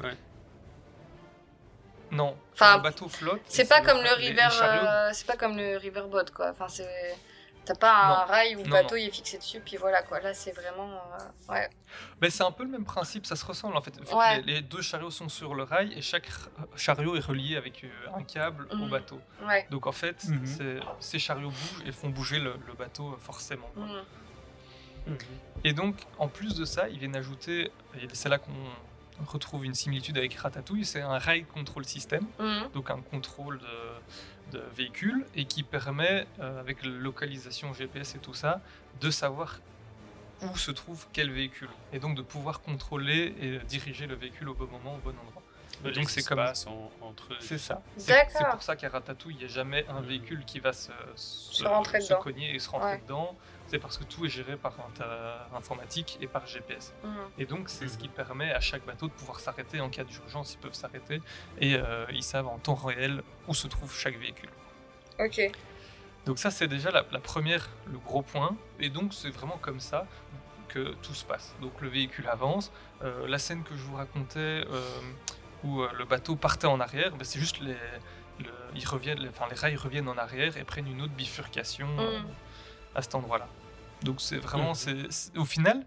Non, 2.12 2.36
Enfin, 2.52 2.76
le 2.76 2.82
bateau 2.82 3.08
flotte. 3.08 3.40
C'est 3.48 3.68
pas 3.68 3.80
comme 3.80 4.02
le 4.02 4.12
river, 4.14 4.48
euh, 4.62 5.10
c'est 5.12 5.26
pas 5.26 5.36
comme 5.36 5.56
le 5.56 5.78
riverboat 5.78 6.26
quoi. 6.34 6.50
Enfin 6.50 6.68
c'est, 6.68 7.16
t'as 7.64 7.74
pas 7.74 7.92
un 7.94 8.08
Non. 8.20 8.26
rail 8.26 8.54
où 8.56 8.58
le 8.58 8.64
Non, 8.64 8.70
bateau 8.70 8.94
non. 8.96 9.00
il 9.00 9.06
est 9.08 9.10
fixé 9.10 9.38
dessus 9.38 9.60
puis 9.60 9.78
voilà 9.78 10.02
quoi. 10.02 10.20
Là 10.20 10.34
c'est 10.34 10.52
vraiment, 10.52 10.90
euh, 10.92 11.52
ouais. 11.52 11.70
Mais 12.20 12.28
c'est 12.28 12.42
un 12.44 12.52
peu 12.52 12.64
le 12.64 12.68
même 12.70 12.84
principe, 12.84 13.24
ça 13.24 13.34
se 13.34 13.44
ressemble 13.46 13.76
en 13.76 13.80
fait. 13.80 13.94
Ouais. 14.12 14.42
Les, 14.42 14.54
les 14.56 14.60
deux 14.60 14.82
chariots 14.82 15.10
sont 15.10 15.30
sur 15.30 15.54
le 15.54 15.62
rail 15.62 15.92
et 15.96 16.02
chaque 16.02 16.28
chariot 16.76 17.16
est 17.16 17.24
relié 17.24 17.56
avec 17.56 17.82
euh, 17.84 17.88
un 18.14 18.22
câble 18.24 18.68
au 18.70 18.76
Mhm. 18.76 18.90
bateau. 18.90 19.20
Ouais. 19.46 19.66
Donc 19.70 19.86
en 19.86 19.92
fait, 19.92 20.22
Mhm. 20.28 20.80
ces 21.00 21.18
chariots 21.18 21.48
bougent 21.50 21.86
et 21.86 21.92
font 21.92 22.10
bouger 22.10 22.38
le, 22.40 22.54
le 22.66 22.74
bateau 22.74 23.16
forcément. 23.20 23.70
quoi. 23.74 23.84
Mhm. 23.86 25.16
Et 25.64 25.72
donc, 25.72 25.96
en 26.18 26.28
plus 26.28 26.54
de 26.56 26.64
ça, 26.64 26.88
ils 26.88 26.98
viennent 26.98 27.16
ajouter, 27.16 27.72
et 27.96 28.06
c'est 28.12 28.28
là 28.28 28.38
qu'on 28.38 28.52
retrouve 29.26 29.64
une 29.64 29.74
similitude 29.74 30.18
avec 30.18 30.34
Ratatouille, 30.34 30.84
c'est 30.84 31.00
un 31.02 31.18
rail 31.18 31.44
control 31.44 31.84
system, 31.84 32.26
Mhm. 32.38 32.70
donc 32.74 32.90
un 32.90 33.00
contrôle 33.00 33.58
de, 33.60 34.58
de 34.58 34.64
véhicule, 34.76 35.24
et 35.34 35.44
qui 35.44 35.62
permet, 35.62 36.26
euh, 36.40 36.60
avec 36.60 36.82
la 36.82 36.90
localisation 36.90 37.72
GPS 37.72 38.14
et 38.14 38.18
tout 38.18 38.34
ça, 38.34 38.60
de 39.00 39.10
savoir 39.10 39.58
où 40.42 40.56
se 40.56 40.70
trouve 40.72 41.06
quel 41.12 41.30
véhicule, 41.30 41.68
et 41.92 42.00
donc 42.00 42.16
de 42.16 42.22
pouvoir 42.22 42.60
contrôler 42.62 43.34
et 43.40 43.58
diriger 43.66 44.06
le 44.06 44.14
véhicule 44.16 44.48
au 44.48 44.54
bon 44.54 44.66
moment, 44.66 44.94
au 44.96 44.98
bon 44.98 45.10
endroit. 45.10 45.42
Et 45.84 45.90
donc 45.92 46.10
c'est 46.10 46.22
comme 46.22 46.38
en- 46.38 46.90
entre 47.00 47.28
c'est 47.40 47.58
ça. 47.58 47.82
C'est 47.96 48.14
pour 48.50 48.62
ça 48.62 48.76
qu'à 48.76 48.88
Ratatouille, 48.88 49.34
il 49.34 49.38
n'y 49.38 49.44
a 49.44 49.48
jamais 49.48 49.84
un 49.88 50.00
véhicule 50.00 50.44
qui 50.44 50.60
va 50.60 50.72
se, 50.72 50.92
se, 51.16 52.14
cogner 52.22 52.54
et 52.54 52.58
se 52.58 52.68
rentrer 52.70 52.92
Ouais. 52.92 53.00
dedans. 53.02 53.36
C'est 53.72 53.78
parce 53.78 53.96
que 53.96 54.04
tout 54.04 54.26
est 54.26 54.28
géré 54.28 54.58
par 54.58 54.74
informatique 55.56 56.18
et 56.20 56.26
par 56.26 56.46
GPS. 56.46 56.92
Mhm. 57.02 57.10
Et 57.38 57.46
donc 57.46 57.70
c'est 57.70 57.88
ce 57.88 57.96
qui 57.96 58.08
permet 58.08 58.52
à 58.52 58.60
chaque 58.60 58.84
bateau 58.84 59.06
de 59.08 59.12
pouvoir 59.12 59.40
s'arrêter 59.40 59.80
en 59.80 59.88
cas 59.88 60.04
d'urgence. 60.04 60.52
Ils 60.52 60.58
peuvent 60.58 60.74
s'arrêter 60.74 61.22
et 61.58 61.76
euh, 61.76 62.04
ils 62.12 62.22
savent 62.22 62.48
en 62.48 62.58
temps 62.58 62.74
réel 62.74 63.22
où 63.48 63.54
se 63.54 63.66
trouve 63.68 63.90
chaque 63.98 64.18
véhicule. 64.18 64.50
Ok. 65.18 65.40
Donc 66.26 66.38
ça 66.38 66.50
c'est 66.50 66.68
déjà 66.68 66.90
la, 66.90 67.06
la 67.10 67.18
première, 67.18 67.70
le 67.86 67.96
gros 67.98 68.20
point. 68.20 68.54
Et 68.78 68.90
donc 68.90 69.14
c'est 69.14 69.30
vraiment 69.30 69.56
comme 69.56 69.80
ça 69.80 70.06
que 70.68 70.92
tout 71.02 71.14
se 71.14 71.24
passe. 71.24 71.54
Donc 71.62 71.80
le 71.80 71.88
véhicule 71.88 72.28
avance. 72.28 72.72
Euh, 73.02 73.26
la 73.26 73.38
scène 73.38 73.62
que 73.62 73.74
je 73.74 73.82
vous 73.84 73.96
racontais 73.96 74.38
euh, 74.70 75.00
où 75.64 75.80
euh, 75.80 75.88
le 75.94 76.04
bateau 76.04 76.36
partait 76.36 76.66
en 76.66 76.78
arrière, 76.78 77.12
ben, 77.16 77.24
c'est 77.24 77.40
juste 77.40 77.58
les, 77.60 77.72
le- 78.38 78.46
ils 78.74 78.86
reviennent, 78.86 79.18
les, 79.20 79.30
enfin, 79.30 79.46
les 79.48 79.56
rails 79.56 79.76
reviennent 79.76 80.08
en 80.08 80.18
arrière 80.18 80.58
et 80.58 80.64
prennent 80.64 80.88
une 80.88 81.00
autre 81.00 81.14
bifurcation 81.14 81.88
euh, 81.98 82.18
Mm. 82.20 82.26
à 82.96 83.00
cet 83.02 83.14
endroit-là. 83.14 83.48
Donc 84.04 84.20
c'est 84.20 84.36
vraiment, 84.38 84.70
Mhm. 84.70 84.74
c'est- 84.74 85.10
c'est- 85.10 85.38
au 85.38 85.44
final, 85.44 85.86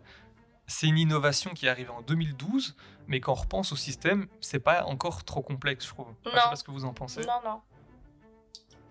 c'est 0.67 0.87
une 0.87 0.97
innovation 0.97 1.51
qui 1.53 1.65
est 1.65 1.69
arrivée 1.69 1.89
en 1.89 2.01
2012, 2.01 2.75
mais 3.07 3.19
quand 3.19 3.33
on 3.33 3.35
repense 3.35 3.71
au 3.71 3.75
système, 3.75 4.27
c'est 4.41 4.59
pas 4.59 4.83
encore 4.85 5.23
trop 5.23 5.41
complexe, 5.41 5.85
je 5.85 5.89
trouve. 5.91 6.07
Enfin, 6.07 6.15
je 6.25 6.29
sais 6.31 6.35
Non. 6.35 6.49
pas 6.49 6.55
ce 6.55 6.63
que 6.63 6.71
vous 6.71 6.85
en 6.85 6.93
pensez. 6.93 7.21
Non, 7.21 7.41
non. 7.43 7.61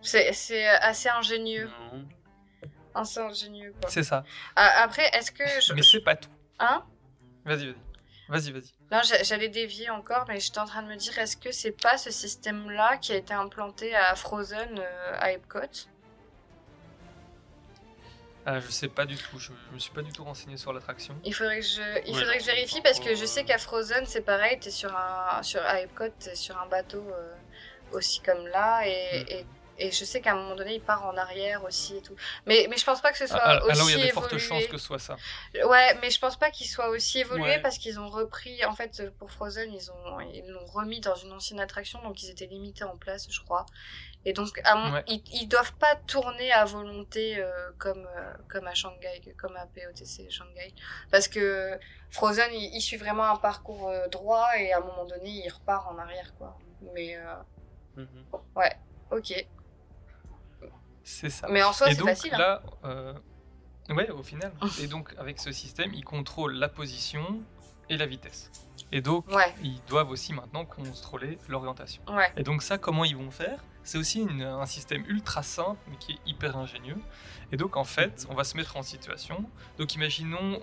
C'est 0.03 0.33
c'est 0.33 0.67
assez 0.69 1.09
ingénieux. 1.09 1.71
Non. 1.93 2.05
Assez 2.95 3.19
ingénieux, 3.21 3.75
quoi. 3.81 3.91
C'est 3.91 4.03
ça. 4.05 4.23
Ah, 4.55 4.83
Après, 4.85 5.09
est-ce 5.15 5.31
que. 5.33 5.45
Je... 5.61 5.73
Mais 5.73 5.83
c'est 5.83 6.01
pas 6.01 6.15
tout. 6.15 6.29
Hein? 6.61 6.85
Vas-y, 7.45 7.67
vas-y. 7.67 7.77
Vas-y, 8.29 8.53
vas-y. 8.53 8.73
Non, 8.93 9.01
j'a- 9.03 9.23
j'allais 9.23 9.49
dévier 9.49 9.91
encore, 9.91 10.25
mais 10.29 10.39
j'étais 10.41 10.59
en 10.61 10.65
train 10.67 10.83
de 10.83 10.89
me 10.89 10.97
dire, 10.97 11.19
est-ce 11.19 11.37
que 11.37 11.51
c'est 11.53 11.73
pas 11.73 11.99
ce 11.99 12.11
système-là 12.11 12.97
qui 12.99 13.13
a 13.13 13.17
été 13.17 13.35
implanté 13.35 13.95
à 13.95 14.15
Frozen, 14.15 14.79
euh, 14.79 15.17
à 15.19 15.33
Epcot? 15.33 15.59
Ah, 18.47 18.61
je 18.61 18.71
sais 18.71 18.89
pas 18.89 19.07
du 19.07 19.17
tout. 19.17 19.39
Je, 19.39 19.53
je 19.71 19.75
me 19.75 19.79
suis 19.79 19.91
pas 19.93 20.03
du 20.03 20.13
tout 20.13 20.25
renseigné 20.25 20.57
sur 20.57 20.73
l'attraction. 20.73 21.17
Il 21.25 21.35
faudrait 21.35 21.61
que 21.61 21.67
je, 21.67 21.81
il 22.07 22.13
Ouais, 22.15 22.21
faudrait 22.21 22.27
non, 22.27 22.33
que 22.35 22.41
je 22.41 22.47
vérifie 22.47 22.81
parce 22.83 23.01
que 23.01 23.15
je 23.15 23.25
sais 23.25 23.45
qu'à 23.45 23.59
Frozen, 23.59 24.05
c'est 24.07 24.21
pareil, 24.23 24.59
t'es 24.61 24.71
sur 24.71 24.95
un, 24.95 25.43
sur, 25.43 25.63
à 25.63 25.81
Epcot, 25.81 26.09
t'es 26.19 26.35
sur 26.35 26.61
un 26.61 26.67
bateau 26.67 27.03
euh, 27.11 27.35
aussi 27.93 28.21
comme 28.21 28.47
là, 28.49 28.83
et, 28.87 29.25
Mm. 29.25 29.27
et, 29.31 29.47
et 29.77 29.91
je 29.91 30.05
sais 30.05 30.21
qu'à 30.21 30.33
un 30.33 30.37
moment 30.37 30.55
donné, 30.55 30.75
il 30.75 30.81
part 30.83 31.05
en 31.05 31.17
arrière 31.17 31.65
aussi 31.65 31.97
et 31.97 32.03
tout. 32.03 32.15
Mais, 32.47 32.67
mais 32.71 32.77
je 32.77 32.85
pense 32.85 33.01
pas 33.01 33.11
que 33.11 33.19
ce 33.19 33.27
soit 33.27 33.41
Ah, 33.43 33.65
aussi 33.65 33.73
alors, 33.73 33.91
il 33.91 33.93
y 33.93 33.95
a 33.95 34.05
de 34.05 34.09
évolué. 34.09 34.13
fortes 34.13 34.39
chances 34.39 34.67
que 34.67 34.77
ce 34.79 34.87
soit 34.87 34.99
ça. 35.01 35.17
Ouais, 35.67 35.99
mais 36.01 36.11
je 36.11 36.19
pense 36.21 36.37
pas 36.37 36.51
qu'il 36.51 36.69
soit 36.69 36.91
aussi 36.91 37.21
évolué 37.21 37.43
Ouais. 37.45 37.61
parce 37.61 37.79
qu'ils 37.79 37.99
ont 37.99 38.09
repris, 38.09 38.65
en 38.67 38.75
fait, 38.77 39.03
pour 39.19 39.31
Frozen, 39.33 39.73
ils 39.73 39.91
ont 39.91 40.21
ils 40.21 40.47
l'ont 40.49 40.65
remis 40.67 41.01
dans 41.01 41.17
une 41.17 41.33
ancienne 41.33 41.59
attraction, 41.61 42.01
donc 42.03 42.23
ils 42.23 42.31
étaient 42.31 42.47
limités 42.47 42.85
en 42.85 42.97
place, 42.97 43.27
je 43.29 43.41
crois. 43.41 43.67
Et 44.27 44.33
donc, 44.33 44.61
à 44.65 44.75
mon- 44.75 44.93
Ouais. 44.95 45.05
ils, 45.09 45.23
ils 45.35 45.47
doivent 45.49 45.75
pas 45.75 45.97
tourner 46.07 46.51
à 46.53 46.65
volonté 46.65 47.39
euh, 47.39 47.51
comme, 47.79 48.07
euh, 48.17 48.33
comme 48.49 48.67
à 48.67 48.75
Shanghai, 48.75 49.21
comme 49.37 49.57
à 49.57 49.67
POTC 49.67 50.31
Shanghai. 50.31 50.73
Parce 51.11 51.29
que 51.29 51.79
Frozen, 52.11 52.51
il, 52.53 52.75
il 52.75 52.81
suit 52.81 52.97
vraiment 52.97 53.25
un 53.31 53.37
parcours 53.37 53.89
euh, 53.89 54.09
droit 54.09 54.49
et 54.59 54.73
à 54.73 54.79
un 54.79 54.81
moment 54.81 55.05
donné, 55.05 55.29
il 55.45 55.49
repart 55.51 55.87
en 55.91 55.99
arrière, 55.99 56.35
quoi. 56.39 56.57
Mais, 56.95 57.19
Mhm. 57.97 58.07
ouais, 58.57 58.73
ok. 59.11 59.47
C'est 61.03 61.31
ça. 61.31 61.47
Mais 61.51 61.63
en 61.63 61.73
soi, 61.73 61.89
c'est 61.93 62.01
facile. 62.03 62.35
hein. 62.35 62.39
là, 62.39 63.15
ouais, 63.91 64.11
au 64.11 64.23
final. 64.23 64.53
et 64.81 64.87
donc 64.87 65.15
avec 65.19 65.39
ce 65.39 65.53
système, 65.53 65.93
ils 65.93 66.05
contrôlent 66.05 66.55
la 66.57 66.69
position 66.69 67.43
et 67.91 67.97
la 67.99 68.07
vitesse. 68.07 68.51
Et 68.91 69.01
donc, 69.03 69.29
Ouais. 69.29 69.55
ils 69.63 69.83
doivent 69.85 70.11
aussi 70.11 70.33
maintenant 70.33 70.65
contrôler 70.65 71.39
l'orientation. 71.49 72.03
Ouais. 72.09 72.33
Et 72.37 72.43
donc 72.43 72.63
ça, 72.63 72.79
comment 72.79 73.05
ils 73.05 73.17
vont 73.17 73.31
faire? 73.31 73.63
C'est 73.85 73.99
aussi 73.99 74.21
une- 74.23 74.43
un 74.43 74.67
système 74.67 75.05
ultra 75.07 75.43
simple, 75.43 75.79
mais 75.89 75.97
qui 75.97 76.13
est 76.13 76.19
hyper 76.27 76.57
ingénieux. 76.57 76.97
Et 77.53 77.57
donc 77.57 77.77
en 77.77 77.85
fait, 77.85 78.27
on 78.31 78.35
va 78.35 78.43
se 78.45 78.57
mettre 78.57 78.77
en 78.77 78.83
situation. 78.83 79.45
Donc 79.79 79.95
imaginons 79.95 80.61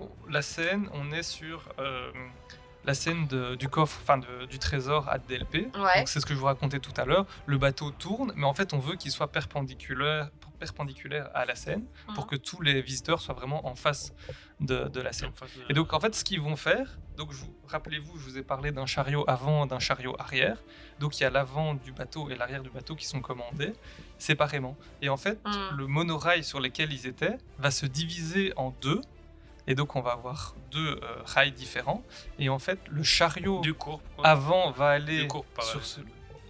on- 0.00 0.08
la 0.30 0.42
scène, 0.42 0.88
on 0.92 1.10
est 1.12 1.22
sur 1.22 1.68
euh, 1.78 2.12
la 2.84 2.92
scène 2.94 3.26
de- 3.28 3.54
du 3.54 3.68
coffre, 3.68 3.98
enfin 4.02 4.18
du 4.50 4.58
trésor 4.58 5.08
à 5.08 5.18
DLP. 5.18 5.70
Ouais. 5.74 5.98
Donc 5.98 6.08
c'est 6.08 6.20
ce 6.20 6.26
que 6.26 6.34
je 6.34 6.38
vous 6.38 6.44
racontais 6.46 6.80
tout 6.80 6.92
à 6.98 7.04
l'heure. 7.06 7.24
Le 7.46 7.56
bateau 7.56 7.90
tourne, 7.90 8.32
mais 8.36 8.44
en 8.44 8.52
fait 8.54 8.74
on 8.74 8.78
veut 8.78 8.96
qu'il 8.96 9.10
soit 9.10 9.28
perpendiculaire, 9.32 10.30
perpendiculaire 10.58 11.30
à 11.34 11.44
la 11.44 11.54
scène 11.54 11.84
pour 12.14 12.24
Mhm. 12.24 12.30
que 12.30 12.36
tous 12.36 12.60
les 12.62 12.80
visiteurs 12.82 13.20
soient 13.20 13.34
vraiment 13.34 13.66
en 13.66 13.74
face 13.74 14.12
de, 14.60 14.88
de 14.88 15.00
la 15.00 15.12
scène. 15.12 15.30
Et 15.68 15.74
donc 15.74 15.92
en 15.92 16.00
fait, 16.00 16.14
ce 16.14 16.24
qu'ils 16.24 16.40
vont 16.40 16.56
faire, 16.56 16.98
donc 17.16 17.30
rappelez-vous, 17.68 18.18
je 18.18 18.24
vous 18.24 18.38
ai 18.38 18.42
parlé 18.42 18.72
d'un 18.72 18.86
chariot 18.86 19.24
avant, 19.28 19.66
d'un 19.66 19.78
chariot 19.78 20.14
arrière. 20.18 20.58
Donc 21.00 21.18
il 21.18 21.22
y 21.22 21.26
a 21.26 21.30
l'avant 21.30 21.74
du 21.74 21.92
bateau 21.92 22.30
et 22.30 22.36
l'arrière 22.36 22.62
du 22.62 22.70
bateau 22.70 22.94
qui 22.96 23.06
sont 23.06 23.20
commandés 23.20 23.72
séparément. 24.18 24.76
Et 25.02 25.08
en 25.08 25.16
fait, 25.16 25.38
Mm. 25.44 25.76
le 25.76 25.86
monorail 25.86 26.44
sur 26.44 26.60
lequel 26.60 26.92
ils 26.92 27.06
étaient 27.06 27.36
va 27.58 27.70
se 27.70 27.86
diviser 27.86 28.52
en 28.56 28.70
deux. 28.80 29.00
Et 29.66 29.74
donc 29.74 29.96
on 29.96 30.02
va 30.02 30.12
avoir 30.12 30.54
deux 30.70 31.00
euh, 31.02 31.22
rails 31.24 31.52
différents. 31.52 32.02
Et 32.38 32.48
en 32.50 32.58
fait, 32.58 32.78
le 32.90 33.02
chariot 33.02 33.60
Du 33.62 33.72
courbe. 33.74 34.02
quoi. 34.14 34.26
avant 34.26 34.70
va 34.72 34.88
aller 34.90 35.26
sur, 35.62 35.84
ce- 35.84 36.00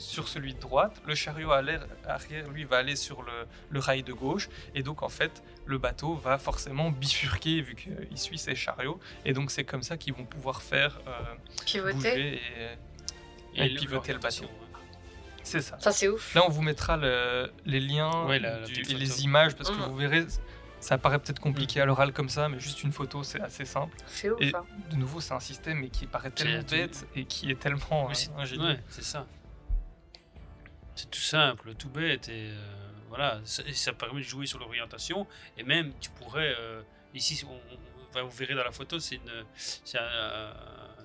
sur 0.05 0.29
celui 0.29 0.55
de 0.55 0.61
droite, 0.61 1.01
le 1.07 1.15
chariot 1.15 1.51
à 1.53 1.63
arrière, 2.07 2.49
lui, 2.49 2.65
va 2.65 2.77
aller 2.79 2.97
sur 2.97 3.23
le, 3.23 3.33
le 3.71 3.81
rail 3.81 4.03
de 4.03 4.13
gauche, 4.13 4.49
et 4.75 4.83
donc 4.83 5.03
en 5.03 5.09
fait, 5.09 5.43
le 5.67 5.79
bateau 5.79 6.15
va 6.15 6.39
forcément 6.39 6.91
bifurquer 6.91 7.61
vu 7.63 7.75
qu'il 7.75 8.19
suit 8.19 8.39
ses 8.39 8.55
chariots, 8.55 9.01
et 9.25 9.33
donc 9.33 9.51
c'est 9.51 9.65
comme 9.65 9.83
ça 9.83 9.97
qu'ils 9.97 10.15
vont 10.15 10.25
pouvoir 10.27 10.63
faire 10.63 11.01
euh, 11.09 11.91
bouger 11.93 12.41
et, 13.57 13.75
pivoter 13.77 14.13
le 14.13 14.19
bateau. 14.19 14.45
C'est 15.43 15.61
ça. 15.61 15.79
Ça, 15.79 15.93
c'est 15.93 16.09
ouf. 16.09 16.35
Là, 16.35 16.43
on 16.47 16.51
vous 16.51 16.63
mettra 16.63 16.97
le- 16.97 17.53
les 17.67 17.81
liens 17.81 18.25
Ouais, 18.27 18.39
la- 18.39 18.61
la 18.61 18.67
du- 18.67 18.73
petite 18.81 18.91
et 18.93 18.95
les 18.95 19.25
images, 19.25 19.55
parce 19.55 19.71
que 19.71 19.77
Mhm. 19.77 19.89
vous 19.91 19.97
verrez, 19.97 20.27
ça 20.81 20.97
paraît 20.97 21.19
peut-être 21.19 21.41
compliqué 21.41 21.81
à 21.83 21.85
l'oral 21.87 22.13
comme 22.13 22.29
ça, 22.31 22.49
mais 22.49 22.59
juste 22.59 22.83
une 22.83 22.93
photo, 22.93 23.23
c'est 23.23 23.41
assez 23.41 23.65
simple. 23.67 23.95
C'est 24.07 24.31
ouf. 24.31 24.41
Et 24.41 24.53
hein. 24.55 24.65
de 24.91 24.97
nouveau, 24.97 25.21
c'est 25.21 25.35
un 25.35 25.41
système 25.41 25.81
mais 25.81 25.89
qui 25.89 26.07
paraît 26.07 26.31
tellement 26.31 26.63
bête 26.71 27.07
et 27.15 27.25
qui 27.27 27.51
est 27.51 27.59
tellement 27.61 28.09
euh, 28.11 28.15
c'est- 28.15 28.31
ingénieux. 28.39 28.69
ouais, 28.69 28.81
c'est 28.89 29.05
ça. 29.05 29.27
C'est 30.95 31.11
tout 31.11 31.19
simple, 31.21 31.75
tout 31.75 31.89
bête 31.89 32.29
et 32.29 32.51
euh, 32.51 32.89
voilà, 33.09 33.41
ça, 33.45 33.62
et 33.66 33.73
ça 33.73 33.93
permet 33.93 34.21
de 34.21 34.27
jouer 34.27 34.47
sur 34.47 34.59
l'orientation 34.59 35.27
et 35.57 35.62
même 35.62 35.93
tu 36.01 36.11
pourrais 36.11 36.55
euh, 36.59 36.83
ici 37.15 37.45
on, 37.49 37.55
on- 37.55 37.79
vous 38.23 38.31
verrez 38.31 38.55
dans 38.55 38.62
la 38.62 38.71
photo 38.71 39.01
c'est 39.01 39.19
un, 39.99 40.53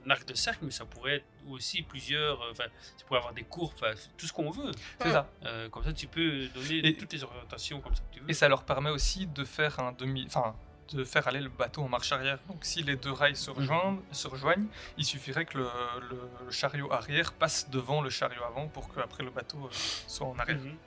un 0.06 0.10
arc 0.12 0.28
de 0.28 0.36
cercle 0.36 0.64
mais 0.66 0.70
ça 0.72 0.86
pourrait 0.86 1.16
être 1.16 1.26
aussi 1.50 1.82
plusieurs 1.82 2.40
euh, 2.44 2.52
enfin 2.52 2.66
tu 3.00 3.04
pourrais 3.06 3.18
avoir 3.20 3.34
des 3.34 3.44
courbes 3.44 3.74
tout 4.16 4.28
ce 4.28 4.34
qu'on 4.34 4.52
veut 4.52 4.72
C'est 5.02 5.10
ça. 5.12 5.28
Euh, 5.46 5.70
comme 5.70 5.84
ça 5.84 5.92
tu 5.94 6.06
peux 6.08 6.48
donner 6.50 6.88
Et- 6.88 6.96
toutes 6.96 7.12
les 7.14 7.24
orientations 7.24 7.82
comme 7.82 7.96
ça 7.96 8.04
que 8.10 8.14
tu 8.16 8.20
veux 8.22 8.30
Et 8.30 8.34
ça 8.34 8.48
leur 8.48 8.64
permet 8.64 8.92
aussi 8.92 9.26
de 9.26 9.44
faire 9.44 9.80
un 9.80 9.92
demi, 9.92 10.24
enfin, 10.28 10.56
de 10.94 11.04
faire 11.04 11.28
aller 11.28 11.40
le 11.42 11.50
bateau 11.50 11.84
en 11.84 11.90
marche 11.90 12.12
arrière. 12.12 12.40
Donc, 12.48 12.60
si 12.66 12.82
les 12.84 12.96
deux 12.96 13.12
rails 13.12 13.36
se 13.36 13.52
rejoignent, 13.52 14.00
se 14.12 14.28
rejoignent 14.28 14.66
il 14.98 15.06
suffirait 15.06 15.46
que 15.46 15.58
le, 15.60 15.68
le- 16.10 16.30
le 16.46 16.52
chariot 16.52 16.92
arrière 16.92 17.34
passe 17.34 17.70
devant 17.70 18.02
le 18.02 18.10
chariot 18.10 18.44
avant 18.44 18.68
pour 18.68 18.90
que 18.94 19.00
après 19.00 19.24
le 19.24 19.30
bateau 19.30 19.58
euh, 19.66 19.70
soit 20.08 20.28
en 20.28 20.38
arrière. 20.40 20.58
Mhm. 20.58 20.78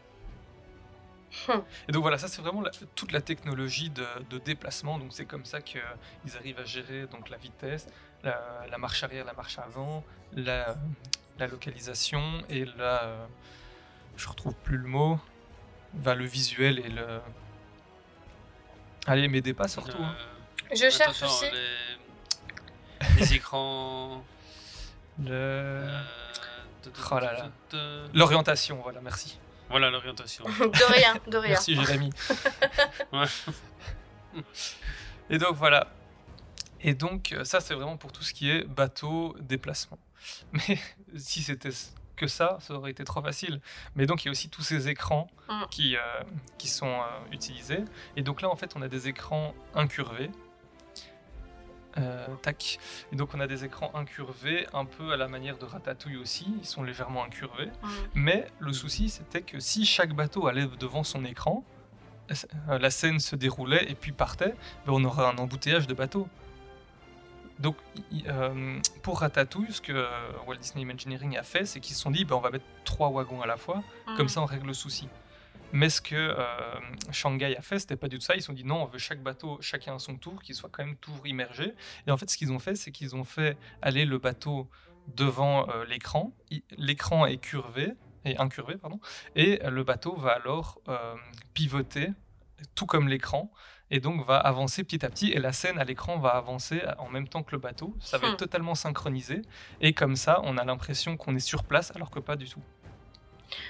Et 1.89 1.93
donc 1.93 2.03
voilà, 2.03 2.19
ça 2.19 2.29
c'est 2.29 2.43
vraiment 2.43 2.61
la- 2.61 2.71
toute 2.95 3.11
la 3.13 3.23
technologie 3.23 3.89
de, 3.91 4.05
de 4.29 4.39
déplacement. 4.39 4.99
Donc 4.99 5.13
c'est 5.13 5.25
comme 5.25 5.45
ça 5.47 5.61
qu'ils 5.63 5.81
arrivent 6.37 6.59
à 6.59 6.65
gérer 6.65 7.07
donc 7.07 7.31
la 7.31 7.39
vitesse, 7.39 7.87
la, 8.23 8.67
la 8.71 8.79
marche 8.79 9.03
arrière, 9.03 9.25
la 9.25 9.33
marche 9.33 9.59
avant, 9.59 10.05
la, 10.35 10.75
la 11.39 11.47
localisation 11.47 12.43
et 12.51 12.67
la, 12.77 13.05
euh, 13.05 13.27
je 14.17 14.29
retrouve 14.29 14.55
plus 14.57 14.77
le 14.77 14.89
mot, 14.89 15.19
va 15.95 16.15
le 16.15 16.25
visuel 16.27 16.79
et 16.81 16.89
le. 16.91 17.07
Allez, 19.07 19.29
m'aidez 19.29 19.55
pas 19.55 19.69
surtout. 19.69 20.03
hein. 20.03 20.15
Euh, 20.21 20.75
Je 20.75 20.85
attends, 20.85 20.97
cherche 20.97 21.23
attends, 21.23 21.33
aussi. 21.33 21.45
les, 23.17 23.21
les 23.21 23.35
écrans 23.35 24.25
Le- 25.23 25.31
euh, 25.31 26.01
Oh 27.11 27.19
là 27.19 27.33
là. 27.33 27.51
L'orientation, 28.15 28.81
voilà, 28.83 29.01
merci. 29.01 29.39
voilà 29.69 29.89
l'orientation 29.91 30.45
De 30.61 30.93
rien, 30.93 31.15
de 31.29 31.37
rien. 31.39 31.51
Merci 31.51 31.75
Jérémy. 31.77 32.11
Et 35.31 35.39
donc 35.39 35.55
voilà. 35.57 35.89
Et 36.81 36.95
donc 36.95 37.33
euh, 37.33 37.45
ça 37.45 37.61
c'est 37.61 37.75
vraiment 37.75 37.97
pour 37.97 38.11
tout 38.13 38.23
ce 38.23 38.33
qui 38.35 38.51
est 38.51 38.65
bateau 38.65 39.37
déplacement. 39.41 39.99
Mais 40.53 40.79
si 41.17 41.43
c'était 41.43 41.71
que 42.23 42.29
ça, 42.29 42.59
ça 42.61 42.75
aurait 42.75 42.93
été 42.93 43.05
trop 43.05 43.21
facile. 43.21 43.61
Mais 43.97 44.07
donc 44.07 44.23
il 44.23 44.27
y 44.27 44.31
a 44.31 44.33
aussi 44.33 44.49
tous 44.49 44.63
ces 44.63 44.89
écrans 44.89 45.29
Mm. 45.49 45.67
qui, 45.71 45.97
euh, 45.97 46.01
qui 46.59 46.69
sont 46.69 46.87
euh, 46.87 47.33
utilisés. 47.33 47.85
Et 48.17 48.23
donc 48.23 48.43
là 48.43 48.49
en 48.49 48.57
fait 48.57 48.73
on 48.77 48.83
a 48.83 48.89
des 48.89 49.09
écrans 49.09 49.55
incurvés. 49.75 50.31
Euh, 51.99 52.27
tac. 52.41 52.79
Et 53.13 53.17
donc 53.17 53.35
on 53.35 53.41
a 53.41 53.47
des 53.47 53.65
écrans 53.65 53.91
incurvés, 53.95 54.67
un 54.73 54.87
peu 54.87 55.13
à 55.13 55.17
la 55.19 55.29
manière 55.29 55.59
de 55.59 55.67
Ratatouille 55.67 56.17
aussi, 56.17 56.47
ils 56.61 56.67
sont 56.67 56.83
légèrement 56.83 57.25
incurvés. 57.25 57.67
Mm. 57.67 57.89
Mais 58.15 58.47
le 58.61 58.73
souci, 58.73 59.11
c'était 59.11 59.43
que 59.43 59.61
si 59.61 59.85
chaque 59.85 60.15
bateau 60.15 60.47
allait 60.47 60.67
devant 60.79 61.05
son 61.05 61.25
écran, 61.25 61.65
la 62.69 62.91
scène 62.91 63.21
se 63.21 63.37
déroulait 63.37 63.91
et 63.91 63.95
puis 63.95 64.13
partait, 64.13 64.55
ben 64.87 64.93
on 64.93 65.05
aurait 65.05 65.27
un 65.27 65.37
embouteillage 65.37 65.87
de 65.87 65.93
bateaux. 65.93 66.29
Donc, 67.63 67.77
euh, 68.27 68.79
pour 69.03 69.21
Ratatouille, 69.21 69.73
ce 69.73 69.81
que 69.81 69.93
euh, 69.93 70.09
Walt 70.47 70.57
Disney 70.57 70.83
Imagineering 70.83 71.37
a 71.39 71.43
fait, 71.45 71.65
c'est 71.65 71.81
qu'ils 71.81 71.95
se 71.95 72.03
sont 72.03 72.11
dit, 72.11 72.25
ben, 72.25 72.35
on 72.37 72.41
va 72.41 72.51
mettre 72.51 72.65
trois 72.85 73.11
wagons 73.11 73.41
à 73.41 73.47
la 73.47 73.57
fois, 73.57 73.83
comme 74.17 74.23
Mhm. 74.23 74.29
ça 74.29 74.41
on 74.43 74.47
règle 74.47 74.67
le 74.67 74.75
souci. 74.75 75.09
Mais 75.73 75.89
ce 75.89 76.03
que 76.03 76.15
euh, 76.17 76.45
Shanghai 77.13 77.57
a 77.57 77.63
fait, 77.63 77.79
c'était 77.79 77.97
pas 77.97 78.09
du 78.09 78.19
tout 78.19 78.25
ça. 78.25 78.35
Ils 78.35 78.41
se 78.43 78.47
sont 78.49 78.53
dit 78.53 78.65
non, 78.65 78.83
on 78.83 78.87
veut 78.87 78.99
chaque 78.99 79.23
bateau, 79.23 79.59
chacun 79.63 79.95
à 79.95 79.99
son 79.99 80.17
tour, 80.17 80.43
qu'il 80.43 80.55
soit 80.55 80.69
quand 80.71 80.85
même 80.85 80.97
toujours 80.97 81.27
immergé. 81.27 81.73
Et 82.07 82.11
en 82.11 82.17
fait, 82.19 82.29
ce 82.29 82.37
qu'ils 82.37 82.53
ont 82.53 82.59
fait, 82.59 82.75
c'est 82.75 82.91
qu'ils 82.91 83.15
ont 83.17 83.25
fait 83.25 83.57
aller 83.81 84.05
le 84.05 84.19
bateau 84.19 84.69
devant 85.17 85.67
l'écran. 85.89 86.33
L'écran 86.77 87.25
est 87.27 87.39
curvé, 87.39 87.93
et 88.25 88.37
incurvé, 88.37 88.77
pardon, 88.77 89.01
et 89.35 89.61
le 89.69 89.83
bateau 89.83 90.15
va 90.15 90.33
alors 90.33 90.81
pivoter, 91.55 92.11
tout 92.75 92.87
comme 92.87 93.09
l'écran, 93.09 93.51
et 93.93 94.01
donc 94.01 94.27
va 94.27 94.39
avancer 94.39 94.83
petit 94.83 95.05
à 95.05 95.11
petit. 95.11 95.31
Et 95.33 95.39
la 95.39 95.53
scène 95.53 95.79
à 95.79 95.85
l'écran 95.85 96.19
va 96.19 96.31
avancer 96.31 96.83
en 96.99 97.09
même 97.09 97.29
temps 97.29 97.43
que 97.45 97.53
le 97.53 97.59
bateau. 97.59 97.95
Ça 98.01 98.19
va 98.19 98.27
Hmm. 98.29 98.31
être 98.33 98.39
totalement 98.39 98.75
synchronisé, 98.75 99.43
et 99.81 99.93
comme 99.93 100.17
ça, 100.17 100.41
on 100.45 100.57
a 100.59 100.65
l'impression 100.65 101.17
qu'on 101.17 101.37
est 101.37 101.47
sur 101.53 101.63
place, 101.63 101.93
alors 101.95 102.11
que 102.11 102.19
pas 102.19 102.35
du 102.37 102.49
tout. 102.49 102.63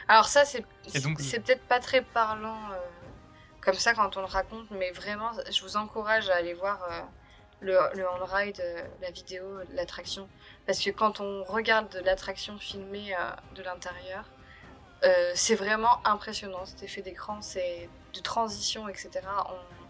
Alors 0.09 0.27
ça, 0.27 0.45
c'est 0.45 0.63
peut-être 0.87 1.67
pas 1.67 1.81
très 1.81 2.03
parlant 2.03 2.57
euh, 2.73 2.77
comme 3.61 3.75
ça 3.75 3.95
quand 3.95 4.17
on 4.17 4.21
le 4.21 4.27
raconte, 4.27 4.71
mais 4.71 4.93
vraiment, 4.93 5.33
je 5.51 5.61
vous 5.63 5.77
encourage 5.77 6.31
à 6.31 6.37
aller 6.37 6.55
voir 6.55 6.79
euh, 6.85 7.01
le, 7.61 7.77
le 7.97 8.05
on-ride, 8.09 8.61
euh, 8.61 8.83
la 9.01 9.11
vidéo 9.11 9.43
l'attraction. 9.75 10.29
Parce 10.67 10.79
que 10.81 10.91
quand 10.91 11.21
on 11.21 11.43
regarde 11.45 12.01
l'attraction 12.05 12.57
filmée 12.59 13.13
de 13.57 13.63
l'intérieur, 13.65 14.25
c'est 15.35 15.57
vraiment 15.57 15.99
impressionnant 16.07 16.65
cet 16.65 16.85
effet 16.85 17.03
d'écran, 17.03 17.43
c'est 17.43 17.89
de 18.15 18.21
transition, 18.21 18.89
etc. 18.89 19.11
On, 19.49 19.82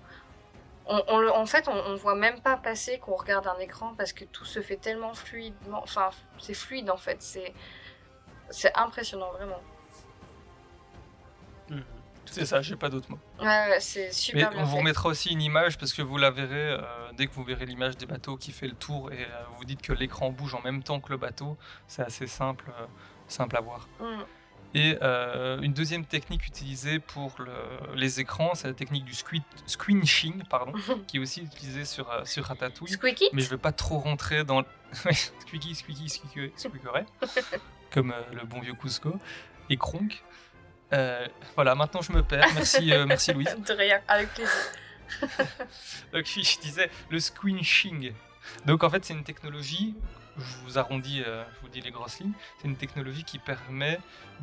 on- 0.87 1.03
on 1.09 1.19
le- 1.19 1.33
en 1.33 1.47
fait, 1.47 1.69
on, 1.69 1.73
on 1.75 1.97
voit 1.97 2.15
même 2.15 2.41
pas 2.41 2.57
passer 2.57 2.99
qu'on 2.99 3.15
regarde 3.17 3.47
un 3.47 3.59
écran 3.59 3.95
parce 3.97 4.13
que 4.13 4.25
tout 4.25 4.45
se 4.45 4.61
fait 4.63 4.77
tellement 4.77 5.15
fluidement. 5.15 5.83
Enfin, 5.83 6.11
c'est 6.39 6.55
fluide 6.55 6.91
en 6.91 6.97
fait. 6.97 7.23
C'est 7.23 7.53
c'est 8.51 8.77
impressionnant 8.77 9.31
vraiment. 9.33 9.61
C'est 12.27 12.47
ça, 12.47 12.63
j'ai 12.63 12.77
pas 12.77 12.89
d'autres 12.89 13.11
mots. 13.11 13.19
Ouais, 13.41 13.47
ouais, 13.47 13.81
c'est 13.81 14.07
Mais 14.07 14.13
super 14.13 14.49
on 14.51 14.55
bien 14.55 14.65
vous 14.65 14.77
remettra 14.79 15.09
aussi 15.11 15.31
une 15.33 15.43
image 15.43 15.77
parce 15.77 15.93
que 15.93 16.01
vous 16.01 16.17
la 16.17 16.31
verrez 16.31 16.71
euh, 16.73 16.79
dès 17.15 17.27
que 17.27 17.33
vous 17.33 17.45
verrez 17.45 17.67
l'image 17.67 17.97
des 17.99 18.07
bateaux 18.07 18.37
qui 18.39 18.53
fait 18.53 18.69
le 18.69 18.75
tour 18.75 19.13
et 19.13 19.23
euh, 19.25 19.27
vous 19.59 19.65
dites 19.67 19.83
que 19.83 19.93
l'écran 19.93 20.31
bouge 20.31 20.55
en 20.55 20.63
même 20.63 20.83
temps 20.83 20.99
que 21.01 21.11
le 21.11 21.19
bateau. 21.19 21.59
C'est 21.89 22.03
assez 22.03 22.27
simple, 22.27 22.71
euh, 22.81 22.87
simple 23.29 23.57
à 23.57 23.61
voir. 23.61 23.87
Mm. 24.01 24.23
Et 24.75 24.97
euh, 25.03 25.61
une 25.61 25.75
deuxième 25.75 26.05
technique 26.07 26.47
utilisée 26.47 26.99
pour 26.99 27.35
le- 27.39 27.95
les 27.95 28.21
écrans, 28.21 28.55
c'est 28.55 28.69
la 28.69 28.75
technique 28.75 29.05
du 29.05 29.13
squid- 29.13 29.43
squinching, 29.67 30.45
pardon, 30.49 30.73
qui 31.07 31.19
est 31.19 31.21
aussi 31.21 31.43
utilisée 31.43 31.85
sur, 31.85 32.11
euh, 32.11 32.25
sur 32.25 32.45
Ratatouille. 32.45 32.89
Squeaky 32.93 33.29
Mais 33.35 33.43
je 33.43 33.51
vais 33.51 33.59
pas 33.59 33.73
trop 33.73 33.99
rentrer 33.99 34.45
dans 34.45 34.63
squeaky, 34.93 35.75
squeaky, 35.75 36.09
squeaky, 36.09 36.53
squeakerait, 36.57 37.05
comme 37.91 38.13
euh, 38.13 38.21
le 38.33 38.47
bon 38.47 38.61
vieux 38.61 38.75
Cusco. 38.75 39.15
Et 39.71 39.77
Kronk. 39.77 40.23
Euh, 40.95 41.27
voilà, 41.55 41.75
maintenant 41.75 42.01
je 42.03 42.13
me 42.13 42.23
perds. 42.23 42.47
Merci, 42.55 42.93
merci 43.07 43.33
Louise. 43.33 43.55
De 43.67 43.73
rien, 43.75 44.01
avec 44.09 44.29
plaisir. 44.35 44.53
Donc 46.13 46.25
je 46.27 46.61
disais 46.61 46.91
le 47.11 47.21
squinching. 47.21 48.13
Donc 48.67 48.83
en 48.85 48.91
fait, 48.91 49.05
c'est 49.05 49.15
une 49.15 49.25
technologie, 49.25 49.95
je 50.37 50.57
vous 50.65 50.79
arrondis, 50.79 51.23
euh, 51.27 51.45
je 51.55 51.61
vous 51.61 51.69
dis 51.69 51.81
les 51.81 51.91
grosses 51.91 52.21
lignes, 52.21 52.33
c'est 52.59 52.69
une 52.69 52.77
technologie 52.77 53.25
qui 53.25 53.39
permet 53.39 53.99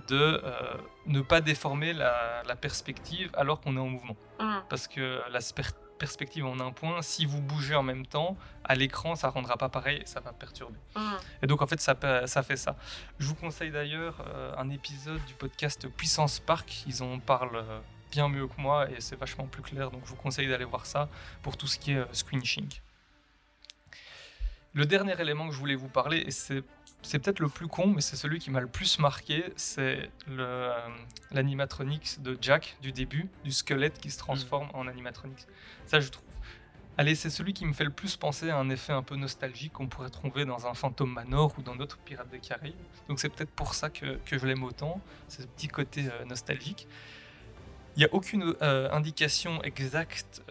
de 0.08 0.42
euh, 0.44 0.74
ne 1.08 1.22
pas 1.22 1.42
déformer 1.42 1.94
la, 1.94 2.44
la 2.46 2.56
perspective 2.56 3.30
alors 3.34 3.62
qu'on 3.62 3.76
est 3.76 3.80
en 3.80 3.88
mouvement. 3.88 4.16
Mm. 4.40 4.60
Parce 4.70 4.88
que 4.88 5.22
la 5.32 5.42
perspective 5.98 6.46
en 6.46 6.60
un 6.60 6.72
point, 6.72 7.02
si 7.02 7.26
vous 7.26 7.42
bougez 7.42 7.76
en 7.76 7.84
même 7.84 8.06
temps, 8.06 8.38
à 8.64 8.76
l'écran, 8.76 9.16
ça 9.16 9.30
rendra 9.30 9.58
pas 9.58 9.70
pareil 9.70 10.00
et 10.02 10.06
ça 10.06 10.20
va 10.20 10.32
perturber. 10.32 10.80
Mm. 10.96 11.00
Et 11.44 11.48
donc 11.48 11.62
en 11.62 11.68
fait, 11.68 11.80
ça, 11.80 11.96
fait 11.96 12.58
ça. 12.58 12.76
Je 13.20 13.28
vous 13.28 13.36
conseille 13.36 13.72
d'ailleurs 13.72 14.24
euh, 14.28 14.54
un 14.58 14.70
épisode 14.70 15.24
du 15.26 15.34
podcast 15.34 15.88
Puissance 15.90 16.40
Park. 16.40 16.86
Ils 16.88 17.04
en 17.04 17.20
parlent 17.20 17.64
bien 18.12 18.28
mieux 18.28 18.48
que 18.48 18.60
moi 18.60 18.90
et 18.90 19.02
c'est 19.02 19.16
vachement 19.16 19.46
plus 19.46 19.62
clair. 19.62 19.92
Donc 19.92 20.02
je 20.06 20.10
vous 20.10 20.16
conseille 20.16 20.48
d'aller 20.48 20.66
voir 20.66 20.86
ça 20.86 21.10
pour 21.42 21.58
tout 21.58 21.68
ce 21.68 21.78
qui 21.78 21.92
est 21.92 21.98
euh, 21.98 22.14
squinching. 22.14 22.70
Le 24.74 24.86
dernier 24.86 25.20
élément 25.20 25.48
que 25.48 25.54
je 25.54 25.60
voulais 25.60 25.76
vous 25.76 25.88
parler, 25.88 26.20
et 26.20 26.32
c'est 26.32 26.62
peut-être 27.20 27.40
le 27.40 27.50
plus 27.50 27.68
con, 27.68 27.88
mais 27.88 28.02
c'est 28.02 28.16
celui 28.16 28.38
qui 28.40 28.52
m'a 28.52 28.62
le 28.62 28.68
plus 28.68 29.00
marqué, 29.00 29.52
c'est 29.56 30.12
euh, 30.30 30.72
l'animatronics 31.32 32.22
de 32.22 32.38
Jack 32.40 32.78
du 32.82 32.92
début, 32.92 33.28
du 33.44 33.52
squelette 33.52 34.00
qui 34.00 34.12
se 34.12 34.20
transforme 34.20 34.70
en 34.74 34.88
animatronics. 34.88 35.48
Ça, 35.88 36.00
je 36.00 36.10
trouve. 36.10 36.26
Allez, 36.98 37.16
c'est 37.16 37.30
celui 37.30 37.54
qui 37.54 37.66
me 37.66 37.74
fait 37.74 37.86
le 37.86 37.92
plus 37.92 38.18
penser 38.18 38.50
à 38.50 38.58
un 38.58 38.70
effet 38.70 38.92
un 38.92 39.02
peu 39.02 39.16
nostalgique 39.16 39.72
qu'on 39.74 39.88
pourrait 39.88 40.10
trouver 40.10 40.44
dans 40.44 40.68
un 40.68 40.74
Phantom 40.74 41.10
Manor 41.10 41.54
ou 41.58 41.62
dans 41.62 41.76
d'autres 41.76 41.98
Pirates 41.98 42.30
des 42.30 42.40
Caraïbes. 42.40 42.76
Donc 43.08 43.20
c'est 43.20 43.30
peut-être 43.30 43.52
pour 43.52 43.74
ça 43.74 43.90
que, 43.90 44.20
que 44.26 44.38
je 44.38 44.46
l'aime 44.46 44.64
autant, 44.64 45.00
ce 45.30 45.44
petit 45.44 45.70
côté 45.70 46.08
euh, 46.08 46.26
nostalgique. 46.26 46.88
Il 47.96 48.00
n'y 48.00 48.06
a 48.06 48.14
aucune 48.14 48.54
euh, 48.62 48.92
indication 48.92 49.64
exacte 49.64 50.44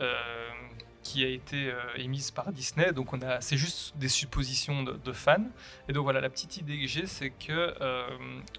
qui 1.03 1.25
a 1.25 1.29
été 1.29 1.70
euh, 1.70 1.81
émise 1.97 2.31
par 2.31 2.53
Disney, 2.53 2.93
donc 2.93 3.12
on 3.12 3.20
a, 3.23 3.41
c'est 3.41 3.57
juste 3.57 3.97
des 3.97 4.09
suppositions 4.09 4.83
de, 4.83 4.93
de 4.93 5.12
fans. 5.12 5.49
Et 5.89 5.93
donc 5.93 6.05
voilà, 6.05 6.20
la 6.20 6.29
petite 6.29 6.57
idée 6.57 6.79
que 6.81 6.87
j'ai, 6.87 7.07
c'est 7.07 7.31
que 7.31 7.75
euh, 7.81 8.09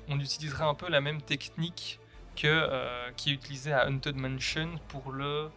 on 0.07 0.19
utiliserait 0.19 0.63
un 0.65 0.73
peu 0.73 0.89
la 0.89 1.01
même 1.01 1.21
technique 1.21 1.99
que 2.35 2.47
euh, 2.47 3.11
qui 3.17 3.31
est 3.31 3.33
utilisée 3.33 3.73
à 3.73 3.87
Haunted 3.87 4.15
Mansion 4.15 4.69
pour 4.87 5.11
le 5.11 5.49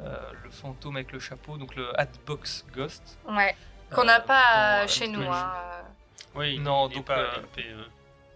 euh, 0.00 0.14
le 0.44 0.50
fantôme 0.50 0.96
avec 0.96 1.12
le 1.12 1.18
chapeau, 1.18 1.56
donc 1.56 1.74
le 1.74 1.98
Hatbox 1.98 2.66
Ghost. 2.74 3.18
Ouais. 3.28 3.56
Qu'on 3.90 4.04
n'a 4.04 4.20
pas 4.20 4.82
dans 4.82 4.88
chez 4.88 5.08
nous. 5.08 5.22
Hein. 5.22 5.52
Oui, 6.34 6.58
Non, 6.58 6.88
donc 6.88 7.06
pas 7.06 7.18
euh, 7.18 7.30
hein. 7.58 7.86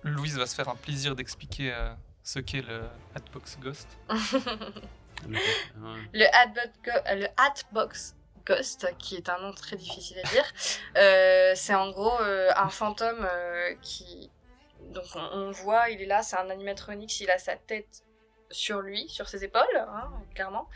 Louise 0.05 0.39
va 0.39 0.47
se 0.47 0.55
faire 0.55 0.69
un 0.69 0.77
plaisir 0.77 1.15
d'expliquer 1.15 1.73
euh, 1.73 1.93
ce 2.23 2.39
qu'est 2.39 2.62
le 2.62 2.81
Hatbox 3.15 3.59
Ghost. 3.61 3.99
le, 6.13 6.25
Hatbox 6.35 6.71
Go- 6.85 7.15
le 7.17 7.27
Hatbox 7.37 8.17
Ghost, 8.47 8.87
qui 8.99 9.17
est 9.17 9.29
un 9.29 9.39
nom 9.39 9.53
très 9.53 9.77
difficile 9.77 10.19
à 10.25 10.29
dire, 10.29 10.45
euh, 10.97 11.53
c'est 11.55 11.75
en 11.75 11.91
gros 11.91 12.21
euh, 12.21 12.51
un 12.57 12.69
fantôme 12.71 13.27
euh, 13.31 13.75
qui. 13.83 14.31
Donc 14.81 15.05
on, 15.15 15.51
voit, 15.53 15.91
il 15.91 16.03
est 16.03 16.07
là, 16.07 16.23
c'est 16.23 16.37
un 16.37 16.51
animatronics, 16.51 17.21
il 17.21 17.31
a 17.31 17.39
sa 17.39 17.55
tête 17.55 18.03
sur 18.51 18.81
lui, 18.81 19.09
sur 19.09 19.29
ses 19.29 19.45
épaules, 19.45 19.63
hein, 19.77 20.11
clairement. 20.35 20.69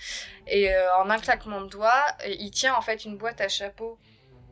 Et 0.47 0.73
euh, 0.73 0.95
en 0.99 1.11
un 1.11 1.19
claquement 1.19 1.63
de 1.63 1.69
doigts, 1.69 2.05
il 2.27 2.51
tient 2.53 2.75
en 2.77 2.81
fait 2.83 3.05
une 3.05 3.17
boîte 3.17 3.41
à 3.41 3.49
chapeau 3.49 3.99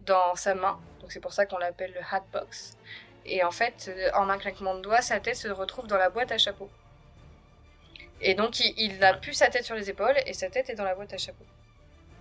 dans 0.05 0.35
sa 0.35 0.55
main. 0.57 0.81
Donc 1.01 1.13
c'est 1.13 1.21
pour 1.21 1.33
ça 1.33 1.47
qu'on 1.47 1.59
l'appelle 1.59 1.93
le 1.93 2.01
Hatbox. 2.11 2.77
Et 3.25 3.45
en 3.45 3.53
fait, 3.53 3.89
euh, 3.89 4.11
en 4.15 4.29
un 4.31 4.39
claquement 4.39 4.75
de 4.75 4.81
doigts, 4.81 5.01
sa 5.03 5.21
tête 5.21 5.37
se 5.37 5.47
retrouve 5.47 5.87
dans 5.87 5.99
la 5.99 6.11
boîte 6.11 6.33
à 6.33 6.39
chapeau. 6.39 6.69
Et 8.23 8.35
donc, 8.35 8.61
il, 8.61 8.73
il 8.77 8.99
n'a 8.99 9.15
plus 9.15 9.35
sa 9.35 9.49
tête 9.49 9.65
sur 9.65 9.75
les 9.75 9.91
épaules 9.91 10.17
et 10.27 10.33
sa 10.35 10.49
tête 10.49 10.71
est 10.71 10.75
dans 10.75 10.85
la 10.85 10.95
boîte 10.95 11.13
à 11.13 11.19
chapeau. 11.19 11.45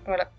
Voilà. 0.05 0.29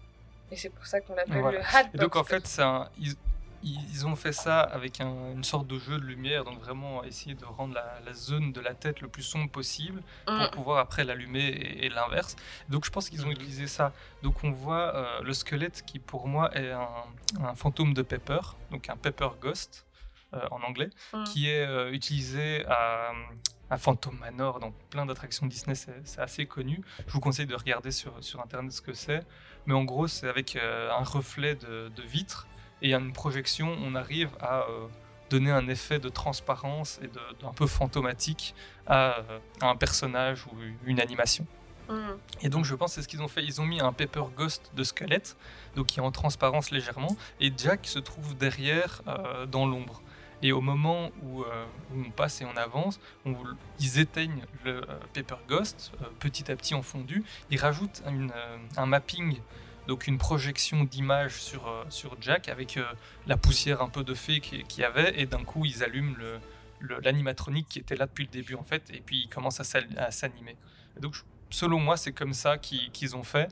Et 0.50 0.56
c'est 0.56 0.70
pour 0.70 0.86
ça 0.86 1.00
qu'on 1.00 1.14
l'appelle 1.14 1.40
Voilà. 1.40 1.58
le 1.60 1.64
Hatbox. 1.64 1.94
Et 1.94 1.98
donc 1.98 2.16
en 2.16 2.24
fait, 2.24 2.60
ils, 2.98 3.14
ils 3.62 4.06
ont 4.06 4.16
fait 4.16 4.32
ça 4.32 4.60
avec 4.60 5.00
un- 5.00 5.32
une 5.32 5.44
sorte 5.44 5.66
de 5.68 5.78
jeu 5.78 5.96
de 5.98 6.04
lumière, 6.04 6.44
donc 6.44 6.58
vraiment 6.58 7.04
essayer 7.04 7.34
de 7.36 7.44
rendre 7.44 7.74
la, 7.74 8.00
la 8.04 8.12
zone 8.12 8.52
de 8.52 8.60
la 8.60 8.74
tête 8.74 9.00
le 9.00 9.08
plus 9.08 9.22
sombre 9.22 9.48
possible 9.50 10.02
pour 10.26 10.34
Mm. 10.34 10.50
pouvoir 10.50 10.78
après 10.78 11.04
l'allumer 11.04 11.46
et, 11.46 11.86
et 11.86 11.88
l'inverse. 11.88 12.34
Donc 12.68 12.84
je 12.84 12.90
pense 12.90 13.08
qu'ils 13.08 13.24
ont 13.24 13.30
utilisé 13.30 13.68
ça. 13.68 13.92
Donc 14.22 14.42
on 14.42 14.50
voit 14.50 14.94
euh, 14.96 15.20
le 15.22 15.32
squelette 15.32 15.84
qui 15.86 16.00
pour 16.00 16.26
moi 16.26 16.50
est 16.56 16.70
un, 16.72 16.88
un 17.44 17.54
fantôme 17.54 17.94
de 17.94 18.02
Pepper, 18.02 18.40
donc 18.72 18.90
un 18.90 18.96
Pepper 18.96 19.28
Ghost 19.40 19.86
euh, 20.34 20.40
en 20.50 20.60
anglais, 20.62 20.90
Mm. 21.12 21.24
qui 21.24 21.48
est 21.48 21.64
euh, 21.64 21.92
utilisé 21.92 22.64
à, 22.66 23.12
à 23.72 23.78
Phantom 23.78 24.14
Manor, 24.18 24.60
dans 24.60 24.70
plein 24.90 25.06
d'attractions 25.06 25.46
Disney, 25.46 25.74
c'est 25.74 26.20
assez 26.20 26.44
connu. 26.44 26.82
Je 27.06 27.12
vous 27.12 27.20
conseille 27.20 27.46
de 27.46 27.54
regarder 27.54 27.90
sur, 27.90 28.12
sur 28.20 28.40
internet 28.42 28.70
ce 28.70 28.82
que 28.82 28.92
c'est. 28.92 29.24
Mais 29.64 29.72
en 29.72 29.84
gros, 29.84 30.08
c'est 30.08 30.28
avec 30.28 30.56
euh, 30.56 30.90
un 30.92 31.02
reflet 31.04 31.54
de, 31.54 31.88
de 31.88 32.02
vitre 32.02 32.46
et 32.82 32.92
une 32.92 33.14
projection, 33.14 33.74
on 33.82 33.94
arrive 33.94 34.28
à 34.40 34.60
euh, 34.68 34.86
donner 35.30 35.50
un 35.50 35.68
effet 35.68 35.98
de 35.98 36.10
transparence 36.10 37.00
et 37.02 37.06
de- 37.06 37.40
d'un 37.40 37.52
peu 37.54 37.66
fantomatique 37.66 38.54
à, 38.86 39.20
euh, 39.20 39.38
à 39.62 39.68
un 39.68 39.76
personnage 39.76 40.44
ou 40.48 40.52
une 40.84 41.00
animation. 41.00 41.46
Mm. 41.88 41.94
Et 42.42 42.48
donc 42.50 42.66
je 42.66 42.74
pense 42.74 42.90
que 42.90 42.94
c'est 42.96 43.02
ce 43.02 43.08
qu'ils 43.08 43.22
ont 43.22 43.28
fait. 43.28 43.42
Ils 43.42 43.58
ont 43.62 43.64
mis 43.66 43.80
un 43.80 43.92
Pepper 43.94 44.24
Ghost 44.36 44.70
de 44.74 44.84
squelette, 44.84 45.36
donc 45.76 45.86
qui 45.86 45.98
est 46.00 46.02
en 46.02 46.10
transparence 46.12 46.72
légèrement, 46.72 47.16
et 47.40 47.50
Jack 47.56 47.86
se 47.86 48.00
trouve 48.00 48.36
derrière 48.36 49.00
euh, 49.08 49.46
dans 49.46 49.64
l'ombre. 49.64 50.02
Et 50.42 50.50
au 50.52 50.60
moment 50.60 51.10
où, 51.22 51.42
euh, 51.42 51.64
où 51.94 52.00
on 52.06 52.10
passe 52.10 52.40
et 52.40 52.44
on 52.44 52.56
avance, 52.56 52.98
on- 53.24 53.34
ils 53.78 53.98
éteignent 54.00 54.44
le 54.64 54.78
euh, 54.88 54.98
Pepper 55.12 55.36
Ghost 55.48 55.92
euh, 56.02 56.06
petit 56.18 56.50
à 56.50 56.56
petit 56.56 56.74
en 56.74 56.82
fondu. 56.82 57.22
Ils 57.50 57.58
rajoutent 57.60 58.02
un 58.76 58.86
mapping, 58.86 59.38
donc 59.86 60.06
une 60.08 60.18
projection 60.18 60.84
d'image 60.84 61.34
sur, 61.40 61.72
sur 61.90 62.16
Jack 62.20 62.48
avec 62.48 62.78
la 63.26 63.36
poussière 63.36 63.82
un 63.82 63.88
peu 63.88 64.02
de 64.04 64.14
fée 64.14 64.40
qui- 64.40 64.64
qu'il 64.64 64.82
y 64.82 64.84
avait, 64.84 65.20
et 65.20 65.26
d'un 65.26 65.44
coup 65.44 65.64
ils 65.64 65.82
allument 65.84 66.14
le- 66.18 66.40
l'animatronique 67.00 67.68
qui 67.68 67.78
était 67.78 67.94
là 67.94 68.06
depuis 68.06 68.24
le 68.24 68.30
début 68.30 68.54
en 68.56 68.64
fait, 68.64 68.82
et 68.92 69.00
puis 69.00 69.22
il 69.24 69.28
commence 69.28 69.60
à 69.60 70.10
s'animer. 70.10 70.56
Donc 71.00 71.14
selon 71.50 71.78
moi 71.78 71.96
c'est 71.96 72.12
comme 72.12 72.32
ça 72.34 72.58
qu'ils 72.58 73.14
ont 73.16 73.22
fait. 73.22 73.48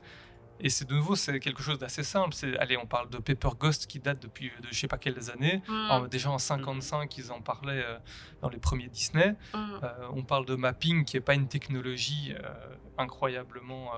Et 0.61 0.69
c'est 0.69 0.87
de 0.87 0.93
nouveau, 0.93 1.15
c'est 1.15 1.39
quelque 1.39 1.61
chose 1.61 1.79
d'assez 1.79 2.03
simple. 2.03 2.33
C'est, 2.33 2.57
allez, 2.57 2.77
on 2.77 2.85
parle 2.85 3.09
de 3.09 3.17
Paper 3.17 3.49
Ghost 3.59 3.87
qui 3.87 3.99
date 3.99 4.21
depuis 4.21 4.51
de 4.61 4.67
je 4.69 4.79
sais 4.79 4.87
pas 4.87 4.97
quelles 4.97 5.31
années. 5.31 5.61
Mm. 5.67 6.07
Déjà 6.09 6.29
en 6.29 6.37
55, 6.37 7.17
ils 7.17 7.31
en 7.31 7.41
parlaient 7.41 7.83
euh, 7.83 7.97
dans 8.41 8.49
les 8.49 8.59
premiers 8.59 8.87
Disney. 8.87 9.35
Mm. 9.53 9.57
Euh, 9.57 10.07
on 10.13 10.23
parle 10.23 10.45
de 10.45 10.55
mapping 10.55 11.03
qui 11.03 11.17
est 11.17 11.21
pas 11.21 11.33
une 11.33 11.47
technologie 11.47 12.33
euh, 12.33 12.53
incroyablement 12.97 13.91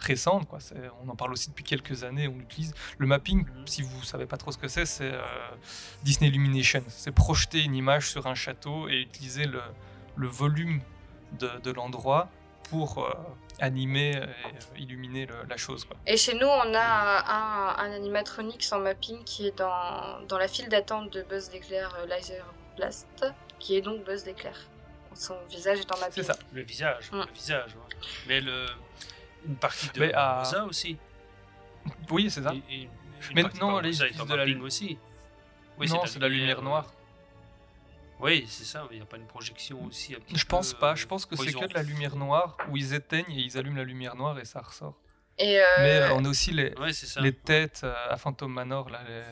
récente. 0.00 0.48
Quoi. 0.48 0.58
On 1.04 1.08
en 1.08 1.16
parle 1.16 1.32
aussi 1.32 1.50
depuis 1.50 1.64
quelques 1.64 2.02
années. 2.04 2.26
On 2.26 2.36
l'utilise. 2.38 2.74
Le 2.98 3.06
mapping, 3.06 3.44
si 3.66 3.82
vous 3.82 4.02
savez 4.02 4.26
pas 4.26 4.36
trop 4.36 4.50
ce 4.50 4.58
que 4.58 4.68
c'est, 4.68 4.86
c'est 4.86 5.12
euh, 5.12 5.22
Disney 6.02 6.28
Illumination. 6.30 6.82
C'est 6.88 7.12
projeter 7.12 7.62
une 7.62 7.74
image 7.74 8.08
sur 8.08 8.26
un 8.26 8.34
château 8.34 8.88
et 8.88 9.00
utiliser 9.00 9.44
le, 9.44 9.60
le 10.16 10.26
volume 10.26 10.80
de, 11.38 11.50
de 11.62 11.70
l'endroit 11.70 12.30
pour 12.70 12.98
euh, 12.98 13.12
animer 13.60 14.10
et 14.10 14.16
euh, 14.16 14.26
illuminer 14.78 15.26
le- 15.26 15.44
la 15.48 15.56
chose. 15.56 15.84
Quoi. 15.84 15.96
Et 16.06 16.16
chez 16.16 16.34
nous, 16.34 16.46
on 16.46 16.74
a 16.74 17.76
un, 17.78 17.84
un 17.84 17.92
animatronics 17.92 18.66
en 18.72 18.78
mapping 18.80 19.22
qui 19.24 19.46
est 19.48 19.56
dans, 19.58 20.20
dans 20.28 20.38
la 20.38 20.48
file 20.48 20.68
d'attente 20.68 21.12
de 21.12 21.22
Buzz 21.22 21.50
d'éclair 21.50 21.94
euh, 22.00 22.06
Laser 22.06 22.44
Blast, 22.76 23.24
qui 23.58 23.76
est 23.76 23.80
donc 23.82 24.04
Buzz 24.04 24.24
d'éclair. 24.24 24.56
Son 25.14 25.36
visage 25.48 25.80
est 25.80 25.92
en 25.92 25.98
mapping. 25.98 26.14
C'est 26.14 26.32
ça. 26.32 26.36
Le 26.52 26.62
visage, 26.62 27.10
Mm. 27.12 27.18
le 27.26 27.32
visage. 27.34 27.74
ouais. 27.74 27.96
Mais 28.28 28.40
le, 28.40 28.66
une 29.46 29.56
partie 29.56 29.88
de 29.90 30.10
à- 30.14 30.38
Rosa 30.38 30.64
aussi. 30.64 30.96
Oui, 32.10 32.30
c'est 32.30 32.42
ça. 32.42 32.52
Et- 32.70 32.74
et 32.74 32.82
une 32.84 32.90
Mais 33.34 33.42
non, 33.60 33.80
les 33.80 33.90
de 33.92 34.04
la 34.04 34.24
mapping 34.36 34.54
lu- 34.58 34.62
aussi. 34.62 34.98
non, 35.78 36.06
c'est 36.06 36.18
de 36.18 36.22
la 36.22 36.28
lumière 36.28 36.62
noire. 36.62 36.86
Oui, 38.22 38.44
c'est 38.48 38.64
ça. 38.64 38.86
Il 38.90 38.96
n'y 38.96 39.02
a 39.02 39.06
pas 39.06 39.16
une 39.16 39.26
projection 39.26 39.82
aussi. 39.84 40.14
un 40.14 40.20
petit 40.20 40.36
Je 40.36 40.46
pense 40.46 40.74
peu, 40.74 40.80
pas. 40.80 40.92
euh, 40.92 40.96
Je 40.96 41.06
pense 41.06 41.26
que 41.26 41.36
c'est 41.36 41.52
que 41.52 41.66
de 41.66 41.74
la 41.74 41.82
lumière 41.82 42.16
noire 42.16 42.56
où 42.70 42.76
ils 42.76 42.94
éteignent 42.94 43.30
et 43.30 43.40
ils 43.40 43.56
allument 43.58 43.76
la 43.78 43.84
lumière 43.84 44.14
noire 44.16 44.38
et 44.38 44.44
ça 44.44 44.60
ressort. 44.60 44.94
Et 45.38 45.58
euh, 45.60 45.64
Mais 45.78 45.96
euh, 46.02 46.14
on 46.14 46.24
a 46.24 46.28
aussi 46.28 46.50
les, 46.52 46.74
Ouais, 46.78 46.92
c'est 46.92 47.06
ça. 47.06 47.20
les 47.20 47.32
têtes 47.32 47.80
euh, 47.84 47.94
à 48.10 48.16
Phantom 48.16 48.52
Manor, 48.52 48.90
là, 48.90 49.00
les, 49.08 49.22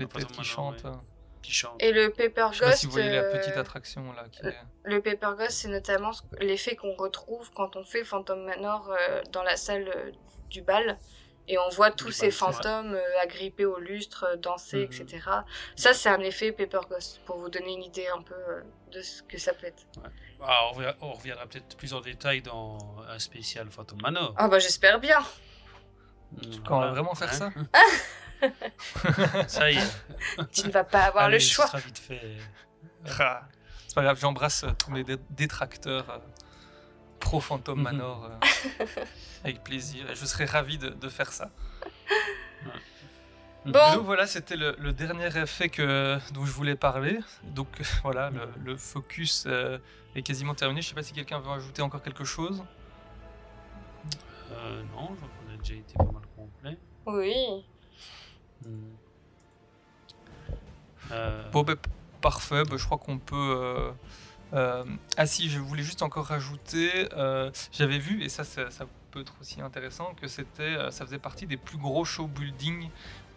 les 0.00 0.06
Phantom 0.06 0.20
têtes 0.20 0.26
qui 0.28 0.32
Manor, 0.38 0.44
chantent. 0.44 0.84
ouais. 0.84 0.90
euh. 0.90 1.42
qui 1.42 1.52
chantent. 1.52 1.82
Et 1.82 1.92
le 1.92 2.10
Paper 2.10 2.48
Je 2.52 2.58
sais 2.58 2.64
pas 2.64 2.70
Ghost. 2.70 2.78
si 2.78 2.86
vous 2.86 2.92
voyez 2.92 3.10
la 3.10 3.22
euh, 3.22 3.38
petite 3.38 3.56
attraction 3.56 4.12
là. 4.12 4.24
Qui 4.32 4.46
est... 4.46 4.54
Le 4.84 5.00
Paper 5.02 5.32
Ghost, 5.38 5.50
c'est 5.52 5.68
notamment 5.68 6.10
l'effet 6.40 6.74
qu'on 6.74 6.94
retrouve 6.96 7.50
quand 7.54 7.76
on 7.76 7.84
fait 7.84 8.02
Phantom 8.04 8.42
Manor 8.44 8.90
euh, 8.90 9.22
dans 9.32 9.42
la 9.42 9.56
salle 9.56 9.88
euh, 9.94 10.10
du 10.50 10.62
bal. 10.62 10.98
Et 11.50 11.56
on 11.58 11.68
voit 11.70 11.90
tous 11.90 12.10
ces 12.12 12.30
fantômes 12.30 12.94
euh, 12.94 13.22
agrippés 13.22 13.64
au 13.64 13.78
lustre, 13.78 14.24
euh, 14.32 14.36
danser, 14.36 14.86
Mhm. 14.86 15.02
etc. 15.02 15.28
Ça, 15.76 15.94
c'est 15.94 16.10
un 16.10 16.20
effet 16.20 16.52
Paper 16.52 16.80
Ghost, 16.90 17.20
pour 17.24 17.38
vous 17.38 17.48
donner 17.48 17.72
une 17.72 17.82
idée 17.84 18.06
un 18.08 18.20
peu 18.20 18.34
euh, 18.34 18.62
de 18.92 19.00
ce 19.00 19.22
que 19.22 19.38
ça 19.38 19.54
peut 19.54 19.66
être. 19.66 19.82
Ah, 20.42 20.66
on, 20.68 20.72
reviendra, 20.74 20.96
on 21.00 21.12
reviendra 21.14 21.46
peut-être 21.46 21.76
plus 21.76 21.94
en 21.94 22.00
détail 22.00 22.42
dans 22.42 22.78
un 23.08 23.18
spécial 23.18 23.68
Phantom 23.70 23.98
Manor. 24.02 24.34
Ah 24.36 24.46
bah 24.48 24.58
j'espère 24.58 25.00
bien. 25.00 25.18
Quand 26.66 26.76
on 26.76 26.80
va 26.80 26.90
vraiment 26.90 27.14
faire 27.14 27.32
ça 27.32 27.50
Ça 29.48 29.70
y 29.70 29.76
est. 29.78 29.80
Tu 30.52 30.66
ne 30.66 30.70
vas 30.70 30.84
pas 30.84 31.04
avoir 31.04 31.24
Allez, 31.24 31.38
le 31.38 31.40
choix. 31.42 31.64
Ce 31.66 31.72
sera 31.72 31.80
vite 31.80 31.98
fait. 31.98 32.36
C'est 33.04 33.94
pas 33.94 34.02
grave, 34.02 34.18
j'embrasse 34.20 34.64
tous 34.78 34.90
mes 34.90 35.02
dé- 35.02 35.16
détracteurs 35.30 36.20
pro 37.28 37.40
Phantom 37.40 37.76
Mhm. 37.78 37.84
Manor 37.84 38.24
euh, 38.24 38.96
avec 39.44 39.62
plaisir 39.62 40.08
et 40.10 40.14
je 40.14 40.24
serais 40.24 40.46
ravi 40.46 40.78
de, 40.78 40.88
de 40.88 41.08
faire 41.10 41.30
ça. 41.32 41.50
Bon. 43.66 43.72
Donc 43.96 44.04
voilà, 44.06 44.26
c'était 44.26 44.56
le, 44.56 44.74
le 44.78 44.92
dernier 44.94 45.26
effet 45.36 45.68
que, 45.68 46.16
dont 46.32 46.46
je 46.46 46.52
voulais 46.52 46.76
parler. 46.76 47.18
Donc 47.44 47.68
voilà, 48.02 48.30
le, 48.30 48.48
le 48.64 48.76
focus 48.78 49.44
euh, 49.46 49.78
est 50.14 50.22
quasiment 50.22 50.54
terminé. 50.54 50.80
Je 50.80 50.88
sais 50.88 50.94
pas 50.94 51.02
si 51.02 51.12
quelqu'un 51.12 51.38
veut 51.40 51.50
ajouter 51.50 51.82
encore 51.82 52.00
quelque 52.02 52.24
chose. 52.24 52.62
Euh, 54.52 54.82
non, 54.94 55.10
je 55.10 55.16
crois 55.16 55.28
qu'on 55.28 55.52
a 55.52 55.56
déjà 55.58 55.74
été 55.74 55.94
pas 55.98 56.04
mal 56.04 56.22
complet. 56.34 56.78
Oui. 57.06 57.34
Hmm. 58.64 58.94
Euh, 61.10 61.50
Bon, 61.50 61.62
ben, 61.62 61.76
p- 61.76 61.90
parfait. 62.22 62.62
Ben, 62.64 62.78
je 62.78 62.84
crois 62.86 62.98
qu'on 62.98 63.18
peut. 63.18 63.92
Euh, 64.52 64.84
Ah 65.16 65.26
si, 65.26 65.48
je 65.50 65.58
voulais 65.58 65.82
juste 65.82 66.02
encore 66.02 66.26
rajouter. 66.26 67.08
euh, 67.14 67.50
J'avais 67.72 67.98
vu, 67.98 68.22
et 68.22 68.28
ça, 68.28 68.44
ça, 68.44 68.70
ça 68.70 68.86
peut 69.10 69.20
être 69.20 69.34
aussi 69.40 69.60
intéressant, 69.60 70.14
que 70.20 70.28
c'était, 70.28 70.62
euh, 70.62 70.90
ça 70.90 71.04
faisait 71.04 71.18
partie 71.18 71.46
des 71.46 71.56
plus 71.56 71.78
gros 71.78 72.04
show 72.04 72.26
building, 72.26 72.90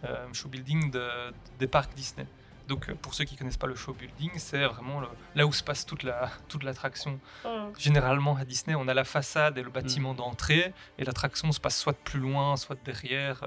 euh, 0.04 0.26
show 0.32 0.48
building 0.48 0.90
de- 0.90 1.32
des 1.58 1.66
parcs 1.66 1.94
Disney. 1.94 2.26
Donc, 2.68 2.92
pour 2.94 3.12
ceux 3.14 3.24
qui 3.24 3.36
connaissent 3.36 3.56
pas 3.56 3.66
le 3.66 3.74
show 3.74 3.92
building, 3.92 4.30
c'est 4.36 4.64
vraiment 4.66 5.00
le- 5.00 5.08
là 5.34 5.46
où 5.46 5.52
se 5.52 5.62
passe 5.64 5.84
toute 5.84 6.04
la 6.04 6.30
toute 6.48 6.62
l'attraction. 6.62 7.18
Mm. 7.44 7.48
Généralement 7.78 8.36
à 8.36 8.44
Disney, 8.44 8.74
on 8.76 8.86
a 8.88 8.94
la 8.94 9.04
façade 9.04 9.58
et 9.58 9.62
le 9.62 9.70
bâtiment 9.70 10.14
d'entrée, 10.14 10.72
et 10.98 11.04
l'attraction 11.04 11.50
se 11.52 11.60
passe 11.60 11.78
soit 11.78 11.92
de 11.92 11.98
plus 11.98 12.20
loin, 12.20 12.56
soit 12.56 12.76
de 12.76 12.80
derrière. 12.84 13.44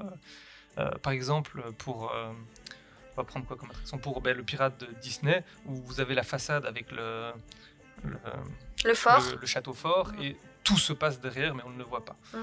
Par 1.02 1.14
exemple, 1.14 1.64
pour 1.78 2.12
euh, 2.12 2.34
on 3.16 3.22
va 3.22 3.24
prendre 3.26 3.46
quoi 3.46 3.56
comme 3.58 3.70
attraction 3.70 3.98
Pour 3.98 4.22
ben, 4.22 4.36
le 4.36 4.44
pirate 4.44 4.80
de 4.80 4.88
Disney, 5.02 5.44
où 5.66 5.76
vous 5.76 6.00
avez 6.00 6.16
la 6.16 6.24
façade 6.24 6.66
avec 6.66 6.92
le, 6.92 7.32
le, 8.04 8.18
Le 8.84 8.94
fort. 8.94 9.22
le- 9.32 9.38
le 9.40 9.46
château 9.48 9.74
fort, 9.74 10.12
et 10.22 10.36
tout 10.64 10.78
se 10.78 10.94
passe 10.94 11.20
derrière, 11.20 11.56
mais 11.56 11.64
on 11.66 11.70
ne 11.70 11.78
le 11.78 11.84
voit 11.86 12.04
pas. 12.04 12.16
Mm. 12.34 12.38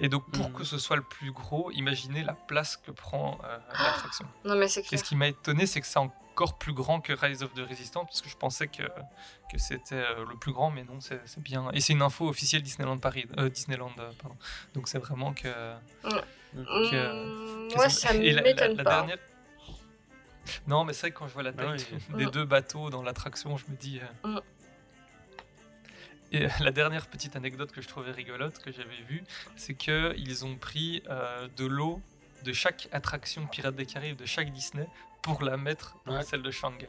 Et 0.00 0.08
donc, 0.08 0.28
pour 0.32 0.50
Mm. 0.50 0.52
que 0.54 0.64
ce 0.64 0.78
soit 0.78 0.96
le 0.96 1.02
plus 1.02 1.30
gros, 1.30 1.70
imaginez 1.72 2.22
la 2.24 2.32
place 2.34 2.76
que 2.76 2.90
prend 2.90 3.38
euh, 3.44 3.58
l'attraction. 3.78 4.26
Non 4.44 4.56
mais 4.56 4.66
c'est 4.68 4.92
Et 4.92 4.96
ce 4.96 5.04
qui 5.04 5.14
m'a 5.14 5.28
étonné, 5.28 5.66
c'est 5.66 5.80
que 5.80 5.86
c'est 5.86 5.98
encore 6.00 6.58
plus 6.58 6.72
grand 6.72 7.00
que 7.00 7.12
Rise 7.12 7.44
of 7.44 7.54
the 7.54 7.60
Resistance, 7.60 8.06
parce 8.06 8.20
que 8.22 8.28
je 8.28 8.36
pensais 8.36 8.66
que, 8.66 8.82
que 9.52 9.58
c'était 9.58 9.94
euh, 9.94 10.24
le 10.28 10.36
plus 10.36 10.52
grand, 10.52 10.70
mais 10.72 10.82
non, 10.82 10.98
c'est 11.00 11.20
bien. 11.38 11.70
Et 11.72 11.80
c'est 11.80 11.92
une 11.92 12.02
info 12.02 12.28
officielle 12.28 12.62
Disneyland 12.62 12.98
Paris, 12.98 13.26
euh, 13.38 13.48
Disneyland, 13.48 13.92
pardon. 14.20 14.36
Donc 14.74 14.88
c'est 14.88 14.98
vraiment 14.98 15.32
que. 15.32 15.42
que- 16.02 16.24
Mm, 16.56 17.68
que 17.68 17.74
moi, 17.76 17.88
ça 17.88 18.12
m'étonne 18.14 18.76
la 18.76 18.84
pas. 18.84 18.90
dernière- 18.98 19.18
Non, 20.66 20.84
mais 20.84 20.92
c'est 20.92 21.02
vrai 21.02 21.10
que 21.12 21.18
quand 21.18 21.28
je 21.28 21.32
vois 21.34 21.42
la 21.42 21.52
taille 21.52 21.76
Ah 21.78 21.94
oui. 22.10 22.16
des 22.18 22.26
Mm. 22.26 22.30
deux 22.30 22.44
bateaux 22.44 22.90
dans 22.90 23.02
l'attraction, 23.02 23.56
je 23.56 23.64
me 23.70 23.76
dis. 23.76 24.00
euh, 24.24 24.28
Mm. 24.28 24.40
Et 26.32 26.46
euh, 26.46 26.48
la 26.60 26.70
dernière 26.72 27.06
petite 27.06 27.36
anecdote 27.36 27.70
que 27.70 27.80
je 27.80 27.88
trouvais 27.88 28.10
rigolote, 28.10 28.58
que 28.58 28.72
j'avais 28.72 29.00
vue, 29.08 29.22
c'est 29.56 29.74
qu'ils 29.74 30.44
ont 30.44 30.56
pris 30.56 31.02
euh, 31.08 31.46
de 31.56 31.64
l'eau 31.66 32.00
de 32.42 32.52
chaque 32.52 32.88
attraction 32.92 33.46
Pirates 33.46 33.76
des 33.76 33.86
Caraïbes 33.86 34.16
de 34.16 34.26
chaque 34.26 34.50
Disney 34.50 34.86
pour 35.22 35.42
la 35.42 35.56
mettre 35.56 35.96
dans 36.06 36.16
Ouais. 36.16 36.22
celle 36.24 36.42
de 36.42 36.50
Shanghai. 36.50 36.88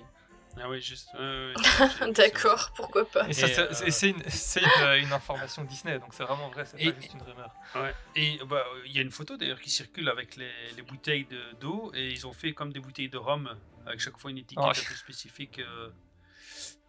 Ah 0.61 0.69
oui, 0.69 0.81
juste. 0.81 1.09
D'accord, 2.15 2.71
pourquoi 2.75 3.05
pas. 3.09 3.27
Et, 3.27 3.33
c'est- 3.33 3.59
euh, 3.59 3.67
c'est- 3.73 3.91
c'est 4.29 4.61
une, 5.01 5.11
information 5.13 5.63
Disney, 5.63 5.99
donc 5.99 6.13
c'est 6.13 6.23
vraiment 6.23 6.49
vrai, 6.49 6.65
c'est 6.65 6.77
pas 6.77 6.99
juste 6.99 7.13
une 7.13 7.21
rumeur. 7.21 7.51
Ouais. 7.75 7.93
Et 8.15 8.39
bah, 8.47 8.63
il 8.85 8.91
y 8.95 8.99
a 8.99 9.01
une 9.01 9.11
photo 9.11 9.35
d'ailleurs 9.37 9.59
qui 9.59 9.69
circule 9.69 10.07
avec 10.09 10.35
les, 10.37 10.51
les 10.75 10.81
bouteilles 10.81 11.25
de- 11.25 11.55
d'eau 11.59 11.91
et 11.93 12.09
ils 12.11 12.25
ont 12.25 12.33
fait 12.33 12.53
comme 12.53 12.71
des 12.71 12.79
bouteilles 12.79 13.09
de 13.09 13.17
rhum 13.17 13.49
avec 13.85 13.99
chaque 13.99 14.17
fois 14.17 14.31
une 14.31 14.37
étiquette 14.37 14.63
Oh. 14.65 14.69
un 14.69 14.73
peu 14.73 14.95
spécifique 14.95 15.59
euh, 15.59 15.89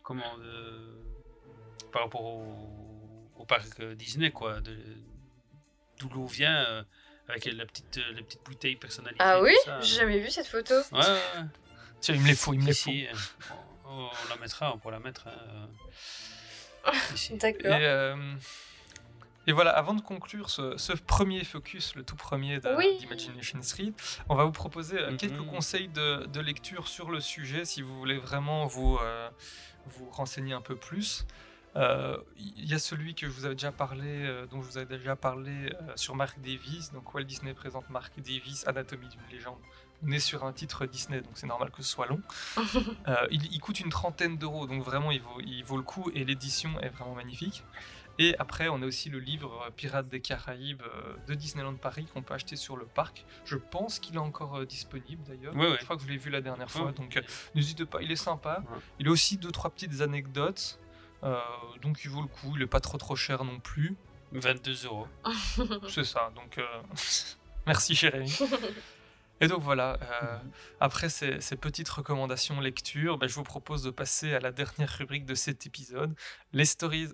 comment 0.02 0.36
par 1.92 2.02
rapport 2.02 2.22
au, 2.24 3.30
au 3.36 3.44
parc 3.44 3.80
euh, 3.80 3.94
Disney 3.94 4.30
quoi 4.30 4.60
d'où 5.98 6.08
l'eau 6.10 6.26
vient 6.26 6.54
euh, 6.66 6.82
avec 7.28 7.44
la 7.46 7.66
petite 7.66 7.98
euh, 7.98 8.12
les 8.12 8.22
petites 8.22 8.44
bouteilles 8.44 8.76
personnalisées 8.76 9.18
Ah 9.20 9.40
oui? 9.42 9.54
J'ai 9.80 9.96
jamais 9.96 10.20
vu 10.20 10.30
cette 10.30 10.46
photo. 10.46 10.74
ouais, 10.74 10.98
ouais, 10.98 11.02
ouais. 11.02 11.42
Tiens, 12.00 12.14
il 12.14 12.20
me 12.20 12.26
les 12.28 12.34
faut, 12.34 12.52
il 12.54 12.60
me 12.60 12.66
les 12.66 12.74
faut. 12.74 12.90
Ici, 12.90 13.06
on, 13.88 14.04
on 14.04 14.28
la 14.30 14.36
mettra 14.40 14.72
on 14.74 14.78
pourra 14.78 14.92
la 14.92 15.00
mettre 15.00 15.26
hein, 15.28 15.68
euh, 16.86 16.92
ici. 17.14 17.34
Et, 17.34 17.36
D'accord. 17.36 17.60
euh, 17.72 18.34
et 19.48 19.52
voilà, 19.52 19.70
avant 19.70 19.94
de 19.94 20.00
conclure 20.00 20.50
ce, 20.50 20.76
ce 20.76 20.92
premier 20.92 21.44
focus, 21.44 21.94
le 21.94 22.02
tout 22.02 22.16
premier 22.16 22.58
de- 22.60 22.74
Oui. 22.76 22.98
d'Imagination 22.98 23.62
Street, 23.62 23.92
on 24.28 24.34
va 24.34 24.44
vous 24.44 24.52
proposer 24.52 24.98
euh, 24.98 25.10
Mhm. 25.12 25.16
quelques 25.16 25.46
conseils 25.46 25.88
de, 25.88 26.26
de 26.26 26.40
lecture 26.40 26.88
sur 26.88 27.10
le 27.10 27.20
sujet 27.20 27.64
si 27.64 27.80
vous 27.82 27.96
voulez 27.98 28.18
vraiment 28.18 28.66
vous, 28.66 28.98
euh, 29.00 29.30
vous 29.86 30.10
renseigner 30.10 30.52
un 30.52 30.60
peu 30.60 30.76
plus. 30.76 31.26
Euh, 31.76 32.16
Il 32.38 32.64
y 32.64 32.74
a 32.74 32.78
celui 32.78 33.14
que 33.14 33.26
je 33.26 33.30
vous 33.32 33.44
avais 33.44 33.54
déjà 33.54 33.70
parlé, 33.70 34.02
euh, 34.08 34.46
dont 34.46 34.62
je 34.62 34.66
vous 34.68 34.78
avais 34.78 34.96
déjà 34.98 35.14
parlé 35.14 35.52
euh, 35.82 35.92
sur 35.94 36.16
Mark 36.16 36.40
Davis. 36.40 36.90
Donc 36.92 37.12
Walt 37.14 37.24
Disney 37.24 37.52
présente 37.54 37.88
Mark 37.90 38.18
Davis, 38.18 38.66
Anatomie 38.66 39.08
d'une 39.08 39.20
légende. 39.30 39.58
On 40.04 40.10
est 40.12 40.18
sur 40.18 40.44
un 40.44 40.52
titre 40.52 40.84
Disney, 40.86 41.20
donc 41.20 41.32
c'est 41.34 41.46
normal 41.46 41.70
que 41.70 41.82
ce 41.82 41.88
soit 41.90 42.06
long. 42.06 42.20
Euh, 43.08 43.26
il, 43.30 43.46
il 43.52 43.60
coûte 43.60 43.78
une 43.80 43.88
trentaine 43.90 44.36
d'euros, 44.36 44.66
donc 44.66 44.82
vraiment 44.82 45.10
il 45.12 45.20
vaut, 45.22 45.40
il 45.40 45.62
vaut 45.64 45.76
le 45.76 45.82
coup 45.84 46.10
et 46.14 46.24
l'édition 46.24 46.78
est 46.80 46.88
vraiment 46.88 47.14
magnifique. 47.14 47.62
Et 48.18 48.34
après, 48.38 48.68
on 48.68 48.80
a 48.82 48.86
aussi 48.86 49.10
le 49.10 49.18
livre 49.18 49.62
euh, 49.66 49.70
Pirates 49.70 50.08
des 50.08 50.20
Caraïbes 50.20 50.82
euh, 50.82 51.14
de 51.28 51.34
Disneyland 51.34 51.74
Paris 51.74 52.06
qu'on 52.12 52.22
peut 52.22 52.34
acheter 52.34 52.56
sur 52.56 52.76
le 52.76 52.86
parc. 52.86 53.24
Je 53.44 53.56
pense 53.56 53.98
qu'il 53.98 54.14
est 54.16 54.18
encore 54.18 54.64
disponible 54.66 55.22
d'ailleurs. 55.28 55.54
Ouais, 55.54 55.68
ouais. 55.70 55.76
Je 55.78 55.84
crois 55.84 55.96
que 55.96 56.02
je 56.02 56.08
l'ai 56.08 56.16
vu 56.16 56.30
la 56.30 56.40
dernière 56.40 56.70
fois, 56.70 56.86
Ouais. 56.86 56.92
donc 56.92 57.22
n'hésitez 57.54 57.84
pas, 57.84 58.00
il 58.02 58.10
est 58.10 58.16
sympa. 58.16 58.62
Ouais. 58.70 58.78
Il 58.98 59.08
a 59.08 59.10
aussi 59.10 59.36
deux 59.36 59.52
trois 59.52 59.70
petites 59.70 60.00
anecdotes, 60.00 60.78
euh, 61.24 61.38
donc 61.82 62.02
il 62.04 62.10
vaut 62.10 62.22
le 62.22 62.28
coup. 62.28 62.54
Il 62.56 62.62
est 62.62 62.66
pas 62.66 62.80
trop 62.80 62.98
trop 62.98 63.16
cher 63.16 63.44
non 63.44 63.60
plus. 63.60 63.94
22 64.32 64.86
euros 64.86 65.06
C'est 65.88 66.04
ça, 66.04 66.32
donc 66.34 66.58
euh, 66.58 66.64
merci 67.66 67.94
Jérémy. 67.94 68.34
Et 69.40 69.48
donc 69.48 69.60
voilà, 69.60 69.98
euh, 70.00 70.38
après 70.80 71.10
ces, 71.10 71.40
ces 71.40 71.56
petites 71.56 71.88
recommandations 71.90 72.58
lecture, 72.60 73.18
ben, 73.18 73.28
je 73.28 73.34
vous 73.34 73.42
propose 73.42 73.82
de 73.82 73.90
passer 73.90 74.32
à 74.34 74.40
la 74.40 74.50
dernière 74.50 74.88
rubrique 74.98 75.26
de 75.26 75.34
cet 75.34 75.66
épisode, 75.66 76.14
les 76.54 76.64
stories. 76.64 77.08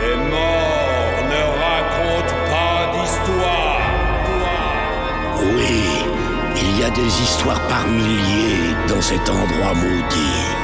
Les 0.00 0.16
morts 0.16 1.20
ne 1.28 1.42
racontent 1.60 2.40
pas 2.48 2.80
d'histoire. 2.94 3.80
Oui, 5.42 5.82
il 6.56 6.78
y 6.78 6.84
a 6.84 6.90
des 6.90 7.22
histoires 7.22 7.68
par 7.68 7.86
milliers 7.86 8.74
dans 8.88 9.02
cet 9.02 9.28
endroit 9.28 9.74
maudit. 9.74 10.59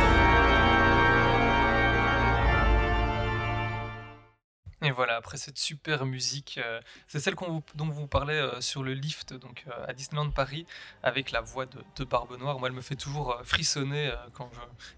Et 4.87 4.93
voilà, 4.93 5.17
après 5.17 5.37
cette 5.37 5.59
super 5.59 6.07
musique, 6.07 6.61
euh, 6.65 6.81
c'est 7.09 7.19
celle 7.19 7.35
qu'on 7.35 7.51
vous- 7.51 7.65
dont 7.75 7.89
vous 7.89 8.07
parlez 8.07 8.35
euh, 8.35 8.61
sur 8.61 8.85
le 8.85 8.95
lift 8.95 9.35
donc 9.35 9.65
euh, 9.67 9.87
à 9.89 9.93
Disneyland 9.93 10.31
Paris 10.31 10.65
avec 11.03 11.33
la 11.33 11.41
voix 11.41 11.67
de, 11.67 11.83
de 11.97 12.05
Barbe 12.05 12.39
Noire. 12.39 12.61
Moi, 12.61 12.69
elle 12.69 12.75
me 12.75 12.81
fait 12.83 12.95
toujours 12.95 13.37
frissonner 13.43 14.13
quand 14.35 14.49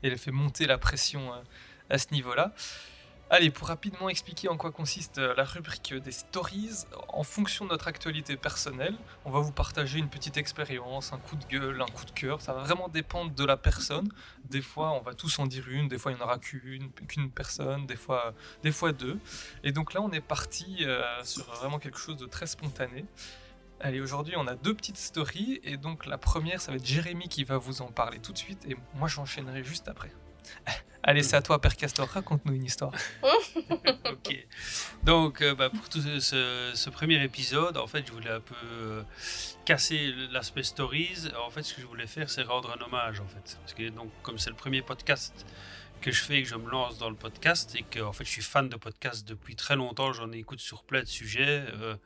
elle 0.03 0.19
fait 0.19 0.31
monter 0.31 0.67
la 0.67 0.77
pression 0.77 1.33
à 1.89 1.97
ce 1.97 2.13
niveau-là. 2.13 2.53
Allez, 3.31 3.51
pour 3.51 3.69
rapidement 3.69 4.09
expliquer 4.09 4.49
en 4.49 4.57
quoi 4.57 4.73
consiste 4.73 5.19
euh, 5.19 5.35
la 5.37 5.45
rubrique 5.45 5.93
des 5.93 6.13
stories, 6.13 6.87
en 7.09 7.23
fonction 7.23 7.67
de 7.67 7.71
notre 7.71 7.87
actualité 7.87 8.39
personnelle, 8.39 8.97
on 9.27 9.31
va 9.31 9.41
vous 9.41 9.53
partager 9.53 9.99
une 9.99 10.09
petite 10.09 10.39
expérience, 10.39 11.13
un 11.13 11.19
coup 11.19 11.37
de 11.37 11.45
gueule, 11.45 11.83
un 11.83 11.93
coup 11.93 12.07
de 12.07 12.11
cœur. 12.13 12.41
Ça 12.41 12.55
va 12.55 12.63
vraiment 12.63 12.89
dépendre 12.89 13.35
de 13.35 13.45
la 13.45 13.59
personne. 13.59 14.09
Des 14.47 14.63
fois, 14.63 14.93
on 14.93 15.03
va 15.03 15.13
tous 15.13 15.39
en 15.41 15.47
dire 15.47 15.69
une, 15.69 15.89
des 15.89 15.99
fois, 15.99 16.11
il 16.11 16.15
n'y 16.15 16.23
en 16.23 16.25
aura 16.25 16.39
qu'une, 16.39 16.91
qu'une 17.07 17.31
personne, 17.31 17.85
des 17.85 17.97
fois, 17.97 18.33
des 18.63 18.73
fois 18.73 18.93
deux. 18.93 19.19
Et 19.63 19.73
donc 19.73 19.93
là, 19.93 20.01
on 20.01 20.11
est 20.11 20.23
parti 20.23 20.79
euh, 20.81 21.03
sur 21.23 21.45
vraiment 21.57 21.79
quelque 21.79 21.99
chose 21.99 22.17
de 22.17 22.25
très 22.25 22.47
spontané. 22.47 23.05
Allez, 23.79 24.01
aujourd'hui, 24.01 24.37
on 24.39 24.47
a 24.47 24.55
deux 24.55 24.73
petites 24.73 24.97
stories. 24.97 25.61
Et 25.65 25.77
donc, 25.77 26.07
la 26.07 26.17
première, 26.17 26.63
ça 26.63 26.73
va 26.73 26.79
être 26.79 26.87
Jérémy 26.87 27.29
qui 27.29 27.45
va 27.45 27.59
vous 27.59 27.83
en 27.83 27.89
parler 27.89 28.21
tout 28.21 28.33
de 28.33 28.39
suite. 28.39 28.65
Et 28.67 28.75
moi, 28.95 29.07
j'enchaînerai 29.07 29.63
juste 29.63 29.87
après. 29.87 30.11
Allez, 31.03 31.23
c'est 31.23 31.37
à 31.37 31.43
toi, 31.43 31.61
Père 31.61 31.77
Castor, 31.77 32.09
raconte-nous 32.09 32.55
une 32.55 32.65
histoire. 32.65 32.93
ok. 33.23 34.47
Donc, 35.05 35.41
euh, 35.41 35.55
bah, 35.55 35.71
pour 35.71 35.89
tout 35.89 36.03
ce, 36.03 36.73
ce 36.75 36.91
premier 36.91 37.23
épisode, 37.23 37.77
en 37.77 37.87
fait, 37.87 38.07
je 38.07 38.13
voulais 38.13 38.31
un 38.31 38.41
peu 38.41 38.55
euh, 38.65 39.03
casser 39.65 40.13
l'aspect 40.33 40.65
stories. 40.65 41.29
En 41.47 41.51
fait, 41.51 41.63
ce 41.63 41.75
que 41.75 41.81
je 41.81 41.87
voulais 41.87 42.07
faire, 42.07 42.29
c'est 42.29 42.43
rendre 42.43 42.77
un 42.79 42.85
hommage, 42.85 43.21
en 43.21 43.27
fait. 43.27 43.59
Parce 43.61 43.75
que, 43.75 43.89
donc, 43.89 44.11
comme 44.23 44.39
c'est 44.39 44.51
le 44.51 44.57
premier 44.57 44.83
podcast 44.83 45.47
que 46.03 46.11
je 46.11 46.23
fais 46.23 46.43
que 46.43 46.49
je 46.49 46.57
me 46.57 46.69
lance 46.69 46.99
dans 46.99 47.11
le 47.11 47.17
podcast, 47.17 47.75
et 47.77 47.85
que, 47.85 48.01
en 48.01 48.13
fait, 48.13 48.25
je 48.25 48.31
suis 48.31 48.43
fan 48.43 48.69
de 48.69 48.77
podcasts 48.77 49.27
depuis 49.27 49.57
très 49.57 49.77
longtemps, 49.77 50.13
j'en 50.13 50.31
écoute 50.33 50.61
sur 50.61 50.83
plein 50.83 51.01
de 51.01 51.09
sujets 51.09 51.65
euh, 51.81 51.97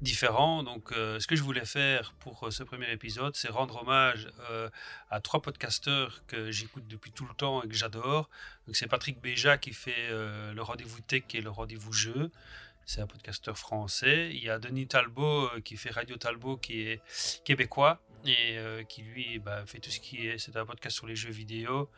différents. 0.00 0.62
Donc, 0.62 0.92
euh, 0.92 1.18
ce 1.20 1.26
que 1.26 1.36
je 1.36 1.42
voulais 1.42 1.64
faire 1.64 2.14
pour 2.20 2.46
euh, 2.46 2.50
ce 2.50 2.62
premier 2.62 2.90
épisode, 2.90 3.36
c'est 3.36 3.48
rendre 3.48 3.82
hommage 3.82 4.28
euh, 4.50 4.68
à 5.10 5.20
trois 5.20 5.42
podcasteurs 5.42 6.22
que 6.26 6.50
j'écoute 6.50 6.86
depuis 6.88 7.12
tout 7.12 7.26
le 7.26 7.34
temps 7.34 7.62
et 7.62 7.68
que 7.68 7.74
j'adore. 7.74 8.28
Donc, 8.66 8.76
c'est 8.76 8.86
Patrick 8.86 9.20
Béja 9.20 9.58
qui 9.58 9.72
fait 9.72 10.10
le 10.10 10.60
rendez-vous 10.62 11.00
tech 11.00 11.22
et 11.34 11.40
le 11.40 11.50
rendez-vous 11.50 11.92
jeu. 11.92 12.30
C'est 12.86 13.00
un 13.00 13.06
podcasteur 13.06 13.56
français. 13.56 14.30
Il 14.32 14.42
y 14.42 14.50
a 14.50 14.58
Denis 14.58 14.86
Talbot 14.86 15.48
qui 15.64 15.76
fait 15.76 15.90
Radio 15.90 16.16
Talbot, 16.16 16.56
qui 16.56 16.82
est 16.82 17.00
québécois 17.44 18.00
et 18.24 18.58
qui 18.88 19.02
lui 19.02 19.38
bah, 19.38 19.64
fait 19.66 19.78
tout 19.78 19.90
ce 19.90 20.00
qui 20.00 20.26
est. 20.26 20.38
C'est 20.38 20.56
un 20.56 20.66
podcast 20.66 20.96
sur 20.96 21.06
les 21.06 21.16
jeux 21.16 21.30
vidéo 21.30 21.90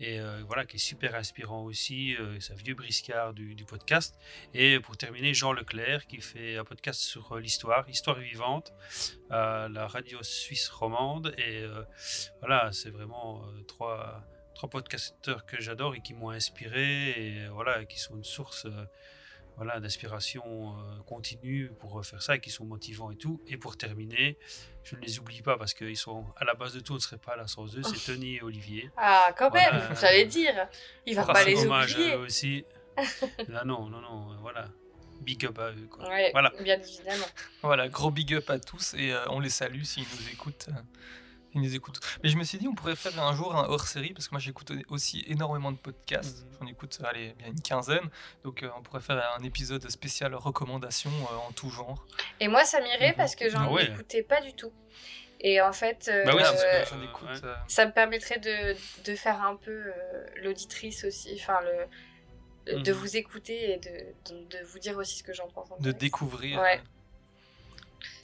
et 0.00 0.20
euh, 0.20 0.42
voilà 0.46 0.64
qui 0.64 0.76
est 0.76 0.78
super 0.78 1.14
inspirant 1.14 1.62
aussi. 1.62 2.14
euh, 2.16 2.38
c'est 2.40 2.52
un 2.52 2.56
vieux 2.56 2.74
briscard 2.74 3.34
du, 3.34 3.64
podcast. 3.64 4.18
Et 4.54 4.78
pour 4.80 4.96
terminer, 4.96 5.34
Jean 5.34 5.52
Leclerc 5.52 6.06
qui 6.06 6.20
fait 6.20 6.56
un 6.56 6.64
podcast 6.64 7.00
sur 7.00 7.32
euh, 7.32 7.40
l'histoire, 7.40 7.88
histoire 7.88 8.18
vivante, 8.18 8.72
à 9.30 9.68
la 9.70 9.86
radio 9.86 10.22
suisse 10.22 10.68
romande. 10.68 11.34
Et 11.38 11.62
euh, 11.62 11.82
voilà, 12.40 12.70
c'est 12.72 12.90
vraiment 12.90 13.44
euh, 13.44 13.62
trois 13.64 14.24
trois 14.58 14.68
podcasteurs 14.68 15.46
que 15.46 15.60
j'adore 15.60 15.94
et 15.94 16.00
qui 16.00 16.14
m'ont 16.14 16.30
inspiré 16.30 17.10
et 17.10 17.42
euh, 17.42 17.50
voilà 17.52 17.84
qui 17.84 18.00
sont 18.00 18.16
une 18.16 18.24
source 18.24 18.66
euh, 18.66 18.86
voilà 19.58 19.78
d'inspiration 19.80 20.42
euh, 20.78 21.02
continue 21.06 21.68
pour 21.80 22.02
faire 22.06 22.22
ça 22.22 22.36
et 22.36 22.40
qui 22.40 22.50
sont 22.50 22.64
motivants 22.64 23.10
et 23.10 23.16
tout 23.16 23.42
et 23.46 23.56
pour 23.58 23.76
terminer 23.76 24.38
je 24.84 24.96
ne 24.96 25.00
les 25.02 25.18
oublie 25.18 25.42
pas 25.42 25.58
parce 25.58 25.74
qu'ils 25.74 25.96
sont 25.96 26.24
à 26.36 26.44
la 26.44 26.54
base 26.54 26.72
de 26.74 26.80
tout 26.80 26.92
on 26.92 26.96
ne 26.96 27.00
serait 27.00 27.18
pas 27.18 27.36
là 27.36 27.46
sans 27.46 27.66
eux 27.76 27.82
c'est 27.82 28.12
Tony 28.12 28.36
et 28.36 28.42
Olivier 28.42 28.90
Ah, 28.96 29.34
quand 29.36 29.50
même, 29.52 29.68
Voilà. 29.76 29.94
j'allais 30.00 30.24
dire. 30.24 30.68
Il 31.04 31.14
va 31.16 31.26
pas 31.26 31.44
les 31.44 31.56
hommage 31.66 31.92
à 31.94 31.98
oublier. 31.98 32.14
eux 32.14 32.18
aussi 32.20 32.64
Là, 33.48 33.64
non 33.64 33.88
non 33.90 34.00
non 34.00 34.32
euh, 34.32 34.36
voilà 34.40 34.68
big 35.20 35.44
up 35.46 35.58
à 35.58 35.70
eux 35.72 35.86
quoi. 35.90 36.08
Ouais, 36.08 36.30
voilà 36.32 36.52
bien 36.62 36.78
évidemment. 36.80 37.26
Voilà, 37.62 37.88
gros 37.88 38.10
big 38.12 38.32
up 38.34 38.48
à 38.50 38.58
tous 38.60 38.94
et 38.94 39.12
euh, 39.12 39.24
on 39.30 39.40
les 39.40 39.50
salue 39.50 39.82
s'ils 39.82 40.04
nous 40.04 40.28
écoutent. 40.32 40.68
Euh, 41.58 41.62
ils 41.62 41.68
nous 41.68 41.74
écoutent. 41.74 42.00
Mais 42.22 42.28
je 42.28 42.36
me 42.36 42.44
suis 42.44 42.58
dit, 42.58 42.68
on 42.68 42.74
pourrait 42.74 42.96
faire 42.96 43.20
un 43.22 43.34
jour 43.34 43.54
un 43.56 43.64
hors 43.68 43.86
série 43.86 44.12
parce 44.12 44.28
que 44.28 44.34
moi 44.34 44.40
j'écoute 44.40 44.72
aussi 44.88 45.24
énormément 45.28 45.72
de 45.72 45.76
podcasts. 45.78 46.46
J'en 46.60 46.66
écoute, 46.66 46.98
allez, 47.04 47.34
bien 47.38 47.48
une 47.48 47.60
quinzaine. 47.60 48.08
Donc 48.44 48.62
euh, 48.62 48.70
on 48.76 48.82
pourrait 48.82 49.00
faire 49.00 49.22
un 49.38 49.42
épisode 49.44 49.88
spécial 49.90 50.34
recommandations 50.34 51.10
euh, 51.10 51.36
en 51.48 51.52
tout 51.52 51.70
genre. 51.70 52.06
Et 52.40 52.48
moi, 52.48 52.64
ça 52.64 52.80
m'irait 52.80 53.14
parce 53.16 53.34
que 53.36 53.48
j'en 53.50 53.62
Ah 53.68 53.72
ouais. 53.72 53.84
écoutais 53.90 54.22
pas 54.22 54.40
du 54.40 54.52
tout. 54.54 54.72
Et 55.40 55.60
en 55.60 55.72
fait, 55.72 56.08
euh, 56.12 56.24
Bah 56.24 56.32
oui, 56.34 56.42
parce 56.42 56.62
que 56.62 56.66
euh, 56.68 56.84
j'en 56.90 57.02
écoute. 57.02 57.44
euh, 57.44 57.54
ça 57.68 57.86
me 57.86 57.92
permettrait 57.92 58.40
de, 58.40 58.74
de 59.04 59.14
faire 59.14 59.40
un 59.42 59.54
peu 59.54 59.70
euh, 59.70 59.92
l'auditrice 60.42 61.04
aussi, 61.04 61.38
enfin 61.40 61.60
le, 61.62 62.82
de 62.82 62.92
Mhm. 62.92 62.98
vous 62.98 63.16
écouter 63.16 63.72
et 63.72 63.76
de, 63.78 64.32
de, 64.34 64.58
de 64.58 64.64
vous 64.66 64.78
dire 64.80 64.96
aussi 64.96 65.16
ce 65.18 65.22
que 65.22 65.32
j'en 65.32 65.46
pense. 65.48 65.70
en 65.70 65.76
de 65.78 65.92
découvrir. 65.92 66.60
Ouais. 66.60 66.80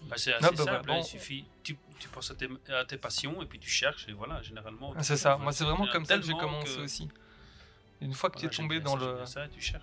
Bah, 0.03 0.17
c'est 0.19 0.33
assez 0.35 0.43
bah 0.43 0.49
simple 0.49 0.63
voilà, 0.63 0.79
hein, 0.79 0.83
bon. 0.87 1.01
il 1.01 1.05
suffit 1.05 1.45
tu, 1.63 1.77
tu 1.99 2.09
penses 2.09 2.31
à 2.31 2.35
tes, 2.35 2.49
à 2.69 2.85
tes 2.85 2.97
passions 2.99 3.41
et 3.43 3.47
puis 3.47 3.59
tu 3.59 3.69
cherches 3.71 4.07
et 4.09 4.13
voilà 4.13 4.43
généralement 4.43 4.93
Ah, 4.97 5.03
C'est 5.03 5.17
ça, 5.17 5.37
moi 5.37 5.53
c'est 5.53 5.65
vraiment 5.65 5.87
comme 5.89 6.05
ça 6.05 6.17
que 6.19 6.25
j'ai 6.25 6.33
commencé 6.35 6.77
que- 6.77 6.83
aussi. 6.83 7.09
Une 8.01 8.13
fois 8.13 8.29
que 8.31 8.39
tu 8.39 8.47
es 8.47 8.49
Voilà, 8.49 8.57
tombé 8.57 8.81
dans 8.81 8.99
ça, 8.99 9.05
le. 9.07 9.15
bien 9.15 9.27
ça, 9.27 9.49
tu 9.49 9.61
cherches. 9.61 9.83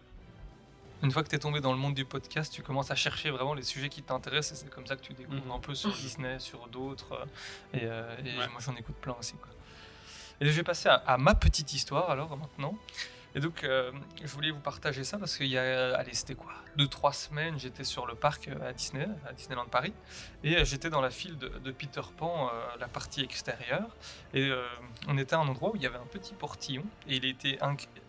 Une 1.03 1.11
fois 1.11 1.23
que 1.23 1.30
tu 1.30 1.35
es 1.35 1.39
tombé 1.39 1.61
dans 1.61 1.72
le 1.72 1.80
monde 1.80 1.95
du 1.95 2.05
podcast, 2.05 2.53
tu 2.53 2.61
commences 2.61 2.91
à 2.91 2.95
chercher 2.95 3.31
vraiment 3.31 3.55
les 3.55 3.63
sujets 3.63 3.89
qui 3.89 4.03
t'intéressent 4.03 4.59
et 4.59 4.63
c'est 4.63 4.69
comme 4.69 4.85
ça 4.85 4.95
que 4.95 5.01
tu 5.01 5.13
découvres 5.13 5.43
Mhm. 5.45 5.51
un 5.51 5.59
peu 5.59 5.73
sur 5.73 5.91
Disney, 5.91 6.38
sur 6.39 6.68
d'autres. 6.68 7.13
euh, 7.13 7.26
Et, 7.77 7.85
euh, 7.85 8.15
et 8.23 8.34
moi 8.49 8.59
j'en 8.59 8.76
écoute 8.76 8.97
plein 8.97 9.15
aussi. 9.19 9.34
Quoi. 9.34 9.49
Et 10.39 10.45
je 10.45 10.51
vais 10.51 10.63
passer 10.63 10.89
à, 10.89 10.95
à 10.95 11.18
ma 11.18 11.34
petite 11.34 11.73
histoire 11.73 12.09
alors 12.11 12.38
maintenant. 12.38 12.77
Et 13.34 13.40
donc 13.40 13.64
euh, 13.64 13.91
je 14.22 14.28
voulais 14.28 14.52
vous 14.52 14.60
partager 14.60 15.03
ça 15.03 15.18
parce 15.18 15.38
qu'il 15.38 15.48
y 15.48 15.58
a, 15.58 15.95
allez 15.95 16.14
c'était 16.14 16.36
quoi? 16.36 16.52
Deux, 16.76 16.88
trois 16.88 17.14
semaines 17.14 17.58
j'étais 17.58 17.84
sur 17.84 18.06
le 18.06 18.16
parc 18.16 18.48
euh, 18.48 18.70
à 18.70 18.74
Disney, 18.74 19.08
à 19.28 19.34
Disneyland 19.34 19.66
Paris. 19.66 19.94
Et 20.44 20.58
euh, 20.58 20.66
j'étais 20.66 20.90
dans 20.90 21.02
la 21.02 21.12
file 21.12 21.38
de, 21.38 21.72
Peter 21.72 22.02
Pan, 22.18 22.52
la 22.80 22.88
partie 22.88 23.22
extérieure. 23.22 23.95
Et 24.34 24.52
on 25.08 25.18
était 25.18 25.36
à 25.36 25.40
un 25.40 25.48
endroit 25.48 25.72
où 25.72 25.76
il 25.76 25.82
y 25.82 25.86
avait 25.86 25.98
un 25.98 26.06
petit 26.06 26.34
portillon 26.34 26.84
et 27.08 27.16
il 27.16 27.26
était 27.26 27.58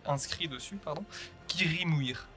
inscrit 0.05 0.47
dessus, 0.47 0.75
pardon, 0.75 1.05
Kirimouir. 1.47 2.27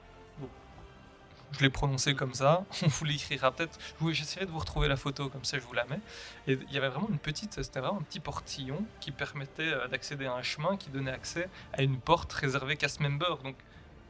Je 1.53 1.61
l'ai 1.61 1.69
prononcé 1.69 2.13
comme 2.13 2.33
ça, 2.33 2.65
on 2.83 2.87
vous 2.87 3.05
l'écrira 3.05 3.51
peut-être. 3.51 3.79
J'essaierai 4.11 4.45
de 4.45 4.51
vous 4.51 4.59
retrouver 4.59 4.87
la 4.87 4.97
photo, 4.97 5.29
comme 5.29 5.45
ça 5.45 5.57
je 5.57 5.63
vous 5.63 5.73
la 5.73 5.85
mets. 5.85 5.99
Et 6.47 6.59
il 6.67 6.73
y 6.73 6.77
avait 6.77 6.89
vraiment 6.89 7.09
une 7.09 7.19
petite, 7.19 7.61
c'était 7.63 7.79
vraiment 7.79 7.99
un 7.99 8.03
petit 8.03 8.19
portillon 8.19 8.85
qui 8.99 9.11
permettait 9.11 9.63
euh, 9.63 9.87
d'accéder 9.87 10.25
à 10.25 10.33
un 10.33 10.41
chemin 10.41 10.77
qui 10.77 10.89
donnait 10.89 11.11
accès 11.11 11.49
à 11.73 11.83
une 11.83 11.99
porte 11.99 12.31
réservée 12.33 12.75
cast 12.75 12.99
member. 12.99 13.37
Donc 13.43 13.55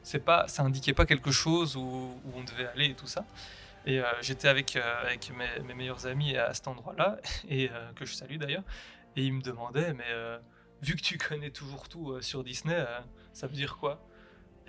c'est 0.04 0.24
pas, 0.24 0.48
ça 0.48 0.64
indiquait 0.64 0.94
pas 0.94 1.06
quelque 1.06 1.32
chose 1.32 1.76
où, 1.76 2.20
on 2.34 2.44
devait 2.44 2.68
aller 2.68 2.88
et 2.88 2.96
tout 2.96 3.08
ça. 3.08 3.26
Et 3.86 4.02
euh, 4.02 4.06
j'étais 4.22 4.48
avec, 4.48 4.76
euh, 4.76 5.16
mes, 5.64 5.74
meilleurs 5.74 6.08
amis 6.08 6.36
à 6.36 6.54
cet 6.54 6.68
endroit-là, 6.68 7.18
et 7.50 7.70
que 7.96 8.06
je 8.06 8.14
salue 8.14 8.38
d'ailleurs, 8.38 8.64
et 9.16 9.24
ils 9.24 9.34
me 9.34 9.42
demandaient, 9.42 9.94
mais 9.94 10.06
vu 10.82 10.96
que 10.96 11.02
tu 11.02 11.18
connais 11.18 11.50
toujours 11.50 11.88
tout 11.88 12.22
sur 12.22 12.44
Disney, 12.44 12.86
ça 13.34 13.48
veut 13.48 13.56
dire 13.56 13.78
quoi? 13.78 14.00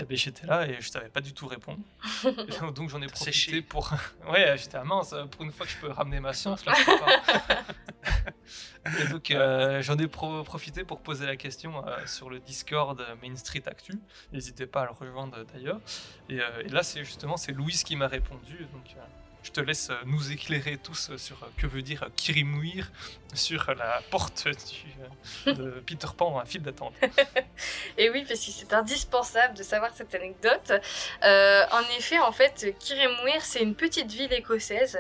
Et 0.01 0.05
ben 0.05 0.17
j'étais 0.17 0.47
là 0.47 0.67
et 0.67 0.77
je 0.81 0.89
savais 0.89 1.09
pas 1.09 1.21
du 1.21 1.33
tout 1.35 1.47
répondre. 1.49 1.81
Donc, 2.75 2.89
j'en 2.89 3.03
ai 3.03 3.09
profité 3.09 3.63
pour. 3.63 3.91
ouais, 4.31 4.57
j'étais 4.57 4.77
à 4.77 4.85
mince, 4.85 5.15
pour 5.33 5.43
une 5.43 5.51
fois 5.51 5.67
que 5.67 5.73
je 5.73 5.79
peux 5.79 5.91
ramener 5.91 6.21
ma 6.21 6.33
science, 6.33 6.65
là, 6.65 6.73
je 6.79 6.85
peux 6.85 6.99
pas. 6.99 7.63
Et 9.03 9.09
donc 9.09 9.31
euh, 9.31 9.83
j'en 9.83 9.99
ai 9.99 10.07
pro- 10.07 10.43
profité 10.45 10.83
pour 10.85 11.01
poser 11.01 11.27
la 11.27 11.37
question 11.37 11.87
euh, 11.87 12.07
sur 12.07 12.31
le 12.31 12.39
Discord 12.39 12.99
euh, 13.01 13.15
Main 13.23 13.37
Street 13.37 13.63
Actu. 13.67 13.93
N'hésitez 14.33 14.67
pas 14.67 14.83
à 14.83 14.85
le 14.87 14.93
rejoindre 14.93 15.45
d'ailleurs. 15.53 15.81
Et, 16.31 16.41
euh, 16.41 16.63
et 16.65 16.69
là 16.69 16.83
c'est 16.83 17.05
justement 17.05 17.37
c'est 17.37 17.53
Louise 17.53 17.83
qui 17.85 17.97
m'a 17.97 18.07
répondu. 18.09 18.57
Donc 18.73 18.87
euh, 18.97 19.01
je 19.49 19.53
te 19.53 19.61
laisse 19.61 19.89
euh, 19.89 19.95
nous 20.05 20.31
éclairer 20.31 20.77
tous 20.77 21.09
euh, 21.09 21.17
sur 21.17 21.43
euh, 21.43 21.47
que 21.57 21.67
veut 21.67 21.81
dire 21.81 22.09
Kirimouir 22.17 22.91
sur 23.33 23.73
la 23.75 24.03
porte 24.11 24.47
du, 25.47 25.53
de 25.53 25.71
Peter 25.87 26.09
Pan 26.15 26.39
à 26.39 26.45
file 26.45 26.63
d'attente. 26.63 26.93
Et 27.97 28.11
oui, 28.11 28.25
parce 28.29 28.45
que 28.45 28.51
c'est 28.51 28.75
indispensable 28.75 29.57
de 29.57 29.63
savoir 29.63 29.93
cette 29.95 30.15
anecdote. 30.15 30.73
Euh, 31.25 31.65
en 31.73 31.97
effet, 31.99 32.19
en 32.19 32.33
fait, 32.33 32.75
Kirimouir, 32.79 33.41
c'est 33.43 33.63
une 33.63 33.75
petite 33.75 34.13
ville 34.13 34.33
écossaise 34.33 34.99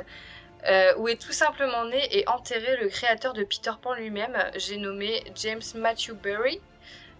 euh, 0.66 0.94
où 0.96 1.08
est 1.08 1.20
tout 1.20 1.32
simplement 1.32 1.84
né 1.84 2.18
et 2.18 2.26
enterré 2.28 2.76
le 2.80 2.88
créateur 2.88 3.32
de 3.32 3.44
Peter 3.44 3.72
Pan 3.80 3.94
lui-même, 3.94 4.36
j'ai 4.56 4.76
nommé 4.76 5.22
James 5.36 5.62
Matthew 5.74 6.14
Berry. 6.14 6.60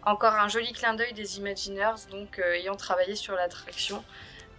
Encore 0.05 0.34
un 0.34 0.48
joli 0.48 0.72
clin 0.72 0.94
d'œil 0.94 1.12
des 1.12 1.38
Imagineers, 1.38 2.06
donc 2.10 2.38
euh, 2.38 2.55
ayant 2.55 2.76
travaillé 2.76 3.14
sur 3.14 3.34
l'attraction. 3.34 4.02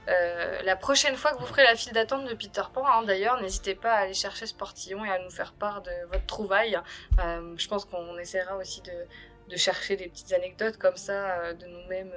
Euh, 0.09 0.61
la 0.63 0.75
prochaine 0.75 1.15
fois 1.15 1.33
que 1.33 1.39
vous 1.39 1.45
ferez 1.45 1.63
la 1.63 1.75
file 1.75 1.93
d'attente 1.93 2.25
de 2.25 2.33
Peter 2.33 2.63
Pan, 2.73 2.85
hein, 2.85 3.03
d'ailleurs, 3.03 3.39
n'hésitez 3.41 3.75
pas 3.75 3.93
à 3.93 3.99
aller 3.99 4.13
chercher 4.13 4.45
ce 4.47 4.55
portillon 4.55 5.05
et 5.05 5.09
à 5.09 5.19
nous 5.19 5.29
faire 5.29 5.53
part 5.53 5.81
de 5.81 5.91
votre 6.11 6.25
trouvaille. 6.25 6.79
Euh, 7.19 7.53
je 7.57 7.67
pense 7.67 7.85
qu'on 7.85 8.17
essaiera 8.17 8.57
aussi 8.57 8.81
de, 8.81 9.55
chercher 9.55 9.95
des 9.95 10.07
petites 10.07 10.31
anecdotes 10.33 10.77
comme 10.77 10.95
ça 10.95 11.39
euh, 11.39 11.53
de 11.53 11.65
nous-mêmes 11.65 12.13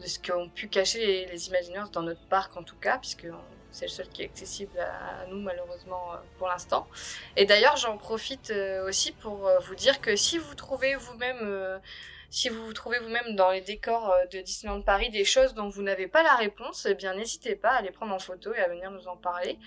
de 0.00 0.06
ce 0.06 0.18
qu'ont 0.18 0.48
pu 0.48 0.68
cacher 0.68 0.98
les, 1.06 1.26
les 1.26 1.48
Imagineers 1.48 1.90
dans 1.92 2.02
notre 2.02 2.26
parc 2.28 2.56
en 2.56 2.62
tout 2.62 2.76
cas, 2.76 2.98
puisque 2.98 3.26
c'est 3.70 3.86
le 3.86 3.90
seul 3.90 4.08
qui 4.08 4.22
est 4.22 4.26
accessible 4.26 4.78
à, 4.78 5.26
nous 5.26 5.40
malheureusement 5.40 6.12
pour 6.38 6.48
l'instant. 6.48 6.86
Et 7.36 7.46
d'ailleurs, 7.46 7.76
j'en 7.76 7.96
profite 7.96 8.52
aussi 8.84 9.12
pour 9.12 9.48
vous 9.66 9.74
dire 9.74 10.00
que 10.00 10.16
si 10.16 10.38
vous 10.38 10.54
trouvez 10.54 10.96
vous-même, 10.96 11.80
si 12.30 12.48
vous 12.48 12.64
vous 12.64 12.72
trouvez 12.72 12.98
vous-même 12.98 13.36
dans 13.36 13.50
les 13.50 13.60
décors 13.60 14.10
euh, 14.10 14.26
de 14.26 14.40
Disneyland 14.40 14.82
Paris 14.82 15.10
des 15.10 15.24
choses 15.24 15.54
dont 15.54 15.68
vous 15.68 15.82
n'avez 15.82 16.08
pas 16.08 16.22
la 16.22 16.34
réponse, 16.34 16.86
eh 16.86 16.94
bien 16.94 17.14
n'hésitez 17.14 17.56
pas 17.56 17.70
à 17.70 17.82
les 17.82 17.90
prendre 17.90 18.14
en 18.14 18.18
photo 18.18 18.52
et 18.54 18.58
à 18.58 18.68
venir 18.68 18.90
nous 18.90 19.08
en 19.08 19.16
parler, 19.16 19.58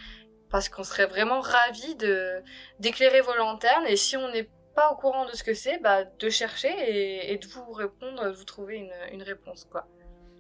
parce 0.49 0.69
qu'on 0.69 0.83
serait 0.83 1.07
vraiment 1.07 1.41
ravis 1.41 1.95
de 1.95 2.41
d'éclairer 2.79 3.21
vos 3.21 3.35
lanternes. 3.35 3.85
Et 3.87 3.95
si 3.95 4.17
on 4.17 4.29
n'est 4.31 4.49
pas 4.75 4.91
au 4.91 4.95
courant 4.95 5.25
de 5.25 5.31
ce 5.35 5.43
que 5.43 5.53
c'est, 5.53 5.79
bah, 5.79 6.03
de 6.05 6.29
chercher 6.29 7.31
et, 7.31 7.37
de 7.37 7.47
vous 7.47 7.71
répondre, 7.71 8.23
de 8.23 8.31
vous 8.31 8.45
trouver 8.45 8.77
une, 8.77 8.93
une 9.11 9.23
réponse, 9.23 9.65
quoi. 9.65 9.87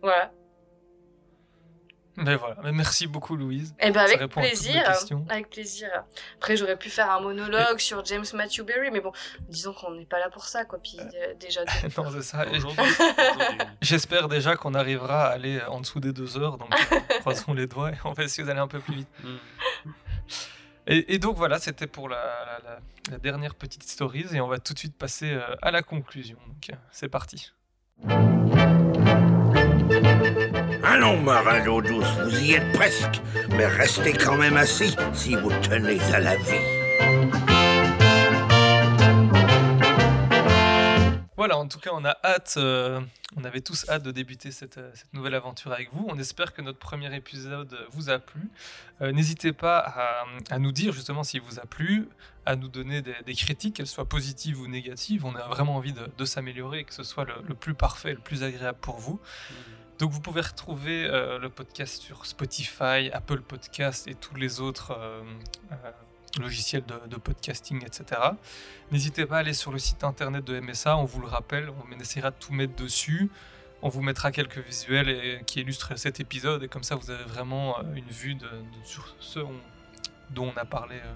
Voilà. 0.01 0.31
Mais 2.17 2.35
voilà, 2.35 2.57
mais 2.63 2.73
merci 2.73 3.07
beaucoup 3.07 3.37
Louise. 3.37 3.73
Eh 3.79 3.91
ben 3.91 4.01
avec 4.01 4.29
plaisir, 4.29 4.83
avec 5.29 5.49
plaisir. 5.49 5.87
Après 6.35 6.57
j'aurais 6.57 6.75
pu 6.77 6.89
faire 6.89 7.09
un 7.11 7.21
monologue 7.21 7.79
sur 7.79 8.03
James 8.03 8.25
Matthew 8.33 8.63
Berry, 8.63 8.91
mais 8.91 8.99
bon, 8.99 9.13
disons 9.47 9.71
qu'on 9.73 9.91
n'est 9.91 10.05
pas 10.05 10.19
là 10.19 10.29
pour 10.29 10.43
ça, 10.43 10.65
quoi. 10.65 10.79
Puis 10.83 10.99
euh, 10.99 11.33
déjà. 11.39 11.61
non, 11.97 12.11
c'est 12.11 12.21
ça. 12.23 12.45
Aujourd'hui, 12.49 12.83
J'espère 13.81 14.27
déjà 14.27 14.57
qu'on 14.57 14.73
arrivera 14.73 15.27
à 15.27 15.29
aller 15.31 15.61
en 15.69 15.79
dessous 15.79 16.01
des 16.01 16.11
deux 16.11 16.37
heures, 16.37 16.57
donc 16.57 16.69
euh, 16.91 16.99
croisons 17.21 17.53
les 17.53 17.67
doigts 17.67 17.91
et 17.91 17.97
on 18.03 18.11
va 18.11 18.23
essayer 18.23 18.45
d'aller 18.45 18.59
un 18.59 18.67
peu 18.67 18.79
plus 18.79 18.95
vite. 18.95 19.09
Mm. 19.23 19.37
Et, 20.87 21.13
et 21.13 21.19
donc 21.19 21.37
voilà, 21.37 21.59
c'était 21.59 21.87
pour 21.87 22.09
la, 22.09 22.17
la- 22.17 22.59
la- 22.69 22.79
la 23.11 23.17
dernière 23.17 23.55
petite 23.55 23.83
stories 23.83 24.25
et 24.33 24.41
on 24.41 24.47
va 24.47 24.59
tout 24.59 24.73
de 24.73 24.79
suite 24.79 24.95
passer 24.97 25.31
euh, 25.31 25.55
à 25.61 25.71
la 25.71 25.81
conclusion. 25.83 26.37
Donc 26.47 26.69
euh, 26.71 26.75
c'est 26.91 27.07
parti. 27.09 27.53
Allons, 30.91 31.21
marin 31.21 31.63
d'eau 31.63 31.83
douce, 31.83 32.07
vous 32.23 32.39
y 32.39 32.53
êtes 32.53 32.71
presque, 32.73 33.21
mais 33.51 33.67
restez 33.67 34.11
quand 34.11 34.35
même 34.35 34.57
assis 34.57 34.95
si 35.13 35.35
vous 35.35 35.51
tenez 35.61 35.99
à 36.11 36.19
la 36.19 36.35
vie. 36.35 36.65
Voilà, 41.37 41.59
en 41.59 41.67
tout 41.67 41.77
cas, 41.77 41.91
on 41.93 42.03
a 42.05 42.17
hâte, 42.25 42.55
euh, 42.57 42.99
on 43.37 43.43
avait 43.43 43.61
tous 43.61 43.87
hâte 43.87 44.01
de 44.01 44.09
débuter 44.09 44.49
cette, 44.49 44.79
euh, 44.79 44.89
cette 44.95 45.13
nouvelle 45.13 45.35
aventure 45.35 45.71
avec 45.71 45.93
vous. 45.93 46.07
On 46.09 46.17
espère 46.17 46.53
que 46.53 46.63
notre 46.63 46.79
premier 46.79 47.15
épisode 47.15 47.77
vous 47.91 48.09
a 48.09 48.17
plu. 48.17 48.49
Euh, 49.03 49.11
N'hésitez 49.11 49.53
pas 49.53 50.25
à, 50.49 50.57
nous 50.57 50.71
dire 50.71 50.91
justement 50.91 51.21
s'il 51.21 51.41
vous 51.41 51.59
a 51.59 51.67
plu, 51.67 52.09
à 52.47 52.55
nous 52.55 52.67
donner 52.67 53.03
des, 53.03 53.35
critiques, 53.35 53.75
qu'elles 53.75 53.85
soient 53.85 54.09
positives 54.09 54.59
ou 54.59 54.67
négatives. 54.67 55.23
On 55.23 55.35
a 55.35 55.47
vraiment 55.49 55.75
envie 55.75 55.93
de, 55.93 56.25
s'améliorer 56.25 56.79
et 56.79 56.83
que 56.83 56.95
ce 56.95 57.03
soit 57.03 57.25
le, 57.25 57.35
le 57.47 57.53
plus 57.53 57.75
parfait, 57.75 58.13
le 58.15 58.19
plus 58.19 58.41
agréable 58.41 58.79
pour 58.81 58.97
vous. 58.97 59.19
Donc 59.99 60.11
vous 60.11 60.21
pouvez 60.21 60.39
retrouver 60.41 61.05
euh, 61.05 61.39
le 61.39 61.49
podcast 61.49 62.01
sur 62.01 62.25
Spotify, 62.25 63.09
Apple 63.11 63.41
Podcast 63.41 64.07
et 64.07 64.15
tous 64.15 64.35
les 64.35 64.61
autres 64.61 64.91
euh, 64.97 65.21
euh, 65.73 65.91
logiciels 66.39 66.85
de, 66.85 67.17
podcasting, 67.17 67.85
etc. 67.85 68.21
N'hésitez 68.91 69.25
pas 69.25 69.35
à 69.35 69.39
aller 69.39 69.53
sur 69.53 69.73
le 69.73 69.77
site 69.77 70.05
internet 70.05 70.45
de 70.45 70.57
MSA, 70.61 70.95
on 70.95 71.03
vous 71.03 71.19
le 71.19 71.27
rappelle, 71.27 71.69
on 71.69 71.99
essaiera 71.99 72.31
de 72.31 72.37
tout 72.39 72.53
mettre 72.53 72.75
dessus. 72.75 73.29
On 73.81 73.89
vous 73.89 74.01
mettra 74.01 74.31
quelques 74.31 74.59
visuels 74.59 75.43
qui 75.45 75.61
illustrent 75.61 75.97
cet 75.97 76.21
épisode 76.21 76.63
et 76.63 76.67
comme 76.69 76.83
ça 76.83 76.95
vous 76.95 77.11
avez 77.11 77.23
vraiment 77.23 77.77
une 77.93 78.07
vue 78.07 78.35
de, 78.35 78.49
sur 78.85 79.15
ce 79.19 79.39
on- 79.39 79.51
dont 80.31 80.53
on 80.55 80.57
a 80.57 80.65
parlé 80.65 80.95
euh, 80.95 81.13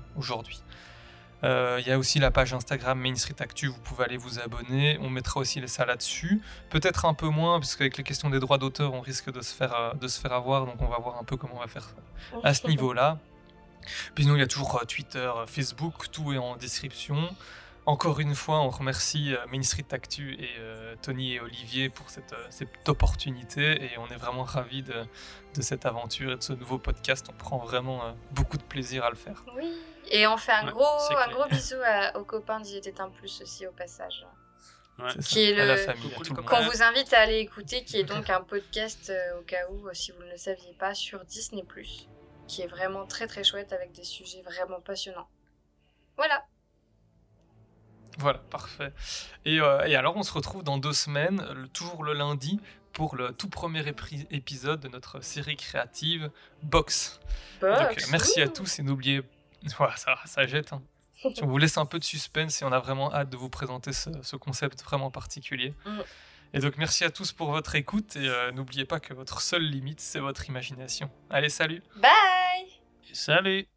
Euh, 1.43 1.77
Il 1.81 1.87
y 1.87 1.91
a 1.91 1.97
aussi 1.97 2.19
la 2.19 2.31
page 2.31 2.53
Instagram 2.53 2.99
Main 2.99 3.15
Street 3.15 3.35
Actu, 3.39 3.67
vous 3.67 3.79
pouvez 3.79 4.05
aller 4.05 4.17
vous 4.17 4.39
abonner. 4.39 4.97
On 5.01 5.09
mettra 5.09 5.39
aussi 5.39 5.65
salles 5.67 5.87
là-dessus. 5.87 6.41
Peut-être 6.69 7.05
un 7.05 7.13
peu 7.13 7.27
moins, 7.27 7.59
parce 7.59 7.75
qu'avec 7.75 7.97
les 7.97 8.03
questions 8.03 8.29
des 8.29 8.39
droits 8.39 8.57
d'auteur, 8.57 8.93
on 8.93 9.01
risque 9.01 9.31
de 9.31 9.41
se, 9.41 9.53
faire, 9.53 9.75
euh, 9.75 9.93
de 9.93 10.07
se 10.07 10.19
faire 10.19 10.33
avoir. 10.33 10.65
Donc 10.65 10.81
on 10.81 10.87
va 10.87 10.97
voir 10.97 11.17
un 11.19 11.23
peu 11.23 11.37
comment 11.37 11.55
on 11.55 11.59
va 11.59 11.67
faire 11.67 11.89
euh, 12.33 12.39
à 12.43 12.53
ce 12.53 12.67
niveau-là. 12.67 13.19
Puis 14.15 14.23
sinon, 14.23 14.35
il 14.35 14.39
y 14.39 14.43
a 14.43 14.47
toujours 14.47 14.77
euh, 14.81 14.85
Twitter, 14.85 15.29
Facebook, 15.47 16.09
tout 16.11 16.31
est 16.31 16.37
en 16.37 16.55
description. 16.55 17.17
Encore 17.85 18.21
une 18.21 18.33
fois, 18.33 18.61
on 18.61 18.69
remercie 18.69 19.35
Main 19.51 19.61
Street 19.61 19.85
Actu 19.91 20.35
et 20.41 20.47
euh, 20.59 20.95
Tony 21.01 21.33
et 21.33 21.41
Olivier 21.41 21.89
pour 21.89 22.09
cette, 22.09 22.33
cette 22.49 22.87
opportunité 22.87 23.83
et 23.83 23.97
on 23.97 24.07
est 24.07 24.15
vraiment 24.15 24.43
ravis 24.43 24.83
de, 24.83 24.93
de 25.53 25.61
cette 25.61 25.85
aventure 25.85 26.31
et 26.31 26.35
de 26.37 26.41
ce 26.41 26.53
nouveau 26.53 26.77
podcast. 26.77 27.27
On 27.29 27.33
prend 27.37 27.57
vraiment 27.57 28.05
euh, 28.05 28.13
beaucoup 28.31 28.55
de 28.57 28.63
plaisir 28.63 29.03
à 29.03 29.09
le 29.09 29.17
faire. 29.17 29.43
Oui. 29.57 29.69
Et 30.11 30.27
on 30.27 30.37
fait 30.37 30.51
un 30.51 30.65
Ouais, 30.67 30.71
gros, 30.71 31.17
un 31.17 31.27
gros 31.31 31.47
bisou 31.49 31.75
à- 31.85 32.17
aux 32.19 32.23
copains 32.23 32.59
d'Y 32.59 32.77
était 32.77 32.99
un 33.01 33.09
plus 33.09 33.41
aussi 33.41 33.65
au 33.67 33.71
passage. 33.71 34.25
Ça, 34.99 35.19
Qui 35.27 35.41
est 35.49 35.59
à 35.59 35.65
le 35.65 36.43
qu'on 36.43 36.61
vous 36.69 36.83
invite 36.83 37.11
à 37.13 37.21
aller 37.21 37.39
écouter, 37.39 37.83
qui 37.83 37.97
est 37.97 38.03
donc 38.03 38.29
un 38.29 38.41
podcast 38.41 39.09
euh, 39.09 39.39
au 39.39 39.41
cas 39.41 39.67
où, 39.71 39.87
euh, 39.87 39.93
si 39.93 40.11
vous 40.11 40.21
ne 40.23 40.29
le 40.29 40.37
saviez 40.37 40.73
pas, 40.73 40.93
sur 40.93 41.25
Disney 41.25 41.63
qui 42.47 42.61
est 42.61 42.67
vraiment 42.67 43.05
très 43.07 43.25
très 43.25 43.43
chouette 43.43 43.73
avec 43.73 43.91
des 43.93 44.03
sujets 44.03 44.43
vraiment 44.43 44.81
passionnants. 44.81 45.27
Voilà. 46.15 46.45
Voilà, 48.19 48.37
parfait. 48.37 48.93
Et, 49.45 49.59
euh, 49.59 49.83
et 49.85 49.95
alors, 49.95 50.15
on 50.15 50.21
se 50.23 50.31
retrouve 50.33 50.63
dans 50.63 50.77
deux 50.77 50.93
semaines, 50.93 51.43
le- 51.55 51.67
toujours 51.67 52.03
le 52.03 52.13
lundi, 52.13 52.59
pour 52.91 53.15
le 53.15 53.33
tout 53.33 53.49
premier 53.49 53.83
épisode 54.29 54.79
de 54.79 54.87
notre 54.87 55.21
série 55.23 55.55
créative 55.55 56.29
Box. 56.61 57.19
Box, 57.59 57.79
Donc, 58.03 58.11
merci 58.11 58.41
à 58.43 58.47
tous 58.47 58.77
et 58.77 58.83
n'oubliez. 58.83 59.23
Voilà, 59.77 59.95
ça, 59.97 60.15
ça 60.25 60.45
jette. 60.45 60.73
hein. 60.73 60.81
On 61.41 61.47
vous 61.47 61.57
laisse 61.57 61.77
un 61.77 61.85
peu 61.85 61.99
de 61.99 62.03
suspense 62.03 62.61
et 62.61 62.65
on 62.65 62.71
a 62.73 62.79
vraiment 62.79 63.13
hâte 63.13 63.29
de 63.29 63.37
vous 63.37 63.49
présenter 63.49 63.93
ce, 63.93 64.09
ce 64.21 64.35
concept 64.35 64.83
vraiment 64.83 65.09
particulier. 65.09 65.73
Mm. 65.85 65.99
Et 66.55 66.59
donc, 66.59 66.77
merci 66.77 67.03
à 67.03 67.09
tous 67.09 67.31
pour 67.31 67.49
votre 67.51 67.75
écoute 67.75 68.15
et 68.15 68.27
euh, 68.27 68.51
n'oubliez 68.51 68.85
pas 68.85 68.99
que 68.99 69.13
votre 69.13 69.41
seule 69.41 69.63
limite, 69.63 69.99
c'est 70.01 70.19
votre 70.19 70.49
imagination. 70.49 71.09
Allez, 71.29 71.49
salut! 71.49 71.81
Bye 71.95 72.81
Salut 73.13 73.67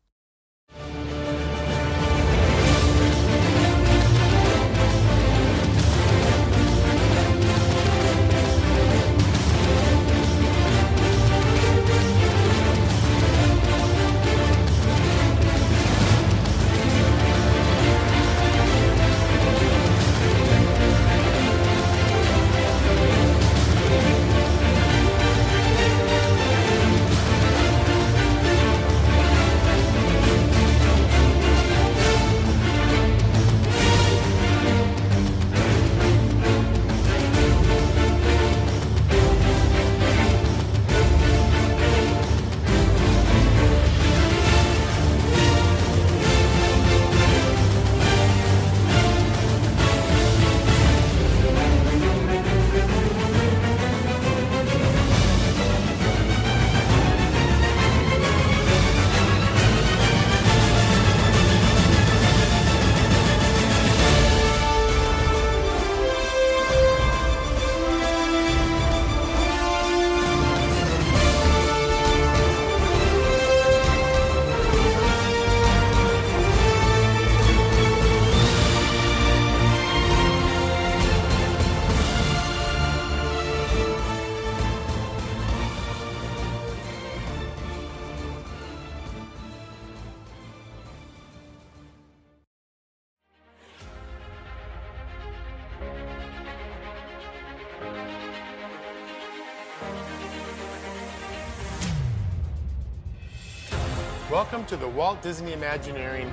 Welcome 104.67 104.81
to 104.81 104.85
the 104.85 104.99
Walt 104.99 105.23
Disney 105.23 105.53
Imagineering. 105.53 106.29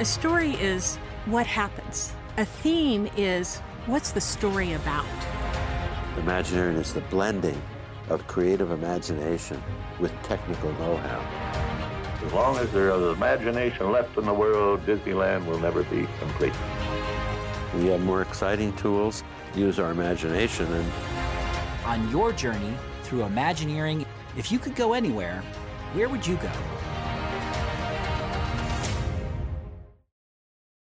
A 0.00 0.04
story 0.04 0.50
is 0.56 0.96
what 1.24 1.46
happens. 1.46 2.12
A 2.36 2.44
theme 2.44 3.08
is 3.16 3.60
what's 3.86 4.10
the 4.10 4.20
story 4.20 4.74
about. 4.74 5.06
Imagineering 6.18 6.76
is 6.76 6.92
the 6.92 7.00
blending 7.00 7.58
of 8.10 8.26
creative 8.26 8.70
imagination 8.70 9.62
with 9.98 10.12
technical 10.24 10.70
know-how. 10.72 12.26
As 12.26 12.32
long 12.34 12.58
as 12.58 12.70
there 12.70 12.90
is 12.90 13.16
imagination 13.16 13.92
left 13.92 14.18
in 14.18 14.26
the 14.26 14.34
world, 14.34 14.84
Disneyland 14.84 15.46
will 15.46 15.58
never 15.58 15.84
be 15.84 16.06
complete. 16.18 16.52
We 17.76 17.86
have 17.86 18.02
more 18.02 18.20
exciting 18.20 18.76
tools, 18.76 19.24
use 19.54 19.78
our 19.78 19.90
imagination, 19.90 20.70
and 20.70 20.92
On 21.86 22.10
your 22.10 22.30
journey 22.32 22.74
through 23.04 23.22
Imagineering, 23.22 24.04
if 24.36 24.52
you 24.52 24.58
could 24.58 24.74
go 24.74 24.92
anywhere, 24.92 25.42
where 25.94 26.10
would 26.10 26.26
you 26.26 26.36
go? 26.36 26.52